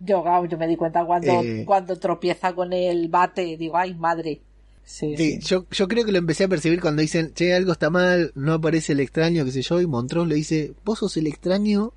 Yo, 0.00 0.24
yo 0.46 0.58
me 0.58 0.66
di 0.66 0.76
cuenta 0.76 1.04
cuando, 1.04 1.42
Eh. 1.42 1.64
cuando 1.64 1.98
tropieza 1.98 2.52
con 2.54 2.72
el 2.72 3.08
bate, 3.08 3.56
digo, 3.56 3.76
ay, 3.76 3.94
madre. 3.94 4.40
Sí, 4.84 5.14
Sí, 5.16 5.32
sí. 5.34 5.38
yo, 5.46 5.64
yo 5.70 5.86
creo 5.86 6.04
que 6.04 6.10
lo 6.10 6.18
empecé 6.18 6.44
a 6.44 6.48
percibir 6.48 6.80
cuando 6.80 7.02
dicen, 7.02 7.32
che, 7.34 7.54
algo 7.54 7.70
está 7.72 7.88
mal, 7.88 8.32
no 8.34 8.54
aparece 8.54 8.94
el 8.94 9.00
extraño, 9.00 9.44
qué 9.44 9.52
sé 9.52 9.62
yo, 9.62 9.80
y 9.80 9.86
Montrose 9.86 10.28
le 10.28 10.34
dice, 10.34 10.74
vos 10.84 10.98
sos 10.98 11.16
el 11.16 11.28
extraño, 11.28 11.92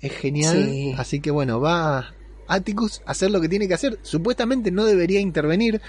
es 0.00 0.12
genial, 0.12 0.64
Sí. 0.64 0.94
así 0.96 1.20
que 1.20 1.32
bueno, 1.32 1.60
va 1.60 2.14
Atticus 2.48 3.02
hacer 3.06 3.30
lo 3.30 3.40
que 3.40 3.48
tiene 3.48 3.68
que 3.68 3.74
hacer, 3.74 3.98
supuestamente 4.02 4.70
no 4.70 4.84
debería 4.84 5.20
intervenir, 5.20 5.80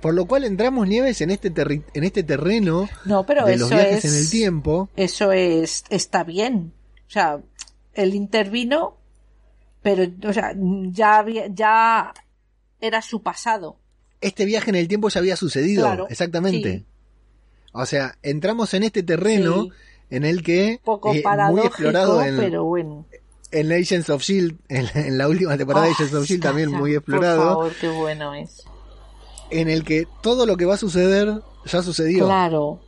por 0.00 0.14
lo 0.14 0.26
cual 0.26 0.44
entramos 0.44 0.86
Nieves 0.88 1.20
en 1.20 1.30
este, 1.30 1.52
terri- 1.52 1.84
en 1.94 2.04
este 2.04 2.22
terreno 2.22 2.88
No, 3.04 3.24
pero 3.24 3.44
de 3.46 3.54
eso 3.54 3.60
los 3.62 3.70
viajes 3.70 4.04
es. 4.04 4.12
en 4.14 4.20
el 4.20 4.30
tiempo, 4.30 4.88
Eso 4.96 5.32
es. 5.32 5.84
Está 5.90 6.24
bien. 6.24 6.72
O 7.06 7.10
sea, 7.10 7.40
él 7.94 8.14
intervino, 8.14 8.96
pero, 9.82 10.04
o 10.28 10.32
sea, 10.32 10.52
ya, 10.56 11.18
había- 11.18 11.46
ya 11.48 12.12
era 12.80 13.02
su 13.02 13.22
pasado. 13.22 13.76
este 14.20 14.44
viaje 14.44 14.68
en 14.70 14.76
el 14.76 14.86
tiempo 14.88 15.08
ya 15.08 15.20
había 15.20 15.36
sucedido, 15.36 15.82
Claro, 15.84 16.06
exactamente. 16.10 16.78
sí. 16.80 16.84
O 17.72 17.86
sea, 17.86 18.18
entramos 18.22 18.74
en 18.74 18.82
este 18.82 19.02
terreno 19.02 19.62
Sí. 19.64 19.70
en 20.10 20.24
el 20.24 20.42
que 20.42 20.80
poco 20.84 21.14
eh, 21.14 21.22
muy 21.50 21.62
explorado 21.62 22.20
en, 22.22 22.36
pero 22.36 22.64
bueno. 22.64 23.06
En 23.52 23.72
Agents 23.72 24.10
of 24.10 24.22
Shield, 24.22 24.58
en, 24.68 24.86
en 24.94 25.18
la 25.18 25.28
última 25.28 25.56
temporada 25.56 25.86
de 25.86 25.92
Ah, 25.92 25.94
Agents 25.96 26.14
of 26.14 26.26
Shield 26.26 26.42
también 26.42 26.68
calla, 26.70 26.80
muy 26.80 26.94
explorado, 26.94 27.36
Por 27.36 27.46
favor, 27.54 27.72
qué 27.80 27.88
bueno 27.88 28.34
es. 28.34 28.62
en 29.50 29.68
el 29.68 29.84
que 29.84 30.06
todo 30.22 30.46
lo 30.46 30.56
que 30.56 30.64
va 30.66 30.74
a 30.74 30.78
suceder 30.78 31.40
ya 31.64 31.82
sucedió. 31.82 32.26
Claro. 32.26 32.80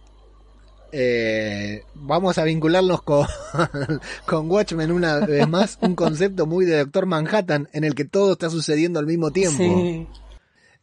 Eh, 0.94 1.84
vamos 1.94 2.36
a 2.36 2.44
vincularnos 2.44 3.02
con, 3.02 3.26
con 4.26 4.50
Watchmen 4.50 4.92
una 4.92 5.20
vez 5.20 5.48
más, 5.48 5.78
un 5.80 5.94
concepto 5.94 6.46
muy 6.46 6.66
de 6.66 6.78
Doctor 6.78 7.06
Manhattan, 7.06 7.68
en 7.72 7.84
el 7.84 7.94
que 7.94 8.04
todo 8.04 8.32
está 8.32 8.50
sucediendo 8.50 8.98
al 9.00 9.06
mismo 9.06 9.30
tiempo, 9.30 9.56
Sí. 9.62 10.06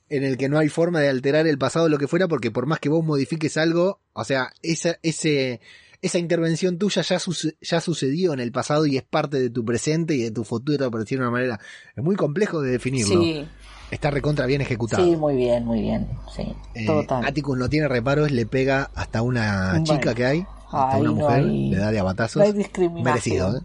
en 0.09 0.23
el 0.23 0.35
que 0.37 0.49
no 0.49 0.57
hay 0.57 0.67
forma 0.69 0.99
de 0.99 1.09
alterar 1.09 1.45
el 1.45 1.59
pasado 1.59 1.85
o 1.85 1.89
lo 1.89 1.99
que 1.99 2.07
fuera, 2.07 2.27
porque 2.27 2.49
por 2.49 2.65
más 2.65 2.79
que 2.79 2.89
vos 2.89 3.05
modifiques 3.05 3.55
algo, 3.57 3.99
o 4.13 4.23
sea, 4.23 4.51
esa, 4.63 4.97
ese, 5.03 5.61
esa 6.01 6.17
intervención 6.17 6.77
tuya 6.77 7.01
ya, 7.01 7.17
ya 7.61 7.81
sucedió 7.81 8.33
en 8.33 8.39
el 8.39 8.51
pasado 8.51 8.85
y 8.85 8.97
es 8.97 9.03
parte 9.03 9.39
de 9.39 9.49
tu 9.49 9.65
presente 9.65 10.15
y 10.15 10.21
de 10.23 10.31
tu 10.31 10.43
futuro, 10.43 10.89
por 10.89 11.01
decirlo 11.01 11.25
de 11.25 11.29
una 11.29 11.37
manera. 11.37 11.59
Es 11.95 12.03
muy 12.03 12.15
complejo 12.15 12.61
de 12.61 12.71
definirlo. 12.71 13.21
Sí, 13.21 13.47
Está 13.91 14.11
recontra 14.11 14.45
bien 14.45 14.61
ejecutado. 14.61 15.03
sí, 15.03 15.15
muy 15.15 15.35
bien, 15.35 15.65
muy 15.65 15.81
bien. 15.81 16.07
Sí, 16.35 16.55
Eh, 16.75 16.85
total. 16.85 17.25
Atticus 17.25 17.57
no 17.57 17.69
tiene 17.69 17.87
reparos, 17.87 18.31
le 18.31 18.45
pega 18.45 18.91
hasta 18.93 19.21
una 19.23 19.71
Bueno. 19.71 19.85
chica 19.85 20.13
que 20.13 20.25
hay, 20.25 20.45
hasta 20.71 20.97
una 20.97 21.09
no 21.09 21.15
mujer, 21.15 21.39
hay- 21.43 21.69
le 21.71 21.77
da 21.77 21.91
de 21.91 21.99
abatazos. 21.99 22.37
No 22.37 22.43
hay 22.43 22.53
discriminación. 22.53 23.03
Merecido, 23.03 23.57
¿eh? 23.57 23.63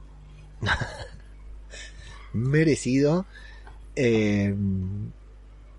Merecido. 2.33 3.27
Eh, 3.97 4.55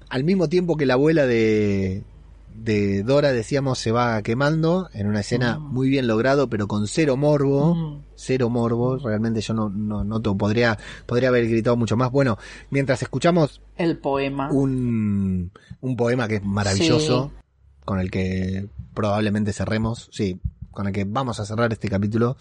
al 0.10 0.24
mismo 0.24 0.48
tiempo 0.48 0.78
que 0.78 0.86
la 0.86 0.94
abuela 0.94 1.26
de, 1.26 2.04
de 2.58 3.04
Dora, 3.04 3.32
decíamos, 3.32 3.80
se 3.80 3.92
va 3.92 4.22
quemando 4.22 4.90
en 4.94 5.08
una 5.08 5.20
escena 5.20 5.60
Mm. 5.60 5.74
muy 5.74 5.90
bien 5.90 6.08
logrado, 6.08 6.50
pero 6.50 6.68
con 6.68 6.88
cero 6.88 7.18
morbo. 7.18 7.76
Mm. 7.76 8.02
Cero 8.16 8.50
morbo. 8.50 8.98
Realmente 8.98 9.42
yo 9.42 9.54
no, 9.54 9.70
no, 9.70 10.04
no 10.04 10.22
te- 10.22 10.34
podría, 10.34 10.78
podría 11.06 11.30
haber 11.30 11.48
gritado 11.50 11.76
mucho 11.76 11.98
más. 11.98 12.12
Bueno, 12.12 12.38
mientras 12.70 13.02
escuchamos 13.02 13.62
El 13.78 13.98
poema. 13.98 14.50
un, 14.52 15.52
un 15.82 15.96
poema 15.98 16.28
que 16.28 16.36
es 16.38 16.44
maravilloso, 16.44 17.32
con 17.84 18.00
el 18.00 18.10
que 18.10 18.68
probablemente 18.94 19.52
cerremos, 19.54 20.10
sí, 20.12 20.40
con 20.72 20.88
el 20.88 20.94
que 20.94 21.04
vamos 21.06 21.40
a 21.40 21.46
cerrar 21.46 21.72
este 21.74 21.90
capítulo, 21.90 22.38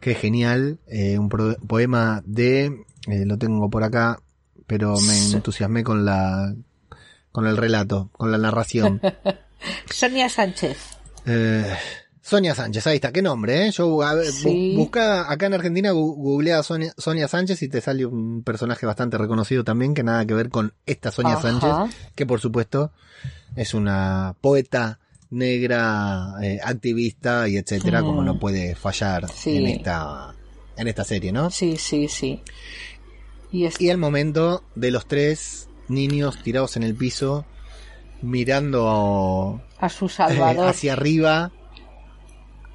que 0.00 0.12
es 0.12 0.18
genial, 0.18 0.78
eh, 0.86 1.18
un 1.18 1.28
pro- 1.28 1.56
poema 1.66 2.22
de, 2.26 2.84
eh, 3.06 3.24
lo 3.26 3.36
tengo 3.38 3.68
por 3.70 3.84
acá, 3.84 4.20
pero 4.66 4.94
me 5.00 5.32
entusiasmé 5.32 5.84
con 5.84 6.04
la, 6.04 6.54
con 7.32 7.46
el 7.46 7.56
relato, 7.56 8.08
con 8.12 8.32
la 8.32 8.38
narración. 8.38 9.00
Sonia 9.90 10.28
Sánchez. 10.28 10.78
Eh, 11.26 11.64
Sonia 12.22 12.54
Sánchez, 12.54 12.86
ahí 12.86 12.96
está, 12.96 13.12
qué 13.12 13.22
nombre, 13.22 13.66
¿eh? 13.66 13.70
Yo, 13.72 14.02
a 14.02 14.14
ver, 14.14 14.26
bu- 14.28 14.30
Sí. 14.30 14.74
busca 14.76 15.30
acá 15.30 15.46
en 15.46 15.54
Argentina, 15.54 15.90
googlea 15.90 16.62
Sonia, 16.62 16.94
Sonia 16.96 17.26
Sánchez 17.28 17.62
y 17.62 17.68
te 17.68 17.80
sale 17.80 18.06
un 18.06 18.42
personaje 18.44 18.86
bastante 18.86 19.18
reconocido 19.18 19.64
también, 19.64 19.94
que 19.94 20.02
nada 20.04 20.24
que 20.26 20.34
ver 20.34 20.48
con 20.50 20.74
esta 20.86 21.10
Sonia 21.10 21.34
Ajá. 21.34 21.42
Sánchez, 21.60 21.96
que 22.14 22.26
por 22.26 22.40
supuesto 22.40 22.92
es 23.56 23.74
una 23.74 24.36
poeta 24.40 25.00
negra, 25.30 26.34
eh, 26.42 26.58
activista 26.62 27.48
y 27.48 27.56
etcétera, 27.56 28.02
Mm. 28.02 28.04
como 28.06 28.22
no 28.22 28.38
puede 28.38 28.74
fallar 28.74 29.28
Sí. 29.32 29.56
en 29.56 29.66
esta, 29.66 30.34
en 30.76 30.88
esta 30.88 31.04
serie, 31.04 31.32
¿no? 31.32 31.50
Sí, 31.50 31.76
sí, 31.76 32.08
sí. 32.08 32.42
Y 33.52 33.64
es 33.66 33.80
Y 33.80 33.90
el 33.90 33.98
momento 33.98 34.62
de 34.76 34.90
los 34.92 35.06
tres 35.06 35.68
niños 35.88 36.40
tirados 36.42 36.76
en 36.76 36.82
el 36.84 36.94
piso, 36.94 37.44
mirando 38.22 39.62
A 39.78 39.88
su 39.88 40.06
eh, 40.06 40.56
hacia 40.66 40.92
arriba 40.92 41.52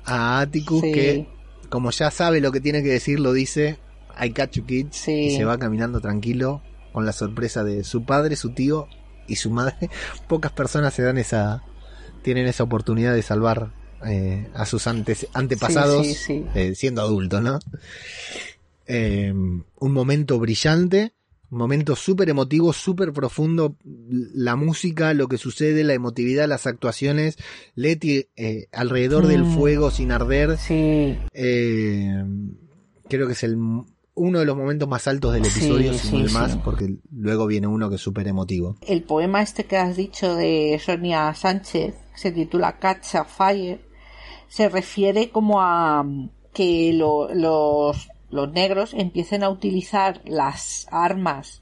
a 0.06 0.40
Atticus 0.42 0.82
Sí. 0.82 0.92
que 0.92 1.28
como 1.70 1.92
ya 1.92 2.12
sabe 2.12 2.40
lo 2.42 2.52
que 2.52 2.62
tiene 2.62 2.84
que 2.84 2.90
decir 2.90 3.20
lo 3.20 3.34
dice 3.34 3.78
I 4.24 4.32
catch 4.32 4.54
you 4.58 4.66
kids 4.66 4.96
Sí. 4.98 5.12
y 5.12 5.36
se 5.36 5.46
va 5.46 5.58
caminando 5.58 6.00
tranquilo 6.00 6.62
con 6.94 7.06
la 7.06 7.12
sorpresa 7.12 7.64
de 7.64 7.84
su 7.84 8.06
padre, 8.06 8.36
su 8.38 8.54
tío 8.54 8.88
y 9.28 9.36
su 9.36 9.50
madre. 9.50 9.76
Pocas 10.30 10.52
personas 10.54 10.94
se 10.94 11.02
dan 11.04 11.18
esa 11.18 11.64
tienen 12.22 12.48
esa 12.48 12.64
oportunidad 12.64 13.14
de 13.14 13.22
salvar 13.22 13.72
eh, 14.08 14.48
a 14.54 14.66
sus 14.66 14.88
antes, 14.88 15.28
antepasados 15.34 16.08
Sí, 16.08 16.46
eh, 16.56 16.74
siendo 16.76 17.02
adultos, 17.02 17.42
¿no? 17.42 17.60
Un 18.88 19.92
momento 19.92 20.40
brillante, 20.40 21.14
momento 21.56 21.96
súper 21.96 22.30
emotivo, 22.30 22.74
súper 22.74 23.12
profundo, 23.14 23.76
la 24.34 24.56
música, 24.56 25.14
lo 25.14 25.28
que 25.28 25.38
sucede, 25.38 25.84
la 25.84 25.94
emotividad, 25.94 26.48
las 26.48 26.68
actuaciones, 26.68 27.38
Leti 27.76 28.28
eh, 28.36 28.68
alrededor 28.72 29.28
del 29.28 29.42
Mm. 29.44 29.46
fuego 29.46 29.92
sin 29.92 30.12
arder, 30.12 30.58
Sí, 30.58 31.16
eh, 31.34 32.24
creo 33.10 33.28
que 33.28 33.34
es 33.34 33.44
el 33.44 33.58
uno 34.18 34.40
de 34.40 34.46
los 34.46 34.56
momentos 34.56 34.88
más 34.88 35.08
altos 35.10 35.34
del 35.34 35.44
episodio, 35.46 35.92
si 35.94 36.08
no 36.08 36.20
sí, 36.20 36.24
el 36.26 36.32
más, 36.32 36.58
porque 36.64 36.96
luego 37.12 37.48
viene 37.48 37.68
uno 37.68 37.90
que 37.90 37.96
es 37.96 38.02
súper 38.02 38.28
emotivo. 38.30 38.78
el 38.88 39.04
poema 39.04 39.42
este 39.42 39.66
que 39.66 39.76
has 39.78 39.98
dicho 39.98 40.36
de 40.36 40.80
Sonia 40.84 41.34
Sánchez 41.34 41.96
se 42.16 42.32
titula 42.32 42.80
Catch 42.80 43.16
a 43.16 43.26
Fire 43.26 43.82
se 44.48 44.70
refiere 44.70 45.30
como 45.32 45.60
a 45.62 46.06
que 46.54 46.94
lo- 46.94 47.34
los, 47.34 48.08
los 48.30 48.52
negros 48.52 48.94
empiecen 48.94 49.44
a 49.44 49.50
utilizar 49.50 50.22
las 50.26 50.88
armas 50.92 51.62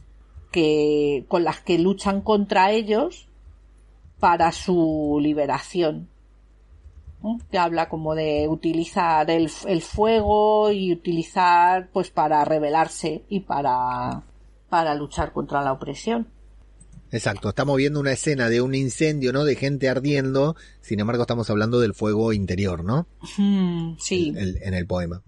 que 0.52 1.26
con 1.28 1.44
las 1.44 1.60
que 1.62 1.80
luchan 1.80 2.22
contra 2.22 2.72
ellos 2.72 3.28
para 4.20 4.52
su 4.52 5.20
liberación 5.22 6.08
¿no? 7.22 7.40
que 7.52 7.58
habla 7.58 7.90
como 7.90 8.16
de 8.16 8.48
utilizar 8.48 9.30
el, 9.32 9.50
el 9.68 9.82
fuego 9.82 10.72
y 10.72 10.92
utilizar 10.94 11.90
pues 11.92 12.10
para 12.12 12.44
rebelarse 12.46 13.24
y 13.30 13.42
para 13.42 14.24
para 14.70 14.96
luchar 14.96 15.34
contra 15.34 15.62
la 15.62 15.74
opresión 15.74 16.28
Exacto, 17.12 17.50
estamos 17.50 17.78
viendo 17.78 18.00
una 18.00 18.12
escena 18.14 18.50
de 18.50 18.60
un 18.62 18.74
incendio, 18.74 19.32
¿no? 19.34 19.44
De 19.44 19.56
gente 19.56 19.88
ardiendo, 19.88 20.56
sin 20.82 21.00
embargo 21.00 21.22
estamos 21.22 21.48
hablando 21.52 21.80
del 21.80 21.94
fuego 21.94 22.34
interior, 22.34 22.84
¿no? 22.84 23.06
Mm, 23.38 23.98
sí, 24.00 24.34
el- 24.36 24.58
en 24.64 24.74
el 24.74 24.88
poema. 24.88 25.22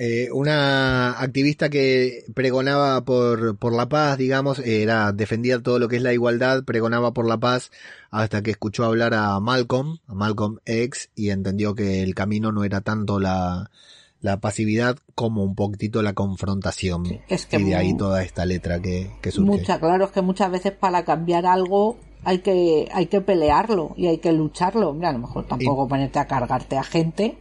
Eh, 0.00 0.30
una 0.30 1.18
activista 1.18 1.70
que 1.70 2.24
pregonaba 2.32 3.04
por, 3.04 3.56
por 3.56 3.72
la 3.74 3.88
paz, 3.88 4.16
digamos, 4.16 4.60
era 4.60 5.10
defendía 5.10 5.60
todo 5.60 5.80
lo 5.80 5.88
que 5.88 5.96
es 5.96 6.02
la 6.02 6.12
igualdad, 6.12 6.62
pregonaba 6.62 7.12
por 7.12 7.26
la 7.26 7.38
paz 7.38 7.72
hasta 8.12 8.40
que 8.42 8.52
escuchó 8.52 8.84
hablar 8.84 9.12
a 9.14 9.40
Malcolm, 9.40 9.98
a 10.06 10.14
Malcolm 10.14 10.58
X, 10.66 11.10
y 11.16 11.30
entendió 11.30 11.74
que 11.74 12.04
el 12.04 12.14
camino 12.14 12.52
no 12.52 12.62
era 12.62 12.80
tanto 12.80 13.18
la, 13.18 13.72
la 14.20 14.38
pasividad 14.38 14.98
como 15.16 15.42
un 15.42 15.56
poquitito 15.56 16.00
la 16.00 16.12
confrontación. 16.12 17.04
es 17.28 17.46
que 17.46 17.58
y 17.58 17.64
de 17.64 17.74
ahí 17.74 17.96
toda 17.96 18.22
esta 18.22 18.46
letra 18.46 18.80
que, 18.80 19.10
que 19.20 19.32
surge. 19.32 19.50
mucha, 19.50 19.80
claro, 19.80 20.04
es 20.04 20.12
que 20.12 20.22
muchas 20.22 20.52
veces 20.52 20.70
para 20.72 21.04
cambiar 21.04 21.44
algo 21.44 21.96
hay 22.22 22.38
que, 22.38 22.88
hay 22.92 23.06
que 23.06 23.20
pelearlo 23.20 23.94
y 23.96 24.06
hay 24.06 24.18
que 24.18 24.30
lucharlo. 24.30 24.96
A 25.02 25.12
lo 25.12 25.18
mejor 25.18 25.46
tampoco 25.46 25.88
ponerte 25.88 26.20
a 26.20 26.28
cargarte 26.28 26.76
a 26.76 26.84
gente, 26.84 27.36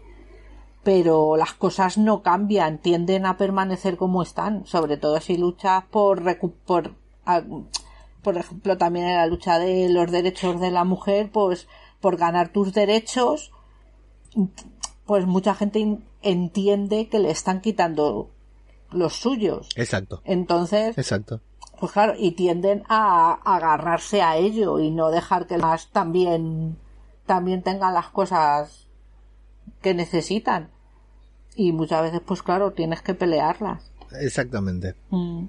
pero 0.88 1.35
las 1.35 1.51
cosas 1.51 1.97
no 1.97 2.22
cambian, 2.22 2.77
tienden 2.77 3.26
a 3.26 3.35
permanecer 3.35 3.97
como 3.97 4.23
están, 4.23 4.65
sobre 4.65 4.95
todo 4.95 5.19
si 5.19 5.35
luchas 5.35 5.84
por, 5.91 6.23
por, 6.65 6.95
por 8.23 8.38
ejemplo, 8.38 8.77
también 8.77 9.07
en 9.07 9.18
la 9.18 9.26
lucha 9.27 9.59
de 9.59 9.89
los 9.89 10.09
derechos 10.09 10.61
de 10.61 10.72
la 10.72 10.85
mujer, 10.85 11.30
pues 11.30 11.68
por 11.99 12.15
ganar 12.15 12.53
tus 12.53 12.73
derechos, 12.73 13.51
pues 15.05 15.26
mucha 15.26 15.55
gente 15.55 15.99
entiende 16.22 17.09
que 17.09 17.19
le 17.19 17.31
están 17.31 17.59
quitando 17.59 18.30
los 18.89 19.18
suyos. 19.18 19.68
Exacto, 19.76 20.22
Entonces, 20.23 20.97
exacto. 20.97 21.41
pues 21.81 21.91
claro, 21.91 22.14
y 22.18 22.31
tienden 22.31 22.84
a 22.88 23.34
agarrarse 23.43 24.22
a 24.22 24.38
ello 24.38 24.80
y 24.80 24.89
no 24.89 25.11
dejar 25.11 25.47
que 25.47 25.57
las 25.57 25.89
también 25.89 26.77
también 27.26 27.61
tengan 27.61 27.93
las 27.93 28.07
cosas 28.07 28.88
que 29.81 29.93
necesitan. 29.93 30.76
Y 31.57 31.71
muchas 31.73 32.03
veces, 32.03 32.21
pues 32.25 32.41
claro, 32.43 32.71
tienes 32.71 33.01
que 33.01 33.13
pelearlas. 33.13 33.84
Exactamente. 34.21 34.93
Mm. 35.09 35.45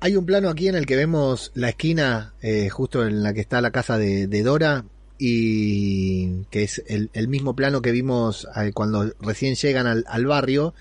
Hay 0.00 0.16
un 0.16 0.24
plano 0.24 0.48
aquí 0.48 0.68
en 0.68 0.74
el 0.76 0.86
que 0.86 0.96
vemos 0.96 1.52
la 1.54 1.68
esquina 1.68 2.32
eh, 2.40 2.70
justo 2.70 3.06
en 3.06 3.22
la 3.22 3.34
que 3.34 3.40
está 3.40 3.60
la 3.60 3.70
casa 3.70 3.98
de, 3.98 4.26
de 4.26 4.42
Dora 4.42 4.84
y 5.18 6.44
que 6.44 6.62
es 6.62 6.82
el, 6.88 7.10
el 7.12 7.28
mismo 7.28 7.54
plano 7.54 7.82
que 7.82 7.92
vimos 7.92 8.48
eh, 8.56 8.72
cuando 8.72 9.12
recién 9.20 9.54
llegan 9.56 9.86
al, 9.86 10.04
al 10.08 10.24
barrio 10.24 10.72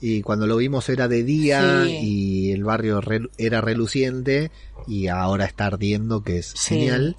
y 0.00 0.22
cuando 0.22 0.48
lo 0.48 0.56
vimos 0.56 0.88
era 0.88 1.06
de 1.06 1.22
día 1.22 1.84
Sí. 1.84 1.98
y 2.02 2.50
el 2.52 2.64
barrio 2.64 3.00
re- 3.00 3.30
era 3.38 3.60
reluciente 3.60 4.50
y 4.88 5.06
ahora 5.06 5.44
está 5.44 5.66
ardiendo 5.66 6.24
que 6.24 6.38
es 6.38 6.46
Sí. 6.56 6.74
genial. 6.74 7.16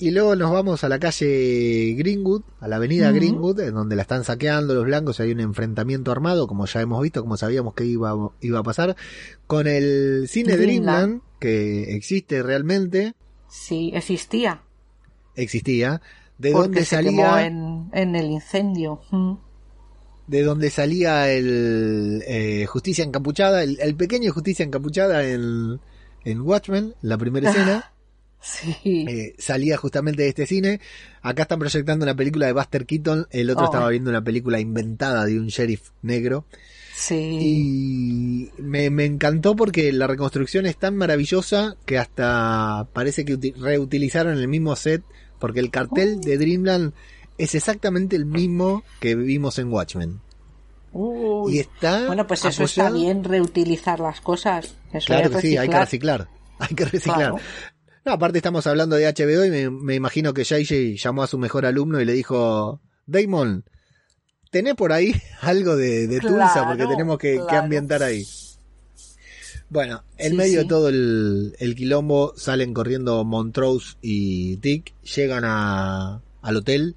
Y 0.00 0.12
luego 0.12 0.36
nos 0.36 0.52
vamos 0.52 0.84
a 0.84 0.88
la 0.88 0.98
calle 1.00 1.94
Greenwood, 1.98 2.42
a 2.60 2.68
la 2.68 2.76
avenida. 2.76 3.10
Greenwood, 3.10 3.60
en 3.60 3.74
donde 3.74 3.96
la 3.96 4.02
están 4.02 4.22
saqueando 4.24 4.74
los 4.74 4.84
blancos, 4.84 5.18
hay 5.18 5.32
un 5.32 5.40
enfrentamiento 5.40 6.12
armado, 6.12 6.46
como 6.46 6.66
ya 6.66 6.80
hemos 6.80 7.02
visto, 7.02 7.20
como 7.20 7.36
sabíamos 7.36 7.74
que 7.74 7.84
iba, 7.84 8.14
iba 8.40 8.58
a 8.60 8.62
pasar, 8.62 8.94
con 9.48 9.66
el 9.66 10.26
cine 10.28 10.56
Dreamland. 10.56 11.22
Que 11.40 11.94
existe 11.94 12.42
realmente, 12.42 13.14
Sí, 13.48 13.90
existía. 13.94 14.62
existía, 15.36 16.00
de 16.36 16.50
porque 16.52 16.66
donde 16.68 16.84
se 16.84 16.98
quemó 17.02 17.22
salía, 17.22 17.46
en, 17.46 17.88
en 17.92 18.16
el 18.16 18.26
incendio. 18.26 19.00
Mm. 19.10 19.34
de 20.26 20.42
donde 20.42 20.70
salía 20.70 21.30
el 21.32 22.22
eh, 22.26 22.66
Justicia 22.66 23.04
Encapuchada, 23.04 23.62
el, 23.62 23.78
el 23.80 23.94
pequeño 23.94 24.32
Justicia 24.32 24.64
Encapuchada 24.64 25.28
en, 25.28 25.80
en 26.24 26.40
Watchmen, 26.40 26.94
la 27.02 27.16
primera 27.18 27.50
escena. 27.50 27.92
Sí. 28.40 28.76
Eh, 29.08 29.34
salía 29.38 29.76
justamente 29.76 30.22
de 30.22 30.28
este 30.28 30.46
cine. 30.46 30.80
Acá 31.22 31.42
están 31.42 31.58
proyectando 31.58 32.04
una 32.04 32.14
película 32.14 32.46
de 32.46 32.52
Buster 32.52 32.86
Keaton. 32.86 33.26
El 33.30 33.50
otro 33.50 33.64
Oh. 33.64 33.68
estaba 33.70 33.88
viendo 33.88 34.10
una 34.10 34.22
película 34.22 34.60
inventada 34.60 35.24
de 35.24 35.38
un 35.38 35.48
sheriff 35.48 35.90
negro. 36.02 36.44
sí. 36.94 37.14
Y 38.56 38.62
me, 38.62 38.90
me 38.90 39.04
encantó 39.04 39.54
porque 39.56 39.92
la 39.92 40.06
reconstrucción 40.06 40.66
es 40.66 40.76
tan 40.76 40.96
maravillosa 40.96 41.76
que 41.84 41.98
hasta 41.98 42.86
parece 42.92 43.24
que 43.24 43.36
uti- 43.38 43.54
reutilizaron 43.56 44.38
el 44.38 44.48
mismo 44.48 44.74
set. 44.76 45.02
Porque 45.38 45.60
el 45.60 45.70
cartel 45.70 46.20
de 46.20 46.36
Dreamland 46.38 46.92
es 47.38 47.54
exactamente 47.54 48.16
el 48.16 48.24
mismo 48.26 48.82
que 49.00 49.14
vimos 49.14 49.58
en 49.60 49.72
Watchmen. 49.72 50.20
Uy. 50.92 51.56
Y 51.56 51.58
está. 51.60 52.06
Bueno, 52.06 52.26
pues 52.26 52.44
eso 52.44 52.64
está 52.64 52.90
bien, 52.90 53.22
reutilizar 53.22 54.00
las 54.00 54.20
cosas. 54.20 54.74
Eso 54.92 55.06
Claro 55.06 55.30
que 55.30 55.40
sí, 55.40 55.56
hay 55.56 55.68
que 55.68 55.78
reciclar. 55.78 56.20
reciclar. 56.22 56.38
Hay 56.60 56.74
que 56.74 56.84
reciclar. 56.86 57.16
Claro. 57.18 57.36
No, 58.08 58.14
aparte 58.14 58.38
estamos 58.38 58.66
hablando 58.66 58.96
de 58.96 59.04
HBO 59.06 59.44
y 59.44 59.50
me, 59.50 59.68
me 59.68 59.94
imagino 59.94 60.32
que 60.32 60.42
JJ 60.42 60.96
llamó 60.96 61.22
a 61.22 61.26
su 61.26 61.36
mejor 61.36 61.66
alumno 61.66 62.00
y 62.00 62.06
le 62.06 62.14
dijo, 62.14 62.80
Damon, 63.04 63.66
¿tenés 64.50 64.76
por 64.76 64.94
ahí 64.94 65.14
algo 65.42 65.76
de, 65.76 66.06
de 66.06 66.18
Tulsa? 66.18 66.64
Porque 66.66 66.86
tenemos 66.86 67.18
que, 67.18 67.38
ambientar 67.50 68.02
ahí. 68.02 68.26
Bueno, 69.68 70.04
en 70.16 70.30
Sí, 70.30 70.36
medio 70.38 70.60
de 70.60 70.64
todo 70.64 70.88
el, 70.88 71.54
el 71.58 71.74
quilombo 71.74 72.32
salen 72.34 72.72
corriendo 72.72 73.22
Montrose 73.24 73.96
y 74.00 74.56
Dick, 74.56 74.94
llegan 75.02 75.44
a, 75.44 76.22
al 76.40 76.56
hotel, 76.56 76.96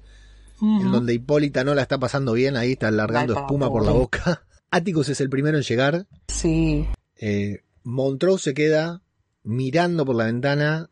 en 0.62 0.90
donde 0.92 1.12
Hipólita 1.12 1.62
no 1.62 1.74
la 1.74 1.82
está 1.82 1.98
pasando 1.98 2.32
bien, 2.32 2.56
ahí 2.56 2.72
está 2.72 2.90
largando 2.90 3.34
Ay, 3.36 3.42
espuma 3.42 3.68
por 3.68 3.84
la 3.84 3.92
boca. 3.92 4.46
Atticus 4.70 5.10
es 5.10 5.20
el 5.20 5.28
primero 5.28 5.58
en 5.58 5.64
llegar, 5.64 6.06
Sí. 6.28 6.86
eh, 7.16 7.58
Montrose 7.82 8.44
se 8.44 8.54
queda 8.54 9.02
mirando 9.42 10.06
por 10.06 10.16
la 10.16 10.24
ventana 10.24 10.88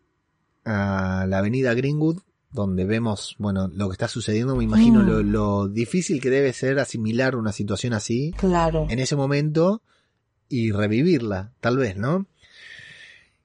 a 0.71 1.27
la 1.27 1.39
avenida 1.39 1.75
Greenwood, 1.75 2.21
donde 2.53 2.85
vemos, 2.85 3.37
bueno, 3.39 3.69
lo 3.69 3.89
que 3.89 3.93
está 3.93 4.09
sucediendo. 4.09 4.57
Me 4.57 4.65
imagino 4.65 5.01
Mm. 5.03 5.07
lo, 5.07 5.23
lo 5.23 5.69
difícil 5.69 6.21
que 6.21 6.31
debe 6.31 6.53
ser 6.53 6.79
asimilar 6.79 7.37
una 7.37 7.53
situación 7.53 7.93
así 7.93 8.33
Claro. 8.37 8.87
en 8.89 8.99
ese 8.99 9.17
momento 9.17 9.83
y 10.49 10.73
revivirla, 10.73 11.53
tal 11.61 11.77
vez, 11.77 11.97
¿no? 11.97 12.27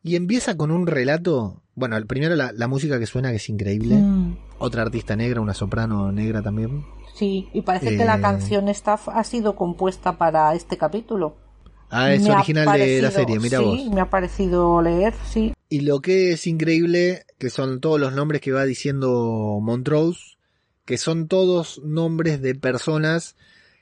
Y 0.03 0.15
empieza 0.15 0.55
con 0.55 0.71
un 0.71 0.85
relato, 0.87 1.61
bueno, 1.75 1.97
el 1.97 2.05
primero 2.05 2.35
la, 2.35 2.51
la 2.51 2.67
música 2.67 2.99
que 2.99 3.05
suena 3.07 3.29
que 3.31 3.37
es 3.37 3.49
increíble, 3.49 3.95
Mm. 3.95 4.37
otra 4.59 4.83
artista 4.83 5.15
negra, 5.15 5.41
una 5.41 5.53
soprano 5.53 6.11
negra 6.11 6.41
también. 6.41 6.83
Sí, 7.15 7.47
y 7.53 7.61
parece 7.61 7.95
que 7.95 8.03
Eh, 8.03 8.05
la 8.05 8.19
canción 8.19 8.67
esta 8.69 8.95
f- 8.95 9.09
ha 9.13 9.23
sido 9.23 9.55
compuesta 9.55 10.17
para 10.17 10.53
este 10.53 10.77
capítulo. 10.77 11.37
Ah, 11.89 12.11
es 12.13 12.23
Me 12.23 12.31
original 12.31 12.77
de 12.77 13.01
la 13.01 13.11
serie, 13.11 13.39
mira 13.39 13.59
sí, 13.59 13.63
vos. 13.63 13.85
me 13.93 14.01
ha 14.01 14.09
parecido 14.09 14.81
leer, 14.81 15.13
sí. 15.31 15.53
Y 15.69 15.81
lo 15.81 15.99
que 15.99 16.31
es 16.33 16.47
increíble, 16.47 17.25
que 17.37 17.49
son 17.49 17.79
todos 17.81 17.99
los 17.99 18.13
nombres 18.13 18.41
que 18.41 18.51
va 18.51 18.65
diciendo 18.65 19.59
Montrose, 19.61 20.37
que 20.85 20.97
son 20.97 21.27
todos 21.27 21.81
nombres 21.83 22.41
de 22.41 22.55
personas 22.55 23.35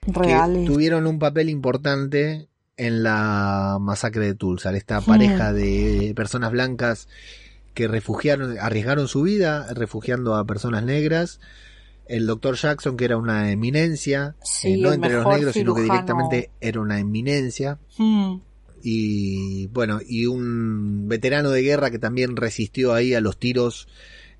Reales. 0.07 0.61
que 0.61 0.65
tuvieron 0.73 1.07
un 1.07 1.19
papel 1.19 1.49
importante 1.49 2.47
en 2.77 3.03
la 3.03 3.77
masacre 3.79 4.25
de 4.25 4.35
Tulsa, 4.35 4.75
esta 4.75 5.01
pareja 5.01 5.53
de 5.53 6.13
personas 6.15 6.51
blancas 6.51 7.07
que 7.73 7.87
refugiaron, 7.87 8.57
arriesgaron 8.59 9.07
su 9.07 9.21
vida 9.23 9.67
refugiando 9.73 10.35
a 10.35 10.45
personas 10.45 10.83
negras. 10.83 11.39
El 12.05 12.27
doctor 12.27 12.55
Jackson, 12.55 12.97
que 12.97 13.05
era 13.05 13.17
una 13.17 13.51
eminencia, 13.51 14.35
Sí, 14.43 14.73
eh, 14.73 14.77
no 14.77 14.91
entre 14.91 15.13
los 15.13 15.25
negros, 15.25 15.53
sino 15.53 15.73
que 15.73 15.83
directamente 15.83 16.51
era 16.59 16.81
una 16.81 16.99
eminencia. 16.99 17.79
Mm, 17.97 18.35
Y 18.85 19.67
bueno, 19.67 20.01
y 20.05 20.25
un 20.25 21.07
veterano 21.07 21.49
de 21.51 21.61
guerra 21.61 21.89
que 21.89 21.99
también 21.99 22.35
resistió 22.35 22.93
ahí 22.93 23.13
a 23.13 23.21
los 23.21 23.37
tiros, 23.37 23.87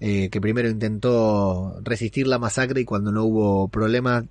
eh, 0.02 0.28
que 0.30 0.42
primero 0.42 0.70
intentó 0.70 1.80
resistir 1.82 2.28
la 2.28 2.40
masacre 2.40 2.82
y 2.82 2.86
cuando 2.86 3.14
no 3.14 3.24
hubo 3.24 3.70
problema, 3.70 4.26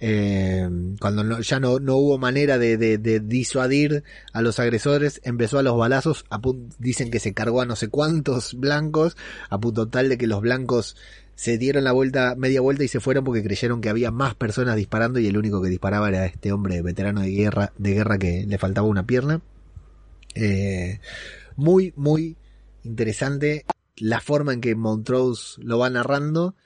eh, 0.00 0.68
cuando 1.00 1.22
no- 1.24 1.40
ya 1.40 1.60
no, 1.60 1.78
no 1.78 1.96
hubo 1.96 2.18
manera 2.18 2.58
de, 2.58 2.98
disuadir 3.20 4.02
a 4.32 4.42
los 4.42 4.58
agresores, 4.58 5.20
empezó 5.24 5.58
a 5.58 5.62
los 5.62 5.76
balazos, 5.76 6.24
a 6.30 6.40
dicen 6.78 7.10
que 7.10 7.20
se 7.20 7.32
cargó 7.32 7.60
a 7.60 7.66
no 7.66 7.76
sé 7.76 7.88
cuántos 7.88 8.54
blancos, 8.54 9.16
a 9.50 9.58
punto 9.58 9.88
tal 9.88 10.08
de 10.08 10.18
que 10.18 10.26
los 10.26 10.40
blancos 10.40 10.96
se 11.38 11.56
dieron 11.56 11.84
la 11.84 11.92
vuelta, 11.92 12.34
media 12.34 12.60
vuelta 12.60 12.82
y 12.82 12.88
se 12.88 12.98
fueron 12.98 13.22
porque 13.22 13.44
creyeron 13.44 13.80
que 13.80 13.88
había 13.88 14.10
más 14.10 14.34
personas 14.34 14.74
disparando 14.74 15.20
y 15.20 15.28
el 15.28 15.36
único 15.36 15.62
que 15.62 15.68
disparaba 15.68 16.08
era 16.08 16.26
este 16.26 16.50
hombre 16.50 16.82
veterano 16.82 17.20
de 17.20 17.30
guerra, 17.30 17.72
de 17.78 17.94
guerra 17.94 18.18
que 18.18 18.44
le 18.44 18.58
faltaba 18.58 18.88
una 18.88 19.06
pierna. 19.06 19.40
Eh, 20.34 20.98
muy, 21.54 21.92
muy 21.94 22.36
interesante 22.82 23.66
la 23.94 24.20
forma 24.20 24.52
en 24.52 24.60
que 24.60 24.74
Montrose 24.74 25.62
lo 25.62 25.78
va 25.78 25.88
narrando 25.90 26.56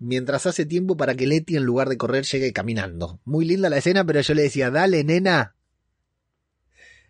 mientras 0.00 0.46
hace 0.46 0.66
tiempo 0.66 0.96
para 0.96 1.14
que 1.14 1.28
Letty 1.28 1.54
en 1.54 1.62
lugar 1.62 1.88
de 1.88 1.96
correr 1.96 2.24
llegue 2.24 2.52
caminando. 2.52 3.20
Muy 3.24 3.44
linda 3.44 3.70
la 3.70 3.78
escena, 3.78 4.04
pero 4.04 4.20
yo 4.20 4.34
le 4.34 4.42
decía, 4.42 4.72
dale 4.72 5.04
nena. 5.04 5.54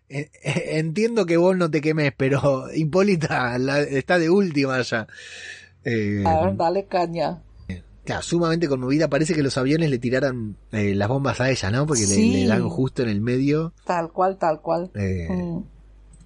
Entiendo 0.43 1.25
que 1.25 1.37
vos 1.37 1.57
no 1.57 1.71
te 1.71 1.81
quemes, 1.81 2.13
pero 2.15 2.67
Hipólita 2.71 3.57
está 3.89 4.19
de 4.19 4.29
última 4.29 4.79
ya. 4.83 5.07
Eh, 5.83 6.23
a 6.25 6.45
ver, 6.45 6.55
dale 6.57 6.85
caña. 6.85 7.41
claro, 8.05 8.21
sumamente 8.23 8.67
conmovida. 8.67 9.07
Parece 9.09 9.33
que 9.33 9.43
los 9.43 9.57
aviones 9.57 9.89
le 9.89 9.99
tiraran 9.99 10.57
eh, 10.71 10.95
las 10.95 11.07
bombas 11.07 11.39
a 11.41 11.49
ella, 11.51 11.69
¿no? 11.71 11.85
Porque 11.85 12.01
le- 12.07 12.15
Sí. 12.15 12.31
le, 12.33 12.47
dan 12.47 12.67
justo 12.69 13.03
en 13.03 13.09
el 13.09 13.21
medio. 13.21 13.73
Tal 13.85 14.11
cual, 14.11 14.37
tal 14.37 14.61
cual. 14.61 14.91
Eh, 14.95 15.27
Mm, 15.29 15.59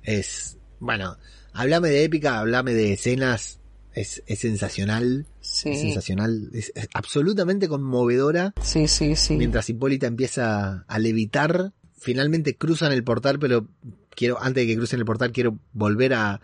es, 0.04 0.58
bueno, 0.80 1.18
hablame 1.54 1.90
de 1.90 2.04
épica, 2.04 2.40
hablame 2.40 2.74
de 2.74 2.94
escenas, 2.94 3.60
es, 3.94 4.24
es 4.28 4.40
sensacional, 4.40 5.26
es 5.42 5.48
sí, 5.48 5.76
sensacional, 5.76 6.50
es, 6.54 6.72
es 6.76 6.88
absolutamente 6.94 7.68
conmovedora. 7.68 8.54
sí, 8.62 8.88
sí, 8.88 9.16
sí. 9.16 9.36
Mientras 9.38 9.70
Hipólita 9.70 10.08
empieza 10.08 10.84
a 10.88 11.00
levitar, 11.00 11.74
finalmente 11.98 12.56
cruzan 12.58 12.92
el 12.92 13.04
portal, 13.04 13.40
pero 13.40 13.68
quiero, 14.16 14.42
antes 14.42 14.64
de 14.64 14.68
que 14.68 14.78
crucen 14.78 15.00
el 15.00 15.06
portal, 15.06 15.32
quiero 15.32 15.58
volver 15.74 16.14
a, 16.16 16.42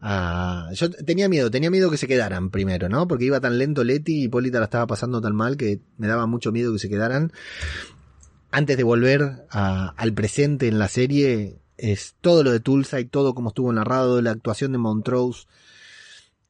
a- 0.00 0.70
yo 0.74 0.90
tenía 0.90 1.28
miedo, 1.28 1.50
tenía 1.50 1.70
miedo 1.70 1.90
que 1.90 1.96
se 1.96 2.06
quedaran 2.06 2.50
primero, 2.50 2.88
¿no? 2.88 3.08
Porque 3.08 3.24
iba 3.24 3.40
tan 3.40 3.58
lento 3.58 3.82
Leti 3.84 4.20
y 4.20 4.24
Hipólita 4.24 4.58
la 4.58 4.64
estaba 4.66 4.86
pasando 4.86 5.20
tan 5.20 5.34
mal 5.34 5.56
que 5.56 5.80
me 5.96 6.06
daba 6.06 6.26
mucho 6.26 6.52
miedo 6.52 6.72
que 6.72 6.78
se 6.78 6.88
quedaran. 6.88 7.32
Antes 8.50 8.76
de 8.76 8.82
volver 8.84 9.46
a- 9.50 9.94
al 9.96 10.12
presente 10.14 10.68
en 10.68 10.78
la 10.78 10.88
serie, 10.88 11.58
es 11.76 12.14
todo 12.20 12.42
lo 12.42 12.50
de 12.50 12.60
Tulsa 12.60 12.98
y 13.00 13.04
todo 13.04 13.34
como 13.34 13.50
estuvo 13.50 13.72
narrado, 13.72 14.20
la 14.22 14.30
actuación 14.30 14.72
de 14.72 14.78
Montrose, 14.78 15.46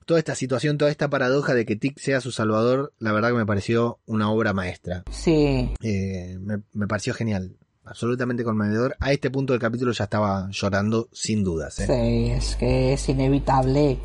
toda 0.07 0.21
esta 0.21 0.35
situación, 0.35 0.79
toda 0.79 0.91
esta 0.91 1.11
paradoja 1.11 1.53
de 1.55 1.67
que 1.67 1.77
Tic 1.77 1.99
sea 1.99 2.21
su 2.23 2.31
salvador, 2.33 2.93
la 2.99 3.13
verdad 3.13 3.29
que 3.31 3.35
me 3.37 3.45
pareció 3.47 3.99
una 4.07 4.31
obra 4.31 4.53
maestra. 4.55 5.03
Sí, 5.11 5.71
Eh, 5.83 6.39
me, 6.41 6.63
me 6.73 6.87
pareció 6.87 7.13
genial, 7.15 7.57
absolutamente 7.89 8.45
conmovedor. 8.45 8.97
A 9.01 9.13
este 9.13 9.31
punto 9.31 9.53
del 9.53 9.61
capítulo 9.61 9.93
ya 9.93 10.05
estaba 10.05 10.49
llorando 10.51 11.09
sin 11.13 11.43
dudas. 11.45 11.79
¿eh? 11.81 11.87
sí, 11.87 12.31
es 12.31 12.57
que 12.57 12.93
es 12.93 13.09
inevitable. 13.09 13.99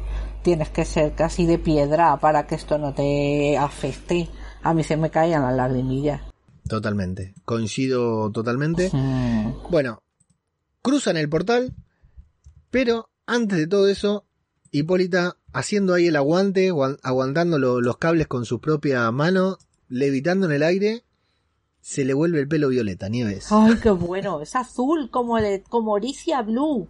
Tienes 0.43 0.69
que 0.69 0.84
ser 0.85 1.14
casi 1.15 1.45
de 1.45 1.57
piedra 1.60 2.18
para 2.19 2.45
que 2.47 2.55
esto 2.55 2.77
no 2.77 2.93
te 2.93 3.57
afecte. 3.57 4.30
A 4.61 4.73
mí 4.73 4.84
se 4.84 4.97
me 4.97 5.10
caían 5.10 5.43
las 5.43 5.55
lagrimillas. 5.55 6.22
Totalmente, 6.68 7.34
coincido 7.45 8.31
totalmente. 8.31 8.89
Bueno, 9.69 10.01
cruzan 10.81 11.18
el 11.18 11.30
portal, 11.30 11.73
pero 12.72 13.10
antes 13.26 13.57
de 13.57 13.68
todo 13.68 13.88
eso, 13.88 14.26
Hipólita 14.72 15.38
haciendo 15.53 15.93
ahí 15.93 16.07
el 16.07 16.15
aguante, 16.15 16.69
aguan- 16.72 16.97
aguantando 17.03 17.60
lo- 17.60 17.80
los 17.81 17.97
cables 17.97 18.27
con 18.27 18.45
su 18.45 18.60
propia 18.60 19.10
mano, 19.11 19.57
levitando 19.88 20.47
en 20.47 20.53
el 20.53 20.64
aire, 20.64 21.03
se 21.84 22.05
le 22.05 22.14
vuelve 22.14 22.39
el 22.39 22.47
pelo 22.47 22.69
violeta, 22.69 23.10
Nieves. 23.10 23.47
Ay, 23.51 23.76
qué 23.76 23.91
bueno. 23.91 24.41
Es 24.41 24.55
azul 24.55 25.10
como, 25.11 25.38
el, 25.38 25.61
como 25.64 25.91
Oricia 25.91 26.41
Blue. 26.41 26.88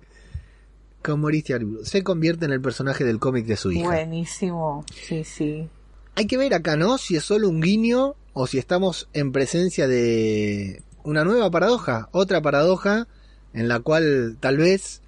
Como 1.02 1.24
Mauricio 1.24 1.56
Arbizu. 1.56 1.84
se 1.84 2.03
convierte 2.03 2.45
en 2.45 2.52
el 2.52 2.61
personaje 2.61 3.03
del 3.03 3.20
cómic 3.20 3.48
de 3.48 3.57
su 3.57 3.72
hija. 3.72 3.88
Buenísimo. 3.88 4.86
Sí, 4.94 5.24
sí. 5.24 5.68
Hay 6.15 6.28
que 6.28 6.38
ver 6.38 6.53
acá, 6.53 6.78
¿no? 6.78 6.99
Si 6.99 7.15
es 7.15 7.24
solo 7.24 7.49
un 7.49 7.60
guiño 7.60 8.14
o 8.34 8.45
si 8.45 8.60
estamos 8.60 9.10
en 9.14 9.32
presencia 9.32 9.88
de 9.88 10.84
una 11.03 11.24
nueva 11.24 11.49
paradoja, 11.49 12.07
otra 12.11 12.44
paradoja 12.44 13.07
en 13.53 13.68
la 13.68 13.80
cual 13.80 14.38
tal 14.40 14.57
vez, 14.57 15.02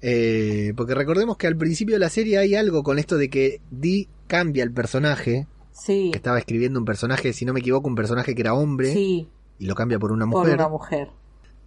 eh, 0.00 0.72
porque 0.76 0.94
recordemos 0.94 1.36
que 1.38 1.48
al 1.48 1.56
principio 1.56 1.96
de 1.96 2.00
la 2.00 2.08
serie 2.08 2.38
hay 2.38 2.54
algo 2.54 2.84
con 2.84 3.00
esto 3.00 3.16
de 3.16 3.28
que 3.30 3.60
Dee 3.72 4.08
cambia 4.28 4.62
el 4.62 4.72
personaje, 4.72 5.48
Sí. 5.74 6.10
que 6.12 6.16
estaba 6.18 6.38
escribiendo 6.38 6.78
un 6.78 6.84
personaje, 6.86 7.32
si 7.34 7.44
no 7.44 7.52
me 7.52 7.60
equivoco, 7.60 7.88
un 7.88 7.94
personaje 7.96 8.34
que 8.34 8.40
era 8.42 8.54
hombre 8.54 8.92
Sí, 8.92 9.28
y 9.58 9.66
lo 9.66 9.74
cambia 9.74 9.98
por 9.98 10.12
una 10.12 10.24
por 10.26 10.40
mujer. 10.42 10.54
una 10.54 10.68
mujer. 10.68 11.08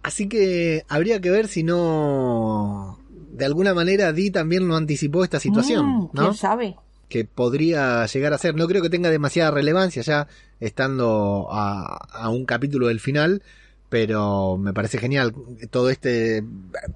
Así 0.02 0.28
que 0.28 0.82
habría 0.88 1.20
que 1.20 1.30
ver 1.30 1.46
si 1.46 1.62
no, 1.62 2.98
de 3.32 3.44
alguna 3.44 3.74
manera 3.74 4.12
Dee 4.12 4.30
también 4.30 4.66
no 4.66 4.76
anticipó 4.76 5.24
esta 5.24 5.38
situación, 5.40 5.86
Mm, 5.86 6.08
¿no? 6.14 6.22
¿Quién 6.22 6.34
sabe? 6.34 6.76
que 7.08 7.24
podría 7.24 8.04
llegar 8.06 8.34
a 8.34 8.38
ser. 8.38 8.54
No 8.54 8.66
creo 8.66 8.82
que 8.82 8.90
tenga 8.90 9.08
demasiada 9.10 9.50
relevancia 9.50 10.02
ya 10.02 10.28
estando 10.60 11.48
a, 11.50 11.96
a 12.12 12.28
un 12.28 12.44
capítulo 12.44 12.88
del 12.88 13.00
final, 13.00 13.42
pero 13.88 14.58
me 14.58 14.72
parece 14.72 14.98
genial 14.98 15.34
todo 15.70 15.88
este 15.88 16.44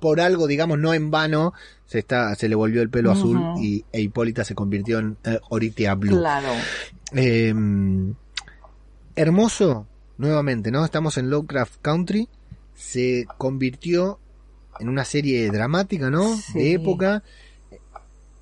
por 0.01 0.21
algo 0.21 0.47
digamos 0.47 0.79
no 0.79 0.93
en 0.93 1.11
vano 1.11 1.55
se 1.87 1.99
está 1.99 2.35
se 2.35 2.49
le 2.49 2.55
volvió 2.55 2.83
el 2.83 2.91
pelo 2.91 3.11
azul 3.11 3.41
y 3.61 3.85
e 3.93 4.01
Hipólita 4.03 4.45
se 4.45 4.55
convirtió 4.55 4.99
en 4.99 5.17
eh, 5.25 5.39
Oritia 5.51 5.95
Blue. 5.95 6.19
Claro. 6.19 6.49
Eh, 7.15 7.55
hermoso 9.17 9.87
nuevamente, 10.19 10.71
¿no? 10.71 10.85
Estamos 10.85 11.19
en 11.19 11.31
Lovecraft 11.31 11.81
Country 11.83 12.29
se 12.75 13.27
convirtió 13.39 14.19
en 14.81 14.89
una 14.89 15.05
serie 15.05 15.51
dramática, 15.51 16.11
¿no? 16.11 16.37
Sí. 16.37 16.59
De 16.59 16.73
época. 16.73 17.23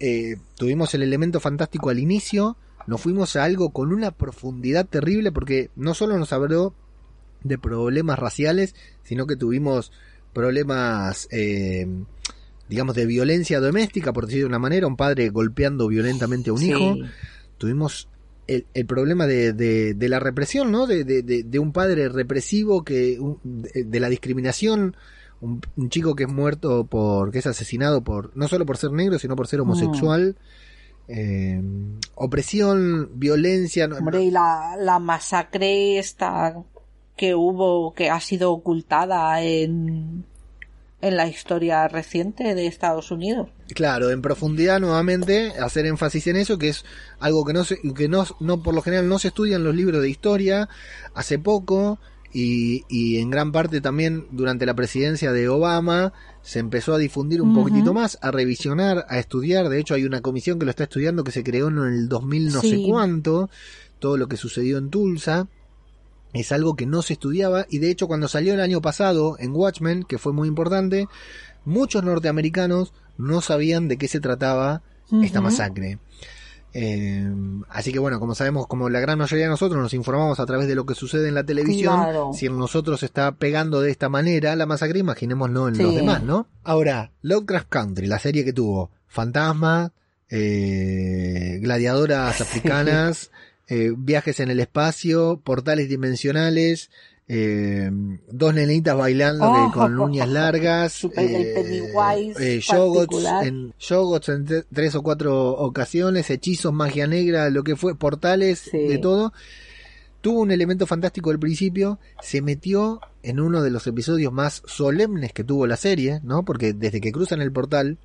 Eh, 0.02 0.36
tuvimos 0.56 0.94
el 0.94 1.02
elemento 1.02 1.40
fantástico 1.40 1.90
al 1.90 1.98
inicio, 1.98 2.56
nos 2.86 3.02
fuimos 3.02 3.36
a 3.36 3.44
algo 3.44 3.68
con 3.68 3.92
una 3.92 4.12
profundidad 4.12 4.86
terrible 4.86 5.30
porque 5.30 5.68
no 5.76 5.92
solo 5.92 6.16
nos 6.16 6.32
habló 6.32 6.74
de 7.44 7.58
problemas 7.58 8.18
raciales, 8.18 8.74
sino 9.02 9.26
que 9.26 9.36
tuvimos 9.36 9.92
problemas, 10.32 11.28
eh, 11.30 11.86
digamos, 12.68 12.94
de 12.94 13.06
violencia 13.06 13.60
doméstica, 13.60 14.12
por 14.12 14.26
decirlo 14.26 14.44
de 14.44 14.48
una 14.50 14.58
manera, 14.58 14.86
un 14.86 14.96
padre 14.96 15.28
golpeando 15.30 15.88
violentamente 15.88 16.50
a 16.50 16.52
un 16.52 16.58
Sí. 16.60 16.68
hijo. 16.70 16.96
Tuvimos 17.58 18.08
el, 18.46 18.66
el 18.74 18.86
problema 18.86 19.26
de, 19.26 19.52
de- 19.52 19.94
de 19.94 20.08
la 20.08 20.18
represión, 20.20 20.70
¿no? 20.72 20.86
De, 20.86 21.04
de- 21.04 21.22
de- 21.22 21.42
de 21.44 21.58
un 21.58 21.72
padre 21.72 22.08
represivo 22.08 22.84
que 22.84 23.18
de, 23.44 24.00
la 24.00 24.08
discriminación, 24.08 24.96
un, 25.40 25.60
un 25.76 25.88
chico 25.90 26.14
que 26.14 26.24
es 26.24 26.28
muerto 26.30 26.84
por 26.84 27.30
que 27.32 27.38
es 27.38 27.46
asesinado 27.46 28.02
por 28.02 28.36
no 28.36 28.46
solo 28.48 28.66
por 28.66 28.76
ser 28.76 28.92
negro, 28.92 29.18
sino 29.18 29.36
por 29.36 29.46
ser 29.46 29.60
homosexual. 29.60 30.36
Eh, 31.12 31.60
opresión, 32.14 33.10
violencia. 33.14 33.88
no- 33.88 33.96
Hombre, 33.96 34.22
y 34.22 34.30
la, 34.30 34.76
la 34.78 34.98
masacre 35.00 35.98
esta 35.98 36.54
que 37.20 37.34
hubo, 37.34 37.92
que 37.92 38.08
ha 38.08 38.18
sido 38.18 38.50
ocultada 38.50 39.42
en, 39.42 40.24
en 41.02 41.16
la 41.18 41.28
historia 41.28 41.86
reciente 41.86 42.54
de 42.54 42.66
Estados 42.66 43.10
Unidos. 43.10 43.50
Claro, 43.74 44.08
en 44.08 44.22
profundidad 44.22 44.80
nuevamente 44.80 45.52
hacer 45.60 45.84
énfasis 45.84 46.28
en 46.28 46.36
eso, 46.36 46.56
que 46.56 46.70
es 46.70 46.86
algo 47.18 47.44
que 47.44 47.52
no 47.52 47.64
se, 47.64 47.78
que 47.94 48.08
no, 48.08 48.24
no 48.40 48.62
por 48.62 48.72
lo 48.72 48.80
general 48.80 49.06
no 49.06 49.18
se 49.18 49.28
estudia 49.28 49.56
en 49.56 49.64
los 49.64 49.74
libros 49.74 50.00
de 50.00 50.08
historia. 50.08 50.70
Hace 51.12 51.38
poco 51.38 51.98
y, 52.32 52.86
y 52.88 53.18
en 53.18 53.28
gran 53.28 53.52
parte 53.52 53.82
también 53.82 54.26
durante 54.30 54.64
la 54.64 54.72
presidencia 54.72 55.30
de 55.30 55.46
Obama 55.50 56.14
se 56.40 56.58
empezó 56.58 56.94
a 56.94 56.98
difundir 56.98 57.42
un 57.42 57.50
Ujú. 57.50 57.60
poquitito 57.60 57.92
más, 57.92 58.16
a 58.22 58.30
revisionar, 58.30 59.04
a 59.10 59.18
estudiar. 59.18 59.68
De 59.68 59.78
hecho, 59.78 59.92
hay 59.92 60.06
una 60.06 60.22
comisión 60.22 60.58
que 60.58 60.64
lo 60.64 60.70
está 60.70 60.84
estudiando 60.84 61.22
que 61.22 61.32
se 61.32 61.44
creó 61.44 61.68
en 61.68 61.80
el 61.80 62.08
2000 62.08 62.50
no 62.50 62.62
sé 62.62 62.82
cuánto, 62.82 63.50
todo 63.98 64.16
lo 64.16 64.26
que 64.26 64.38
sucedió 64.38 64.78
en 64.78 64.88
Tulsa. 64.88 65.48
Es 66.32 66.52
algo 66.52 66.76
que 66.76 66.86
no 66.86 67.02
se 67.02 67.14
estudiaba 67.14 67.66
y 67.68 67.78
de 67.78 67.90
hecho 67.90 68.06
cuando 68.06 68.28
salió 68.28 68.54
el 68.54 68.60
año 68.60 68.80
pasado 68.80 69.36
en 69.38 69.52
Watchmen, 69.54 70.04
que 70.04 70.18
fue 70.18 70.32
muy 70.32 70.46
importante, 70.48 71.08
muchos 71.64 72.04
norteamericanos 72.04 72.92
no 73.18 73.40
sabían 73.40 73.88
de 73.88 73.96
qué 73.98 74.06
se 74.08 74.20
trataba 74.20 74.82
esta 75.22 75.40
masacre. 75.40 75.98
Eh, 76.72 77.28
así 77.68 77.92
que 77.92 77.98
bueno, 77.98 78.20
como 78.20 78.36
sabemos, 78.36 78.68
como 78.68 78.88
la 78.88 79.00
gran 79.00 79.18
mayoría 79.18 79.46
de 79.46 79.50
nosotros 79.50 79.82
nos 79.82 79.92
informamos 79.92 80.38
a 80.38 80.46
través 80.46 80.68
de 80.68 80.76
lo 80.76 80.86
que 80.86 80.94
sucede 80.94 81.26
en 81.26 81.34
la 81.34 81.42
televisión, 81.44 81.94
Claro. 82.00 82.30
si 82.32 82.46
en 82.46 82.56
nosotros 82.56 83.02
está 83.02 83.32
pegando 83.32 83.80
de 83.80 83.90
esta 83.90 84.08
manera 84.08 84.54
la 84.54 84.66
masacre, 84.66 85.00
imaginémoslo 85.00 85.66
en 85.68 85.74
Sí. 85.74 85.82
los 85.82 85.96
demás, 85.96 86.22
¿no? 86.22 86.46
Ahora, 86.62 87.10
Lovecraft 87.22 87.68
Country, 87.68 88.06
la 88.06 88.20
serie 88.20 88.44
que 88.44 88.52
tuvo 88.52 88.92
fantasmas, 89.08 89.90
eh, 90.28 91.58
gladiadoras 91.60 92.40
africanas, 92.40 93.30
eh, 93.70 93.92
viajes 93.96 94.40
en 94.40 94.50
el 94.50 94.60
espacio, 94.60 95.40
portales 95.42 95.88
dimensionales, 95.88 96.90
eh, 97.28 97.88
dos 98.32 98.52
nenitas 98.54 98.96
bailando 98.96 99.52
que- 99.52 99.78
con 99.78 99.98
uñas 100.00 100.28
largas, 100.28 100.92
Super 100.92 101.24
Pennywise 101.26 102.56
eh, 102.56 102.60
yogots 102.60 103.24
en, 103.44 103.72
yogots 103.78 104.28
en 104.30 104.46
tre- 104.46 104.66
tres 104.72 104.94
o 104.96 105.02
cuatro 105.02 105.50
ocasiones, 105.52 106.28
hechizos, 106.30 106.72
magia 106.72 107.06
negra, 107.06 107.48
lo 107.50 107.62
que 107.62 107.76
fue, 107.76 107.96
portales, 107.96 108.58
Sí. 108.70 108.78
de 108.78 108.98
todo. 108.98 109.32
Tuvo 110.20 110.40
un 110.40 110.50
elemento 110.50 110.86
fantástico 110.86 111.30
al 111.30 111.38
principio, 111.38 111.98
se 112.20 112.42
metió 112.42 113.00
en 113.22 113.38
uno 113.40 113.62
de 113.62 113.70
los 113.70 113.86
episodios 113.86 114.32
más 114.32 114.62
solemnes 114.66 115.32
que 115.32 115.44
tuvo 115.44 115.66
la 115.68 115.76
serie, 115.76 116.20
¿no? 116.24 116.44
Porque 116.44 116.72
desde 116.74 117.00
que 117.00 117.12
cruzan 117.12 117.40
el 117.40 117.52
portal 117.52 117.96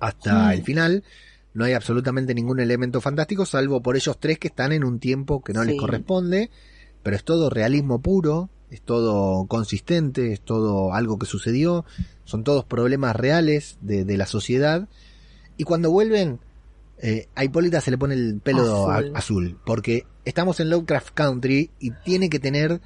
hasta 0.00 0.48
Mm. 0.48 0.50
el 0.52 0.62
final, 0.64 1.04
no 1.54 1.64
hay 1.64 1.72
absolutamente 1.74 2.34
ningún 2.34 2.60
elemento 2.60 3.00
fantástico, 3.00 3.44
salvo 3.46 3.82
por 3.82 3.96
ellos 3.96 4.16
tres 4.18 4.38
que 4.38 4.48
están 4.48 4.72
en 4.72 4.84
un 4.84 4.98
tiempo 4.98 5.42
que 5.42 5.52
no 5.52 5.64
les 5.64 5.76
corresponde, 5.78 6.50
pero 7.02 7.16
es 7.16 7.24
todo 7.24 7.50
realismo 7.50 8.00
puro, 8.00 8.48
es 8.70 8.80
todo 8.80 9.44
consistente, 9.46 10.32
es 10.32 10.40
todo 10.40 10.94
algo 10.94 11.18
que 11.18 11.26
sucedió, 11.26 11.84
son 12.24 12.42
todos 12.44 12.64
problemas 12.64 13.14
reales 13.16 13.76
de, 13.82 14.04
de 14.04 14.16
la 14.16 14.26
sociedad, 14.26 14.88
y 15.58 15.64
cuando 15.64 15.90
vuelven, 15.90 16.40
eh, 16.98 17.28
a 17.34 17.44
Hipólita 17.44 17.80
se 17.80 17.90
le 17.90 17.98
pone 17.98 18.14
el 18.14 18.40
pelo 18.42 18.88
a- 18.90 18.96
Azul. 18.98 19.12
azul, 19.16 19.58
porque 19.66 20.06
estamos 20.24 20.58
en 20.60 20.70
Lovecraft 20.70 21.10
Country 21.12 21.70
y 21.80 21.90
tiene 22.04 22.30
que 22.30 22.38
tener, 22.38 22.80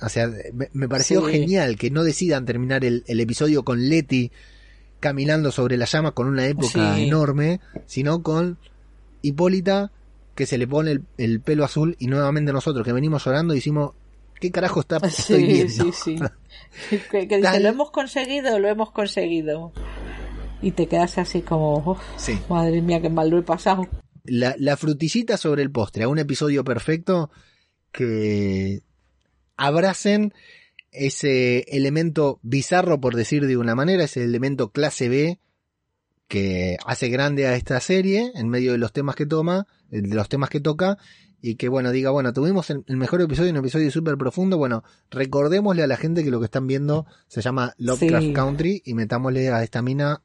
o 0.00 0.08
sea, 0.08 0.30
me, 0.54 0.70
me 0.72 0.88
pareció 0.88 1.26
Sí. 1.26 1.32
genial 1.32 1.76
que 1.76 1.90
no 1.90 2.02
decidan 2.04 2.46
terminar 2.46 2.84
el, 2.84 3.04
el 3.06 3.20
episodio 3.20 3.62
con 3.64 3.88
Letty 3.90 4.30
caminando 5.00 5.50
sobre 5.50 5.76
la 5.76 5.86
llama 5.86 6.12
con 6.12 6.26
una 6.28 6.46
época 6.46 6.94
Sí. 6.96 7.04
enorme, 7.08 7.60
sino 7.86 8.22
con 8.22 8.58
Hipólita 9.22 9.92
que 10.34 10.46
se 10.46 10.56
le 10.58 10.66
pone 10.66 10.92
el, 10.92 11.04
el 11.18 11.40
pelo 11.40 11.64
azul 11.64 11.96
y 11.98 12.06
nuevamente 12.06 12.52
nosotros 12.52 12.84
que 12.84 12.92
venimos 12.92 13.24
llorando 13.24 13.52
decimos, 13.54 13.92
¿qué 14.40 14.50
carajo 14.50 14.80
está, 14.80 14.96
estoy 15.02 15.40
Sí, 15.40 15.46
viendo? 15.46 15.84
sí, 15.84 15.92
sí. 15.92 16.16
que, 17.10 17.26
que 17.28 17.36
dice, 17.38 17.60
lo 17.60 17.68
hemos 17.68 17.90
conseguido, 17.90 18.58
lo 18.58 18.68
hemos 18.68 18.92
conseguido. 18.92 19.72
Y 20.62 20.72
te 20.72 20.86
quedas 20.86 21.16
así 21.18 21.40
como, 21.42 21.78
"Uf, 21.78 21.98
Sí. 22.16 22.38
madre 22.48 22.82
mía, 22.82 23.00
qué 23.00 23.08
mal 23.10 23.30
lo 23.30 23.38
he 23.38 23.42
pasado. 23.42 23.88
la, 24.24 24.54
la 24.58 24.76
frutillita 24.76 25.36
sobre 25.38 25.62
el 25.62 25.70
postre 25.70 26.04
a 26.04 26.08
un 26.08 26.18
episodio 26.18 26.62
perfecto 26.62 27.30
que 27.92 28.82
abracen 29.56 30.32
ese 30.92 31.60
elemento 31.68 32.40
bizarro, 32.42 33.00
por 33.00 33.14
decir 33.14 33.46
de 33.46 33.56
una 33.56 33.74
manera, 33.74 34.04
ese 34.04 34.24
elemento 34.24 34.70
clase 34.70 35.08
B 35.08 35.38
que 36.28 36.76
hace 36.86 37.08
grande 37.08 37.46
a 37.46 37.56
esta 37.56 37.80
serie 37.80 38.30
en 38.34 38.48
medio 38.48 38.72
de 38.72 38.78
los 38.78 38.92
temas 38.92 39.16
que 39.16 39.26
toma, 39.26 39.66
de 39.90 40.14
los 40.14 40.28
temas 40.28 40.48
que 40.48 40.60
toca, 40.60 40.96
y 41.42 41.56
que 41.56 41.68
bueno, 41.68 41.90
diga, 41.90 42.10
bueno, 42.10 42.32
tuvimos 42.32 42.70
el, 42.70 42.84
mejor 42.88 43.20
episodio, 43.22 43.50
un 43.50 43.56
episodio 43.56 43.90
súper 43.90 44.16
profundo, 44.16 44.58
bueno, 44.58 44.84
recordémosle 45.10 45.82
a 45.82 45.86
la 45.86 45.96
gente 45.96 46.22
que 46.22 46.30
lo 46.30 46.38
que 46.38 46.44
están 46.44 46.66
viendo 46.66 47.06
se 47.28 47.40
llama 47.40 47.74
Lovecraft 47.78 48.26
Sí. 48.26 48.32
Country 48.32 48.82
y 48.84 48.94
metámosle 48.94 49.48
a 49.48 49.62
esta 49.62 49.82
mina, 49.82 50.22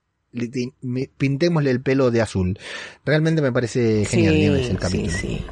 pintémosle 1.17 1.71
el 1.71 1.81
pelo 1.81 2.11
de 2.11 2.21
azul. 2.21 2.59
Realmente 3.05 3.41
me 3.41 3.51
parece 3.51 4.05
genial, 4.05 4.33
sí, 4.33 4.39
Nieves, 4.39 4.65
el 4.67 4.71
sí, 4.73 4.77
capítulo. 4.77 5.17
sí. 5.17 5.45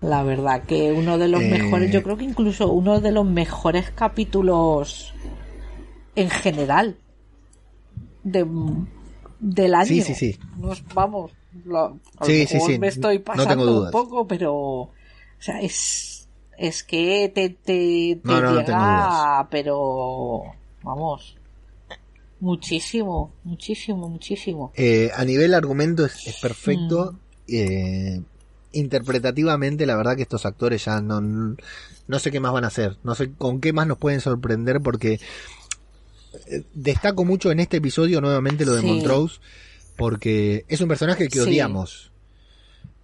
La 0.00 0.22
verdad 0.22 0.62
que 0.64 0.92
uno 0.92 1.18
de 1.18 1.28
los 1.28 1.42
Eh, 1.42 1.50
mejores, 1.50 1.90
yo 1.90 2.02
creo 2.02 2.16
que 2.16 2.24
incluso 2.24 2.70
uno 2.70 3.00
de 3.00 3.12
los 3.12 3.24
mejores 3.24 3.90
capítulos 3.90 5.12
en 6.14 6.30
general 6.30 6.96
de, 8.22 8.46
del 9.40 9.74
año. 9.74 9.86
Sí, 9.88 10.02
sí, 10.02 10.14
sí. 10.14 10.38
Nos 10.58 10.82
vamos, 10.92 11.32
lo- 11.64 11.98
a 12.18 12.26
Sí, 12.26 12.46
lo 12.46 12.60
sí, 12.60 12.78
me 12.78 12.88
estoy 12.88 13.18
no 13.18 13.24
pasando 13.24 13.82
un 13.84 13.90
poco, 13.90 14.26
pero 14.26 14.54
o 14.54 14.90
sea, 15.38 15.60
es 15.60 16.28
es 16.58 16.82
que 16.84 17.30
te, 17.34 17.50
te, 17.50 17.56
te 17.56 18.20
No, 18.22 18.40
no, 18.40 18.52
no 18.52 18.64
tengo 18.64 18.80
llega, 18.80 19.46
pero 19.50 20.44
vamos, 20.82 21.36
muchísimo, 22.40 23.30
muchísimo, 23.44 24.08
muchísimo. 24.08 24.72
Eh, 24.74 25.10
a 25.14 25.24
nivel 25.24 25.52
argumento 25.54 26.04
es, 26.06 26.26
es 26.26 26.40
perfecto. 26.40 27.12
Mm. 27.12 27.16
Eh, 27.48 28.22
interpretativamente, 28.76 29.86
la 29.86 29.96
verdad 29.96 30.16
que 30.16 30.22
estos 30.22 30.46
actores 30.46 30.84
ya 30.84 31.00
no, 31.00 31.20
no 31.20 32.18
sé 32.18 32.30
qué 32.30 32.40
más 32.40 32.52
van 32.52 32.64
a 32.64 32.68
hacer. 32.68 32.96
No 33.04 33.14
sé 33.14 33.32
con 33.32 33.60
qué 33.60 33.72
más 33.72 33.86
nos 33.86 33.98
pueden 33.98 34.20
sorprender 34.20 34.80
porque 34.80 35.20
eh, 36.48 36.62
destaco 36.74 37.24
mucho 37.24 37.50
en 37.50 37.60
este 37.60 37.78
episodio 37.78 38.20
nuevamente 38.20 38.64
lo 38.66 38.74
de 38.74 38.80
Sí. 38.82 38.86
Montrose 38.86 39.40
porque 39.96 40.64
es 40.68 40.80
un 40.80 40.88
personaje 40.88 41.28
que 41.28 41.40
Sí. 41.40 41.48
odiamos. 41.48 42.12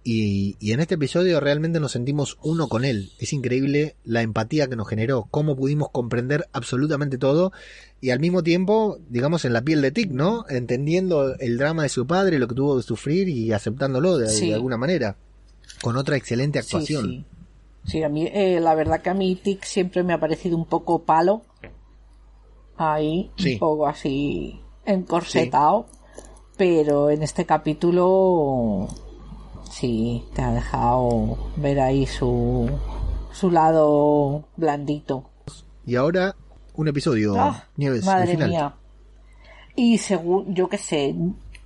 Y, 0.05 0.57
y 0.59 0.73
en 0.73 0.81
este 0.81 0.95
episodio 0.95 1.39
realmente 1.39 1.79
nos 1.79 1.93
sentimos 1.93 2.37
uno 2.43 2.67
con 2.67 2.83
él. 2.83 3.11
Es 3.19 3.31
increíble 3.31 3.95
la 4.03 4.21
empatía 4.21 4.67
que 4.67 4.75
nos 4.75 4.87
generó, 4.89 5.27
cómo 5.31 5.55
pudimos 5.55 5.89
comprender 5.91 6.45
absolutamente 6.51 7.17
todo 7.17 7.53
y 8.01 8.09
al 8.09 8.19
mismo 8.19 8.43
tiempo, 8.43 8.99
digamos, 9.09 9.45
en 9.45 9.53
la 9.53 9.61
piel 9.61 9.81
de 9.81 9.91
Tic, 9.91 10.11
¿no? 10.11 10.43
Entendiendo 10.49 11.35
el 11.39 11.57
drama 11.57 11.83
de 11.83 11.89
su 11.89 12.05
padre, 12.05 12.37
lo 12.37 12.49
que 12.49 12.55
tuvo 12.55 12.75
que 12.75 12.83
sufrir 12.83 13.29
y 13.29 13.53
aceptándolo 13.53 14.17
de, 14.17 14.27
Sí. 14.27 14.49
de 14.49 14.55
alguna 14.55 14.75
manera. 14.75 15.15
Con 15.83 15.97
otra 15.97 16.15
excelente 16.17 16.61
Sí, 16.63 16.65
actuación. 16.75 17.05
Sí, 17.05 17.25
Sí, 17.85 18.01
a 18.01 18.07
mí, 18.09 18.25
eh, 18.31 18.59
la 18.61 18.73
verdad 18.75 19.01
que 19.01 19.09
a 19.09 19.13
mí 19.13 19.35
Tic 19.35 19.63
siempre 19.65 20.03
me 20.03 20.13
ha 20.13 20.19
parecido 20.19 20.57
un 20.57 20.65
poco 20.65 21.03
palo. 21.03 21.41
Ahí, 22.77 23.29
Sí. 23.37 23.53
un 23.53 23.59
poco 23.59 23.87
así 23.87 24.59
encorsetado. 24.85 25.85
Pero 26.57 27.09
en 27.09 27.23
este 27.23 27.45
capítulo, 27.45 28.87
sí, 29.69 30.23
te 30.33 30.41
ha 30.43 30.51
dejado 30.53 31.37
ver 31.57 31.79
ahí 31.79 32.05
su, 32.05 32.69
su 33.31 33.51
lado 33.51 34.45
blandito. 34.55 35.29
Y 35.85 35.95
ahora, 35.95 36.35
un 36.75 36.87
episodio, 36.87 37.35
Ah, 37.37 37.65
Nieves, 37.75 38.05
madre 38.05 38.31
final. 38.31 38.49
mía. 38.49 38.75
Y 39.75 39.97
según, 39.97 40.53
yo 40.53 40.69
qué 40.69 40.77
sé, 40.77 41.15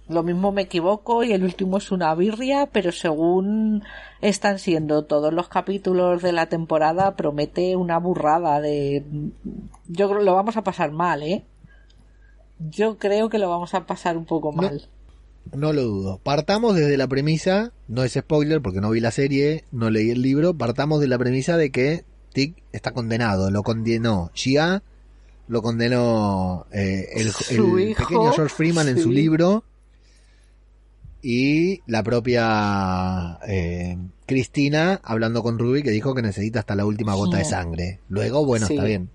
lo 0.10 0.24
mismo 0.24 0.52
me 0.52 0.64
equivoco 0.64 1.24
y 1.24 1.34
el 1.34 1.44
último 1.44 1.78
es 1.78 1.92
una 1.92 2.16
birria, 2.16 2.70
pero 2.72 2.92
según 2.92 3.84
están 4.22 4.58
siendo 4.58 5.04
todos 5.04 5.34
los 5.34 5.50
capítulos 5.50 6.22
de 6.22 6.32
la 6.32 6.48
temporada, 6.48 7.16
promete 7.16 7.76
una 7.76 8.00
burrada 8.00 8.62
de... 8.62 9.04
Yo 9.88 10.08
creo 10.08 10.20
que 10.20 10.26
lo 10.26 10.34
vamos 10.34 10.56
a 10.56 10.64
pasar 10.64 10.92
mal, 10.92 11.24
¿eh? 11.24 11.44
Yo 12.60 12.98
creo 12.98 13.30
que 13.30 13.38
lo 13.38 13.50
vamos 13.50 13.74
a 13.74 13.86
pasar 13.86 14.18
un 14.18 14.26
poco 14.26 14.52
No. 14.52 14.62
mal. 14.62 14.88
No 15.54 15.72
lo 15.72 15.84
dudo. 15.84 16.20
Partamos 16.24 16.76
desde 16.76 16.98
la 16.98 17.08
premisa, 17.08 17.72
no 17.88 18.04
es 18.04 18.14
spoiler 18.14 18.62
porque 18.62 18.82
no 18.82 18.90
vi 18.90 19.00
la 19.00 19.12
serie, 19.12 19.64
no 19.72 19.90
leí 19.90 20.10
el 20.10 20.22
libro, 20.22 20.54
partamos 20.54 21.00
de 21.00 21.08
la 21.08 21.18
premisa 21.18 21.56
de 21.58 21.72
que 21.72 22.04
Tic 22.34 22.64
está 22.74 22.92
condenado, 22.92 23.50
lo 23.50 23.64
condenó 23.64 24.30
Shia, 24.34 24.84
lo 25.48 25.62
condenó 25.62 26.66
eh, 26.72 27.08
el, 27.16 27.32
pequeño 27.96 28.32
George 28.34 28.54
Freeman 28.54 28.90
en 28.90 29.00
su 29.00 29.10
libro 29.10 29.64
y 31.22 31.82
la 31.88 32.04
propia 32.04 33.40
eh, 33.48 33.98
Cristina 34.26 35.00
hablando 35.04 35.44
con 35.44 35.58
Ruby 35.60 35.84
que 35.84 35.92
dijo 35.92 36.14
que 36.16 36.22
necesita 36.22 36.60
hasta 36.60 36.76
la 36.76 36.86
última 36.86 37.16
gota 37.16 37.38
de 37.38 37.46
sangre. 37.46 38.00
Luego, 38.10 38.46
bueno, 38.46 38.68
Sí. 38.68 38.74
está 38.74 38.86
bien. 38.86 39.10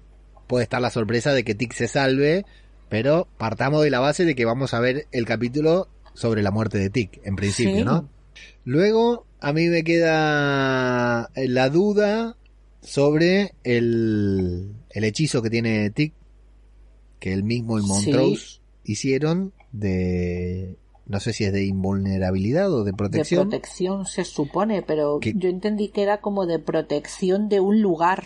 Puede 0.46 0.64
estar 0.64 0.80
la 0.80 0.90
sorpresa 0.90 1.32
de 1.32 1.44
que 1.44 1.54
Tic 1.54 1.72
se 1.72 1.88
salve, 1.88 2.44
pero 2.88 3.26
partamos 3.38 3.82
de 3.84 3.90
la 3.90 4.00
base 4.00 4.24
de 4.24 4.34
que 4.34 4.44
vamos 4.44 4.74
a 4.74 4.80
ver 4.80 5.06
el 5.12 5.24
capítulo 5.24 5.88
sobre 6.14 6.42
la 6.42 6.50
muerte 6.50 6.78
de 6.78 6.90
Tic, 6.90 7.20
en 7.24 7.36
principio, 7.36 7.76
Sí. 7.76 7.84
¿no? 7.84 8.08
Luego, 8.64 9.26
a 9.40 9.52
mí 9.52 9.68
me 9.68 9.82
queda 9.82 11.30
la 11.34 11.68
duda 11.70 12.36
sobre 12.82 13.54
el, 13.64 14.74
el 14.90 15.04
hechizo 15.04 15.40
que 15.42 15.50
tiene 15.50 15.88
Tic, 15.90 16.12
que 17.18 17.32
él 17.32 17.44
mismo 17.44 17.78
y 17.78 17.82
Montrose 17.82 18.60
hicieron 18.84 19.52
de, 19.70 20.76
no 21.12 21.20
sé 21.20 21.32
si 21.32 21.44
es 21.44 21.52
de 21.52 21.64
invulnerabilidad 21.64 22.72
o 22.72 22.82
de 22.82 22.92
protección. 22.92 23.48
De 23.48 23.56
protección 23.58 24.06
se 24.06 24.24
supone, 24.24 24.82
pero 24.82 25.20
Que- 25.20 25.34
yo 25.36 25.48
entendí 25.48 25.88
que 25.88 26.02
era 26.02 26.20
como 26.20 26.46
de 26.46 26.58
protección 26.58 27.48
de 27.48 27.60
un 27.60 27.80
lugar. 27.82 28.24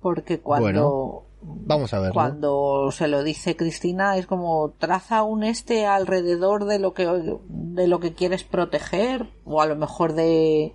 Porque 0.00 0.40
cuando... 0.40 1.22
Vamos 1.42 1.92
a 1.94 1.98
verlo. 2.00 2.14
Cuando 2.14 2.90
se 2.90 3.06
lo 3.06 3.22
dice 3.22 3.54
Cristina 3.56 4.16
es 4.16 4.26
como 4.26 4.70
traza 4.78 5.22
un 5.22 5.44
este 5.44 5.86
alrededor 5.86 6.64
de 6.64 6.78
lo 6.80 6.92
que 6.94 7.06
de 7.48 7.86
lo 7.86 8.00
que 8.00 8.14
quieres 8.14 8.42
proteger 8.42 9.28
o 9.44 9.60
a 9.60 9.66
lo 9.66 9.76
mejor 9.76 10.14
de 10.14 10.72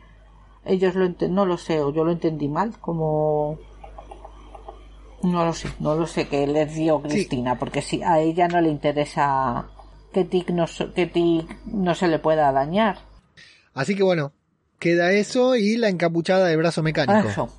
ellos 0.63 0.95
lo 0.95 1.05
enten- 1.05 1.31
no 1.31 1.45
lo 1.45 1.57
sé 1.57 1.81
o 1.81 1.91
yo 1.91 2.05
lo 2.05 2.11
entendí 2.11 2.47
mal 2.47 2.77
como 2.79 3.57
no 5.23 5.43
lo 5.45 5.53
sé 5.53 5.67
no 5.79 5.95
lo 5.95 6.07
sé 6.07 6.27
que 6.27 6.47
les 6.47 6.73
dio 6.73 7.01
Cristina 7.01 7.57
porque 7.59 7.81
si 7.81 8.01
a 8.03 8.19
ella 8.19 8.47
no 8.47 8.61
le 8.61 8.69
interesa 8.69 9.70
que 10.13 10.25
Tic 10.25 10.49
no 10.49 10.67
se- 10.67 10.91
que 10.93 11.05
Tic 11.07 11.57
no 11.65 11.95
se 11.95 12.07
le 12.07 12.19
pueda 12.19 12.51
dañar 12.51 12.97
Así 13.73 13.95
que 13.95 14.03
bueno, 14.03 14.33
queda 14.79 15.11
eso 15.13 15.55
y 15.55 15.77
la 15.77 15.87
encapuchada 15.89 16.47
de 16.47 16.57
brazo 16.57 16.83
mecánico. 16.83 17.29
Eso. 17.29 17.49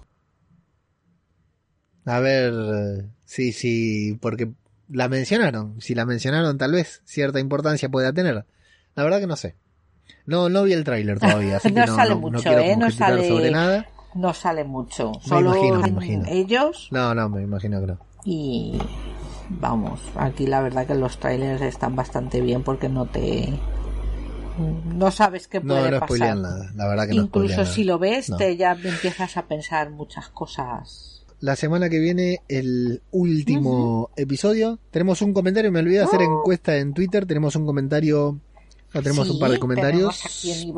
A 2.04 2.20
ver, 2.20 2.52
sí, 3.24 3.52
sí, 3.52 4.18
porque 4.20 4.50
la 4.88 5.08
mencionaron. 5.08 5.80
Si 5.80 5.94
la 5.94 6.04
mencionaron, 6.04 6.58
tal 6.58 6.72
vez 6.72 7.00
cierta 7.04 7.40
importancia 7.40 7.88
pueda 7.88 8.12
tener. 8.12 8.44
La 8.94 9.04
verdad 9.04 9.20
que 9.20 9.26
no 9.26 9.36
sé. 9.36 9.56
No, 10.26 10.48
no 10.48 10.64
vi 10.64 10.72
el 10.74 10.84
tráiler 10.84 11.18
todavía, 11.18 11.56
así 11.56 11.68
No 11.72 11.82
que 11.82 11.86
no, 11.86 11.96
sale 11.96 12.10
no- 12.10 12.16
no 12.16 12.20
mucho, 12.20 12.42
quiero 12.42 12.60
¿eh? 12.62 12.76
No 12.76 12.90
sale- 12.90 13.28
sobre 13.28 13.50
nada. 13.50 13.86
No 14.14 14.34
sale 14.34 14.64
mucho. 14.64 15.12
Me 15.12 15.20
Solo 15.28 15.50
imagino, 15.56 15.80
me 15.80 15.88
imagino. 15.88 16.24
ellos 16.28 16.88
No, 16.90 17.14
no, 17.14 17.28
me 17.30 17.42
imagino 17.42 17.80
que 17.80 17.86
no. 17.86 17.98
y 18.24 18.78
vamos, 19.48 20.00
aquí 20.16 20.46
la 20.46 20.60
verdad 20.60 20.86
que 20.86 20.94
los 20.94 21.18
trailers 21.18 21.62
están 21.62 21.94
bastante 21.96 22.40
bien 22.40 22.62
porque 22.62 22.88
no 22.88 23.06
te 23.06 23.52
no 24.94 25.10
sabes 25.10 25.48
qué 25.48 25.60
No, 25.60 25.74
puede 25.74 25.90
no 25.90 26.00
pasar. 26.00 26.08
spoilean 26.08 26.42
nada. 26.42 26.70
La 26.74 26.86
verdad 26.88 27.08
que 27.08 27.14
no 27.14 27.22
Incluso 27.22 27.48
spoilean 27.54 27.74
si 27.74 27.80
nada. 27.84 27.92
lo 27.92 27.98
ves, 27.98 28.30
No. 28.30 28.36
te 28.36 28.56
ya 28.56 28.72
empiezas 28.72 29.36
a 29.36 29.46
pensar 29.46 29.90
muchas 29.90 30.28
cosas. 30.28 31.24
La 31.40 31.56
semana 31.56 31.88
que 31.88 31.98
viene, 31.98 32.40
el 32.48 33.02
último 33.10 34.10
episodio. 34.16 34.78
Tenemos 34.90 35.22
un 35.22 35.32
comentario, 35.32 35.72
me 35.72 35.80
olvidé 35.80 35.98
de 35.98 36.04
hacer 36.04 36.22
encuesta 36.22 36.76
en 36.76 36.92
Twitter. 36.94 37.26
Tenemos 37.26 37.56
un 37.56 37.66
comentario. 37.66 38.38
tenemos 38.92 39.26
Sí, 39.26 39.32
un 39.32 39.40
par 39.40 39.50
de 39.50 39.58
comentarios. 39.58 40.24
aquí 40.24 40.52
en. 40.52 40.74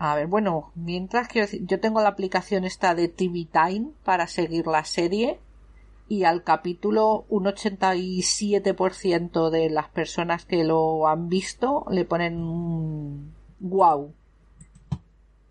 A 0.00 0.14
ver, 0.14 0.26
bueno, 0.28 0.70
mientras 0.76 1.26
decir, 1.28 1.66
yo 1.66 1.80
tengo 1.80 2.00
la 2.02 2.10
aplicación 2.10 2.64
esta 2.64 2.94
de 2.94 3.08
TV 3.08 3.48
Time 3.50 3.88
para 4.04 4.28
seguir 4.28 4.66
la 4.68 4.84
serie 4.84 5.40
y 6.08 6.24
al 6.24 6.42
capítulo 6.42 7.26
un 7.28 7.44
87% 7.44 9.50
de 9.50 9.70
las 9.70 9.88
personas 9.88 10.46
que 10.46 10.64
lo 10.64 11.06
han 11.06 11.28
visto 11.28 11.84
le 11.90 12.04
ponen 12.04 12.38
un 12.38 13.34
wow. 13.60 14.12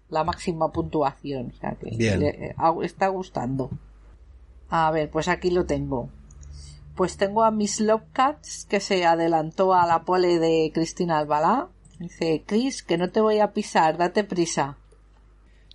La 0.09 0.23
máxima 0.23 0.71
puntuación, 0.71 1.51
o 1.53 1.59
sea 1.59 1.75
que 1.75 1.95
Bien. 1.95 2.19
le 2.19 2.29
eh, 2.29 2.55
está 2.83 3.09
gustando. 3.09 3.69
A 4.69 4.89
ver, 4.91 5.09
pues 5.09 5.27
aquí 5.27 5.51
lo 5.51 5.65
tengo. 5.65 6.09
Pues 6.95 7.17
tengo 7.17 7.43
a 7.43 7.51
Miss 7.51 7.79
Lovecats 7.79 8.65
que 8.65 8.79
se 8.79 9.05
adelantó 9.05 9.73
a 9.73 9.85
la 9.85 10.03
pole 10.03 10.39
de 10.39 10.71
Cristina 10.73 11.19
Albalá. 11.19 11.69
Dice, 11.99 12.43
Chris, 12.45 12.83
que 12.83 12.97
no 12.97 13.09
te 13.09 13.21
voy 13.21 13.39
a 13.39 13.53
pisar, 13.53 13.97
date 13.97 14.23
prisa. 14.23 14.77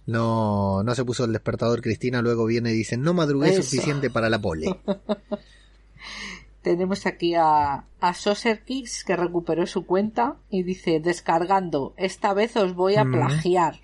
No, 0.07 0.83
no 0.83 0.95
se 0.95 1.05
puso 1.05 1.25
el 1.25 1.33
despertador 1.33 1.81
Cristina. 1.83 2.23
Luego 2.23 2.45
viene 2.47 2.73
y 2.73 2.77
dice: 2.77 2.97
No 2.97 3.15
madrugué 3.15 3.51
Eso. 3.51 3.63
suficiente 3.63 4.11
para 4.11 4.29
la 4.31 4.41
pole. 4.41 4.67
Tenemos 6.63 7.07
aquí 7.07 7.35
a, 7.35 7.85
a 8.01 8.15
Saucer 8.15 8.63
Kicks 8.65 9.03
que 9.05 9.17
recuperó 9.17 9.67
su 9.67 9.85
cuenta 9.85 10.37
y 10.49 10.63
dice, 10.63 11.01
descargando, 11.01 11.93
esta 11.97 12.35
vez 12.35 12.57
os 12.57 12.75
voy 12.75 12.95
a 12.95 13.05
Mm. 13.05 13.13
plagiar. 13.13 13.81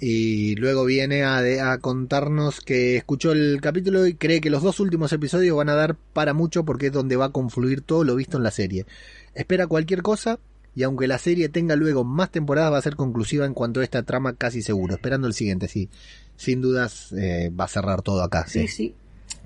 Y 0.00 0.54
luego 0.56 0.84
viene 0.84 1.24
a, 1.24 1.40
de- 1.42 1.60
a 1.60 1.78
contarnos 1.78 2.60
que 2.60 2.96
escuchó 2.96 3.32
el 3.32 3.60
capítulo 3.60 4.06
y 4.06 4.14
cree 4.14 4.40
que 4.40 4.50
los 4.50 4.62
dos 4.62 4.78
últimos 4.78 5.12
episodios 5.12 5.56
van 5.56 5.68
a 5.70 5.74
dar 5.74 5.96
para 6.12 6.34
mucho 6.34 6.64
porque 6.64 6.86
es 6.86 6.92
donde 6.92 7.16
va 7.16 7.26
a 7.26 7.32
confluir 7.32 7.80
todo 7.80 8.04
lo 8.04 8.14
visto 8.14 8.36
en 8.36 8.42
la 8.44 8.50
serie. 8.52 8.86
Espera 9.34 9.66
cualquier 9.66 10.02
cosa 10.02 10.38
y 10.74 10.82
aunque 10.82 11.06
la 11.06 11.18
serie 11.18 11.48
tenga 11.48 11.76
luego 11.76 12.04
más 12.04 12.30
temporadas 12.30 12.72
va 12.72 12.78
a 12.78 12.82
ser 12.82 12.96
conclusiva 12.96 13.46
en 13.46 13.54
cuanto 13.54 13.80
a 13.80 13.84
esta 13.84 14.02
trama 14.02 14.34
casi 14.34 14.62
seguro. 14.62 14.94
Esperando 14.94 15.26
el 15.26 15.34
siguiente, 15.34 15.68
sí. 15.68 15.88
Sin 16.36 16.60
dudas 16.60 17.12
eh, 17.12 17.50
va 17.50 17.64
a 17.64 17.68
cerrar 17.68 18.02
todo 18.02 18.22
acá. 18.22 18.46
Sí, 18.46 18.66
Sí. 18.66 18.68
sí. 18.68 18.94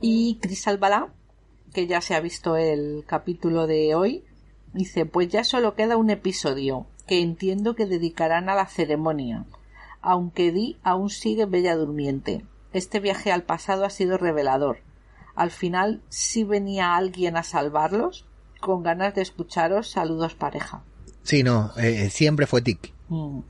Y 0.01 0.39
Chris 0.41 0.67
Albalá, 0.69 1.13
que 1.75 1.87
ya 1.87 2.01
se 2.01 2.15
ha 2.15 2.21
visto 2.21 2.57
el 2.57 3.05
capítulo 3.07 3.67
de 3.67 3.95
hoy, 3.95 4.25
dice, 4.73 5.07
pues 5.07 5.29
ya 5.29 5.45
solo 5.45 5.75
queda 5.75 5.97
un 5.97 6.11
episodio, 6.11 6.87
que 7.07 7.21
entiendo 7.21 7.75
que 7.75 7.87
dedicarán 7.87 8.49
a 8.49 8.55
la 8.55 8.67
ceremonia, 8.67 9.45
aunque 10.01 10.53
Di 10.53 10.79
aún 10.83 11.11
sigue 11.11 11.47
bella 11.47 11.75
durmiente. 11.75 12.45
Este 12.73 13.01
viaje 13.01 13.33
al 13.33 13.43
pasado 13.43 13.85
ha 13.85 13.91
sido 13.91 14.19
revelador. 14.19 14.79
Al 15.35 15.51
final 15.51 16.03
sí 16.09 16.45
venía 16.45 16.95
alguien 16.97 17.37
a 17.37 17.43
salvarlos. 17.43 18.25
Con 18.61 18.83
ganas 18.83 19.15
de 19.15 19.23
escucharos, 19.23 19.89
saludos 19.91 20.35
pareja. 20.35 20.83
Sí, 21.29 21.43
no, 21.43 21.73
eh, 21.77 22.09
siempre 22.11 22.47
fue 22.47 22.63
Tic. 22.63 22.91
Mm. 23.11 23.41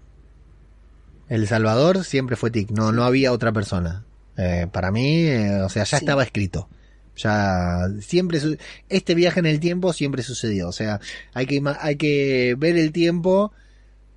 El 1.28 1.46
Salvador 1.46 2.02
siempre 2.04 2.34
fue 2.34 2.50
Tic, 2.50 2.70
no, 2.72 2.90
no 2.90 3.04
había 3.04 3.32
otra 3.32 3.52
persona. 3.52 4.04
Eh, 4.36 4.66
para 4.72 4.90
mí, 4.90 5.26
eh, 5.26 5.60
o 5.62 5.68
sea, 5.68 5.84
ya 5.84 5.98
Sí. 5.98 6.04
estaba 6.04 6.24
escrito. 6.24 6.68
Ya 7.16 7.86
siempre 8.00 8.40
su- 8.40 8.56
este 8.88 9.14
viaje 9.14 9.38
en 9.38 9.46
el 9.46 9.60
tiempo 9.60 9.92
siempre 9.92 10.22
sucedió, 10.24 10.68
o 10.68 10.72
sea, 10.72 11.00
hay 11.34 11.46
que 11.46 11.62
hay 11.80 11.94
que 11.96 12.56
ver 12.58 12.76
el 12.76 12.90
tiempo 12.92 13.52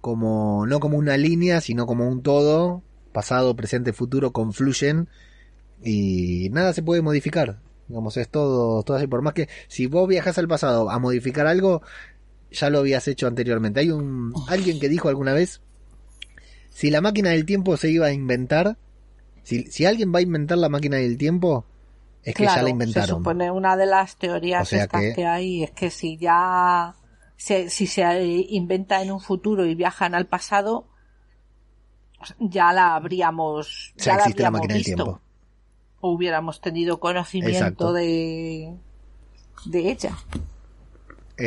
como 0.01 0.65
no 0.65 0.79
como 0.79 0.97
una 0.97 1.17
línea, 1.17 1.61
sino 1.61 1.85
como 1.85 2.07
un 2.07 2.23
todo, 2.23 2.81
pasado, 3.11 3.55
presente, 3.55 3.93
futuro 3.93 4.31
confluyen 4.33 5.07
y 5.83 6.49
nada 6.51 6.73
se 6.73 6.81
puede 6.83 7.01
modificar. 7.03 7.59
Digamos, 7.88 8.15
es 8.17 8.29
todo, 8.29 8.83
todo 8.83 8.97
así. 8.97 9.07
Por 9.07 9.21
más 9.21 9.33
que 9.33 9.49
si 9.67 9.85
vos 9.88 10.07
viajas 10.07 10.38
al 10.38 10.47
pasado 10.47 10.89
a 10.89 10.97
modificar 10.99 11.45
algo, 11.45 11.81
ya 12.52 12.69
lo 12.69 12.80
habías 12.80 13.07
hecho 13.07 13.28
anteriormente. 13.28 13.80
Hay 13.80 13.90
un 13.91 14.34
alguien 14.48 14.80
que 14.80 14.90
dijo 14.90 15.10
alguna 15.10 15.34
vez 15.34 15.61
si 16.69 16.90
la 16.91 17.02
máquina 17.02 17.30
del 17.32 17.45
tiempo 17.45 17.76
se 17.78 17.90
iba 17.90 18.06
a 18.07 18.14
inventar, 18.14 18.78
si, 19.44 19.64
si 19.68 19.86
alguien 19.86 20.14
va 20.14 20.19
a 20.19 20.22
inventar 20.22 20.57
la 20.57 20.69
máquina 20.69 20.98
del 20.98 21.18
tiempo, 21.18 21.65
es 22.23 22.36
que 22.36 22.44
ya 22.44 22.57
la 22.57 22.64
Se 22.65 22.69
inventaron. 22.69 23.18
supone 23.19 23.49
una 23.52 23.76
de 23.76 23.86
las 23.88 24.15
teorías 24.18 24.61
O 24.61 24.65
sea 24.65 24.84
estas 24.84 25.02
que- 25.02 25.14
que... 25.15 25.26
hay 25.26 25.64
es 25.64 25.72
que 25.72 25.90
si 25.90 26.18
ya 26.18 26.94
se- 27.36 27.69
si 27.69 27.88
se 27.88 28.03
eh, 28.03 28.45
inventa 28.49 29.02
en 29.02 29.11
un 29.11 29.19
futuro 29.19 29.65
y 29.65 29.73
viajan 29.76 30.14
al 30.15 30.28
pasado, 30.28 30.88
ya 32.40 32.72
la 32.72 32.95
habríamos 32.95 33.94
Ya 33.98 34.03
ya 34.06 34.11
la 34.14 34.19
existe 34.22 34.41
la 34.44 34.48
habríamos 34.49 34.60
máquina 34.60 34.73
del 34.76 34.84
visto. 34.84 35.03
tiempo. 35.03 35.22
O 36.02 36.11
hubiéramos 36.14 36.61
tenido 36.61 36.99
conocimiento 36.99 37.57
Exacto. 37.57 37.94
de 37.94 38.73
de 39.65 39.91
ella. 39.91 40.18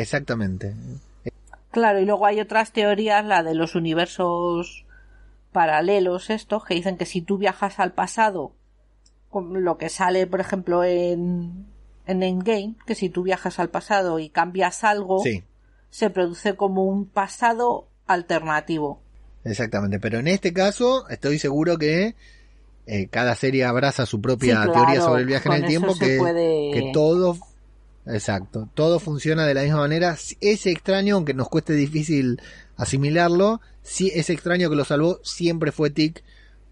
Exactamente. 0.01 0.73
Claro, 1.71 1.99
y 1.99 2.05
luego 2.05 2.25
hay 2.25 2.39
otras 2.39 2.71
teorías, 2.71 3.25
la 3.25 3.43
de 3.43 3.53
los 3.53 3.75
universos 3.75 4.85
paralelos, 5.51 6.29
estos, 6.29 6.63
que 6.65 6.75
dicen 6.75 6.97
que 6.97 7.05
si 7.05 7.21
tú 7.21 7.37
viajas 7.37 7.79
al 7.79 7.93
pasado, 7.93 8.53
lo 9.33 9.77
que 9.77 9.89
sale, 9.89 10.27
por 10.27 10.39
ejemplo, 10.39 10.83
en, 10.83 11.65
en 12.07 12.23
Endgame, 12.23 12.75
que 12.85 12.95
si 12.95 13.09
tú 13.09 13.23
viajas 13.23 13.59
al 13.59 13.69
pasado 13.69 14.19
y 14.19 14.29
cambias 14.29 14.83
algo, 14.83 15.21
Sí, 15.21 15.43
se 15.89 16.09
produce 16.09 16.55
como 16.55 16.85
un 16.85 17.05
pasado 17.05 17.87
alternativo. 18.07 19.01
exactamente. 19.43 19.99
Pero 19.99 20.19
en 20.19 20.27
este 20.27 20.53
caso, 20.53 21.07
estoy 21.09 21.39
seguro 21.39 21.77
que 21.77 22.15
eh, 22.87 23.07
cada 23.07 23.35
serie 23.35 23.65
abraza 23.65 24.05
su 24.05 24.21
propia 24.21 24.55
Sí, 24.55 24.61
claro, 24.61 24.73
teoría 24.85 25.01
sobre 25.01 25.21
el 25.21 25.27
viaje 25.27 25.49
en 25.49 25.55
el 25.55 25.65
tiempo, 25.65 25.93
que, 25.97 26.17
puede- 26.19 26.71
que 26.71 26.91
todo, 26.93 27.37
exacto, 28.07 28.69
todo 28.73 28.99
funciona 28.99 29.45
de 29.45 29.53
la 29.53 29.63
misma 29.63 29.79
manera. 29.79 30.17
Ese 30.41 30.71
extraño, 30.71 31.15
aunque 31.15 31.33
nos 31.33 31.49
cueste 31.49 31.73
difícil 31.73 32.41
asimilarlo, 32.77 33.61
sí, 33.83 34.11
ese 34.13 34.33
extraño 34.33 34.69
que 34.69 34.75
lo 34.75 34.85
salvó 34.85 35.19
siempre 35.23 35.71
fue 35.71 35.89
Tic, 35.89 36.23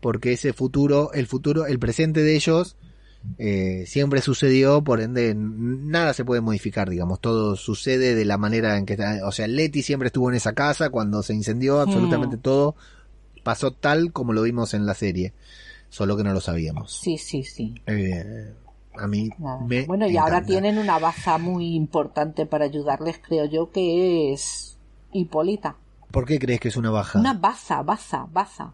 porque 0.02 0.34
ese 0.34 0.54
futuro, 0.54 1.12
el 1.14 1.28
futuro, 1.28 1.66
el 1.66 1.80
presente 1.80 2.22
de 2.24 2.36
ellos, 2.36 2.76
eh, 3.38 3.86
siempre 3.88 4.22
sucedió, 4.22 4.84
por 4.84 5.00
ende 5.00 5.34
nada 5.34 6.14
se 6.14 6.26
puede 6.26 6.42
modificar, 6.42 6.90
digamos, 6.90 7.22
todo 7.22 7.56
sucede 7.56 8.16
de 8.16 8.26
la 8.26 8.38
manera 8.38 8.78
en 8.78 8.86
que 8.86 8.94
está, 8.94 9.26
o 9.26 9.32
sea, 9.32 9.48
Leti 9.48 9.82
siempre 9.82 10.08
estuvo 10.08 10.30
en 10.30 10.36
esa 10.36 10.54
casa 10.54 10.90
cuando 10.90 11.24
se 11.24 11.34
incendió, 11.34 11.80
absolutamente 11.80 12.36
Hmm. 12.38 12.42
todo 12.42 12.76
pasó 13.44 13.72
tal 13.72 14.12
como 14.12 14.34
lo 14.34 14.42
vimos 14.42 14.74
en 14.74 14.86
la 14.86 14.94
serie, 14.94 15.34
solo 15.90 16.18
que 16.18 16.24
no 16.24 16.34
lo 16.34 16.42
sabíamos. 16.42 17.00
Sí, 17.02 17.18
sí, 17.18 17.44
sí. 17.44 17.76
Eh, 17.88 18.54
a 18.96 19.08
mí 19.08 19.30
me 19.68 19.86
bueno, 19.86 20.08
y 20.08 20.18
ahora 20.18 20.44
tienen 20.44 20.78
una 20.78 21.00
baza 21.00 21.38
muy 21.38 21.76
importante 21.76 22.46
para 22.46 22.66
ayudarles, 22.66 23.20
creo 23.20 23.46
yo, 23.46 23.72
que 23.72 24.32
es 24.34 24.78
Hipólita. 25.12 25.76
¿Por 26.12 26.26
qué 26.26 26.38
crees 26.40 26.60
que 26.60 26.68
es 26.68 26.78
una 26.78 26.92
baja? 26.92 27.20
Una 27.20 27.34
baza, 27.34 27.82
baza, 27.82 28.28
baza. 28.32 28.74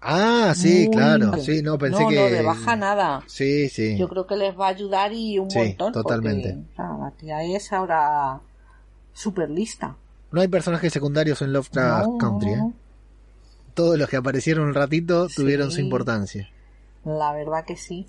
Ah, 0.00 0.54
sí, 0.56 0.84
Muy 0.86 0.96
claro, 0.96 1.36
sí, 1.38 1.60
no 1.62 1.76
pensé 1.76 2.02
no, 2.02 2.08
que 2.08 2.14
no, 2.16 2.24
de 2.30 2.42
baja 2.42 2.74
nada. 2.76 3.22
Sí, 3.26 3.68
sí. 3.68 3.98
Yo 3.98 4.08
creo 4.08 4.26
que 4.26 4.36
les 4.36 4.58
va 4.58 4.66
a 4.66 4.70
ayudar 4.70 5.12
y 5.12 5.38
un 5.38 5.50
Sí, 5.50 5.58
montón. 5.58 5.92
porque, 5.92 6.02
totalmente. 6.08 6.56
sea, 6.74 6.96
la 6.98 7.10
tía 7.10 7.42
es 7.42 7.72
ahora 7.72 8.40
súper 9.12 9.50
lista. 9.50 9.96
No 10.32 10.40
hay 10.40 10.48
personajes 10.48 10.92
secundarios 10.92 11.42
en 11.42 11.52
Lovecraft 11.52 12.06
No, 12.06 12.18
Country, 12.18 12.50
¿eh? 12.52 12.72
Todos 13.74 13.98
los 13.98 14.08
que 14.08 14.16
aparecieron 14.16 14.68
un 14.68 14.74
ratito 14.74 15.28
Sí. 15.28 15.34
tuvieron 15.36 15.70
su 15.70 15.80
importancia. 15.80 16.48
La 17.04 17.32
verdad 17.32 17.64
que 17.66 17.76
sí. 17.76 18.06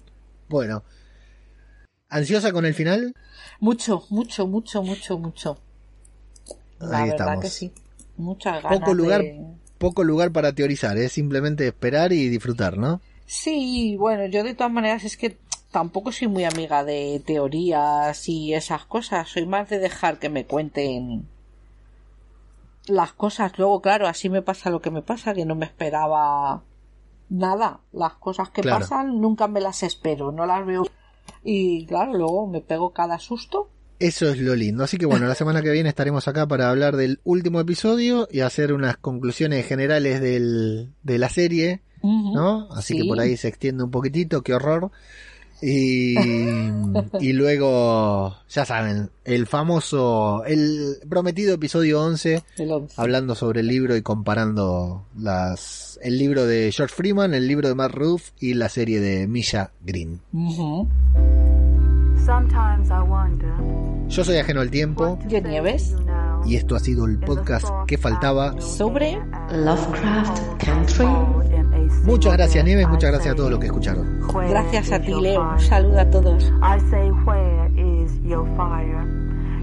Bueno. 0.49 0.83
¿Ansiosa 2.11 2.51
con 2.51 2.65
el 2.65 2.73
final? 2.73 3.15
Mucho, 3.61 4.03
mucho, 4.09 4.45
mucho, 4.45 4.83
mucho, 4.83 5.17
mucho. 5.17 5.57
La 6.79 6.97
Ahí 6.99 7.09
verdad 7.09 7.11
estamos. 7.11 7.45
que 7.45 7.49
sí. 7.49 7.71
Muchas 8.17 8.61
ganas 8.61 8.79
Poco 8.79 8.93
lugar, 8.93 9.21
de- 9.21 9.45
poco 9.77 10.03
lugar 10.03 10.31
para 10.31 10.53
teorizar, 10.53 10.97
es 10.97 11.13
simplemente 11.13 11.65
esperar 11.65 12.11
y 12.11 12.27
disfrutar, 12.27 12.77
¿no? 12.77 12.99
Sí, 13.25 13.95
bueno, 13.97 14.25
yo 14.25 14.43
de 14.43 14.53
todas 14.53 14.73
maneras 14.73 15.05
es 15.05 15.15
que 15.15 15.37
tampoco 15.71 16.11
soy 16.11 16.27
muy 16.27 16.43
amiga 16.43 16.83
de 16.83 17.23
teorías 17.25 18.27
y 18.27 18.53
esas 18.53 18.85
cosas. 18.85 19.29
Soy 19.29 19.45
más 19.45 19.69
de 19.69 19.79
dejar 19.79 20.19
que 20.19 20.27
me 20.27 20.45
cuenten 20.45 21.25
las 22.87 23.13
cosas. 23.13 23.57
Luego, 23.57 23.81
claro, 23.81 24.05
así 24.07 24.29
me 24.29 24.41
pasa 24.41 24.69
lo 24.69 24.81
que 24.81 24.91
me 24.91 25.01
pasa, 25.01 25.33
que 25.33 25.45
no 25.45 25.55
me 25.55 25.65
esperaba 25.65 26.61
nada. 27.29 27.79
Las 27.93 28.15
cosas 28.15 28.49
que 28.49 28.63
Claro. 28.63 28.79
pasan 28.79 29.21
nunca 29.21 29.47
me 29.47 29.61
las 29.61 29.81
espero, 29.83 30.33
no 30.33 30.45
las 30.45 30.65
veo. 30.65 30.83
Y 31.43 31.85
claro, 31.85 32.13
luego 32.13 32.47
me 32.47 32.61
pego 32.61 32.91
cada 32.91 33.19
susto. 33.19 33.69
Eso 33.99 34.29
es 34.29 34.39
lo 34.39 34.55
lindo. 34.55 34.83
Así 34.83 34.97
que 34.97 35.05
bueno, 35.05 35.27
la 35.27 35.35
semana 35.35 35.61
que 35.61 35.71
viene 35.71 35.89
estaremos 35.89 36.27
acá 36.27 36.47
para 36.47 36.69
hablar 36.69 36.95
del 36.95 37.19
último 37.23 37.59
episodio 37.59 38.27
y 38.31 38.39
hacer 38.39 38.73
unas 38.73 38.97
conclusiones 38.97 39.65
generales 39.67 40.21
del, 40.21 40.93
de 41.03 41.17
la 41.19 41.29
serie. 41.29 41.81
¿no? 42.03 42.71
Así 42.71 42.97
que 42.97 43.05
por 43.05 43.19
ahí 43.19 43.37
se 43.37 43.47
extiende 43.47 43.83
un 43.83 43.91
poquitito, 43.91 44.41
qué 44.41 44.55
horror. 44.55 44.91
Y, 45.61 46.15
y 47.19 47.33
luego, 47.33 48.35
ya 48.49 48.65
saben, 48.65 49.09
el 49.25 49.47
famoso, 49.47 50.43
el 50.45 50.97
prometido 51.07 51.53
episodio 51.55 52.01
11, 52.01 52.43
El 52.57 52.71
once. 52.71 52.93
hablando 52.97 53.35
sobre 53.35 53.61
el 53.61 53.67
libro 53.67 53.95
y 53.95 54.01
comparando 54.01 55.05
las, 55.17 55.99
el 56.01 56.17
libro 56.17 56.45
de 56.45 56.71
George 56.71 56.95
Freeman, 56.95 57.33
el 57.33 57.47
libro 57.47 57.67
de 57.67 57.75
Matt 57.75 57.91
Ruff 57.91 58.29
y 58.39 58.55
la 58.55 58.69
serie 58.69 58.99
de 58.99 59.27
Misha 59.27 59.71
Green. 59.81 60.19
Yo 64.09 64.23
soy 64.23 64.37
ajeno 64.37 64.61
al 64.61 64.69
tiempo 64.69 65.17
Yo 65.27 65.39
Nieves. 65.41 65.95
Y 66.45 66.55
esto 66.55 66.75
ha 66.75 66.79
sido 66.79 67.05
el 67.05 67.19
podcast 67.19 67.67
que 67.87 67.97
faltaba. 67.97 68.59
Sobre 68.61 69.19
Lovecraft 69.51 70.63
Country. 70.63 71.07
Muchas 72.03 72.33
gracias 72.33 72.65
Nieves, 72.65 72.87
muchas 72.87 73.11
gracias 73.11 73.33
a 73.33 73.35
todos 73.35 73.51
los 73.51 73.59
que 73.59 73.67
escucharon. 73.67 74.21
Gracias 74.49 74.91
a 74.91 74.99
ti, 74.99 75.13
Leo. 75.19 75.41
Un 75.41 75.59
saludo 75.59 75.99
a 75.99 76.09
todos. 76.09 76.51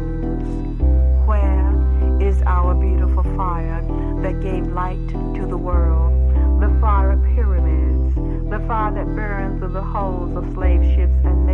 Where 1.25 2.21
is 2.21 2.41
our 2.43 2.75
beautiful 2.75 3.23
fire 3.35 3.81
that 4.21 4.41
gave 4.41 4.67
light 4.67 5.07
to 5.09 5.45
the 5.47 5.57
world? 5.57 6.13
The 6.61 6.69
fire 6.81 7.11
of 7.11 7.23
pyramids, 7.23 8.15
the 8.49 8.59
fire 8.67 8.93
that 8.93 9.07
burned 9.15 9.59
through 9.59 9.73
the 9.73 9.81
holes 9.81 10.35
of 10.35 10.53
slave 10.53 10.83
ships 10.95 11.13
and. 11.23 11.46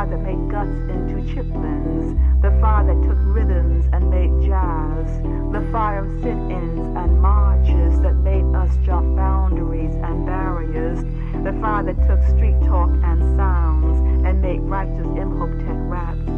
That 0.00 0.22
made 0.22 0.50
guts 0.50 0.70
into 0.88 1.20
chitlins. 1.30 2.16
The 2.40 2.50
fire 2.58 2.86
that 2.86 3.06
took 3.06 3.18
rhythms 3.20 3.86
and 3.92 4.08
made 4.08 4.48
jazz. 4.48 5.20
The 5.52 5.60
fire 5.70 6.06
of 6.06 6.22
sit-ins 6.22 6.96
and 6.96 7.20
marches 7.20 8.00
that 8.00 8.14
made 8.14 8.46
us 8.54 8.74
jump 8.78 9.14
boundaries 9.14 9.94
and 9.96 10.24
barriers. 10.24 11.04
The 11.44 11.52
fire 11.60 11.84
that 11.84 12.00
took 12.08 12.22
street 12.34 12.56
talk 12.64 12.88
and 13.04 13.36
sounds 13.36 14.26
and 14.26 14.40
made 14.40 14.62
righteous 14.62 15.06
Imhotep 15.20 15.76
raps. 15.92 16.30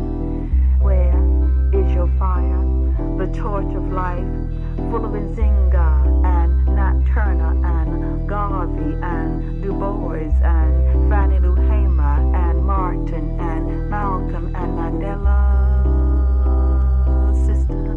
Where 0.82 1.16
is 1.72 1.94
your 1.94 2.08
fire? 2.18 2.66
The 3.16 3.32
torch 3.32 3.72
of 3.76 3.92
life, 3.92 4.26
full 4.92 5.06
of 5.06 5.12
Nzinga 5.12 5.88
and 6.22 6.66
Nat 6.66 7.14
Turner 7.14 7.54
and 7.64 8.28
Garvey 8.28 8.92
and 9.02 9.62
Du 9.62 9.72
Bois 9.72 10.36
and 10.44 11.08
Fannie 11.08 11.40
Lou 11.40 11.54
Hamer 11.54 12.18
and 12.36 12.62
Martin 12.62 13.40
and 13.40 13.88
Malcolm 13.88 14.54
and 14.54 14.70
Mandela. 14.78 15.38
Sister, 17.46 17.96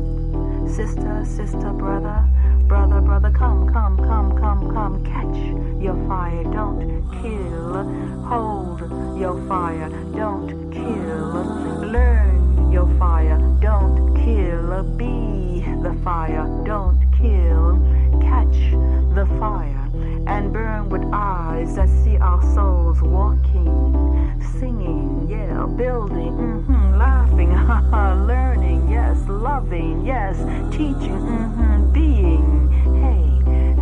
sister, 0.73 1.25
sister, 1.25 1.73
brother, 1.73 2.23
brother, 2.65 3.01
brother, 3.01 3.31
come, 3.31 3.73
come, 3.73 3.97
come, 3.97 4.37
come, 4.39 4.73
come, 4.73 5.03
catch 5.03 5.83
your 5.83 5.97
fire, 6.07 6.43
don't 6.45 7.11
kill, 7.21 7.83
hold 8.23 8.79
your 9.19 9.35
fire, 9.49 9.89
don't 10.13 10.71
kill, 10.71 11.91
learn 11.91 12.44
your 12.75 12.99
fire, 12.99 13.37
don't 13.61 14.13
kill, 14.15 14.83
be 14.97 15.63
the 15.81 15.97
fire, 16.03 16.45
don't 16.65 16.99
kill, 17.17 17.79
catch 18.19 18.57
the 19.15 19.25
fire, 19.39 19.89
and 20.27 20.51
burn 20.51 20.89
with 20.89 21.01
eyes 21.13 21.77
that 21.77 21.87
see 22.03 22.17
our 22.17 22.41
souls 22.53 23.01
walking, 23.01 24.43
singing, 24.59 25.25
yeah, 25.29 25.65
building, 25.77 26.33
hmm 26.65 26.97
laughing, 26.97 27.53
learning, 28.27 28.89
yes, 28.89 29.25
loving, 29.29 30.05
yes, 30.05 30.35
teaching, 30.73 31.17
hmm 31.17 31.93
being, 31.93 32.84